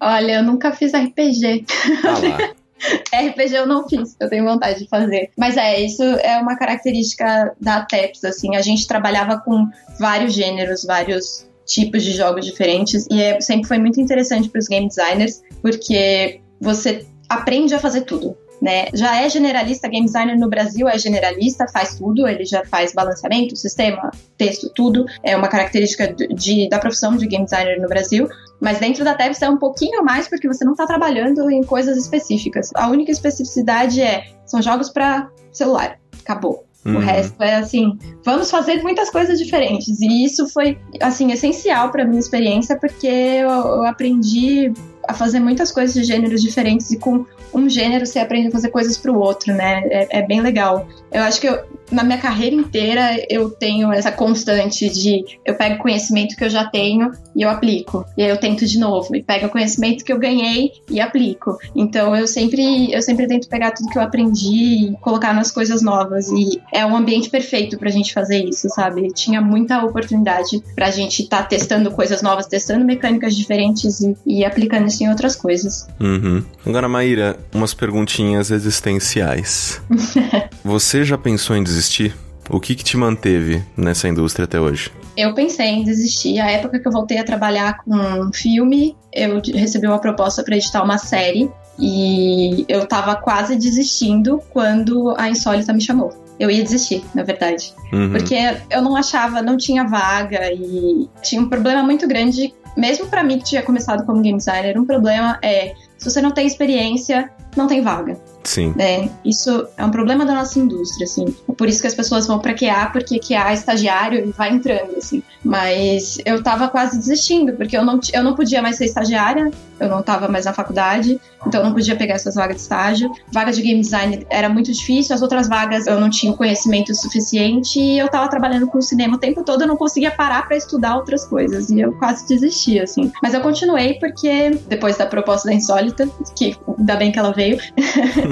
Olha, 0.00 0.32
eu 0.32 0.42
nunca 0.42 0.72
fiz 0.72 0.92
RPG. 0.92 1.64
Ah 2.04 2.28
lá. 2.28 2.54
RPG 3.14 3.54
eu 3.54 3.66
não 3.66 3.88
fiz, 3.88 4.16
eu 4.20 4.28
tenho 4.28 4.44
vontade 4.44 4.80
de 4.80 4.88
fazer. 4.88 5.30
Mas 5.36 5.56
é, 5.56 5.80
isso 5.80 6.02
é 6.02 6.38
uma 6.38 6.56
característica 6.56 7.54
da 7.60 7.84
TEPS, 7.84 8.24
assim, 8.24 8.56
a 8.56 8.62
gente 8.62 8.86
trabalhava 8.86 9.38
com 9.38 9.68
vários 9.98 10.32
gêneros, 10.32 10.84
vários 10.84 11.46
tipos 11.64 12.02
de 12.02 12.12
jogos 12.12 12.44
diferentes 12.44 13.06
e 13.10 13.22
é, 13.22 13.40
sempre 13.40 13.68
foi 13.68 13.78
muito 13.78 14.00
interessante 14.00 14.48
para 14.48 14.58
os 14.58 14.68
game 14.68 14.88
designers, 14.88 15.42
porque 15.60 16.40
você 16.60 17.06
aprende 17.28 17.74
a 17.74 17.78
fazer 17.78 18.02
tudo 18.02 18.36
né? 18.62 18.86
Já 18.94 19.20
é 19.20 19.28
generalista, 19.28 19.88
game 19.88 20.06
designer 20.06 20.38
no 20.38 20.48
Brasil 20.48 20.88
é 20.88 20.96
generalista, 20.96 21.66
faz 21.66 21.96
tudo, 21.96 22.28
ele 22.28 22.44
já 22.44 22.64
faz 22.64 22.92
balanceamento, 22.92 23.56
sistema, 23.56 24.12
texto, 24.38 24.70
tudo. 24.72 25.04
É 25.20 25.36
uma 25.36 25.48
característica 25.48 26.06
de, 26.12 26.68
da 26.68 26.78
profissão 26.78 27.16
de 27.16 27.26
game 27.26 27.44
designer 27.44 27.80
no 27.80 27.88
Brasil. 27.88 28.28
Mas 28.60 28.78
dentro 28.78 29.04
da 29.04 29.14
TEPS 29.14 29.42
é 29.42 29.50
um 29.50 29.58
pouquinho 29.58 30.04
mais 30.04 30.28
porque 30.28 30.46
você 30.46 30.64
não 30.64 30.72
está 30.72 30.86
trabalhando 30.86 31.50
em 31.50 31.64
coisas 31.64 31.98
específicas. 31.98 32.70
A 32.76 32.88
única 32.88 33.10
especificidade 33.10 34.00
é 34.00 34.26
são 34.46 34.62
jogos 34.62 34.88
para 34.90 35.28
celular. 35.52 35.98
Acabou. 36.20 36.64
Uhum. 36.84 36.96
O 36.96 36.98
resto 36.98 37.40
é 37.42 37.56
assim, 37.56 37.96
vamos 38.24 38.50
fazer 38.50 38.80
muitas 38.82 39.10
coisas 39.10 39.38
diferentes. 39.38 40.00
E 40.00 40.24
isso 40.24 40.48
foi 40.48 40.78
assim 41.00 41.32
essencial 41.32 41.90
para 41.90 42.04
minha 42.04 42.20
experiência 42.20 42.78
porque 42.78 43.06
eu, 43.06 43.48
eu 43.48 43.84
aprendi 43.84 44.72
a 45.06 45.14
fazer 45.14 45.40
muitas 45.40 45.70
coisas 45.70 45.94
de 45.94 46.04
gêneros 46.04 46.42
diferentes 46.42 46.90
e 46.90 46.98
com 46.98 47.24
um 47.54 47.68
gênero 47.68 48.06
você 48.06 48.18
aprende 48.18 48.48
a 48.48 48.50
fazer 48.50 48.70
coisas 48.70 48.96
para 48.96 49.12
o 49.12 49.18
outro, 49.18 49.52
né? 49.52 49.82
É, 49.90 50.18
é, 50.18 50.22
bem 50.22 50.40
legal. 50.40 50.86
Eu 51.10 51.22
acho 51.22 51.40
que 51.40 51.48
eu, 51.48 51.62
na 51.90 52.02
minha 52.02 52.18
carreira 52.18 52.54
inteira 52.54 53.24
eu 53.28 53.50
tenho 53.50 53.92
essa 53.92 54.10
constante 54.10 54.88
de 54.88 55.24
eu 55.44 55.54
pego 55.54 55.82
conhecimento 55.82 56.34
que 56.34 56.44
eu 56.44 56.50
já 56.50 56.64
tenho 56.64 57.10
e 57.36 57.42
eu 57.42 57.50
aplico. 57.50 58.04
E 58.16 58.22
aí 58.22 58.30
eu 58.30 58.38
tento 58.38 58.66
de 58.66 58.78
novo 58.78 59.14
e 59.14 59.22
pego 59.22 59.46
o 59.46 59.50
conhecimento 59.50 60.04
que 60.04 60.12
eu 60.12 60.18
ganhei 60.18 60.72
e 60.88 61.00
aplico. 61.00 61.58
Então 61.74 62.16
eu 62.16 62.26
sempre 62.26 62.92
eu 62.92 63.02
sempre 63.02 63.26
tento 63.26 63.48
pegar 63.48 63.72
tudo 63.72 63.90
que 63.90 63.98
eu 63.98 64.02
aprendi 64.02 64.88
e 64.88 64.96
colocar 65.00 65.34
nas 65.34 65.50
coisas 65.50 65.82
novas 65.82 66.28
e 66.28 66.60
é 66.72 66.86
um 66.86 66.96
ambiente 66.96 67.28
perfeito 67.28 67.78
pra 67.78 67.90
gente 67.90 68.12
fazer 68.12 68.44
isso, 68.44 68.68
sabe? 68.70 69.12
Tinha 69.12 69.40
muita 69.40 69.84
oportunidade 69.84 70.62
pra 70.74 70.90
gente 70.90 71.22
estar 71.22 71.42
tá 71.42 71.44
testando 71.44 71.90
coisas 71.90 72.22
novas, 72.22 72.46
testando 72.46 72.84
mecânicas 72.84 73.36
diferentes 73.36 74.00
e, 74.00 74.16
e 74.24 74.44
aplicando 74.44 74.86
isso 74.92 75.04
em 75.04 75.08
outras 75.08 75.34
coisas. 75.34 75.86
Uhum. 76.00 76.44
Agora, 76.66 76.88
Maíra, 76.88 77.36
umas 77.54 77.74
perguntinhas 77.74 78.50
existenciais. 78.50 79.80
Você 80.64 81.04
já 81.04 81.16
pensou 81.16 81.56
em 81.56 81.62
desistir? 81.62 82.14
O 82.50 82.60
que, 82.60 82.74
que 82.74 82.84
te 82.84 82.96
manteve 82.96 83.62
nessa 83.76 84.08
indústria 84.08 84.44
até 84.44 84.60
hoje? 84.60 84.90
Eu 85.16 85.34
pensei 85.34 85.66
em 85.66 85.84
desistir. 85.84 86.40
A 86.40 86.50
época 86.50 86.78
que 86.78 86.86
eu 86.86 86.92
voltei 86.92 87.18
a 87.18 87.24
trabalhar 87.24 87.78
com 87.84 88.32
filme, 88.32 88.96
eu 89.12 89.40
recebi 89.54 89.86
uma 89.86 89.98
proposta 89.98 90.42
para 90.42 90.56
editar 90.56 90.82
uma 90.82 90.98
série 90.98 91.50
e 91.78 92.64
eu 92.68 92.86
tava 92.86 93.16
quase 93.16 93.56
desistindo 93.56 94.40
quando 94.50 95.14
a 95.16 95.28
Insólita 95.28 95.72
me 95.72 95.80
chamou. 95.80 96.12
Eu 96.38 96.50
ia 96.50 96.62
desistir, 96.62 97.04
na 97.14 97.22
verdade. 97.22 97.72
Uhum. 97.92 98.10
Porque 98.10 98.34
eu 98.70 98.82
não 98.82 98.96
achava, 98.96 99.40
não 99.40 99.56
tinha 99.56 99.84
vaga 99.84 100.52
e 100.52 101.08
tinha 101.22 101.40
um 101.40 101.48
problema 101.48 101.82
muito 101.82 102.08
grande, 102.08 102.52
mesmo 102.76 103.06
para 103.06 103.22
mim 103.22 103.38
que 103.38 103.44
tinha 103.44 103.62
começado 103.62 104.04
como 104.04 104.22
game 104.22 104.38
designer, 104.38 104.78
um 104.78 104.84
problema 104.84 105.38
é 105.42 105.74
se 105.98 106.10
você 106.10 106.20
não 106.20 106.30
tem 106.30 106.46
experiência, 106.46 107.30
não 107.56 107.66
tem 107.66 107.80
vaga. 107.82 108.18
Sim. 108.44 108.72
Né? 108.76 109.10
Isso 109.24 109.68
é 109.76 109.84
um 109.84 109.90
problema 109.90 110.24
da 110.24 110.34
nossa 110.34 110.58
indústria, 110.58 111.04
assim. 111.04 111.26
Por 111.56 111.68
isso 111.68 111.80
que 111.80 111.86
as 111.86 111.94
pessoas 111.94 112.26
vão 112.26 112.38
para 112.38 112.54
QA, 112.54 112.90
porque 112.92 113.18
QA 113.18 113.50
é 113.50 113.54
estagiário 113.54 114.28
e 114.28 114.32
vai 114.32 114.50
entrando, 114.50 114.96
assim. 114.96 115.22
Mas 115.44 116.18
eu 116.24 116.42
tava 116.42 116.68
quase 116.68 116.98
desistindo, 116.98 117.52
porque 117.54 117.76
eu 117.76 117.84
não, 117.84 118.00
eu 118.12 118.22
não 118.22 118.34
podia 118.34 118.62
mais 118.62 118.76
ser 118.76 118.86
estagiária, 118.86 119.50
eu 119.78 119.88
não 119.88 120.02
tava 120.02 120.28
mais 120.28 120.44
na 120.44 120.52
faculdade, 120.52 121.20
então 121.46 121.60
eu 121.60 121.66
não 121.66 121.74
podia 121.74 121.96
pegar 121.96 122.14
essas 122.14 122.34
vagas 122.34 122.56
de 122.56 122.62
estágio. 122.62 123.10
Vaga 123.32 123.52
de 123.52 123.62
game 123.62 123.80
design 123.80 124.26
era 124.30 124.48
muito 124.48 124.72
difícil, 124.72 125.14
as 125.14 125.22
outras 125.22 125.48
vagas 125.48 125.86
eu 125.86 125.98
não 126.00 126.08
tinha 126.08 126.32
conhecimento 126.32 126.94
suficiente 126.94 127.80
e 127.80 127.98
eu 127.98 128.08
tava 128.08 128.28
trabalhando 128.28 128.66
com 128.66 128.80
cinema 128.80 129.16
o 129.16 129.18
tempo 129.18 129.42
todo, 129.44 129.62
eu 129.62 129.66
não 129.66 129.76
conseguia 129.76 130.10
parar 130.10 130.46
para 130.46 130.56
estudar 130.56 130.96
outras 130.96 131.24
coisas 131.26 131.70
e 131.70 131.80
eu 131.80 131.92
quase 131.94 132.26
desisti, 132.26 132.78
assim. 132.78 133.12
Mas 133.22 133.34
eu 133.34 133.40
continuei 133.40 133.94
porque 133.94 134.50
depois 134.68 134.96
da 134.96 135.06
proposta 135.06 135.48
da 135.48 135.54
Insólita, 135.54 136.08
que 136.36 136.56
ainda 136.78 136.96
bem 136.96 137.10
que 137.10 137.18
ela 137.18 137.32
veio, 137.32 137.58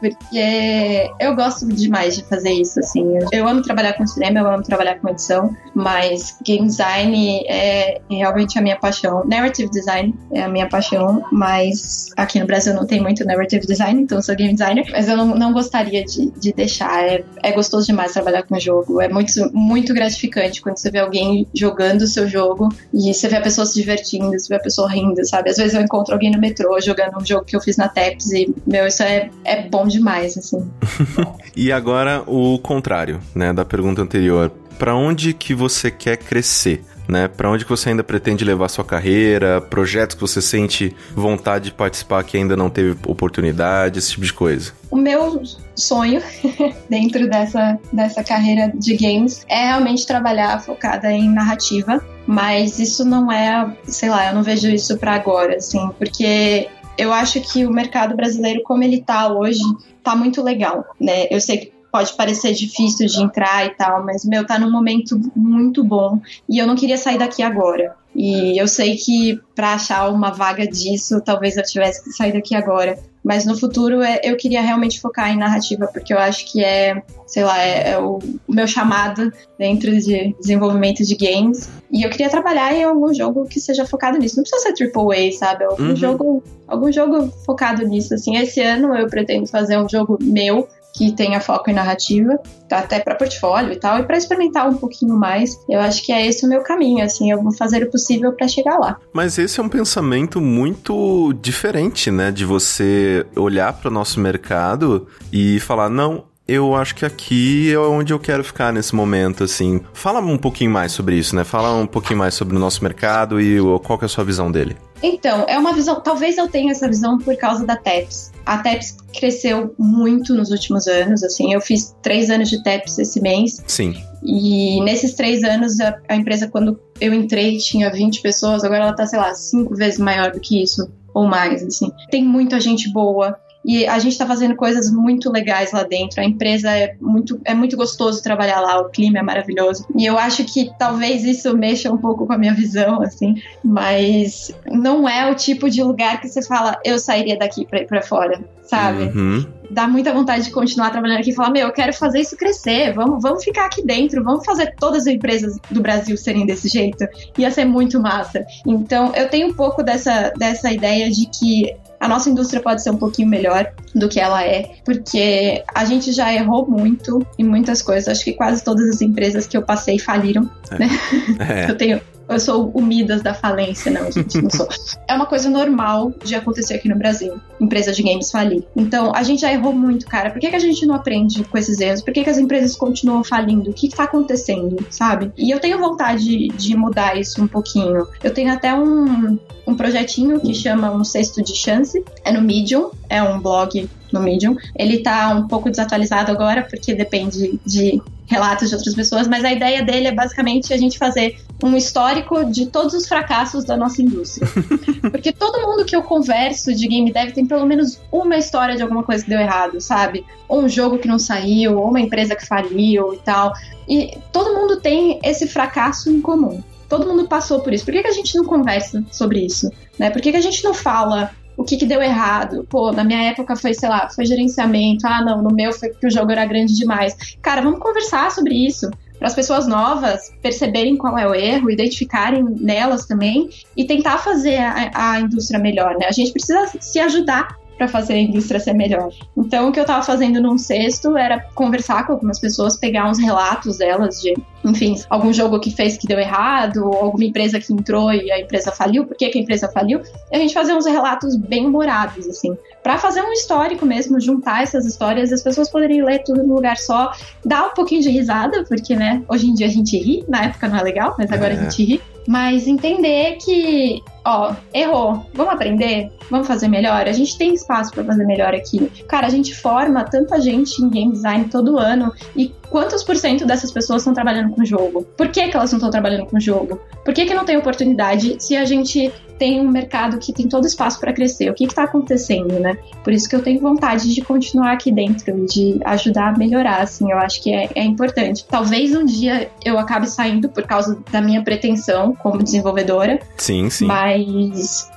porque 0.00 1.10
eu 1.20 1.34
gosto 1.34 1.66
demais 1.68 2.16
de 2.16 2.24
fazer 2.24 2.52
isso, 2.52 2.80
assim. 2.80 3.18
Eu 3.32 3.46
amo 3.46 3.62
trabalhar 3.62 3.92
com 3.94 4.06
cinema, 4.06 4.40
eu 4.40 4.48
amo 4.48 4.62
trabalhar 4.62 4.98
com 4.98 5.08
edição, 5.08 5.54
mas 5.74 6.36
game 6.42 6.66
design 6.66 7.44
é 7.46 8.00
realmente 8.10 8.58
a 8.58 8.62
minha 8.62 8.76
paixão. 8.76 9.24
Narrative 9.26 9.70
design 9.70 10.14
é 10.32 10.42
a 10.42 10.48
minha 10.48 10.68
paixão, 10.68 11.24
mas 11.30 12.08
aqui 12.16 12.40
no 12.40 12.46
Brasil 12.46 12.74
não 12.74 12.86
tem 12.86 13.00
muito 13.00 13.24
narrative 13.24 13.66
design, 13.66 14.02
então 14.02 14.18
eu 14.18 14.22
sou 14.22 14.34
game 14.34 14.52
designer, 14.52 14.86
mas 14.90 15.08
eu 15.08 15.16
não, 15.16 15.26
não 15.34 15.52
gostaria 15.52 16.04
de, 16.04 16.30
de 16.30 16.52
deixar. 16.52 17.04
É, 17.04 17.24
é 17.42 17.52
gostoso 17.52 17.86
demais 17.86 18.12
trabalhar 18.12 18.42
com 18.42 18.58
jogo, 18.58 19.00
é 19.00 19.08
muito, 19.08 19.50
muito 19.52 19.92
gratificante 19.94 20.60
quando 20.60 20.76
você 20.76 20.90
vê 20.90 20.98
alguém 20.98 21.46
jogando 21.54 22.02
o 22.02 22.06
seu 22.06 22.28
jogo 22.28 22.68
e 22.92 23.12
você 23.12 23.28
vê 23.28 23.36
a 23.36 23.40
pessoa 23.40 23.66
se 23.66 23.74
divertindo, 23.74 24.30
você 24.30 24.48
vê 24.48 24.56
a 24.56 24.60
pessoa 24.60 24.90
rindo, 24.90 25.24
sabe? 25.26 25.50
Às 25.50 25.56
vezes 25.56 25.74
eu 25.74 25.80
encontro 25.80 26.14
alguém 26.14 26.30
no 26.30 26.38
metrô 26.38 26.80
jogando 26.80 27.18
um 27.18 27.24
jogo 27.24 27.44
que 27.44 27.56
eu 27.56 27.60
fiz 27.60 27.76
na 27.76 27.88
TEPS 27.88 28.32
e, 28.32 28.54
meu, 28.66 28.86
isso 28.86 29.02
é, 29.02 29.30
é 29.44 29.62
bom 29.62 29.89
demais, 29.90 30.36
assim. 30.36 30.70
e 31.54 31.70
agora 31.70 32.22
o 32.26 32.58
contrário, 32.58 33.20
né, 33.34 33.52
da 33.52 33.64
pergunta 33.64 34.02
anterior. 34.02 34.50
Para 34.78 34.94
onde 34.94 35.34
que 35.34 35.54
você 35.54 35.90
quer 35.90 36.16
crescer? 36.16 36.82
Né? 37.06 37.26
Para 37.26 37.50
onde 37.50 37.64
que 37.64 37.70
você 37.70 37.88
ainda 37.88 38.04
pretende 38.04 38.44
levar 38.44 38.68
sua 38.68 38.84
carreira, 38.84 39.60
projetos 39.60 40.14
que 40.14 40.20
você 40.20 40.40
sente 40.40 40.94
vontade 41.12 41.66
de 41.66 41.72
participar 41.72 42.22
que 42.22 42.36
ainda 42.36 42.56
não 42.56 42.70
teve 42.70 42.96
oportunidade, 43.04 43.98
esse 43.98 44.12
tipo 44.12 44.24
de 44.24 44.32
coisa? 44.32 44.72
O 44.90 44.96
meu 44.96 45.42
sonho 45.74 46.22
dentro 46.88 47.28
dessa, 47.28 47.78
dessa 47.92 48.22
carreira 48.22 48.72
de 48.72 48.96
games 48.96 49.44
é 49.48 49.66
realmente 49.66 50.06
trabalhar 50.06 50.62
focada 50.62 51.10
em 51.10 51.28
narrativa, 51.28 52.00
mas 52.26 52.78
isso 52.78 53.04
não 53.04 53.30
é, 53.30 53.76
sei 53.84 54.08
lá, 54.08 54.28
eu 54.28 54.34
não 54.34 54.44
vejo 54.44 54.68
isso 54.68 54.96
para 54.96 55.14
agora, 55.14 55.56
assim, 55.56 55.90
porque 55.98 56.68
eu 57.00 57.12
acho 57.14 57.40
que 57.40 57.64
o 57.64 57.72
mercado 57.72 58.14
brasileiro, 58.14 58.62
como 58.62 58.82
ele 58.84 59.00
tá 59.00 59.32
hoje, 59.32 59.62
tá 60.02 60.14
muito 60.14 60.42
legal, 60.42 60.84
né? 61.00 61.26
Eu 61.30 61.40
sei 61.40 61.56
que 61.56 61.72
pode 61.90 62.12
parecer 62.12 62.52
difícil 62.52 63.06
de 63.06 63.22
entrar 63.22 63.64
e 63.66 63.70
tal, 63.70 64.04
mas 64.04 64.24
meu, 64.24 64.46
tá 64.46 64.58
num 64.58 64.70
momento 64.70 65.18
muito 65.34 65.82
bom 65.82 66.20
e 66.46 66.58
eu 66.58 66.66
não 66.66 66.76
queria 66.76 66.98
sair 66.98 67.18
daqui 67.18 67.42
agora. 67.42 67.96
E 68.14 68.60
eu 68.60 68.66
sei 68.66 68.96
que 68.96 69.40
para 69.54 69.74
achar 69.74 70.08
uma 70.08 70.30
vaga 70.30 70.66
disso, 70.66 71.20
talvez 71.20 71.56
eu 71.56 71.62
tivesse 71.62 72.02
que 72.02 72.10
sair 72.10 72.32
daqui 72.32 72.54
agora. 72.54 72.98
Mas 73.22 73.44
no 73.44 73.56
futuro 73.56 74.00
é, 74.02 74.20
eu 74.24 74.36
queria 74.36 74.62
realmente 74.62 75.00
focar 75.00 75.30
em 75.30 75.36
narrativa, 75.36 75.86
porque 75.92 76.12
eu 76.12 76.18
acho 76.18 76.50
que 76.50 76.64
é, 76.64 77.02
sei 77.26 77.44
lá, 77.44 77.62
é, 77.62 77.90
é 77.90 77.98
o 77.98 78.18
meu 78.48 78.66
chamado 78.66 79.30
dentro 79.58 79.92
de 79.92 80.34
desenvolvimento 80.40 81.04
de 81.04 81.14
games. 81.14 81.68
E 81.92 82.02
eu 82.02 82.10
queria 82.10 82.30
trabalhar 82.30 82.74
em 82.74 82.82
algum 82.82 83.12
jogo 83.12 83.44
que 83.44 83.60
seja 83.60 83.84
focado 83.84 84.18
nisso. 84.18 84.36
Não 84.36 84.44
precisa 84.44 84.74
ser 84.74 84.90
AAA, 84.90 85.32
sabe? 85.32 85.64
Algum 85.64 85.90
uhum. 85.90 85.96
jogo, 85.96 86.42
algum 86.66 86.90
jogo 86.90 87.30
focado 87.44 87.86
nisso. 87.86 88.14
Assim, 88.14 88.36
esse 88.36 88.60
ano 88.60 88.96
eu 88.96 89.06
pretendo 89.06 89.46
fazer 89.46 89.78
um 89.78 89.88
jogo 89.88 90.18
meu 90.20 90.66
que 90.94 91.12
tenha 91.12 91.40
foco 91.40 91.70
em 91.70 91.74
narrativa, 91.74 92.38
tá 92.68 92.78
até 92.78 93.00
para 93.00 93.14
portfólio 93.14 93.72
e 93.72 93.76
tal, 93.76 93.98
e 93.98 94.02
para 94.04 94.16
experimentar 94.16 94.68
um 94.68 94.76
pouquinho 94.76 95.16
mais. 95.16 95.58
Eu 95.68 95.80
acho 95.80 96.04
que 96.04 96.12
é 96.12 96.26
esse 96.26 96.46
o 96.46 96.48
meu 96.48 96.62
caminho, 96.62 97.04
assim, 97.04 97.30
eu 97.30 97.42
vou 97.42 97.52
fazer 97.52 97.82
o 97.82 97.90
possível 97.90 98.32
para 98.32 98.48
chegar 98.48 98.78
lá. 98.78 98.96
Mas 99.12 99.38
esse 99.38 99.60
é 99.60 99.62
um 99.62 99.68
pensamento 99.68 100.40
muito 100.40 101.32
diferente, 101.40 102.10
né, 102.10 102.30
de 102.30 102.44
você 102.44 103.26
olhar 103.36 103.72
para 103.72 103.88
o 103.88 103.92
nosso 103.92 104.20
mercado 104.20 105.06
e 105.32 105.58
falar, 105.60 105.88
não, 105.88 106.24
eu 106.50 106.74
acho 106.74 106.94
que 106.94 107.04
aqui 107.04 107.72
é 107.72 107.78
onde 107.78 108.12
eu 108.12 108.18
quero 108.18 108.42
ficar 108.42 108.72
nesse 108.72 108.94
momento, 108.94 109.44
assim. 109.44 109.80
Fala 109.92 110.20
um 110.20 110.36
pouquinho 110.36 110.70
mais 110.70 110.92
sobre 110.92 111.16
isso, 111.16 111.36
né? 111.36 111.44
Fala 111.44 111.74
um 111.74 111.86
pouquinho 111.86 112.18
mais 112.18 112.34
sobre 112.34 112.56
o 112.56 112.58
nosso 112.58 112.82
mercado 112.82 113.40
e 113.40 113.58
qual 113.84 113.98
que 113.98 114.04
é 114.04 114.06
a 114.06 114.08
sua 114.08 114.24
visão 114.24 114.50
dele. 114.50 114.76
Então, 115.02 115.46
é 115.48 115.56
uma 115.56 115.72
visão. 115.72 116.00
Talvez 116.00 116.36
eu 116.36 116.48
tenha 116.48 116.72
essa 116.72 116.86
visão 116.86 117.18
por 117.18 117.36
causa 117.36 117.64
da 117.64 117.76
TEPS. 117.76 118.32
A 118.44 118.58
TEPS 118.58 118.96
cresceu 119.18 119.74
muito 119.78 120.34
nos 120.34 120.50
últimos 120.50 120.86
anos, 120.86 121.22
assim. 121.22 121.54
Eu 121.54 121.60
fiz 121.60 121.94
três 122.02 122.28
anos 122.30 122.50
de 122.50 122.62
TEPS 122.62 122.98
esse 122.98 123.20
mês. 123.20 123.62
Sim. 123.66 123.94
E 124.22 124.82
nesses 124.82 125.14
três 125.14 125.42
anos, 125.42 125.80
a, 125.80 125.98
a 126.08 126.16
empresa, 126.16 126.48
quando 126.48 126.78
eu 127.00 127.14
entrei, 127.14 127.56
tinha 127.58 127.90
20 127.90 128.20
pessoas. 128.20 128.64
Agora 128.64 128.84
ela 128.84 128.92
tá, 128.92 129.06
sei 129.06 129.18
lá, 129.18 129.32
cinco 129.34 129.74
vezes 129.74 129.98
maior 129.98 130.32
do 130.32 130.40
que 130.40 130.62
isso 130.62 130.90
ou 131.14 131.26
mais, 131.26 131.62
assim. 131.62 131.90
Tem 132.10 132.24
muita 132.24 132.60
gente 132.60 132.92
boa. 132.92 133.38
E 133.64 133.86
a 133.86 133.98
gente 133.98 134.12
está 134.12 134.26
fazendo 134.26 134.56
coisas 134.56 134.90
muito 134.90 135.30
legais 135.30 135.72
lá 135.72 135.82
dentro. 135.82 136.20
A 136.20 136.24
empresa 136.24 136.70
é 136.70 136.94
muito, 137.00 137.40
é 137.44 137.54
muito 137.54 137.76
gostoso 137.76 138.22
trabalhar 138.22 138.60
lá, 138.60 138.80
o 138.80 138.88
clima 138.88 139.18
é 139.18 139.22
maravilhoso. 139.22 139.86
E 139.94 140.06
eu 140.06 140.18
acho 140.18 140.44
que 140.44 140.70
talvez 140.78 141.24
isso 141.24 141.56
mexa 141.56 141.92
um 141.92 141.98
pouco 141.98 142.26
com 142.26 142.32
a 142.32 142.38
minha 142.38 142.54
visão, 142.54 143.02
assim. 143.02 143.34
Mas 143.62 144.50
não 144.66 145.08
é 145.08 145.30
o 145.30 145.34
tipo 145.34 145.68
de 145.68 145.82
lugar 145.82 146.20
que 146.20 146.28
você 146.28 146.42
fala, 146.42 146.78
eu 146.84 146.98
sairia 146.98 147.38
daqui 147.38 147.66
para 147.66 147.80
ir 147.80 147.86
para 147.86 148.02
fora, 148.02 148.40
sabe? 148.70 149.04
Uhum. 149.16 149.44
Dá 149.68 149.86
muita 149.88 150.12
vontade 150.12 150.44
de 150.44 150.50
continuar 150.50 150.90
trabalhando 150.90 151.18
aqui 151.18 151.30
e 151.30 151.34
falar, 151.34 151.50
meu, 151.50 151.66
eu 151.66 151.72
quero 151.72 151.92
fazer 151.92 152.20
isso 152.20 152.36
crescer, 152.36 152.92
vamos, 152.92 153.20
vamos 153.20 153.42
ficar 153.42 153.66
aqui 153.66 153.84
dentro, 153.84 154.22
vamos 154.22 154.44
fazer 154.44 154.74
todas 154.78 155.02
as 155.02 155.06
empresas 155.08 155.58
do 155.70 155.80
Brasil 155.80 156.16
serem 156.16 156.46
desse 156.46 156.68
jeito. 156.68 157.04
Ia 157.36 157.50
ser 157.50 157.64
muito 157.64 158.00
massa. 158.00 158.44
Então, 158.66 159.12
eu 159.14 159.28
tenho 159.28 159.48
um 159.48 159.52
pouco 159.52 159.82
dessa, 159.82 160.32
dessa 160.36 160.72
ideia 160.72 161.10
de 161.10 161.26
que 161.26 161.74
a 161.98 162.08
nossa 162.08 162.30
indústria 162.30 162.62
pode 162.62 162.82
ser 162.82 162.90
um 162.90 162.96
pouquinho 162.96 163.28
melhor 163.28 163.70
do 163.94 164.08
que 164.08 164.18
ela 164.18 164.42
é, 164.42 164.70
porque 164.84 165.62
a 165.74 165.84
gente 165.84 166.12
já 166.12 166.32
errou 166.32 166.66
muito 166.66 167.24
em 167.38 167.44
muitas 167.44 167.82
coisas. 167.82 168.08
Acho 168.08 168.24
que 168.24 168.32
quase 168.32 168.64
todas 168.64 168.88
as 168.88 169.02
empresas 169.02 169.46
que 169.46 169.56
eu 169.56 169.62
passei 169.62 169.98
faliram, 169.98 170.48
é. 170.70 170.78
né? 170.78 170.88
É. 171.40 171.70
Eu 171.70 171.76
tenho 171.76 172.00
eu 172.30 172.40
sou 172.40 172.70
o 172.72 172.80
Midas 172.80 173.22
da 173.22 173.34
falência, 173.34 173.90
não, 173.90 174.10
gente, 174.10 174.40
não 174.40 174.50
sou. 174.50 174.68
é 175.08 175.14
uma 175.14 175.26
coisa 175.26 175.50
normal 175.50 176.12
de 176.24 176.34
acontecer 176.34 176.74
aqui 176.74 176.88
no 176.88 176.96
Brasil, 176.96 177.40
empresa 177.60 177.92
de 177.92 178.02
games 178.02 178.30
falir. 178.30 178.62
Então, 178.76 179.12
a 179.14 179.22
gente 179.22 179.40
já 179.40 179.52
errou 179.52 179.72
muito, 179.72 180.06
cara. 180.06 180.30
Por 180.30 180.40
que, 180.40 180.48
que 180.48 180.56
a 180.56 180.60
gente 180.60 180.86
não 180.86 180.94
aprende 180.94 181.42
com 181.44 181.58
esses 181.58 181.80
erros? 181.80 182.02
Por 182.02 182.14
que, 182.14 182.24
que 182.24 182.30
as 182.30 182.38
empresas 182.38 182.76
continuam 182.76 183.24
falindo? 183.24 183.70
O 183.70 183.72
que, 183.72 183.88
que 183.88 183.96
tá 183.96 184.04
acontecendo, 184.04 184.76
sabe? 184.90 185.32
E 185.36 185.50
eu 185.50 185.58
tenho 185.58 185.78
vontade 185.78 186.48
de 186.48 186.76
mudar 186.76 187.18
isso 187.18 187.42
um 187.42 187.48
pouquinho. 187.48 188.06
Eu 188.22 188.32
tenho 188.32 188.52
até 188.52 188.74
um, 188.74 189.38
um 189.66 189.74
projetinho 189.74 190.40
que 190.40 190.54
chama 190.54 190.90
Um 190.92 191.04
Sexto 191.04 191.42
de 191.42 191.54
Chance, 191.54 192.02
é 192.24 192.32
no 192.32 192.40
Medium, 192.40 192.90
é 193.08 193.22
um 193.22 193.40
blog 193.40 193.88
no 194.12 194.20
Medium. 194.20 194.56
Ele 194.76 194.98
tá 194.98 195.30
um 195.30 195.46
pouco 195.46 195.70
desatualizado 195.70 196.30
agora, 196.30 196.62
porque 196.62 196.94
depende 196.94 197.58
de 197.64 198.00
relatos 198.30 198.68
de 198.68 198.76
outras 198.76 198.94
pessoas, 198.94 199.26
mas 199.26 199.44
a 199.44 199.52
ideia 199.52 199.82
dele 199.82 200.06
é 200.06 200.12
basicamente 200.12 200.72
a 200.72 200.76
gente 200.76 200.96
fazer 200.96 201.40
um 201.62 201.76
histórico 201.76 202.44
de 202.44 202.66
todos 202.66 202.94
os 202.94 203.08
fracassos 203.08 203.64
da 203.64 203.76
nossa 203.76 204.00
indústria. 204.00 204.46
Porque 205.10 205.32
todo 205.32 205.60
mundo 205.66 205.84
que 205.84 205.96
eu 205.96 206.02
converso 206.02 206.72
de 206.72 206.86
game 206.86 207.12
dev 207.12 207.32
tem 207.32 207.44
pelo 207.44 207.66
menos 207.66 208.00
uma 208.12 208.36
história 208.36 208.76
de 208.76 208.82
alguma 208.82 209.02
coisa 209.02 209.24
que 209.24 209.30
deu 209.30 209.40
errado, 209.40 209.80
sabe? 209.80 210.24
Ou 210.48 210.62
um 210.62 210.68
jogo 210.68 210.98
que 210.98 211.08
não 211.08 211.18
saiu, 211.18 211.76
ou 211.76 211.88
uma 211.88 212.00
empresa 212.00 212.36
que 212.36 212.46
faliu 212.46 213.12
e 213.14 213.18
tal. 213.18 213.52
E 213.88 214.16
todo 214.32 214.54
mundo 214.54 214.80
tem 214.80 215.18
esse 215.24 215.48
fracasso 215.48 216.08
em 216.08 216.20
comum. 216.20 216.62
Todo 216.88 217.08
mundo 217.08 217.26
passou 217.26 217.60
por 217.60 217.72
isso. 217.72 217.84
Por 217.84 217.92
que, 217.92 218.02
que 218.02 218.08
a 218.08 218.12
gente 218.12 218.36
não 218.36 218.44
conversa 218.44 219.04
sobre 219.10 219.44
isso? 219.44 219.72
Né? 219.98 220.08
Por 220.08 220.22
que, 220.22 220.30
que 220.30 220.38
a 220.38 220.42
gente 220.42 220.62
não 220.62 220.72
fala 220.72 221.32
o 221.60 221.64
que, 221.64 221.76
que 221.76 221.84
deu 221.84 222.02
errado. 222.02 222.66
Pô, 222.68 222.90
na 222.90 223.04
minha 223.04 223.22
época 223.30 223.54
foi, 223.54 223.74
sei 223.74 223.88
lá, 223.88 224.08
foi 224.08 224.24
gerenciamento. 224.24 225.06
Ah, 225.06 225.22
não, 225.22 225.42
no 225.42 225.54
meu 225.54 225.72
foi 225.72 225.90
que 225.90 226.06
o 226.06 226.10
jogo 226.10 226.32
era 226.32 226.46
grande 226.46 226.74
demais. 226.74 227.14
Cara, 227.42 227.60
vamos 227.60 227.80
conversar 227.80 228.30
sobre 228.30 228.54
isso. 228.54 228.90
Para 229.18 229.28
as 229.28 229.34
pessoas 229.34 229.66
novas 229.66 230.32
perceberem 230.40 230.96
qual 230.96 231.18
é 231.18 231.28
o 231.28 231.34
erro, 231.34 231.70
identificarem 231.70 232.42
nelas 232.42 233.04
também 233.04 233.50
e 233.76 233.84
tentar 233.84 234.16
fazer 234.16 234.56
a, 234.56 235.12
a 235.12 235.20
indústria 235.20 235.60
melhor, 235.60 235.98
né? 235.98 236.06
A 236.06 236.12
gente 236.12 236.32
precisa 236.32 236.66
se 236.80 236.98
ajudar 236.98 237.59
para 237.80 237.88
fazer 237.88 238.12
a 238.12 238.18
indústria 238.18 238.60
ser 238.60 238.74
melhor. 238.74 239.10
Então, 239.34 239.70
o 239.70 239.72
que 239.72 239.80
eu 239.80 239.84
estava 239.84 240.02
fazendo 240.02 240.38
num 240.38 240.58
sexto 240.58 241.16
era 241.16 241.40
conversar 241.54 242.06
com 242.06 242.12
algumas 242.12 242.38
pessoas, 242.38 242.76
pegar 242.76 243.08
uns 243.08 243.18
relatos 243.18 243.78
delas 243.78 244.20
de, 244.20 244.34
enfim, 244.62 245.00
algum 245.08 245.32
jogo 245.32 245.58
que 245.58 245.70
fez 245.70 245.96
que 245.96 246.06
deu 246.06 246.18
errado, 246.18 246.84
ou 246.84 246.94
alguma 246.94 247.24
empresa 247.24 247.58
que 247.58 247.72
entrou 247.72 248.12
e 248.12 248.30
a 248.30 248.38
empresa 248.38 248.70
faliu, 248.70 249.06
por 249.06 249.16
que, 249.16 249.30
que 249.30 249.38
a 249.38 249.40
empresa 249.40 249.66
faliu, 249.72 250.02
e 250.30 250.36
a 250.36 250.38
gente 250.38 250.52
fazer 250.52 250.74
uns 250.74 250.84
relatos 250.84 251.34
bem 251.36 251.66
humorados, 251.66 252.28
assim, 252.28 252.54
para 252.82 252.98
fazer 252.98 253.22
um 253.22 253.32
histórico 253.32 253.86
mesmo, 253.86 254.20
juntar 254.20 254.62
essas 254.62 254.84
histórias, 254.84 255.32
as 255.32 255.42
pessoas 255.42 255.70
poderem 255.70 256.04
ler 256.04 256.22
tudo 256.22 256.42
num 256.42 256.56
lugar 256.56 256.76
só, 256.76 257.12
dar 257.42 257.68
um 257.68 257.70
pouquinho 257.72 258.02
de 258.02 258.10
risada, 258.10 258.62
porque, 258.68 258.94
né, 258.94 259.22
hoje 259.26 259.46
em 259.46 259.54
dia 259.54 259.68
a 259.68 259.70
gente 259.70 259.96
ri, 259.96 260.22
na 260.28 260.44
época 260.44 260.68
não 260.68 260.76
é 260.76 260.82
legal, 260.82 261.14
mas 261.16 261.32
agora 261.32 261.54
é. 261.54 261.56
a 261.56 261.62
gente 261.62 261.82
ri, 261.82 262.02
mas 262.28 262.66
entender 262.66 263.38
que 263.42 264.02
ó, 264.24 264.54
errou, 264.72 265.26
vamos 265.34 265.54
aprender, 265.54 266.10
vamos 266.30 266.46
fazer 266.46 266.68
melhor. 266.68 267.06
A 267.06 267.12
gente 267.12 267.36
tem 267.36 267.54
espaço 267.54 267.92
para 267.92 268.04
fazer 268.04 268.24
melhor 268.24 268.54
aqui. 268.54 268.90
Cara, 269.08 269.26
a 269.26 269.30
gente 269.30 269.54
forma 269.54 270.04
tanta 270.04 270.40
gente 270.40 270.82
em 270.82 270.88
game 270.88 271.12
design 271.12 271.46
todo 271.46 271.78
ano 271.78 272.12
e 272.36 272.52
quantos 272.70 273.02
por 273.02 273.16
cento 273.16 273.44
dessas 273.44 273.72
pessoas 273.72 274.02
estão 274.02 274.14
trabalhando 274.14 274.54
com 274.54 274.64
jogo? 274.64 275.04
Por 275.16 275.28
que, 275.28 275.48
que 275.48 275.56
elas 275.56 275.72
não 275.72 275.78
estão 275.78 275.90
trabalhando 275.90 276.26
com 276.26 276.38
jogo? 276.38 276.80
Por 277.04 277.12
que, 277.12 277.26
que 277.26 277.34
não 277.34 277.44
tem 277.44 277.56
oportunidade 277.56 278.36
se 278.38 278.56
a 278.56 278.64
gente 278.64 279.12
tem 279.38 279.58
um 279.58 279.70
mercado 279.70 280.18
que 280.18 280.34
tem 280.34 280.46
todo 280.46 280.66
espaço 280.66 281.00
para 281.00 281.12
crescer? 281.12 281.50
O 281.50 281.54
que 281.54 281.64
está 281.64 281.84
acontecendo, 281.84 282.60
né? 282.60 282.76
Por 283.02 283.12
isso 283.12 283.28
que 283.28 283.34
eu 283.34 283.42
tenho 283.42 283.58
vontade 283.58 284.14
de 284.14 284.20
continuar 284.20 284.72
aqui 284.72 284.92
dentro, 284.92 285.46
de 285.46 285.80
ajudar 285.84 286.34
a 286.34 286.38
melhorar, 286.38 286.82
assim, 286.82 287.10
eu 287.10 287.18
acho 287.18 287.42
que 287.42 287.52
é, 287.52 287.70
é 287.74 287.82
importante. 287.82 288.44
Talvez 288.48 288.94
um 288.94 289.04
dia 289.04 289.50
eu 289.64 289.78
acabe 289.78 290.06
saindo 290.06 290.48
por 290.48 290.64
causa 290.64 290.98
da 291.10 291.20
minha 291.20 291.42
pretensão 291.42 292.14
como 292.14 292.42
desenvolvedora. 292.42 293.18
Sim, 293.36 293.70
sim. 293.70 293.86
Mas, 293.86 294.09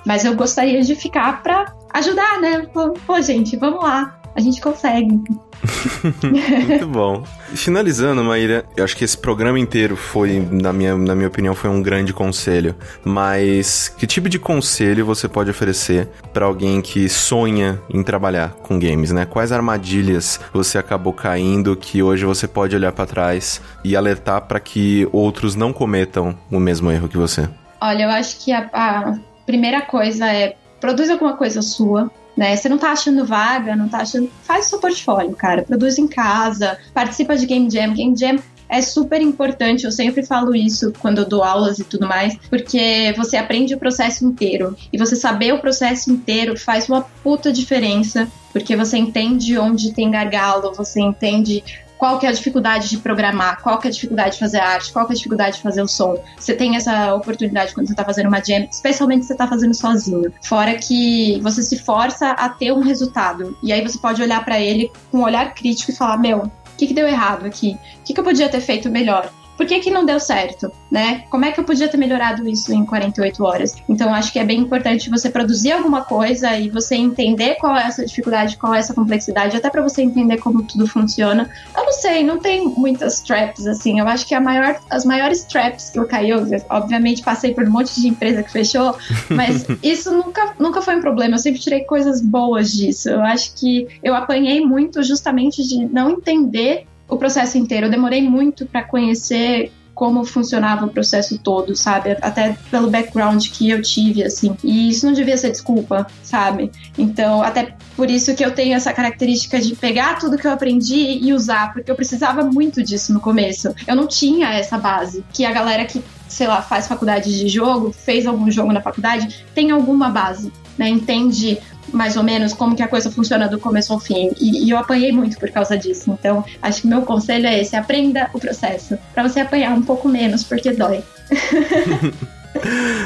mas 0.06 0.26
eu 0.26 0.36
gostaria 0.36 0.82
de 0.82 0.96
ficar 0.96 1.42
para 1.42 1.74
ajudar, 1.94 2.42
né? 2.42 2.68
Pô, 3.06 3.22
gente, 3.22 3.56
vamos 3.58 3.84
lá. 3.84 4.20
A 4.36 4.40
gente 4.40 4.60
consegue. 4.60 5.22
Muito 6.68 6.88
bom. 6.88 7.24
Finalizando, 7.54 8.24
Maíra, 8.24 8.66
eu 8.76 8.84
acho 8.84 8.98
que 8.98 9.04
esse 9.04 9.18
programa 9.18 9.60
inteiro 9.60 9.96
foi, 9.96 10.40
na 10.52 10.74
minha, 10.74 10.98
na 10.98 11.16
minha 11.16 11.28
opinião, 11.28 11.54
foi 11.54 11.70
um 11.70 11.82
grande 11.82 12.14
conselho. 12.14 12.76
Mas 13.06 13.90
que 13.90 14.08
tipo 14.08 14.28
de 14.28 14.40
conselho 14.40 15.06
você 15.06 15.28
pode 15.28 15.50
oferecer 15.50 16.10
para 16.34 16.46
alguém 16.46 16.82
que 16.82 17.08
sonha 17.08 17.80
em 17.90 18.02
trabalhar 18.04 18.54
com 18.64 18.80
games, 18.80 19.12
né? 19.12 19.26
Quais 19.26 19.52
armadilhas 19.52 20.40
você 20.52 20.78
acabou 20.78 21.14
caindo 21.14 21.76
que 21.76 22.02
hoje 22.02 22.26
você 22.26 22.48
pode 22.48 22.76
olhar 22.76 22.92
para 22.92 23.06
trás 23.06 23.62
e 23.84 23.96
alertar 23.96 24.42
para 24.42 24.60
que 24.60 25.08
outros 25.12 25.56
não 25.56 25.72
cometam 25.72 26.36
o 26.52 26.60
mesmo 26.60 26.92
erro 26.92 27.08
que 27.08 27.18
você? 27.18 27.48
Olha, 27.84 28.04
eu 28.04 28.10
acho 28.10 28.38
que 28.40 28.50
a, 28.54 28.70
a 28.72 29.20
primeira 29.46 29.82
coisa 29.82 30.32
é 30.32 30.56
produz 30.80 31.10
alguma 31.10 31.36
coisa 31.36 31.62
sua, 31.62 32.10
né? 32.36 32.56
Você 32.56 32.70
não 32.70 32.78
tá 32.78 32.94
achando 32.94 33.26
vaga, 33.26 33.76
não 33.76 33.90
tá 33.90 33.98
achando. 33.98 34.32
Faz 34.44 34.68
o 34.68 34.70
seu 34.70 34.80
portfólio, 34.80 35.36
cara. 35.36 35.64
Produz 35.64 35.98
em 35.98 36.08
casa, 36.08 36.78
participa 36.94 37.36
de 37.36 37.46
Game 37.46 37.70
Jam. 37.70 37.94
Game 37.94 38.18
Jam 38.18 38.40
é 38.70 38.82
super 38.82 39.22
importante, 39.22 39.84
eu 39.84 39.92
sempre 39.92 40.26
falo 40.26 40.56
isso 40.56 40.94
quando 41.00 41.18
eu 41.18 41.26
dou 41.26 41.44
aulas 41.44 41.78
e 41.78 41.84
tudo 41.84 42.08
mais, 42.08 42.38
porque 42.50 43.14
você 43.18 43.36
aprende 43.36 43.76
o 43.76 43.78
processo 43.78 44.26
inteiro. 44.26 44.78
E 44.92 44.98
você 44.98 45.18
saber 45.18 45.54
o 45.54 45.60
processo 45.60 46.10
inteiro 46.10 46.58
faz 46.58 46.88
uma 46.88 47.02
puta 47.02 47.52
diferença, 47.52 48.28
porque 48.54 48.78
você 48.78 48.98
entende 48.98 49.58
onde 49.58 49.94
tem 49.94 50.10
gargalo, 50.10 50.74
você 50.74 51.02
entende 51.02 51.62
qual 52.04 52.20
que 52.20 52.26
é 52.26 52.30
a 52.30 52.34
dificuldade 52.34 52.90
de 52.90 52.98
programar, 52.98 53.62
qual 53.62 53.80
que 53.80 53.88
é 53.88 53.90
a 53.90 53.94
dificuldade 53.94 54.34
de 54.34 54.40
fazer 54.40 54.60
arte, 54.60 54.92
qual 54.92 55.06
que 55.06 55.14
é 55.14 55.16
a 55.16 55.16
dificuldade 55.16 55.56
de 55.56 55.62
fazer 55.62 55.82
o 55.82 55.88
som. 55.88 56.22
Você 56.38 56.54
tem 56.54 56.76
essa 56.76 57.16
oportunidade 57.16 57.74
quando 57.74 57.88
você 57.88 57.94
está 57.94 58.04
fazendo 58.04 58.28
uma 58.28 58.44
jam, 58.44 58.68
especialmente 58.70 59.22
se 59.22 59.28
você 59.28 59.34
está 59.36 59.48
fazendo 59.48 59.74
sozinho. 59.74 60.34
Fora 60.44 60.76
que 60.76 61.40
você 61.40 61.64
se 61.64 61.80
força 61.80 62.32
a 62.32 62.50
ter 62.50 62.74
um 62.74 62.82
resultado. 62.82 63.58
E 63.64 63.72
aí 63.72 63.82
você 63.82 63.98
pode 63.98 64.22
olhar 64.22 64.44
para 64.44 64.60
ele 64.60 64.92
com 65.10 65.20
um 65.20 65.24
olhar 65.24 65.54
crítico 65.54 65.92
e 65.92 65.96
falar: 65.96 66.18
meu, 66.18 66.40
o 66.40 66.52
que, 66.78 66.88
que 66.88 66.94
deu 66.94 67.08
errado 67.08 67.46
aqui? 67.46 67.80
O 68.02 68.04
que, 68.04 68.14
que 68.14 68.20
eu 68.20 68.24
podia 68.26 68.50
ter 68.50 68.60
feito 68.60 68.90
melhor? 68.90 69.32
Por 69.58 69.66
que, 69.66 69.80
que 69.80 69.92
não 69.92 70.06
deu 70.06 70.20
certo, 70.20 70.72
né? 70.92 71.24
Como 71.30 71.46
é 71.46 71.52
que 71.52 71.60
eu 71.60 71.64
podia 71.64 71.88
ter 71.88 71.98
melhorado 71.98 72.48
isso 72.48 72.74
em 72.74 72.86
48 72.86 73.44
horas? 73.44 73.76
Então, 73.88 74.14
acho 74.14 74.32
que 74.32 74.40
é 74.40 74.46
bem 74.46 74.60
importante 74.60 75.10
você 75.10 75.30
produzir 75.30 75.72
alguma 75.72 76.04
coisa 76.04 76.58
e 76.58 76.70
você 76.70 76.96
entender 76.96 77.56
qual 77.56 77.76
é 77.76 77.84
essa 77.84 78.06
dificuldade, 78.06 78.58
qual 78.58 78.74
é 78.74 78.80
essa 78.80 78.94
complexidade, 78.94 79.56
até 79.56 79.70
para 79.70 79.82
você 79.82 80.02
entender 80.02 80.38
como 80.38 80.64
tudo 80.64 80.88
funciona. 80.88 81.50
Eu 81.76 81.86
não 81.86 81.94
sei, 81.94 82.24
não 82.24 82.40
tem 82.40 82.66
muitas 82.66 83.22
traps 83.22 83.68
assim. 83.68 84.00
Eu 84.00 84.08
acho 84.08 84.28
que 84.28 84.34
maior, 84.40 84.80
as 84.90 85.06
maiores 85.06 85.44
traps 85.46 85.90
que 85.90 86.00
eu 86.00 86.06
caí, 86.06 86.30
eu, 86.30 86.46
obviamente 86.70 87.22
passei 87.24 87.54
por 87.54 87.64
um 87.64 87.72
monte 87.72 88.00
de 88.00 88.08
empresa 88.08 88.44
que 88.44 88.52
fechou, 88.52 88.96
mas 89.30 89.66
isso 89.82 90.12
nunca, 90.12 90.54
nunca 90.60 90.82
foi 90.82 90.96
um 90.96 91.02
problema. 91.02 91.36
Eu 91.36 91.40
sempre 91.40 91.60
tirei 91.60 91.82
coisas 91.82 92.22
boas 92.22 92.72
disso. 92.72 93.10
Eu 93.10 93.22
acho 93.22 93.56
que 93.56 93.88
eu 94.04 94.14
apanhei 94.14 94.62
muito 94.62 95.02
justamente 95.04 95.64
de 95.64 95.86
não 95.86 96.12
entender 96.12 96.86
o 97.08 97.18
processo 97.18 97.58
inteiro. 97.58 97.88
Eu 97.88 97.92
demorei 97.92 98.22
muito 98.22 98.66
para 98.66 98.84
conhecer 98.84 99.72
como 99.94 100.26
funcionava 100.26 100.86
o 100.86 100.90
processo 100.90 101.38
todo, 101.38 101.76
sabe? 101.76 102.18
Até 102.22 102.58
pelo 102.72 102.90
background 102.90 103.48
que 103.50 103.70
eu 103.70 103.82
tive, 103.82 104.24
assim. 104.24 104.58
E 104.64 104.90
isso 104.90 105.06
não 105.06 105.14
devia 105.14 105.38
ser 105.38 105.52
desculpa, 105.52 106.08
sabe? 106.24 106.72
Então, 106.98 107.44
até 107.44 107.76
por 107.96 108.10
isso 108.10 108.36
que 108.36 108.44
eu 108.44 108.52
tenho 108.52 108.74
essa 108.74 108.92
característica 108.92 109.60
de 109.62 109.76
pegar 109.76 110.18
tudo 110.18 110.38
que 110.38 110.48
eu 110.48 110.52
aprendi 110.52 111.20
e 111.22 111.32
usar, 111.32 111.74
porque 111.74 111.92
eu 111.92 111.96
precisava 111.96 112.44
muito 112.44 112.82
disso 112.82 113.14
no 113.14 113.20
começo. 113.20 113.74
Eu 113.88 113.96
não 113.96 114.08
tinha 114.08 114.52
essa 114.54 114.78
base, 114.78 115.24
que 115.32 115.46
a 115.46 115.52
galera 115.52 115.86
que 115.86 116.04
sei 116.28 116.48
lá, 116.48 116.64
faz 116.64 116.88
faculdade 116.88 117.38
de 117.38 117.48
jogo, 117.48 117.92
fez 117.92 118.26
algum 118.26 118.50
jogo 118.50 118.74
na 118.74 118.82
faculdade, 118.82 119.46
tem 119.54 119.70
alguma 119.70 120.10
base, 120.10 120.52
né? 120.76 120.90
Entende 120.90 121.60
mais 121.94 122.18
ou 122.18 122.24
menos 122.24 122.54
como 122.54 122.76
que 122.76 122.84
a 122.84 122.88
coisa 122.88 123.10
funciona 123.12 123.48
do 123.48 123.60
começo 123.60 123.94
ao 123.94 124.00
fim. 124.00 124.32
E, 124.40 124.66
e, 124.66 124.70
eu 124.70 124.78
apanhei 124.78 125.12
muito 125.12 125.40
por 125.40 125.50
causa 125.52 125.78
disso. 125.78 126.12
Então, 126.12 126.44
acho 126.62 126.82
que 126.82 126.88
meu 126.88 127.04
conselho 127.04 127.48
é 127.48 127.60
esse: 127.60 127.76
aprenda 127.76 128.30
o 128.34 128.40
processo. 128.40 128.98
para 129.14 129.24
você 129.24 129.40
apanhar 129.40 129.72
um 129.74 129.82
pouco 129.82 130.10
menos, 130.10 130.44
porque 130.44 130.72
dói. 130.72 131.04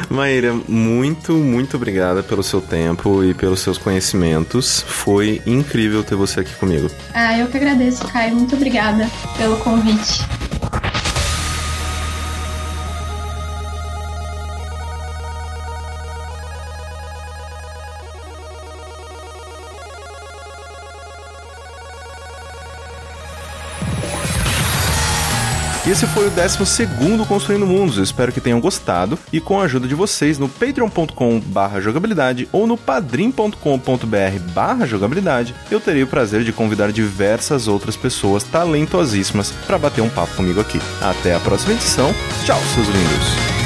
Maíra, 0.10 0.54
muito, 0.68 1.34
muito 1.34 1.78
obrigada 1.78 2.22
pelo 2.22 2.44
seu 2.44 2.62
tempo 2.62 3.24
e 3.24 3.34
pelos 3.34 3.62
seus 3.62 3.78
conhecimentos. 3.78 4.84
Foi 4.86 5.42
incrível 5.46 6.04
ter 6.04 6.16
você 6.16 6.42
aqui 6.42 6.54
comigo. 6.56 6.90
Ah, 7.14 7.38
eu 7.38 7.48
que 7.48 7.58
agradeço, 7.58 8.06
Caio. 8.08 8.36
Muito 8.36 8.56
obrigada 8.56 9.10
pelo 9.38 9.58
convite. 9.58 10.47
Esse 25.90 26.06
foi 26.08 26.28
o 26.28 26.30
12 26.30 26.58
Construindo 27.26 27.66
Mundos. 27.66 27.96
Eu 27.98 28.04
espero 28.04 28.34
que 28.34 28.42
tenham 28.42 28.60
gostado. 28.60 29.18
E 29.32 29.40
com 29.40 29.62
a 29.62 29.64
ajuda 29.64 29.88
de 29.88 29.96
vocês 29.96 30.38
no 30.38 30.50
patreon.com/barra 30.50 31.80
jogabilidade 31.80 32.50
ou 32.52 32.68
no 32.68 32.76
padrim.com.br/barra 32.78 34.86
jogabilidade, 34.86 35.56
eu 35.72 35.80
terei 35.80 36.04
o 36.04 36.08
prazer 36.08 36.44
de 36.44 36.52
convidar 36.52 36.92
diversas 36.92 37.70
outras 37.70 37.96
pessoas 37.96 38.44
talentosíssimas 38.44 39.54
para 39.66 39.78
bater 39.78 40.02
um 40.02 40.10
papo 40.10 40.36
comigo 40.36 40.60
aqui. 40.60 40.82
Até 41.02 41.34
a 41.36 41.40
próxima 41.40 41.72
edição. 41.74 42.14
Tchau, 42.46 42.60
seus 42.74 42.88
lindos. 42.88 43.57